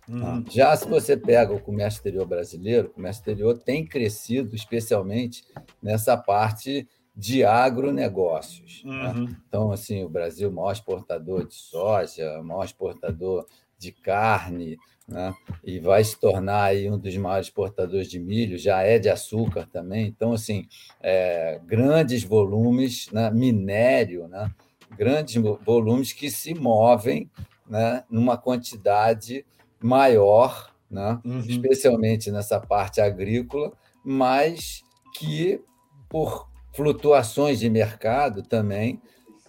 Tá? 0.07 0.13
Uhum. 0.13 0.43
Já 0.49 0.75
se 0.75 0.87
você 0.87 1.15
pega 1.15 1.53
o 1.53 1.59
comércio 1.59 1.99
exterior 1.99 2.25
brasileiro, 2.25 2.89
o 2.89 2.91
comércio 2.91 3.21
exterior 3.21 3.57
tem 3.57 3.85
crescido 3.85 4.55
especialmente 4.55 5.43
nessa 5.81 6.17
parte 6.17 6.87
de 7.15 7.43
agronegócios. 7.43 8.83
Né? 8.83 8.91
Uhum. 8.91 9.25
Né? 9.25 9.35
Então, 9.47 9.71
assim, 9.71 10.03
o 10.03 10.09
Brasil 10.09 10.49
o 10.49 10.53
maior 10.53 10.71
exportador 10.71 11.45
de 11.47 11.55
soja, 11.55 12.39
o 12.39 12.43
maior 12.43 12.65
exportador 12.65 13.45
de 13.77 13.91
carne, 13.91 14.77
né? 15.07 15.33
e 15.63 15.79
vai 15.79 16.03
se 16.03 16.19
tornar 16.19 16.65
aí 16.65 16.89
um 16.89 16.97
dos 16.97 17.15
maiores 17.17 17.47
exportadores 17.47 18.07
de 18.07 18.19
milho, 18.19 18.57
já 18.57 18.81
é 18.81 18.97
de 18.99 19.09
açúcar 19.09 19.67
também. 19.67 20.07
Então, 20.07 20.33
assim, 20.33 20.67
é, 21.01 21.59
grandes 21.65 22.23
volumes, 22.23 23.09
né? 23.11 23.29
minério, 23.31 24.27
né? 24.27 24.51
grandes 24.97 25.41
volumes 25.65 26.13
que 26.13 26.29
se 26.29 26.53
movem 26.53 27.29
né? 27.67 28.03
numa 28.09 28.37
quantidade 28.37 29.45
maior, 29.79 30.71
né? 30.89 31.19
Uhum. 31.23 31.39
especialmente 31.39 32.29
nessa 32.29 32.59
parte 32.59 32.99
agrícola, 32.99 33.71
mas 34.03 34.83
que, 35.17 35.61
por 36.09 36.50
flutuações 36.73 37.59
de 37.59 37.69
mercado 37.69 38.43
também 38.43 39.01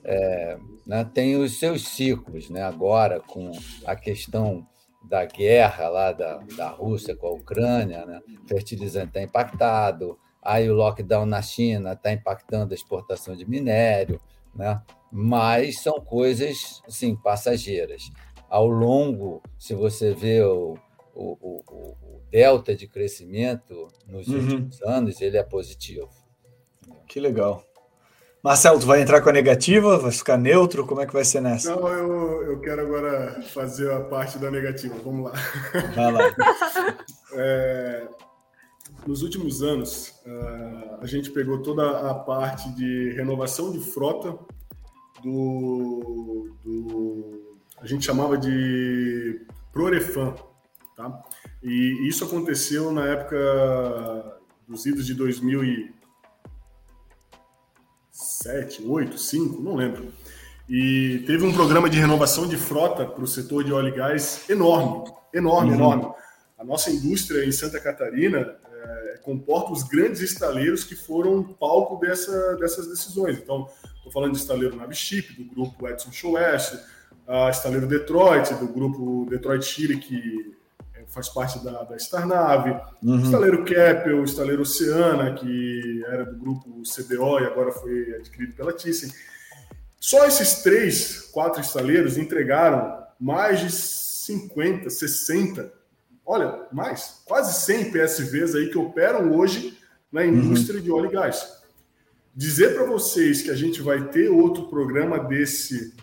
é, 0.05 0.59
né, 0.87 1.05
tem 1.05 1.37
os 1.37 1.59
seus 1.59 1.89
ciclos. 1.89 2.51
Né? 2.51 2.63
Agora, 2.63 3.21
com 3.21 3.53
a 3.85 3.95
questão 3.95 4.67
da 5.09 5.25
guerra 5.25 5.89
lá 5.89 6.13
da, 6.13 6.39
da 6.57 6.69
Rússia 6.69 7.17
com 7.17 7.27
a 7.27 7.33
Ucrânia, 7.33 8.07
né? 8.07 8.21
fertilizante 8.47 9.09
está 9.09 9.23
impactado, 9.23 10.19
aí 10.41 10.71
o 10.71 10.75
lockdown 10.75 11.27
na 11.27 11.43
China 11.43 11.93
está 11.93 12.13
impactando 12.13 12.73
a 12.73 12.75
exportação 12.75 13.37
de 13.37 13.49
minério, 13.49 14.21
né? 14.55 14.81
mas 15.11 15.81
são 15.81 16.01
coisas 16.01 16.83
assim, 16.87 17.17
passageiras. 17.17 18.11
Ao 18.49 18.69
longo, 18.69 19.43
se 19.59 19.75
você 19.75 20.13
vê 20.13 20.43
o, 20.43 20.77
o, 21.15 21.37
o, 21.41 21.97
o 22.03 22.21
delta 22.31 22.75
de 22.75 22.87
crescimento 22.87 23.89
nos 24.07 24.29
uhum. 24.29 24.37
últimos 24.37 24.83
anos, 24.83 25.21
ele 25.21 25.37
é 25.37 25.43
positivo. 25.43 26.22
Que 27.13 27.21
legal. 27.21 27.63
Marcelo, 28.43 28.81
tu 28.81 28.87
vai 28.87 29.03
entrar 29.03 29.21
com 29.21 29.29
a 29.29 29.33
negativa? 29.35 29.99
Vai 29.99 30.11
ficar 30.11 30.39
neutro? 30.39 30.87
Como 30.87 31.03
é 31.03 31.07
que 31.07 31.13
vai 31.13 31.27
ser 31.27 31.43
nessa? 31.43 31.77
Não, 31.77 31.87
eu, 31.87 32.43
eu 32.45 32.61
quero 32.61 32.81
agora 32.81 33.43
fazer 33.53 33.93
a 33.93 34.01
parte 34.01 34.39
da 34.39 34.51
negativa. 34.51 34.95
Vamos 35.05 35.31
lá. 35.31 35.33
Vai 35.95 36.13
lá. 36.13 36.23
É, 37.35 38.09
nos 39.07 39.23
últimos 39.23 39.63
anos, 39.63 40.21
é, 40.27 40.99
a 41.01 41.07
gente 41.07 41.31
pegou 41.31 41.63
toda 41.63 42.11
a 42.11 42.15
parte 42.15 42.69
de 42.75 43.15
renovação 43.17 43.73
de 43.73 43.81
frota 43.81 44.39
do, 45.23 46.55
do 46.63 47.57
a 47.79 47.87
gente 47.87 48.05
chamava 48.05 48.37
de 48.37 49.41
Prorefan, 49.73 50.35
tá? 50.95 51.23
E 51.63 52.07
isso 52.07 52.23
aconteceu 52.23 52.93
na 52.93 53.07
época 53.07 54.39
dos 54.69 54.85
idos 54.85 55.07
de 55.07 55.15
2000 55.15 55.65
e 55.65 56.02
7, 58.23 58.85
8, 58.85 59.19
5, 59.19 59.63
não 59.63 59.77
lembro. 59.77 60.13
E 60.69 61.23
teve 61.27 61.45
um 61.45 61.53
programa 61.53 61.91
de 61.91 61.99
renovação 61.99 62.47
de 62.47 62.57
frota 62.57 63.05
para 63.05 63.23
o 63.23 63.27
setor 63.27 63.65
de 63.65 63.73
óleo 63.73 63.89
e 63.89 63.97
gás 63.97 64.49
enorme, 64.49 65.13
enorme, 65.35 65.71
uhum. 65.71 65.77
enorme. 65.77 66.15
A 66.59 66.65
nossa 66.65 66.91
indústria 66.91 67.45
em 67.45 67.53
Santa 67.53 67.81
Catarina 67.81 68.57
é, 68.73 69.19
comporta 69.23 69.73
os 69.73 69.83
grandes 69.83 70.21
estaleiros 70.21 70.85
que 70.85 70.95
foram 70.95 71.43
palco 71.43 71.99
dessa, 71.99 72.57
dessas 72.57 72.89
decisões. 72.89 73.39
Então, 73.39 73.67
estou 73.97 74.13
falando 74.13 74.33
de 74.33 74.39
estaleiro 74.39 74.77
Navship, 74.77 75.35
do 75.37 75.45
grupo 75.45 75.89
Edson 75.89 76.13
Show 76.13 76.37
a 77.27 77.51
Estaleiro 77.51 77.87
Detroit, 77.87 78.55
do 78.55 78.69
grupo 78.69 79.27
Detroit 79.29 79.65
Chile, 79.65 79.99
que 79.99 80.57
faz 81.09 81.29
parte 81.29 81.63
da, 81.65 81.83
da 81.85 81.97
Starnave, 81.97 82.71
uhum. 83.03 83.17
o 83.17 83.23
Estaleiro 83.23 83.65
Keppel, 83.65 84.21
o 84.21 84.25
Estaleiro 84.25 84.63
Oceana, 84.63 85.35
que 85.35 86.05
era 86.07 86.25
do 86.25 86.37
grupo 86.37 86.83
CBO 86.83 87.41
e 87.41 87.47
agora 87.47 87.73
foi 87.73 88.15
adquirido 88.17 88.55
pela 88.55 88.73
Thyssen. 88.73 89.13
Só 90.01 90.27
esses 90.27 90.63
três, 90.63 91.31
quatro 91.33 91.61
estaleiros 91.61 92.19
entregaram 92.19 93.03
mais 93.19 93.61
de 93.61 93.71
50, 93.71 94.91
60, 94.91 95.73
olha, 96.25 96.67
mais, 96.73 97.23
quase 97.25 97.65
100 97.65 97.93
PSVs 97.93 98.55
aí 98.55 98.71
que 98.71 98.79
operam 98.79 99.33
hoje 99.37 99.79
na 100.11 100.25
indústria 100.25 100.79
uhum. 100.79 100.85
de 100.85 100.91
óleo 100.91 101.11
e 101.11 101.13
gás. 101.13 101.63
Dizer 102.35 102.75
para 102.75 102.87
vocês 102.87 103.43
que 103.43 103.51
a 103.51 103.55
gente 103.55 103.83
vai 103.83 104.09
ter 104.09 104.29
outro 104.29 104.69
programa 104.69 105.19
desse 105.19 105.95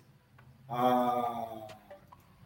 a 0.70 1.68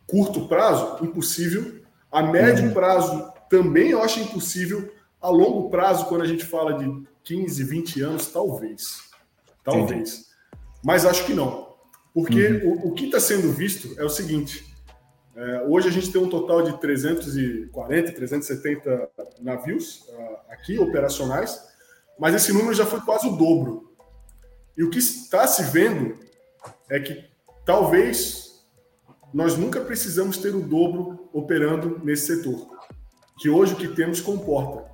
curto 0.07 0.47
prazo, 0.47 1.03
impossível. 1.03 1.82
A 2.13 2.21
médio 2.21 2.65
uhum. 2.67 2.73
prazo 2.73 3.33
também 3.49 3.89
eu 3.89 4.03
acho 4.03 4.19
impossível. 4.19 4.93
A 5.19 5.29
longo 5.29 5.69
prazo, 5.69 6.05
quando 6.05 6.21
a 6.21 6.27
gente 6.27 6.45
fala 6.45 6.77
de 6.77 7.07
15, 7.23 7.63
20 7.63 8.01
anos, 8.01 8.27
talvez. 8.27 9.01
Talvez. 9.63 9.89
Entendi. 9.89 10.25
Mas 10.85 11.05
acho 11.05 11.25
que 11.25 11.33
não. 11.33 11.73
Porque 12.13 12.47
uhum. 12.47 12.81
o, 12.83 12.87
o, 12.89 12.93
que 12.93 13.05
está 13.05 13.19
sendo 13.19 13.51
visto 13.51 13.99
é 13.99 14.03
o 14.03 14.09
seguinte: 14.09 14.63
é, 15.35 15.63
hoje 15.67 15.87
a 15.87 15.91
gente 15.91 16.11
tem 16.11 16.21
um 16.21 16.29
total 16.29 16.61
de 16.61 16.77
340, 16.79 18.11
370 18.11 19.09
navios 19.41 20.07
uh, 20.09 20.37
aqui 20.49 20.77
operacionais, 20.77 21.59
mas 22.19 22.35
esse 22.35 22.53
número 22.53 22.75
já 22.75 22.85
foi 22.85 23.01
quase 23.01 23.27
o 23.27 23.35
dobro. 23.35 23.91
E 24.77 24.83
o 24.83 24.89
que 24.91 24.99
está 24.99 25.47
se 25.47 25.63
vendo 25.63 26.15
é 26.89 26.99
que 26.99 27.25
talvez 27.65 28.42
nós 29.33 29.57
nunca 29.57 29.81
precisamos 29.81 30.37
ter 30.37 30.53
o 30.53 30.61
dobro 30.61 31.29
operando 31.33 31.99
nesse 32.03 32.27
setor, 32.27 32.67
que 33.39 33.49
hoje 33.49 33.73
o 33.73 33.77
que 33.77 33.87
temos 33.87 34.21
comporta. 34.21 34.91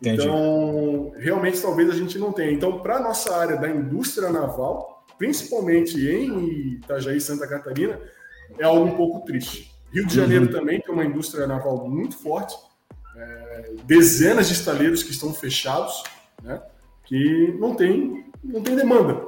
Entendi. 0.00 0.22
Então, 0.22 1.12
realmente, 1.18 1.60
talvez 1.60 1.90
a 1.90 1.94
gente 1.94 2.18
não 2.18 2.32
tenha. 2.32 2.52
Então, 2.52 2.80
para 2.80 2.96
a 2.96 3.02
nossa 3.02 3.36
área 3.36 3.56
da 3.56 3.68
indústria 3.68 4.30
naval, 4.30 5.04
principalmente 5.18 5.98
em 5.98 6.74
Itajaí, 6.74 7.20
Santa 7.20 7.46
Catarina, 7.46 8.00
é 8.58 8.64
algo 8.64 8.86
um 8.86 8.96
pouco 8.96 9.26
triste. 9.26 9.70
Rio 9.92 10.06
de 10.06 10.14
Janeiro 10.14 10.46
uhum. 10.46 10.52
também 10.52 10.80
tem 10.80 10.94
uma 10.94 11.04
indústria 11.04 11.46
naval 11.46 11.88
muito 11.88 12.16
forte, 12.16 12.56
é, 13.16 13.72
dezenas 13.84 14.46
de 14.46 14.54
estaleiros 14.54 15.02
que 15.02 15.10
estão 15.10 15.34
fechados, 15.34 16.02
né, 16.42 16.62
que 17.04 17.56
não 17.58 17.74
tem, 17.74 18.24
não 18.42 18.62
tem 18.62 18.76
demanda. 18.76 19.26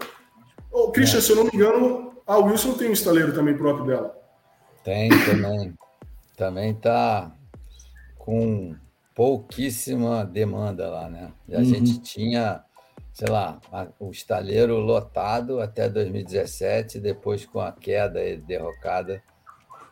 Ô, 0.70 0.90
Christian, 0.92 1.18
é. 1.18 1.20
se 1.20 1.30
eu 1.30 1.36
não 1.36 1.44
me 1.44 1.50
engano, 1.52 2.14
a 2.26 2.38
Wilson 2.38 2.74
tem 2.74 2.88
um 2.88 2.92
estaleiro 2.92 3.34
também 3.34 3.56
próprio 3.56 3.86
dela. 3.86 4.21
Tem 4.84 5.08
também. 5.24 5.74
também 6.36 6.70
está 6.72 7.32
com 8.18 8.74
pouquíssima 9.14 10.24
demanda 10.24 10.88
lá, 10.88 11.08
né? 11.08 11.32
E 11.48 11.54
a 11.54 11.58
uhum. 11.58 11.64
gente 11.64 12.00
tinha, 12.00 12.64
sei 13.12 13.28
lá, 13.28 13.60
o 13.98 14.10
estaleiro 14.10 14.78
lotado 14.78 15.60
até 15.60 15.88
2017, 15.88 16.98
depois 16.98 17.44
com 17.44 17.60
a 17.60 17.72
queda 17.72 18.24
e 18.24 18.36
derrocada, 18.36 19.22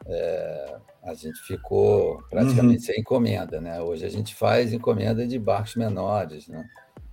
é, 0.07 0.77
a 1.03 1.15
gente 1.15 1.39
ficou 1.41 2.23
praticamente 2.31 2.81
uhum. 2.81 2.87
sem 2.87 3.01
encomenda, 3.01 3.61
né? 3.61 3.81
Hoje 3.81 4.05
a 4.05 4.09
gente 4.09 4.35
faz 4.35 4.73
encomenda 4.73 5.27
de 5.27 5.39
barcos 5.39 5.77
menores, 5.77 6.49
né? 6.49 6.69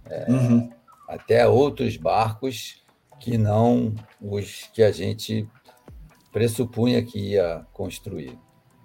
É, 0.05 0.31
uhum. 0.31 0.69
Até 1.07 1.47
outros 1.47 1.97
barcos 1.97 2.83
que 3.19 3.37
não 3.37 3.93
os 4.21 4.69
que 4.73 4.83
a 4.83 4.91
gente 4.91 5.47
pressupunha 6.37 7.01
que 7.01 7.31
ia 7.31 7.65
construir. 7.73 8.37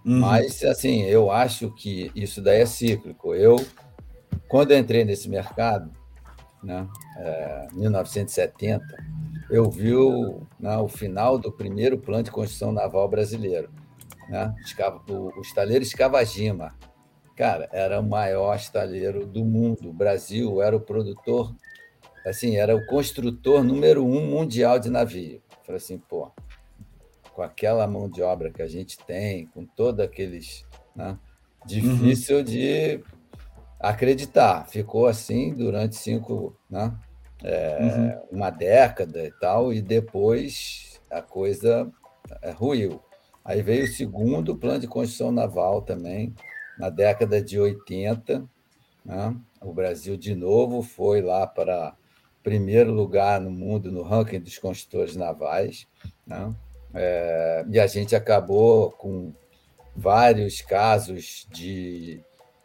Uhum. 0.07 0.21
Mas, 0.21 0.65
assim, 0.65 1.03
eu 1.03 1.31
acho 1.31 1.71
que 1.71 2.11
isso 2.15 2.41
daí 2.41 2.63
é 2.63 2.67
cíclico. 2.67 3.35
Eu, 3.35 3.57
quando 4.49 4.71
eu 4.71 4.79
entrei 4.79 5.05
nesse 5.05 5.29
mercado, 5.29 5.93
né, 6.65 6.89
é, 7.19 7.69
1970, 7.75 8.85
eu 9.51 9.71
vi 9.71 9.95
o, 9.95 10.41
né, 10.59 10.79
o 10.79 10.89
final 10.89 11.39
do 11.39 11.53
primeiro 11.53 11.99
plano 11.99 12.23
de 12.23 12.31
construção 12.31 12.73
naval 12.73 13.07
brasileiro. 13.07 13.69
Né? 14.31 14.55
O, 15.09 15.39
o 15.39 15.43
estaleiro 15.43 15.85
Escavagima. 15.85 16.75
Cara, 17.37 17.69
era 17.71 18.01
o 18.01 18.09
maior 18.09 18.57
estaleiro 18.57 19.27
do 19.27 19.45
mundo. 19.45 19.91
O 19.91 19.93
Brasil 19.93 20.63
era 20.63 20.75
o 20.75 20.81
produtor 20.81 21.55
assim, 22.25 22.57
era 22.57 22.75
o 22.75 22.87
construtor 22.87 23.63
número 23.65 24.07
um 24.07 24.25
mundial 24.27 24.79
de 24.79 24.89
navio. 24.89 25.43
Falei 25.65 25.77
assim, 25.77 25.99
pô, 25.99 26.31
com 27.35 27.43
aquela 27.43 27.87
mão 27.87 28.09
de 28.09 28.23
obra 28.23 28.51
que 28.51 28.63
a 28.63 28.69
gente 28.69 28.99
tem, 28.99 29.47
com 29.47 29.65
todos 29.65 30.05
aqueles. 30.05 30.65
Né, 30.95 31.19
difícil 31.65 32.39
uhum. 32.39 32.45
de 32.45 33.01
acreditar. 33.79 34.67
Ficou 34.69 35.07
assim 35.07 35.55
durante 35.55 35.97
cinco, 35.97 36.57
né, 36.69 36.93
é, 37.43 37.79
uhum. 38.31 38.39
uma 38.39 38.51
década 38.51 39.25
e 39.25 39.33
tal, 39.33 39.73
e 39.73 39.81
depois 39.81 41.01
a 41.11 41.23
coisa 41.23 41.91
é, 42.43 42.51
ruiu. 42.51 43.01
Aí 43.45 43.61
veio 43.61 43.85
o 43.85 43.89
segundo 43.89 44.57
plano 44.57 44.81
de 44.81 44.87
construção 44.87 45.33
naval 45.33 45.83
também, 45.83 46.35
na 46.79 46.89
década 46.89 47.43
de 47.43 47.59
80. 47.59 48.45
Né? 49.05 49.37
O 49.61 49.73
Brasil, 49.73 50.17
de 50.17 50.35
novo, 50.35 50.83
foi 50.83 51.21
lá 51.21 51.47
para 51.47 51.95
primeiro 52.43 52.93
lugar 52.93 53.41
no 53.41 53.51
mundo 53.51 53.91
no 53.91 54.03
ranking 54.03 54.41
dos 54.41 54.59
construtores 54.59 55.17
navais. 55.17 55.89
Né? 56.27 56.55
É, 56.95 57.65
e 57.69 57.81
a 57.81 57.87
gente 57.87 58.15
acabou 58.15 58.91
com 58.93 59.33
vários 59.97 60.61
casos 60.61 61.47
de 61.51 62.21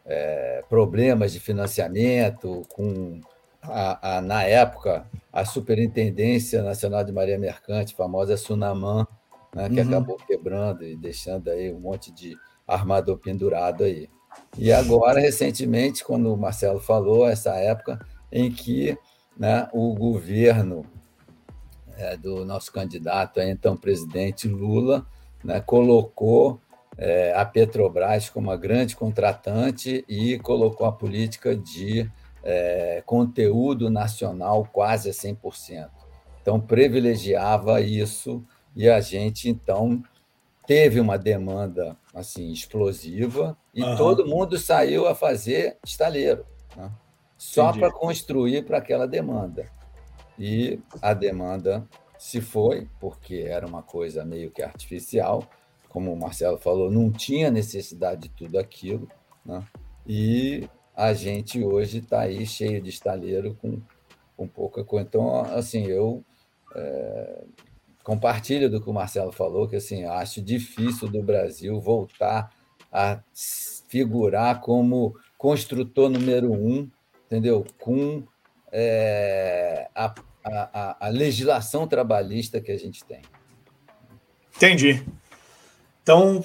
é, 0.06 0.62
problemas 0.68 1.32
de 1.32 1.40
financiamento, 1.40 2.66
com 2.68 3.20
a, 3.62 4.16
a, 4.16 4.20
na 4.22 4.44
época 4.44 5.06
a 5.32 5.44
Superintendência 5.44 6.62
Nacional 6.62 7.04
de 7.04 7.12
Marinha 7.12 7.38
Mercante, 7.38 7.94
famosa 7.94 8.36
Sunaman, 8.36 9.06
né, 9.54 9.68
que 9.68 9.80
uhum. 9.80 9.88
acabou 9.88 10.16
quebrando 10.16 10.84
e 10.84 10.96
deixando 10.96 11.50
aí 11.50 11.72
um 11.72 11.80
monte 11.80 12.12
de 12.12 12.36
armador 12.66 13.18
pendurado 13.18 13.84
aí. 13.84 14.08
E 14.56 14.72
agora, 14.72 15.20
recentemente, 15.20 16.04
quando 16.04 16.32
o 16.32 16.36
Marcelo 16.36 16.80
falou, 16.80 17.28
essa 17.28 17.54
época 17.56 17.98
em 18.30 18.50
que 18.50 18.96
né, 19.36 19.68
o 19.72 19.94
governo 19.94 20.84
é, 21.98 22.16
do 22.16 22.44
nosso 22.44 22.72
candidato, 22.72 23.40
então 23.40 23.76
presidente 23.76 24.48
Lula, 24.48 25.06
né, 25.44 25.60
colocou 25.60 26.60
é, 26.96 27.34
a 27.34 27.44
Petrobras 27.44 28.30
como 28.30 28.48
uma 28.48 28.56
grande 28.56 28.96
contratante 28.96 30.04
e 30.08 30.38
colocou 30.38 30.86
a 30.86 30.92
política 30.92 31.54
de 31.54 32.10
é, 32.42 33.02
conteúdo 33.04 33.90
nacional 33.90 34.66
quase 34.72 35.10
a 35.10 35.12
100%. 35.12 35.90
Então, 36.40 36.58
privilegiava 36.58 37.80
isso 37.80 38.42
e 38.74 38.88
a 38.88 39.00
gente, 39.00 39.48
então, 39.48 40.02
teve 40.66 40.98
uma 40.98 41.18
demanda 41.18 41.96
assim 42.14 42.50
explosiva 42.52 43.56
e 43.74 43.82
uhum. 43.82 43.96
todo 43.96 44.26
mundo 44.26 44.56
saiu 44.58 45.06
a 45.06 45.14
fazer 45.14 45.76
estaleiro. 45.84 46.46
Né? 46.76 46.90
só 47.38 47.72
para 47.72 47.90
construir 47.90 48.64
para 48.64 48.78
aquela 48.78 49.06
demanda. 49.06 49.70
E 50.38 50.80
a 51.02 51.12
demanda 51.14 51.86
se 52.18 52.40
foi, 52.40 52.88
porque 53.00 53.46
era 53.48 53.66
uma 53.66 53.82
coisa 53.82 54.24
meio 54.24 54.50
que 54.50 54.62
artificial, 54.62 55.48
como 55.88 56.12
o 56.12 56.18
Marcelo 56.18 56.58
falou, 56.58 56.90
não 56.90 57.10
tinha 57.10 57.50
necessidade 57.50 58.22
de 58.22 58.28
tudo 58.30 58.58
aquilo, 58.58 59.08
né? 59.44 59.64
e 60.06 60.68
a 60.94 61.12
gente 61.12 61.62
hoje 61.62 61.98
está 61.98 62.22
aí 62.22 62.44
cheio 62.44 62.80
de 62.82 62.90
estaleiro 62.90 63.56
com, 63.60 63.80
com 64.36 64.48
pouca 64.48 64.84
coisa. 64.84 65.06
Então, 65.06 65.40
assim, 65.54 65.86
eu 65.86 66.24
é, 66.74 67.44
compartilho 68.02 68.68
do 68.68 68.80
que 68.82 68.90
o 68.90 68.92
Marcelo 68.92 69.32
falou, 69.32 69.68
que 69.68 69.76
assim, 69.76 70.04
acho 70.04 70.42
difícil 70.42 71.08
do 71.08 71.22
Brasil 71.22 71.80
voltar 71.80 72.52
a 72.92 73.20
figurar 73.88 74.60
como 74.60 75.14
construtor 75.38 76.10
número 76.10 76.52
um 76.52 76.90
entendeu? 77.28 77.64
Com 77.78 78.24
é, 78.72 79.88
a, 79.94 80.14
a, 80.48 80.96
a 81.06 81.08
legislação 81.08 81.86
trabalhista 81.86 82.60
que 82.60 82.72
a 82.72 82.78
gente 82.78 83.04
tem. 83.04 83.22
Entendi. 84.56 85.04
Então, 86.02 86.42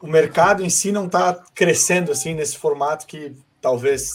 o 0.00 0.06
mercado 0.06 0.64
em 0.64 0.70
si 0.70 0.92
não 0.92 1.06
está 1.06 1.34
crescendo 1.54 2.12
assim 2.12 2.34
nesse 2.34 2.56
formato 2.56 3.06
que 3.06 3.32
talvez 3.60 4.12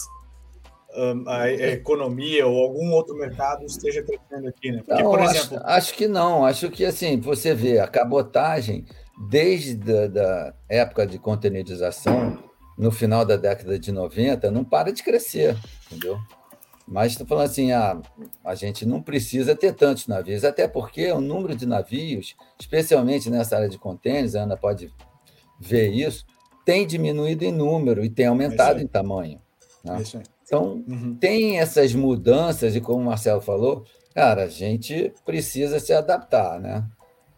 um, 0.96 1.28
a, 1.28 1.42
a, 1.42 1.52
economia 1.52 2.46
ou 2.46 2.58
algum 2.62 2.90
outro 2.92 3.14
mercado 3.14 3.64
esteja 3.64 4.02
crescendo 4.02 4.48
aqui, 4.48 4.72
né? 4.72 4.82
Porque, 4.86 5.02
não, 5.02 5.10
por 5.10 5.20
exemplo, 5.20 5.58
acho, 5.58 5.66
acho, 5.66 5.94
que 5.94 6.08
não. 6.08 6.44
Acho 6.44 6.70
que 6.70 6.84
assim 6.84 7.20
você 7.20 7.54
vê 7.54 7.78
a 7.78 7.86
cabotagem 7.86 8.84
desde 9.28 9.92
a 9.92 10.06
da 10.06 10.54
época 10.68 11.06
de 11.06 11.18
containerização 11.18 12.38
no 12.78 12.90
final 12.90 13.24
da 13.24 13.36
década 13.36 13.78
de 13.78 13.92
90 13.92 14.50
não 14.50 14.64
para 14.64 14.92
de 14.92 15.02
crescer, 15.02 15.56
entendeu? 15.86 16.18
Mas 16.90 17.12
estou 17.12 17.24
falando 17.24 17.44
assim, 17.44 17.70
a, 17.70 17.92
ah, 17.92 18.00
a 18.44 18.56
gente 18.56 18.84
não 18.84 19.00
precisa 19.00 19.54
ter 19.54 19.72
tantos 19.72 20.08
navios, 20.08 20.44
até 20.44 20.66
porque 20.66 21.12
o 21.12 21.20
número 21.20 21.54
de 21.54 21.64
navios, 21.64 22.34
especialmente 22.58 23.30
nessa 23.30 23.54
área 23.54 23.68
de 23.68 23.78
contêineres, 23.78 24.34
a 24.34 24.42
Ana 24.42 24.56
pode 24.56 24.92
ver 25.60 25.90
isso, 25.90 26.26
tem 26.64 26.84
diminuído 26.84 27.44
em 27.44 27.52
número 27.52 28.04
e 28.04 28.10
tem 28.10 28.26
aumentado 28.26 28.80
em 28.80 28.88
tamanho. 28.88 29.40
Né? 29.84 30.02
Então, 30.42 30.84
uhum. 30.88 31.14
tem 31.14 31.60
essas 31.60 31.94
mudanças, 31.94 32.74
e 32.74 32.80
como 32.80 33.02
o 33.02 33.04
Marcelo 33.04 33.40
falou, 33.40 33.84
cara, 34.12 34.42
a 34.42 34.48
gente 34.48 35.14
precisa 35.24 35.78
se 35.78 35.92
adaptar, 35.92 36.58
né? 36.58 36.84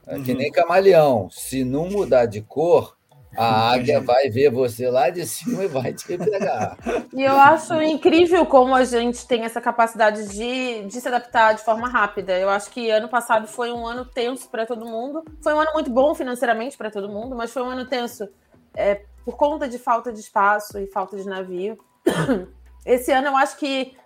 É 0.07 0.19
que 0.19 0.33
uhum. 0.33 0.39
nem 0.39 0.51
camaleão. 0.51 1.29
Se 1.31 1.63
não 1.63 1.91
mudar 1.91 2.25
de 2.25 2.41
cor, 2.41 2.97
a 3.37 3.73
águia 3.73 4.01
vai 4.01 4.29
ver 4.29 4.51
você 4.51 4.91
lá 4.91 5.09
de 5.11 5.27
cima 5.27 5.65
e 5.65 5.69
vai 5.69 5.93
te 5.93 6.07
pegar. 6.19 6.77
E 7.13 7.23
eu 7.23 7.39
acho 7.39 7.81
incrível 7.81 8.45
como 8.45 8.75
a 8.75 8.85
gente 8.85 9.27
tem 9.27 9.45
essa 9.45 9.61
capacidade 9.61 10.29
de, 10.29 10.85
de 10.85 11.01
se 11.01 11.09
adaptar 11.09 11.55
de 11.55 11.63
forma 11.63 11.89
rápida. 11.89 12.39
Eu 12.39 12.51
acho 12.51 12.71
que 12.71 12.91
ano 12.91 13.09
passado 13.09 13.47
foi 13.47 13.73
um 13.73 13.87
ano 13.87 14.05
tenso 14.05 14.49
para 14.49 14.67
todo 14.67 14.85
mundo. 14.85 15.25
Foi 15.43 15.55
um 15.55 15.61
ano 15.61 15.73
muito 15.73 15.91
bom 15.91 16.15
financeiramente 16.15 16.77
para 16.77 16.91
todo 16.91 17.09
mundo, 17.09 17.35
mas 17.35 17.53
foi 17.53 17.63
um 17.63 17.71
ano 17.71 17.87
tenso 17.87 18.29
é, 18.75 19.03
por 19.25 19.37
conta 19.37 19.69
de 19.69 19.79
falta 19.79 20.13
de 20.13 20.21
espaço 20.21 20.79
e 20.79 20.87
falta 20.87 21.17
de 21.17 21.27
navio. 21.27 21.79
Esse 22.85 23.13
ano 23.13 23.29
eu 23.29 23.37
acho 23.37 23.57
que 23.57 23.97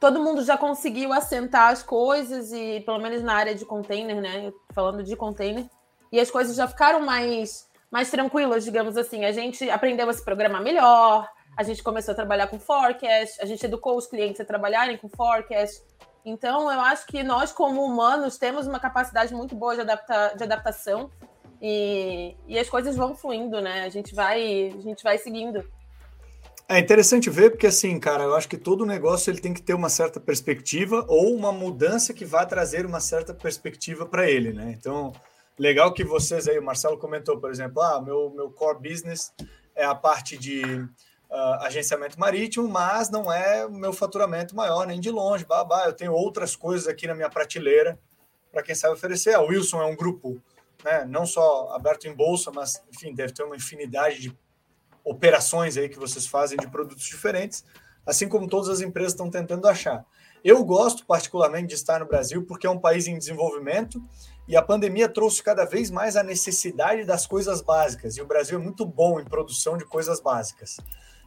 todo 0.00 0.22
mundo 0.22 0.44
já 0.44 0.58
conseguiu 0.58 1.12
assentar 1.12 1.70
as 1.70 1.82
coisas 1.82 2.52
e 2.52 2.80
pelo 2.80 2.98
menos 2.98 3.22
na 3.22 3.34
área 3.34 3.54
de 3.54 3.64
container, 3.64 4.20
né? 4.20 4.52
Falando 4.74 5.02
de 5.02 5.16
container, 5.16 5.64
e 6.12 6.20
as 6.20 6.30
coisas 6.30 6.54
já 6.56 6.68
ficaram 6.68 7.00
mais 7.00 7.66
mais 7.94 8.10
tranquilas, 8.10 8.64
digamos 8.64 8.96
assim. 8.96 9.24
A 9.24 9.30
gente 9.30 9.70
aprendeu 9.70 10.10
a 10.10 10.12
se 10.12 10.24
programar 10.24 10.60
melhor, 10.60 11.28
a 11.56 11.62
gente 11.62 11.80
começou 11.80 12.10
a 12.10 12.14
trabalhar 12.16 12.48
com 12.48 12.58
forecast, 12.58 13.40
a 13.40 13.46
gente 13.46 13.64
educou 13.64 13.96
os 13.96 14.08
clientes 14.08 14.40
a 14.40 14.44
trabalharem 14.44 14.96
com 14.96 15.08
forecast. 15.08 15.80
Então, 16.24 16.72
eu 16.72 16.80
acho 16.80 17.06
que 17.06 17.22
nós, 17.22 17.52
como 17.52 17.84
humanos, 17.84 18.36
temos 18.36 18.66
uma 18.66 18.80
capacidade 18.80 19.32
muito 19.32 19.54
boa 19.54 19.76
de, 19.76 19.82
adapta 19.82 20.34
de 20.36 20.42
adaptação 20.42 21.08
e, 21.62 22.34
e 22.48 22.58
as 22.58 22.68
coisas 22.68 22.96
vão 22.96 23.14
fluindo, 23.14 23.60
né? 23.60 23.84
A 23.84 23.88
gente 23.88 24.12
vai, 24.12 24.74
a 24.76 24.80
gente 24.80 25.04
vai 25.04 25.16
seguindo. 25.16 25.64
É 26.68 26.80
interessante 26.80 27.30
ver 27.30 27.50
porque 27.50 27.68
assim, 27.68 28.00
cara, 28.00 28.24
eu 28.24 28.34
acho 28.34 28.48
que 28.48 28.56
todo 28.56 28.84
negócio 28.84 29.30
ele 29.30 29.38
tem 29.38 29.54
que 29.54 29.62
ter 29.62 29.74
uma 29.74 29.88
certa 29.88 30.18
perspectiva 30.18 31.04
ou 31.06 31.32
uma 31.32 31.52
mudança 31.52 32.12
que 32.12 32.24
vá 32.24 32.44
trazer 32.44 32.86
uma 32.86 32.98
certa 32.98 33.32
perspectiva 33.32 34.04
para 34.04 34.28
ele, 34.28 34.52
né? 34.52 34.74
Então, 34.76 35.12
Legal 35.58 35.92
que 35.94 36.02
vocês 36.02 36.48
aí, 36.48 36.58
o 36.58 36.62
Marcelo 36.62 36.98
comentou, 36.98 37.38
por 37.38 37.50
exemplo, 37.50 37.80
ah, 37.80 38.02
meu, 38.02 38.30
meu 38.30 38.50
core 38.50 38.90
business 38.90 39.32
é 39.74 39.84
a 39.84 39.94
parte 39.94 40.36
de 40.36 40.62
uh, 40.64 41.60
agenciamento 41.60 42.18
marítimo, 42.18 42.68
mas 42.68 43.08
não 43.08 43.32
é 43.32 43.64
o 43.64 43.70
meu 43.70 43.92
faturamento 43.92 44.54
maior, 44.54 44.84
nem 44.84 44.98
de 44.98 45.10
longe, 45.10 45.44
babá. 45.44 45.86
Eu 45.86 45.92
tenho 45.92 46.12
outras 46.12 46.56
coisas 46.56 46.88
aqui 46.88 47.06
na 47.06 47.14
minha 47.14 47.30
prateleira 47.30 47.98
para 48.50 48.62
quem 48.64 48.74
sabe 48.74 48.94
oferecer. 48.94 49.34
A 49.34 49.40
Wilson 49.40 49.80
é 49.80 49.86
um 49.86 49.94
grupo, 49.94 50.42
né, 50.84 51.04
não 51.04 51.24
só 51.24 51.70
aberto 51.72 52.06
em 52.06 52.14
bolsa, 52.14 52.50
mas, 52.52 52.82
enfim, 52.92 53.14
deve 53.14 53.32
ter 53.32 53.44
uma 53.44 53.56
infinidade 53.56 54.20
de 54.22 54.36
operações 55.04 55.76
aí 55.76 55.88
que 55.88 55.98
vocês 55.98 56.26
fazem 56.26 56.58
de 56.58 56.68
produtos 56.68 57.04
diferentes, 57.04 57.64
assim 58.04 58.28
como 58.28 58.48
todas 58.48 58.68
as 58.68 58.80
empresas 58.80 59.12
estão 59.12 59.30
tentando 59.30 59.68
achar. 59.68 60.04
Eu 60.42 60.64
gosto 60.64 61.06
particularmente 61.06 61.68
de 61.68 61.74
estar 61.74 62.00
no 62.00 62.06
Brasil 62.06 62.44
porque 62.44 62.66
é 62.66 62.70
um 62.70 62.78
país 62.78 63.06
em 63.06 63.16
desenvolvimento 63.16 64.02
e 64.46 64.56
a 64.56 64.62
pandemia 64.62 65.08
trouxe 65.08 65.42
cada 65.42 65.64
vez 65.64 65.90
mais 65.90 66.16
a 66.16 66.22
necessidade 66.22 67.04
das 67.04 67.26
coisas 67.26 67.62
básicas. 67.62 68.16
E 68.16 68.22
o 68.22 68.26
Brasil 68.26 68.58
é 68.58 68.62
muito 68.62 68.84
bom 68.84 69.18
em 69.18 69.24
produção 69.24 69.76
de 69.76 69.84
coisas 69.84 70.20
básicas. 70.20 70.76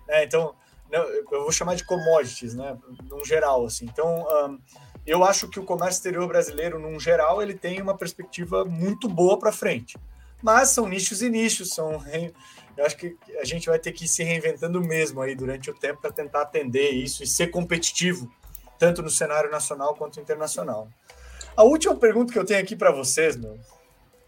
Né? 0.08 0.24
Então, 0.24 0.54
eu 0.92 1.42
vou 1.42 1.52
chamar 1.52 1.76
de 1.76 1.84
commodities, 1.84 2.54
né? 2.54 2.78
Num 3.10 3.26
geral, 3.26 3.66
assim. 3.66 3.86
Então, 3.86 4.26
um, 4.26 4.60
eu 5.06 5.24
acho 5.24 5.48
que 5.48 5.60
o 5.60 5.64
comércio 5.64 5.98
exterior 5.98 6.28
brasileiro, 6.28 6.80
num 6.80 7.00
geral, 7.00 7.42
ele 7.42 7.54
tem 7.54 7.82
uma 7.82 7.98
perspectiva 7.98 8.64
muito 8.64 9.08
boa 9.10 9.38
para 9.38 9.52
frente. 9.52 9.98
Mas 10.42 10.70
são 10.70 10.88
nichos 10.88 11.22
e 11.22 11.30
nichos, 11.30 11.70
são. 11.70 12.04
Eu 12.78 12.86
acho 12.86 12.96
que 12.96 13.18
a 13.40 13.44
gente 13.44 13.68
vai 13.68 13.80
ter 13.80 13.92
que 13.92 14.06
ir 14.06 14.08
se 14.08 14.24
reinventando 14.24 14.80
mesmo 14.80 15.20
aí 15.22 15.36
durante 15.36 15.72
o 15.72 15.74
tempo 15.74 16.00
para 16.02 16.12
tentar 16.12 16.42
atender 16.42 16.92
isso 16.92 17.24
e 17.24 17.28
ser 17.28 17.48
competitivo, 17.48 18.32
tanto 18.78 19.02
no 19.02 19.10
cenário 19.10 19.50
nacional 19.50 19.96
quanto 19.96 20.20
internacional. 20.20 20.88
A 21.58 21.64
última 21.64 21.96
pergunta 21.96 22.32
que 22.32 22.38
eu 22.38 22.46
tenho 22.46 22.60
aqui 22.60 22.76
para 22.76 22.92
vocês, 22.92 23.36
meu, 23.36 23.58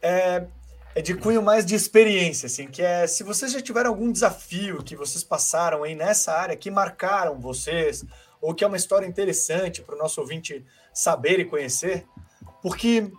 é, 0.02 0.48
é 0.96 1.02
de 1.02 1.14
cunho 1.14 1.44
mais 1.44 1.64
de 1.64 1.76
experiência, 1.76 2.48
assim, 2.48 2.68
que 2.68 2.82
é 2.82 3.06
se 3.06 3.24
vocês 3.24 3.52
já 3.52 3.62
tiveram 3.62 3.92
algum 3.92 4.12
desafio 4.12 4.82
que 4.82 4.96
vocês 4.96 5.24
passaram 5.24 5.84
aí 5.84 5.94
nessa 5.94 6.34
área 6.34 6.56
que 6.56 6.72
marcaram 6.72 7.40
vocês, 7.40 8.04
ou 8.42 8.56
que 8.56 8.64
é 8.64 8.68
uma 8.68 8.78
história 8.78 9.06
interessante 9.06 9.84
para 9.84 9.94
o 9.94 9.98
nosso 10.00 10.20
ouvinte 10.20 10.66
saber 10.92 11.40
e 11.40 11.46
conhecer, 11.46 12.04
porque, 12.64 13.12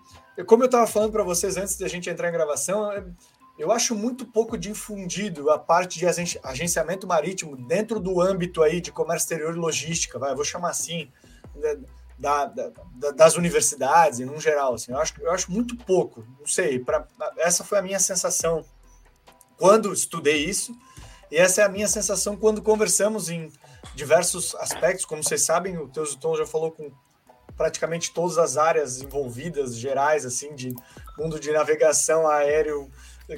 como 0.44 0.64
eu 0.64 0.66
estava 0.66 0.88
falando 0.88 1.12
para 1.12 1.22
vocês 1.22 1.56
antes 1.56 1.78
da 1.78 1.86
gente 1.86 2.10
entrar 2.10 2.30
em 2.30 2.32
gravação, 2.32 2.90
eu 3.56 3.70
acho 3.70 3.94
muito 3.94 4.26
pouco 4.26 4.58
difundido 4.58 5.50
a 5.50 5.58
parte 5.58 6.00
de 6.00 6.06
agenciamento 6.42 7.06
marítimo 7.06 7.56
dentro 7.56 8.00
do 8.00 8.20
âmbito 8.20 8.60
aí 8.60 8.80
de 8.80 8.90
comércio 8.90 9.26
exterior 9.26 9.54
e 9.54 9.58
logística, 9.58 10.18
vai, 10.18 10.34
vou 10.34 10.44
chamar 10.44 10.70
assim, 10.70 11.08
né, 11.54 11.78
da, 12.20 12.44
da, 12.44 13.10
das 13.12 13.34
universidades, 13.34 14.20
em 14.20 14.40
geral. 14.40 14.74
Assim, 14.74 14.92
eu, 14.92 14.98
acho, 14.98 15.14
eu 15.20 15.32
acho 15.32 15.50
muito 15.50 15.74
pouco, 15.76 16.24
não 16.38 16.46
sei. 16.46 16.78
Pra, 16.78 17.06
essa 17.38 17.64
foi 17.64 17.78
a 17.78 17.82
minha 17.82 17.98
sensação 17.98 18.64
quando 19.56 19.92
estudei 19.92 20.44
isso, 20.44 20.74
e 21.30 21.36
essa 21.36 21.62
é 21.62 21.64
a 21.64 21.68
minha 21.68 21.88
sensação 21.88 22.36
quando 22.36 22.62
conversamos 22.62 23.30
em 23.30 23.50
diversos 23.94 24.54
aspectos. 24.56 25.04
Como 25.04 25.24
vocês 25.24 25.44
sabem, 25.44 25.78
o 25.78 25.88
Teus 25.88 26.14
Tom 26.14 26.36
já 26.36 26.46
falou 26.46 26.72
com 26.72 26.90
praticamente 27.56 28.12
todas 28.12 28.36
as 28.38 28.56
áreas 28.56 29.00
envolvidas, 29.00 29.76
gerais, 29.76 30.26
assim, 30.26 30.54
de 30.54 30.74
mundo 31.18 31.38
de 31.38 31.52
navegação, 31.52 32.26
aéreo, 32.26 32.90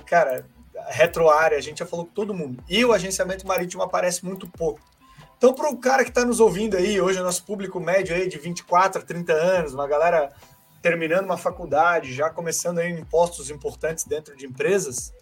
cara, 0.07 0.47
retroárea, 0.89 1.59
a 1.59 1.61
gente 1.61 1.79
já 1.79 1.87
falou 1.87 2.07
com 2.07 2.13
todo 2.13 2.35
mundo. 2.35 2.63
E 2.69 2.85
o 2.85 2.93
agenciamento 2.93 3.47
marítimo 3.47 3.83
aparece 3.83 4.25
muito 4.25 4.49
pouco. 4.49 4.81
Então, 5.43 5.53
para 5.53 5.69
o 5.71 5.77
cara 5.77 6.05
que 6.05 6.11
está 6.11 6.25
nos 6.25 6.39
ouvindo 6.39 6.77
aí, 6.77 7.01
hoje 7.01 7.19
o 7.19 7.25
nosso 7.25 7.43
público 7.43 7.81
médio 7.81 8.15
aí 8.15 8.29
de 8.29 8.39
24 8.39 9.03
a 9.03 9.05
30 9.05 9.33
anos, 9.33 9.75
uma 9.75 9.89
galera 9.89 10.33
terminando 10.81 11.25
uma 11.25 11.37
faculdade, 11.37 12.15
já 12.15 12.31
começando 12.31 12.79
aí 12.79 12.93
em 12.93 13.05
postos 13.05 13.51
importantes 13.51 14.05
dentro 14.05 14.37
de 14.37 14.47
empresas, 14.47 15.13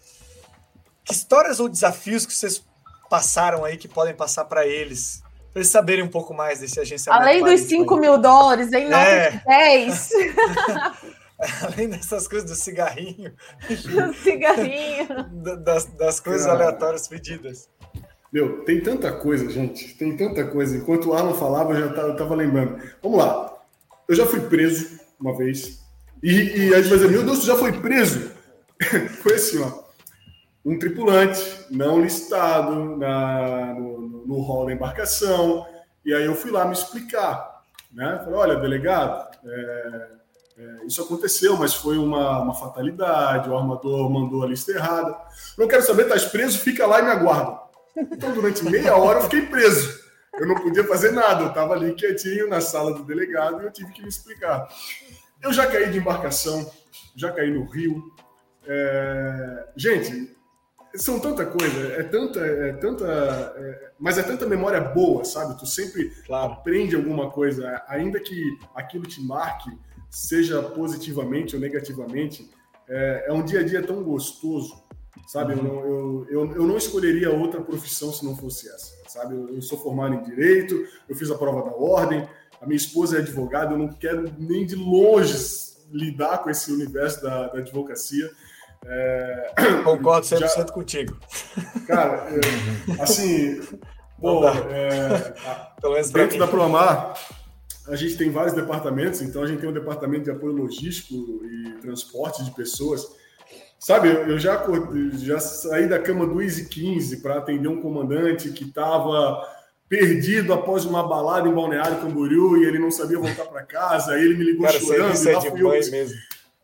que 1.03 1.11
histórias 1.11 1.59
ou 1.59 1.67
desafios 1.67 2.23
que 2.27 2.35
vocês 2.35 2.63
passaram 3.09 3.65
aí 3.65 3.77
que 3.77 3.87
podem 3.87 4.13
passar 4.13 4.45
para 4.45 4.63
eles, 4.67 5.23
para 5.51 5.61
eles 5.61 5.69
saberem 5.69 6.03
um 6.03 6.07
pouco 6.07 6.35
mais 6.35 6.59
desse 6.59 6.79
agenciamento? 6.79 7.23
Além 7.23 7.43
dos 7.43 7.61
5 7.61 7.97
mil 7.97 8.19
dólares 8.19 8.71
em 8.71 8.89
nota 8.89 9.03
é. 9.03 9.31
de 9.31 9.43
10. 9.43 10.09
Além 11.65 11.89
dessas 11.89 12.27
coisas 12.27 12.47
do 12.47 12.55
cigarrinho. 12.55 13.33
Do 13.67 14.13
cigarrinho. 14.13 15.07
Das, 15.63 15.85
das 15.85 16.19
coisas 16.19 16.45
aleatórias 16.45 17.07
pedidas. 17.07 17.67
Meu, 18.31 18.63
tem 18.63 18.79
tanta 18.81 19.11
coisa, 19.11 19.49
gente. 19.49 19.93
Tem 19.95 20.15
tanta 20.15 20.45
coisa. 20.45 20.77
Enquanto 20.77 21.09
o 21.09 21.13
Arno 21.13 21.33
falava, 21.33 21.73
eu 21.73 21.95
já 21.95 22.11
estava 22.11 22.33
lembrando. 22.33 22.81
Vamos 23.03 23.17
lá. 23.17 23.53
Eu 24.07 24.15
já 24.15 24.25
fui 24.25 24.39
preso 24.41 24.99
uma 25.19 25.35
vez. 25.35 25.81
E, 26.23 26.31
e 26.31 26.73
aí 26.73 26.81
dizer, 26.81 27.09
meu 27.09 27.23
Deus, 27.23 27.39
tu 27.39 27.45
já 27.45 27.55
foi 27.55 27.73
preso? 27.73 28.31
Foi 29.21 29.35
assim, 29.35 29.59
ó. 29.59 29.83
Um 30.63 30.77
tripulante 30.77 31.41
não 31.69 32.01
listado 32.01 32.97
na, 32.97 33.73
no, 33.73 34.25
no 34.25 34.41
hall 34.41 34.65
da 34.65 34.73
embarcação. 34.73 35.65
E 36.05 36.13
aí 36.13 36.25
eu 36.25 36.35
fui 36.35 36.51
lá 36.51 36.65
me 36.65 36.73
explicar. 36.73 37.61
Né? 37.91 38.19
Falei, 38.23 38.39
olha, 38.39 38.55
delegado, 38.59 39.37
é, 39.43 40.07
é, 40.57 40.85
isso 40.85 41.01
aconteceu, 41.01 41.57
mas 41.57 41.73
foi 41.73 41.97
uma, 41.97 42.41
uma 42.41 42.53
fatalidade, 42.53 43.49
o 43.49 43.57
armador 43.57 44.09
mandou 44.09 44.43
a 44.43 44.47
lista 44.47 44.71
errada. 44.71 45.15
Não 45.57 45.67
quero 45.67 45.83
saber, 45.83 46.03
estás 46.03 46.25
preso, 46.25 46.59
fica 46.59 46.85
lá 46.85 46.99
e 46.99 47.03
me 47.03 47.09
aguarda. 47.09 47.59
Então, 47.95 48.33
durante 48.33 48.63
meia 48.65 48.95
hora, 48.95 49.19
eu 49.19 49.23
fiquei 49.23 49.41
preso. 49.41 50.01
Eu 50.39 50.47
não 50.47 50.55
podia 50.55 50.83
fazer 50.85 51.11
nada, 51.11 51.43
eu 51.43 51.49
estava 51.49 51.73
ali 51.73 51.93
quietinho 51.93 52.47
na 52.47 52.61
sala 52.61 52.93
do 52.93 53.03
delegado 53.03 53.61
e 53.61 53.65
eu 53.65 53.71
tive 53.71 53.91
que 53.91 54.01
me 54.01 54.07
explicar. 54.07 54.67
Eu 55.41 55.51
já 55.51 55.67
caí 55.67 55.91
de 55.91 55.97
embarcação, 55.97 56.71
já 57.15 57.31
caí 57.31 57.51
no 57.51 57.65
rio. 57.65 58.01
É... 58.65 59.67
Gente, 59.75 60.35
são 60.95 61.19
tanta 61.19 61.45
coisa, 61.45 61.93
é 61.93 62.03
tanta, 62.03 62.39
é 62.39 62.73
tanta, 62.73 63.05
é... 63.57 63.91
mas 63.99 64.17
é 64.17 64.23
tanta 64.23 64.45
memória 64.45 64.79
boa, 64.79 65.25
sabe? 65.25 65.57
Tu 65.59 65.65
sempre 65.65 66.09
claro. 66.25 66.53
aprende 66.53 66.95
alguma 66.95 67.29
coisa, 67.29 67.83
ainda 67.87 68.19
que 68.19 68.57
aquilo 68.73 69.05
te 69.05 69.21
marque, 69.21 69.69
seja 70.09 70.61
positivamente 70.61 71.55
ou 71.55 71.61
negativamente. 71.61 72.49
É, 72.87 73.25
é 73.27 73.33
um 73.33 73.43
dia 73.43 73.61
a 73.61 73.63
dia 73.63 73.81
tão 73.81 74.03
gostoso 74.03 74.83
sabe? 75.27 75.53
Eu, 75.53 75.63
não, 75.63 75.85
eu, 75.85 76.27
eu, 76.29 76.55
eu, 76.55 76.67
não 76.67 76.77
escolheria 76.77 77.31
outra 77.31 77.61
profissão 77.61 78.11
se 78.11 78.23
não 78.25 78.35
fosse 78.35 78.67
essa, 78.69 78.93
sabe? 79.07 79.35
Eu, 79.35 79.55
eu, 79.55 79.61
sou 79.61 79.77
formado 79.77 80.15
em 80.15 80.23
Direito, 80.23 80.85
eu 81.07 81.15
fiz 81.15 81.29
a 81.31 81.37
prova 81.37 81.69
da 81.69 81.75
ordem, 81.75 82.27
a 82.59 82.65
minha 82.65 82.77
esposa 82.77 83.17
é 83.17 83.19
advogada, 83.19 83.73
eu 83.73 83.77
não 83.77 83.89
quero 83.89 84.31
nem 84.37 84.65
de 84.65 84.75
longe 84.75 85.33
lidar 85.91 86.39
com 86.39 86.49
esse 86.49 86.71
universo 86.71 87.21
da, 87.21 87.47
da 87.47 87.59
advocacia. 87.59 88.29
É... 88.85 89.53
Concordo 89.83 90.25
100% 90.25 90.39
já... 90.39 90.65
contigo. 90.65 91.17
Cara, 91.87 92.27
é, 92.29 93.01
assim, 93.01 93.61
bom, 94.17 94.43
é, 94.47 95.33
dentro 96.13 96.39
da 96.39 96.47
Promar, 96.47 97.13
a 97.87 97.95
gente 97.95 98.15
tem 98.15 98.29
vários 98.29 98.53
departamentos, 98.53 99.21
então 99.21 99.43
a 99.43 99.47
gente 99.47 99.59
tem 99.59 99.69
um 99.69 99.73
departamento 99.73 100.25
de 100.25 100.31
apoio 100.31 100.53
logístico 100.53 101.15
e 101.43 101.73
transporte 101.81 102.43
de 102.43 102.51
pessoas. 102.51 103.20
Sabe, 103.81 104.09
eu 104.09 104.37
já, 104.37 104.63
já 105.13 105.39
saí 105.39 105.89
da 105.89 105.97
cama 105.97 106.27
do 106.27 106.39
Easy 106.39 106.69
15 106.69 107.17
para 107.17 107.39
atender 107.39 107.67
um 107.67 107.81
comandante 107.81 108.51
que 108.51 108.63
estava 108.63 109.43
perdido 109.89 110.53
após 110.53 110.85
uma 110.85 111.07
balada 111.07 111.49
em 111.49 111.51
Balneário 111.53 111.99
Camboriú 111.99 112.57
e 112.57 112.65
ele 112.67 112.77
não 112.77 112.91
sabia 112.91 113.17
voltar 113.17 113.45
para 113.45 113.63
casa, 113.63 114.11
aí 114.11 114.23
ele 114.23 114.37
me 114.37 114.43
ligou 114.43 114.67
Cara, 114.67 114.79
chorando. 114.79 115.13
Isso 115.15 115.27
é 115.27 115.39
de 115.39 115.63
mãe 115.63 115.79
eu... 115.79 115.91
mesmo. 115.91 116.15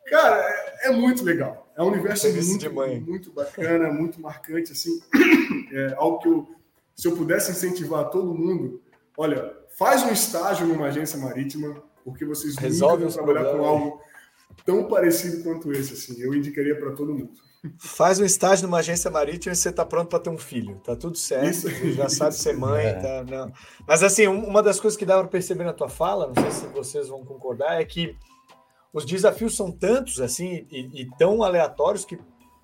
Cara, 0.05 0.37
é, 0.37 0.89
é, 0.89 0.91
muito 0.91 1.23
legal. 1.23 1.67
É 1.75 1.81
um 1.81 1.87
universo 1.87 2.27
muito, 2.31 2.71
muito 3.01 3.31
bacana, 3.31 3.91
muito 3.91 4.21
marcante, 4.21 4.71
assim. 4.71 5.01
É 5.73 5.95
algo 5.97 6.19
que 6.19 6.29
eu, 6.29 6.47
se 6.95 7.07
eu 7.07 7.17
pudesse 7.17 7.51
incentivar 7.51 8.09
todo 8.09 8.33
mundo, 8.33 8.81
olha, 9.17 9.53
faz 9.77 10.03
um 10.03 10.11
estágio 10.11 10.65
numa 10.65 10.85
agência 10.85 11.19
marítima, 11.19 11.83
porque 12.05 12.23
vocês 12.23 12.55
Resolve 12.55 13.03
nunca 13.03 13.15
vão 13.15 13.25
trabalhar 13.25 13.51
com 13.51 13.65
algo 13.65 14.01
tão 14.65 14.85
parecido 14.85 15.43
quanto 15.43 15.71
esse, 15.71 15.93
assim. 15.93 16.21
Eu 16.21 16.33
indicaria 16.33 16.77
para 16.77 16.91
todo 16.91 17.13
mundo. 17.13 17.31
Faz 17.79 18.19
um 18.19 18.25
estágio 18.25 18.67
numa 18.67 18.79
agência 18.79 19.09
marítima 19.09 19.53
e 19.53 19.55
você 19.55 19.69
está 19.69 19.85
pronto 19.85 20.09
para 20.09 20.19
ter 20.19 20.29
um 20.29 20.37
filho. 20.37 20.79
Tá 20.83 20.95
tudo 20.95 21.17
certo, 21.17 21.49
isso, 21.49 21.69
já 21.93 22.05
isso. 22.05 22.15
sabe 22.15 22.35
ser 22.35 22.55
mãe. 22.55 22.85
É. 22.85 22.93
Tá, 22.93 23.23
não. 23.23 23.51
Mas 23.87 24.03
assim, 24.03 24.27
uma 24.27 24.61
das 24.61 24.79
coisas 24.79 24.97
que 24.97 25.05
dá 25.05 25.17
para 25.17 25.27
perceber 25.27 25.63
na 25.63 25.73
tua 25.73 25.89
fala, 25.89 26.27
não 26.27 26.35
sei 26.35 26.51
se 26.51 26.67
vocês 26.67 27.07
vão 27.07 27.25
concordar, 27.25 27.81
é 27.81 27.85
que 27.85 28.15
os 28.93 29.05
desafios 29.05 29.55
são 29.55 29.71
tantos 29.71 30.21
assim 30.21 30.65
e, 30.71 31.01
e 31.01 31.07
tão 31.17 31.43
aleatórios 31.43 32.05
que 32.05 32.19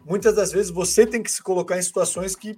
muitas 0.05 0.35
das 0.35 0.51
vezes 0.51 0.71
você 0.71 1.05
tem 1.05 1.23
que 1.23 1.31
se 1.31 1.41
colocar 1.41 1.77
em 1.77 1.81
situações 1.81 2.35
que 2.35 2.57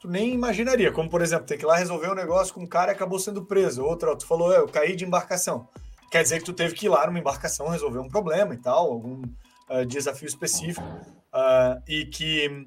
tu 0.00 0.08
nem 0.08 0.32
imaginaria, 0.32 0.92
como 0.92 1.10
por 1.10 1.22
exemplo, 1.22 1.46
ter 1.46 1.56
que 1.56 1.64
ir 1.64 1.66
lá 1.66 1.76
resolver 1.76 2.10
um 2.10 2.14
negócio 2.14 2.54
com 2.54 2.60
um 2.60 2.66
cara 2.66 2.92
e 2.92 2.94
acabou 2.94 3.18
sendo 3.18 3.44
preso. 3.44 3.82
Outra, 3.82 4.16
tu 4.16 4.26
falou, 4.26 4.52
eu 4.52 4.68
caí 4.68 4.94
de 4.94 5.04
embarcação. 5.04 5.68
Quer 6.10 6.22
dizer 6.22 6.38
que 6.38 6.44
tu 6.44 6.52
teve 6.52 6.74
que 6.74 6.86
ir 6.86 6.88
lá 6.88 7.06
numa 7.06 7.18
embarcação 7.18 7.68
resolver 7.68 7.98
um 7.98 8.08
problema 8.08 8.54
e 8.54 8.58
tal, 8.58 8.90
algum 8.90 9.22
uh, 9.70 9.84
desafio 9.86 10.26
específico, 10.26 10.86
uh, 10.86 11.82
e 11.86 12.06
que 12.06 12.66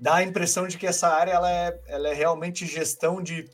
dá 0.00 0.16
a 0.16 0.22
impressão 0.22 0.68
de 0.68 0.78
que 0.78 0.86
essa 0.86 1.08
área 1.08 1.32
ela 1.32 1.50
é, 1.50 1.80
ela 1.88 2.08
é 2.08 2.14
realmente 2.14 2.66
gestão 2.66 3.20
de, 3.20 3.48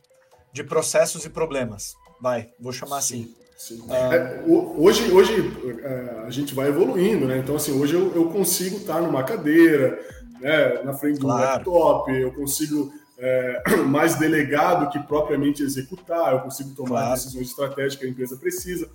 de 0.53 0.63
processos 0.63 1.25
e 1.25 1.29
problemas. 1.29 1.93
Vai, 2.21 2.49
vou 2.59 2.71
chamar 2.71 2.97
assim. 2.99 3.33
Sim. 3.57 3.85
É, 3.89 4.43
hoje, 4.45 5.11
hoje 5.11 5.33
é, 5.81 6.23
a 6.25 6.29
gente 6.29 6.53
vai 6.53 6.67
evoluindo, 6.67 7.25
né? 7.25 7.37
Então, 7.37 7.55
assim, 7.55 7.71
hoje 7.71 7.93
eu, 7.93 8.13
eu 8.13 8.29
consigo 8.29 8.77
estar 8.77 9.01
numa 9.01 9.23
cadeira, 9.23 9.97
né, 10.39 10.83
na 10.83 10.93
frente 10.93 11.19
do 11.19 11.27
claro. 11.27 11.41
laptop, 11.41 12.11
eu 12.11 12.33
consigo 12.33 12.91
é, 13.17 13.63
mais 13.87 14.15
delegado 14.15 14.89
que 14.89 14.99
propriamente 14.99 15.63
executar, 15.63 16.33
eu 16.33 16.39
consigo 16.39 16.73
tomar 16.75 17.01
claro. 17.01 17.13
decisões 17.13 17.49
estratégicas 17.49 17.99
que 17.99 18.05
a 18.05 18.09
empresa 18.09 18.37
precisa. 18.37 18.89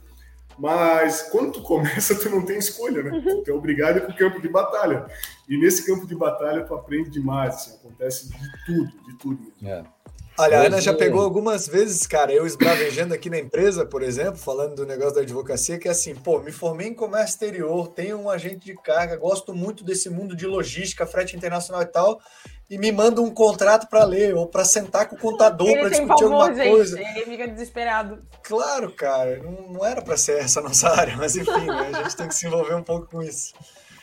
Mas 0.59 1.23
quando 1.23 1.53
tu 1.53 1.63
começa, 1.63 2.15
tu 2.21 2.29
não 2.29 2.45
tem 2.45 2.59
escolha, 2.59 3.03
né? 3.03 3.11
Uhum. 3.11 3.43
Tu 3.43 3.51
é 3.51 3.55
obrigado 3.55 3.95
a 3.95 3.99
ir 3.99 4.03
para 4.03 4.15
o 4.15 4.17
campo 4.17 4.41
de 4.41 4.49
batalha. 4.49 5.07
E 5.49 5.57
nesse 5.57 5.87
campo 5.87 6.07
de 6.07 6.15
batalha 6.15 6.65
tu 6.65 6.75
aprende 6.75 7.11
demais, 7.11 7.55
assim, 7.55 7.75
acontece 7.77 8.29
de 8.29 8.65
tudo, 8.67 9.07
de 9.07 9.19
tudo 9.19 9.41
mesmo. 9.41 9.69
É. 9.69 10.00
Olha, 10.41 10.59
a 10.59 10.63
Ana 10.63 10.81
já 10.81 10.95
pegou 10.95 11.21
algumas 11.21 11.69
vezes, 11.69 12.07
cara, 12.07 12.33
eu 12.33 12.47
esbravejando 12.47 13.13
aqui 13.13 13.29
na 13.29 13.39
empresa, 13.39 13.85
por 13.85 14.03
exemplo, 14.03 14.39
falando 14.39 14.75
do 14.75 14.87
negócio 14.87 15.17
da 15.17 15.21
advocacia, 15.21 15.79
que 15.79 15.87
é 15.87 15.91
assim, 15.91 16.15
pô, 16.15 16.41
me 16.41 16.51
formei 16.51 16.89
em 16.89 16.95
comércio 16.95 17.35
exterior, 17.35 17.89
tenho 17.89 18.19
um 18.19 18.31
agente 18.31 18.65
de 18.65 18.75
carga, 18.75 19.19
gosto 19.19 19.53
muito 19.53 19.85
desse 19.85 20.09
mundo 20.09 20.35
de 20.35 20.47
logística, 20.47 21.07
frete 21.07 21.37
internacional 21.37 21.83
e 21.83 21.87
tal, 21.87 22.23
e 22.71 22.79
me 22.79 22.91
manda 22.91 23.21
um 23.21 23.29
contrato 23.29 23.87
para 23.87 24.03
ler 24.05 24.35
ou 24.35 24.47
para 24.47 24.65
sentar 24.65 25.11
com 25.11 25.17
o 25.17 25.19
contador 25.19 25.71
para 25.73 25.91
discutir 25.91 26.25
alguma 26.25 26.55
gente, 26.55 26.71
coisa. 26.71 26.99
Ele 26.99 27.25
fica 27.27 27.47
desesperado. 27.47 28.23
Claro, 28.43 28.91
cara, 28.93 29.43
não, 29.43 29.75
não 29.75 29.85
era 29.85 30.01
para 30.01 30.17
ser 30.17 30.39
essa 30.39 30.61
a 30.61 30.63
nossa 30.63 30.89
área, 30.89 31.19
mas 31.19 31.37
enfim, 31.37 31.67
né, 31.67 31.91
a 31.93 32.03
gente 32.05 32.17
tem 32.17 32.29
que 32.29 32.35
se 32.35 32.47
envolver 32.47 32.75
um 32.75 32.83
pouco 32.83 33.11
com 33.11 33.23
isso. 33.23 33.53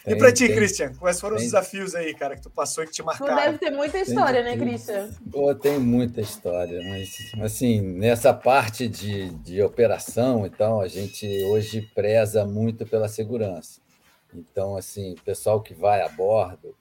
Tem, 0.07 0.15
e 0.15 0.17
para 0.17 0.31
ti, 0.31 0.47
tem, 0.47 0.55
Christian, 0.55 0.93
quais 0.93 1.19
foram 1.19 1.35
tem. 1.35 1.45
os 1.45 1.51
desafios 1.51 1.93
aí, 1.93 2.15
cara, 2.15 2.37
que 2.37 2.41
tu 2.41 2.49
passou 2.49 2.81
e 2.81 2.87
que 2.87 2.93
te 2.93 3.03
marcaram? 3.03 3.35
Tu 3.35 3.43
deve 3.43 3.57
ter 3.57 3.71
muita 3.71 3.99
história, 3.99 4.41
né, 4.41 4.55
Christian? 4.55 5.09
Pô, 5.29 5.53
tem 5.53 5.77
muita 5.77 6.21
história, 6.21 6.81
mas 6.81 7.09
assim, 7.43 7.81
nessa 7.81 8.33
parte 8.33 8.87
de, 8.87 9.29
de 9.39 9.61
operação 9.61 10.45
e 10.45 10.49
tal, 10.49 10.79
a 10.79 10.87
gente 10.87 11.27
hoje 11.43 11.81
preza 11.93 12.45
muito 12.45 12.85
pela 12.85 13.09
segurança. 13.09 13.81
Então, 14.33 14.77
assim, 14.77 15.11
o 15.11 15.21
pessoal 15.21 15.59
que 15.61 15.73
vai 15.73 16.01
a 16.01 16.07
bordo, 16.07 16.73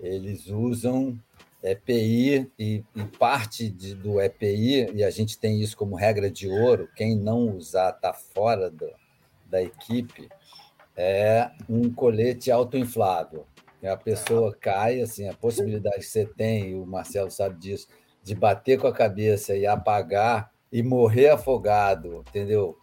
eles 0.00 0.48
usam 0.48 1.16
EPI 1.62 2.50
e, 2.58 2.82
e 2.96 3.04
parte 3.16 3.68
de, 3.68 3.94
do 3.94 4.20
EPI, 4.20 4.90
e 4.92 5.04
a 5.04 5.10
gente 5.10 5.38
tem 5.38 5.60
isso 5.60 5.76
como 5.76 5.94
regra 5.94 6.28
de 6.28 6.48
ouro, 6.48 6.88
quem 6.96 7.14
não 7.14 7.56
usar 7.56 7.90
está 7.90 8.12
fora 8.12 8.68
do, 8.68 8.90
da 9.46 9.62
equipe, 9.62 10.28
é 10.96 11.50
um 11.68 11.92
colete 11.92 12.50
autoinflável. 12.50 13.46
A 13.82 13.96
pessoa 13.96 14.54
cai, 14.54 15.00
assim, 15.00 15.28
a 15.28 15.34
possibilidade 15.34 15.96
que 15.96 16.04
você 16.04 16.24
tem, 16.24 16.70
e 16.70 16.74
o 16.74 16.86
Marcelo 16.86 17.30
sabe 17.30 17.58
disso, 17.58 17.88
de 18.22 18.34
bater 18.34 18.78
com 18.78 18.86
a 18.86 18.92
cabeça 18.92 19.56
e 19.56 19.66
apagar 19.66 20.52
e 20.70 20.82
morrer 20.82 21.30
afogado, 21.30 22.24
entendeu? 22.28 22.76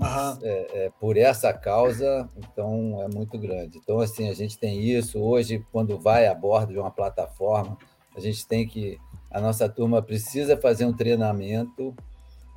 Uhum. 0.00 0.38
É, 0.42 0.86
é, 0.86 0.92
por 0.98 1.16
essa 1.16 1.52
causa, 1.52 2.28
então 2.36 3.00
é 3.02 3.08
muito 3.14 3.38
grande. 3.38 3.78
Então, 3.78 4.00
assim, 4.00 4.28
a 4.28 4.34
gente 4.34 4.58
tem 4.58 4.80
isso. 4.80 5.20
Hoje, 5.20 5.64
quando 5.70 5.98
vai 5.98 6.26
a 6.26 6.34
bordo 6.34 6.72
de 6.72 6.78
uma 6.78 6.90
plataforma, 6.90 7.76
a 8.16 8.20
gente 8.20 8.46
tem 8.46 8.66
que. 8.66 8.98
A 9.30 9.40
nossa 9.40 9.68
turma 9.68 10.02
precisa 10.02 10.56
fazer 10.56 10.86
um 10.86 10.92
treinamento 10.92 11.94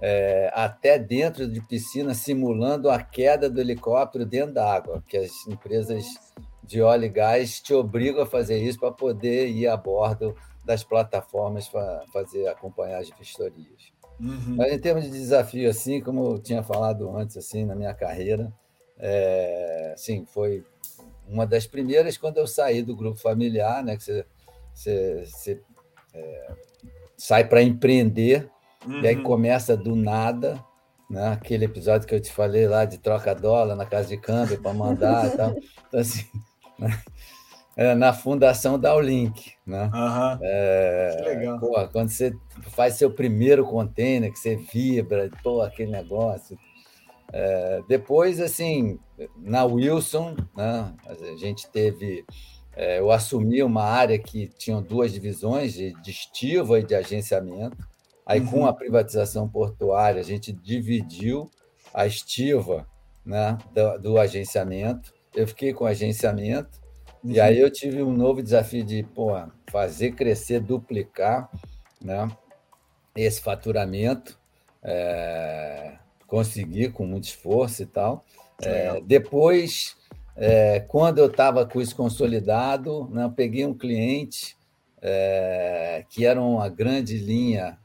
é, 0.02 0.52
até 0.54 1.00
dentro 1.00 1.48
de 1.48 1.62
piscina, 1.62 2.14
simulando 2.14 2.90
a 2.90 3.02
queda 3.02 3.50
do 3.50 3.62
helicóptero 3.62 4.26
dentro 4.26 4.54
da 4.54 4.74
água, 4.74 5.04
que 5.08 5.18
as 5.18 5.32
empresas 5.48 6.06
de 6.64 6.82
óleo 6.82 7.06
e 7.06 7.10
gás 7.10 7.60
te 7.60 7.74
obrigam 7.74 8.24
a 8.24 8.26
fazer 8.26 8.58
isso 8.58 8.80
para 8.80 8.92
poder 8.92 9.48
ir 9.48 9.68
a 9.68 9.78
bordo 9.78 10.36
das 10.66 10.84
plataformas 10.84 11.68
para 11.68 12.04
fazer 12.12 12.48
acompanhar 12.48 13.00
as 13.00 13.10
vistorias. 13.10 13.92
Uhum. 14.20 14.56
Mas 14.58 14.72
em 14.72 14.80
termos 14.80 15.04
de 15.04 15.12
desafio, 15.12 15.70
assim, 15.70 16.00
como 16.02 16.34
eu 16.34 16.40
tinha 16.40 16.64
falado 16.64 17.10
antes, 17.16 17.36
assim, 17.36 17.66
na 17.66 17.76
minha 17.76 17.94
carreira, 17.94 18.52
é, 18.98 19.92
assim, 19.94 20.26
foi 20.26 20.64
uma 21.28 21.46
das 21.46 21.66
primeiras 21.66 22.18
quando 22.18 22.38
eu 22.38 22.48
saí 22.48 22.82
do 22.82 22.96
grupo 22.96 23.20
familiar, 23.20 23.84
né, 23.84 23.98
que 23.98 24.04
você, 24.04 24.26
você, 24.74 25.26
você 25.26 25.62
é, 26.14 26.52
sai 27.18 27.48
para 27.48 27.62
empreender 27.62 28.50
Uhum. 28.86 29.02
E 29.02 29.08
aí 29.08 29.16
uhum. 29.16 29.24
começa 29.24 29.76
do 29.78 29.96
nada, 29.96 30.64
né? 31.10 31.34
aquele 31.34 31.66
episódio 31.66 32.08
que 32.08 32.16
eu 32.16 32.22
te 32.22 32.32
falei 32.32 32.68
lá 32.68 32.86
de 32.86 32.98
troca 32.98 33.34
dólar 33.34 33.76
na 33.76 33.86
casa 33.86 34.08
de 34.08 34.18
câmbio 34.18 34.62
para 34.62 34.74
mandar 34.74 35.28
e 35.28 35.38
tal. 35.38 35.56
Então, 35.88 36.00
assim, 36.00 36.26
né? 36.80 37.00
é, 37.78 37.94
na 37.94 38.14
fundação 38.14 38.80
dá 38.80 38.96
o 38.96 39.00
link. 39.00 39.54
Né? 39.66 39.92
Uhum. 39.94 40.40
É, 40.42 41.16
que 41.18 41.30
legal. 41.30 41.60
Pô, 41.60 41.88
quando 41.90 42.10
você 42.10 42.34
faz 42.72 42.96
seu 42.96 43.12
primeiro 43.12 43.64
container, 43.66 44.32
que 44.32 44.40
você 44.40 44.56
vibra, 44.56 45.30
pô, 45.44 45.62
aquele 45.62 45.92
negócio. 45.92 46.58
É, 47.32 47.82
depois, 47.88 48.40
assim, 48.40 49.00
na 49.38 49.66
Wilson, 49.66 50.36
né, 50.56 50.94
a 51.06 51.38
gente 51.38 51.68
teve. 51.70 52.26
É, 52.76 53.00
eu 53.00 53.12
assumi 53.12 53.62
uma 53.62 53.84
área 53.84 54.18
que 54.18 54.48
tinha 54.58 54.80
duas 54.82 55.12
divisões, 55.12 55.74
de, 55.74 55.94
de 56.02 56.12
estiva 56.12 56.80
e 56.80 56.84
de 56.84 56.96
agenciamento. 56.96 57.78
Aí, 58.26 58.40
uhum. 58.40 58.48
com 58.48 58.66
a 58.66 58.74
privatização 58.74 59.48
portuária, 59.48 60.22
a 60.22 60.24
gente 60.24 60.52
dividiu 60.52 61.50
a 61.94 62.08
estiva 62.08 62.88
né, 63.26 63.58
do, 63.74 63.98
do 64.00 64.18
agenciamento. 64.18 65.14
Eu 65.36 65.48
fiquei 65.48 65.74
com 65.74 65.84
o 65.84 65.88
agenciamento, 65.88 66.80
uhum. 67.24 67.32
e 67.32 67.40
aí 67.40 67.60
eu 67.60 67.70
tive 67.70 68.02
um 68.02 68.14
novo 68.14 68.42
desafio 68.42 68.84
de 68.84 69.04
pô, 69.04 69.32
fazer 69.68 70.12
crescer, 70.12 70.60
duplicar 70.60 71.50
né, 72.02 72.30
esse 73.16 73.42
faturamento, 73.42 74.40
é, 74.82 75.98
conseguir 76.28 76.92
com 76.92 77.06
muito 77.06 77.26
esforço 77.26 77.84
e 77.84 77.86
tal. 77.86 78.26
É, 78.62 79.02
depois, 79.02 79.96
é, 80.36 80.80
quando 80.80 81.18
eu 81.18 81.28
estava 81.28 81.66
com 81.66 81.82
isso 81.82 81.96
consolidado, 81.96 83.10
né, 83.12 83.24
eu 83.26 83.32
peguei 83.32 83.66
um 83.66 83.74
cliente 83.74 84.56
é, 85.02 86.06
que 86.10 86.26
era 86.26 86.42
uma 86.42 86.70
grande 86.70 87.18
linha 87.18 87.78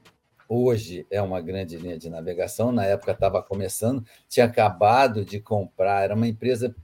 hoje 0.48 1.06
é 1.10 1.20
uma 1.20 1.40
grande 1.40 1.76
linha 1.76 1.98
de 1.98 2.08
navegação. 2.08 2.72
Na 2.72 2.84
época 2.84 3.12
estava 3.12 3.42
começando, 3.42 4.04
tinha 4.28 4.46
acabado 4.46 5.24
de 5.24 5.38
comprar, 5.38 6.04
era 6.04 6.14
uma 6.14 6.26
empresa 6.26 6.74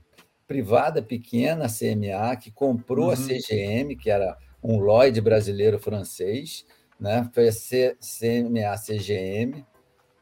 privada 0.47 1.01
pequena, 1.01 1.65
a 1.65 1.69
CMA, 1.69 2.35
que 2.35 2.51
comprou 2.51 3.07
uhum. 3.07 3.11
a 3.11 3.15
CGM, 3.15 3.95
que 3.95 4.09
era 4.09 4.37
um 4.63 4.79
Lloyd 4.79 5.19
brasileiro 5.21 5.79
francês, 5.79 6.65
né? 6.99 7.29
foi 7.33 7.49
a 7.49 7.51
CMA 7.51 8.77
CGM, 8.77 9.65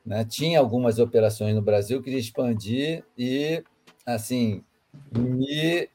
né? 0.05 0.23
tinha 0.25 0.59
algumas 0.59 0.99
operações 0.99 1.53
no 1.53 1.61
Brasil, 1.61 2.01
queria 2.01 2.19
expandir 2.19 3.03
e, 3.17 3.63
assim, 4.05 4.63
me 5.11 5.89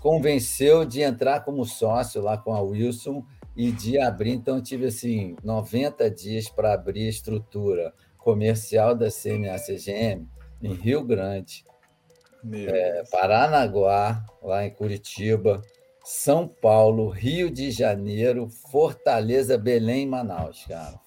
convenceu 0.00 0.84
de 0.84 1.00
entrar 1.00 1.40
como 1.40 1.64
sócio 1.64 2.20
lá 2.20 2.36
com 2.36 2.52
a 2.52 2.60
Wilson 2.60 3.24
e 3.60 3.70
de 3.70 3.98
abrir. 3.98 4.30
Então, 4.30 4.56
eu 4.56 4.62
tive 4.62 4.86
assim 4.86 5.36
90 5.44 6.10
dias 6.10 6.48
para 6.48 6.72
abrir 6.72 7.04
a 7.04 7.10
estrutura 7.10 7.92
comercial 8.16 8.94
da 8.94 9.08
CMA-CGM 9.08 10.26
em 10.62 10.72
Rio 10.72 11.04
Grande, 11.04 11.62
é, 12.50 13.02
Paranaguá, 13.10 14.24
lá 14.42 14.64
em 14.64 14.70
Curitiba, 14.70 15.60
São 16.02 16.48
Paulo, 16.48 17.10
Rio 17.10 17.50
de 17.50 17.70
Janeiro, 17.70 18.48
Fortaleza, 18.48 19.58
Belém 19.58 20.04
e 20.04 20.06
Manaus, 20.06 20.64
cara. 20.66 20.98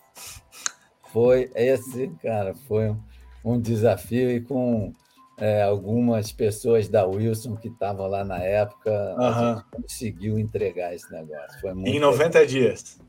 Foi 1.12 1.50
esse, 1.56 2.08
cara, 2.22 2.54
foi 2.54 2.92
um, 2.92 3.04
um 3.44 3.60
desafio 3.60 4.30
e 4.30 4.40
com 4.40 4.94
é, 5.38 5.64
algumas 5.64 6.32
pessoas 6.32 6.88
da 6.88 7.06
Wilson 7.06 7.56
que 7.56 7.68
estavam 7.68 8.08
lá 8.08 8.24
na 8.24 8.38
época, 8.38 8.92
uhum. 9.18 9.26
a 9.26 9.56
gente 9.56 9.66
conseguiu 9.72 10.40
entregar 10.40 10.94
esse 10.94 11.12
negócio. 11.12 11.60
Foi 11.60 11.74
muito 11.74 11.90
em 11.90 12.00
90 12.00 12.40
legal. 12.40 12.46
dias. 12.46 13.00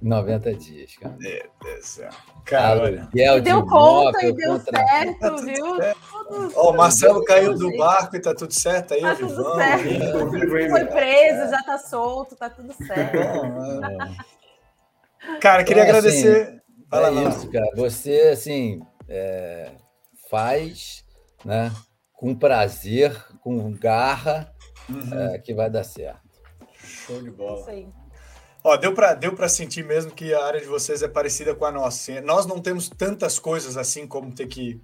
90 0.00 0.54
dias, 0.54 0.96
cara. 0.96 1.16
Meu 1.18 1.42
Deus 1.62 1.78
do 1.80 1.86
céu. 1.86 2.10
Cara, 2.44 3.08
e 3.12 3.40
deu 3.40 3.66
conta 3.66 4.24
e 4.24 4.32
deu 4.32 4.52
contra... 4.52 4.86
certo, 4.86 5.18
tá 5.18 5.36
viu? 5.36 5.66
Ó, 6.54 6.70
o 6.70 6.76
Marcelo 6.76 7.24
caiu 7.24 7.54
do 7.54 7.76
barco 7.76 8.16
e 8.16 8.20
tá 8.20 8.32
tudo 8.34 8.54
certo 8.54 8.94
aí, 8.94 9.00
tá 9.00 9.16
tudo 9.16 9.54
certo. 9.56 9.90
Foi 10.70 10.84
preso, 10.84 11.50
já 11.50 11.62
tá 11.64 11.78
solto, 11.78 12.36
tá 12.36 12.48
tudo 12.48 12.72
certo. 12.74 13.18
cara, 15.40 15.64
queria 15.64 15.82
então, 15.82 15.96
agradecer. 15.96 16.42
Assim, 16.42 16.58
Fala 16.88 17.08
é 17.08 17.28
isso, 17.28 17.50
cara. 17.50 17.68
Você, 17.74 18.30
assim, 18.32 18.80
é, 19.08 19.72
faz 20.30 21.04
né, 21.44 21.72
com 22.12 22.34
prazer, 22.34 23.14
com 23.40 23.70
garra, 23.72 24.52
uhum. 24.88 25.34
é, 25.34 25.38
que 25.38 25.54
vai 25.54 25.70
dar 25.70 25.84
certo. 25.84 26.20
Show 26.82 27.22
de 27.22 27.30
bola. 27.30 27.60
Isso 27.60 27.70
aí. 27.70 27.88
Ó, 28.64 28.76
deu 28.76 28.92
para 28.92 29.14
deu 29.14 29.48
sentir 29.48 29.84
mesmo 29.84 30.10
que 30.10 30.34
a 30.34 30.44
área 30.44 30.60
de 30.60 30.66
vocês 30.66 31.02
é 31.02 31.08
parecida 31.08 31.54
com 31.54 31.64
a 31.64 31.70
nossa. 31.70 32.20
Nós 32.20 32.44
não 32.44 32.60
temos 32.60 32.88
tantas 32.88 33.38
coisas 33.38 33.76
assim 33.76 34.06
como 34.06 34.34
ter 34.34 34.46
que 34.46 34.80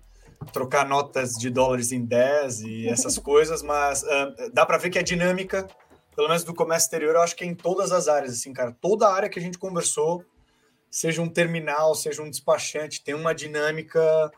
trocar 0.53 0.87
notas 0.87 1.33
de 1.33 1.51
dólares 1.51 1.93
em 1.93 2.05
10 2.05 2.61
e 2.61 2.89
essas 2.91 3.19
coisas, 3.19 3.63
mas 3.63 4.03
uh, 4.03 4.53
dá 4.53 4.65
para 4.65 4.79
ver 4.79 4.91
que 4.91 4.99
a 4.99 5.03
dinâmica, 5.03 5.67
pelo 6.15 6.29
menos 6.29 6.45
do 6.45 6.55
comércio 6.55 6.87
exterior, 6.87 7.15
eu 7.15 7.23
acho 7.23 7.35
que 7.35 7.45
é 7.45 7.47
em 7.47 7.55
todas 7.55 7.93
as 7.93 8.09
áreas, 8.09 8.33
assim, 8.35 8.53
cara. 8.53 8.75
Toda 8.81 9.09
área 9.09 9.29
que 9.29 9.39
a 9.39 9.43
gente 9.43 9.59
conversou, 9.59 10.25
seja 10.91 11.21
um 11.21 11.29
terminal, 11.29 11.95
seja 11.95 12.23
um 12.23 12.31
despachante, 12.31 13.03
tem 13.03 13.15
uma 13.15 13.35
dinâmica, 13.35 14.31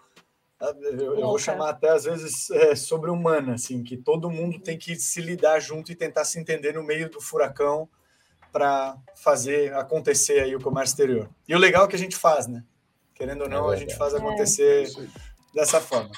eu, 0.61 1.17
eu 1.17 1.27
vou 1.27 1.39
chamar 1.39 1.71
até 1.71 1.91
às 1.91 2.05
vezes 2.05 2.51
é, 2.51 2.75
sobre-humana, 2.75 3.55
assim, 3.55 3.83
que 3.83 3.97
todo 3.97 4.31
mundo 4.31 4.59
tem 4.59 4.79
que 4.79 4.97
se 4.97 5.21
lidar 5.21 5.61
junto 5.61 5.93
e 5.93 5.97
tentar 5.97 6.25
se 6.25 6.39
entender 6.39 6.75
no 6.75 6.83
meio 6.83 7.11
do 7.11 7.21
furacão 7.21 7.89
para 8.53 8.97
fazer 9.15 9.75
acontecer 9.75 10.41
aí 10.41 10.57
o 10.57 10.61
comércio 10.61 10.95
exterior. 10.95 11.29
E 11.47 11.55
o 11.55 11.59
legal 11.59 11.85
é 11.85 11.89
que 11.89 11.97
a 11.97 11.99
gente 11.99 12.17
faz, 12.17 12.47
né? 12.47 12.65
Querendo 13.15 13.43
ou 13.43 13.49
não, 13.49 13.71
é 13.71 13.75
a 13.75 13.79
gente 13.79 13.95
faz 13.97 14.15
acontecer 14.15 14.89
é. 14.89 15.07
dessa 15.55 15.81
forma. 15.81 16.11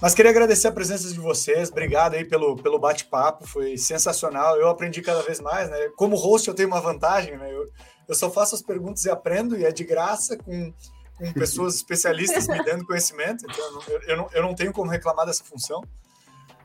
Mas 0.00 0.14
queria 0.14 0.30
agradecer 0.30 0.68
a 0.68 0.72
presença 0.72 1.08
de 1.08 1.20
vocês, 1.20 1.70
obrigado 1.70 2.14
aí 2.14 2.24
pelo, 2.24 2.56
pelo 2.56 2.78
bate-papo, 2.78 3.46
foi 3.46 3.76
sensacional. 3.76 4.56
Eu 4.56 4.68
aprendi 4.68 5.00
cada 5.00 5.22
vez 5.22 5.40
mais, 5.40 5.70
né? 5.70 5.88
Como 5.96 6.16
host, 6.16 6.48
eu 6.48 6.54
tenho 6.54 6.68
uma 6.68 6.80
vantagem, 6.80 7.36
né? 7.36 7.52
Eu, 7.52 7.68
eu 8.08 8.14
só 8.14 8.30
faço 8.30 8.54
as 8.54 8.62
perguntas 8.62 9.04
e 9.04 9.10
aprendo, 9.10 9.56
e 9.56 9.64
é 9.64 9.70
de 9.70 9.84
graça, 9.84 10.36
com, 10.36 10.72
com 11.16 11.32
pessoas 11.32 11.76
especialistas 11.76 12.48
me 12.48 12.62
dando 12.64 12.84
conhecimento, 12.84 13.44
então 13.48 13.64
eu 13.64 13.72
não, 13.72 13.82
eu, 14.08 14.16
não, 14.16 14.30
eu 14.32 14.42
não 14.42 14.54
tenho 14.54 14.72
como 14.72 14.90
reclamar 14.90 15.26
dessa 15.26 15.44
função. 15.44 15.82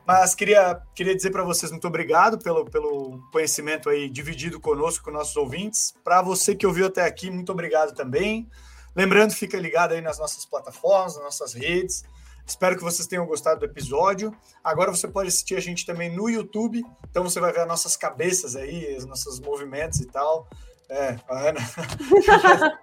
Mas 0.06 0.34
queria, 0.34 0.80
queria 0.94 1.14
dizer 1.14 1.30
para 1.30 1.44
vocês 1.44 1.70
muito 1.70 1.86
obrigado 1.86 2.38
pelo, 2.38 2.64
pelo 2.64 3.20
conhecimento 3.30 3.88
aí 3.88 4.08
dividido 4.08 4.58
conosco, 4.58 5.04
com 5.04 5.10
nossos 5.10 5.36
ouvintes. 5.36 5.94
Para 6.02 6.20
você 6.20 6.54
que 6.54 6.66
ouviu 6.66 6.86
até 6.86 7.04
aqui, 7.04 7.30
muito 7.30 7.52
obrigado 7.52 7.94
também. 7.94 8.48
Lembrando, 8.96 9.32
fica 9.32 9.56
ligado 9.56 9.92
aí 9.92 10.00
nas 10.00 10.18
nossas 10.18 10.44
plataformas, 10.44 11.14
nas 11.14 11.24
nossas 11.24 11.52
redes. 11.54 12.02
Espero 12.44 12.76
que 12.76 12.82
vocês 12.82 13.06
tenham 13.06 13.24
gostado 13.24 13.60
do 13.60 13.66
episódio. 13.66 14.34
Agora 14.64 14.90
você 14.90 15.06
pode 15.06 15.28
assistir 15.28 15.54
a 15.54 15.60
gente 15.60 15.86
também 15.86 16.14
no 16.14 16.28
YouTube. 16.28 16.84
Então 17.08 17.22
você 17.22 17.38
vai 17.38 17.52
ver 17.52 17.60
as 17.60 17.68
nossas 17.68 17.96
cabeças 17.96 18.56
aí, 18.56 18.96
os 18.96 19.06
nossos 19.06 19.38
movimentos 19.38 20.00
e 20.00 20.06
tal. 20.06 20.48
É, 20.90 21.16
a 21.28 21.38
Ana. 21.48 21.60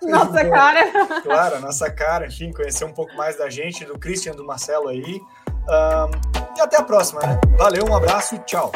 nossa 0.00 0.44
cara. 0.48 1.20
Claro, 1.22 1.60
nossa 1.60 1.90
cara, 1.90 2.26
enfim, 2.26 2.52
conhecer 2.52 2.84
um 2.84 2.92
pouco 2.92 3.14
mais 3.16 3.36
da 3.36 3.50
gente, 3.50 3.84
do 3.84 3.98
Christian, 3.98 4.32
do 4.32 4.44
Marcelo 4.44 4.88
aí. 4.88 5.20
Um, 5.68 6.56
e 6.56 6.60
até 6.60 6.76
a 6.78 6.82
próxima, 6.82 7.20
né? 7.20 7.40
Valeu, 7.58 7.84
um 7.84 7.96
abraço, 7.96 8.38
tchau. 8.46 8.70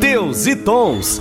Deus 0.00 0.46
e 0.46 0.54
Tons. 0.54 1.20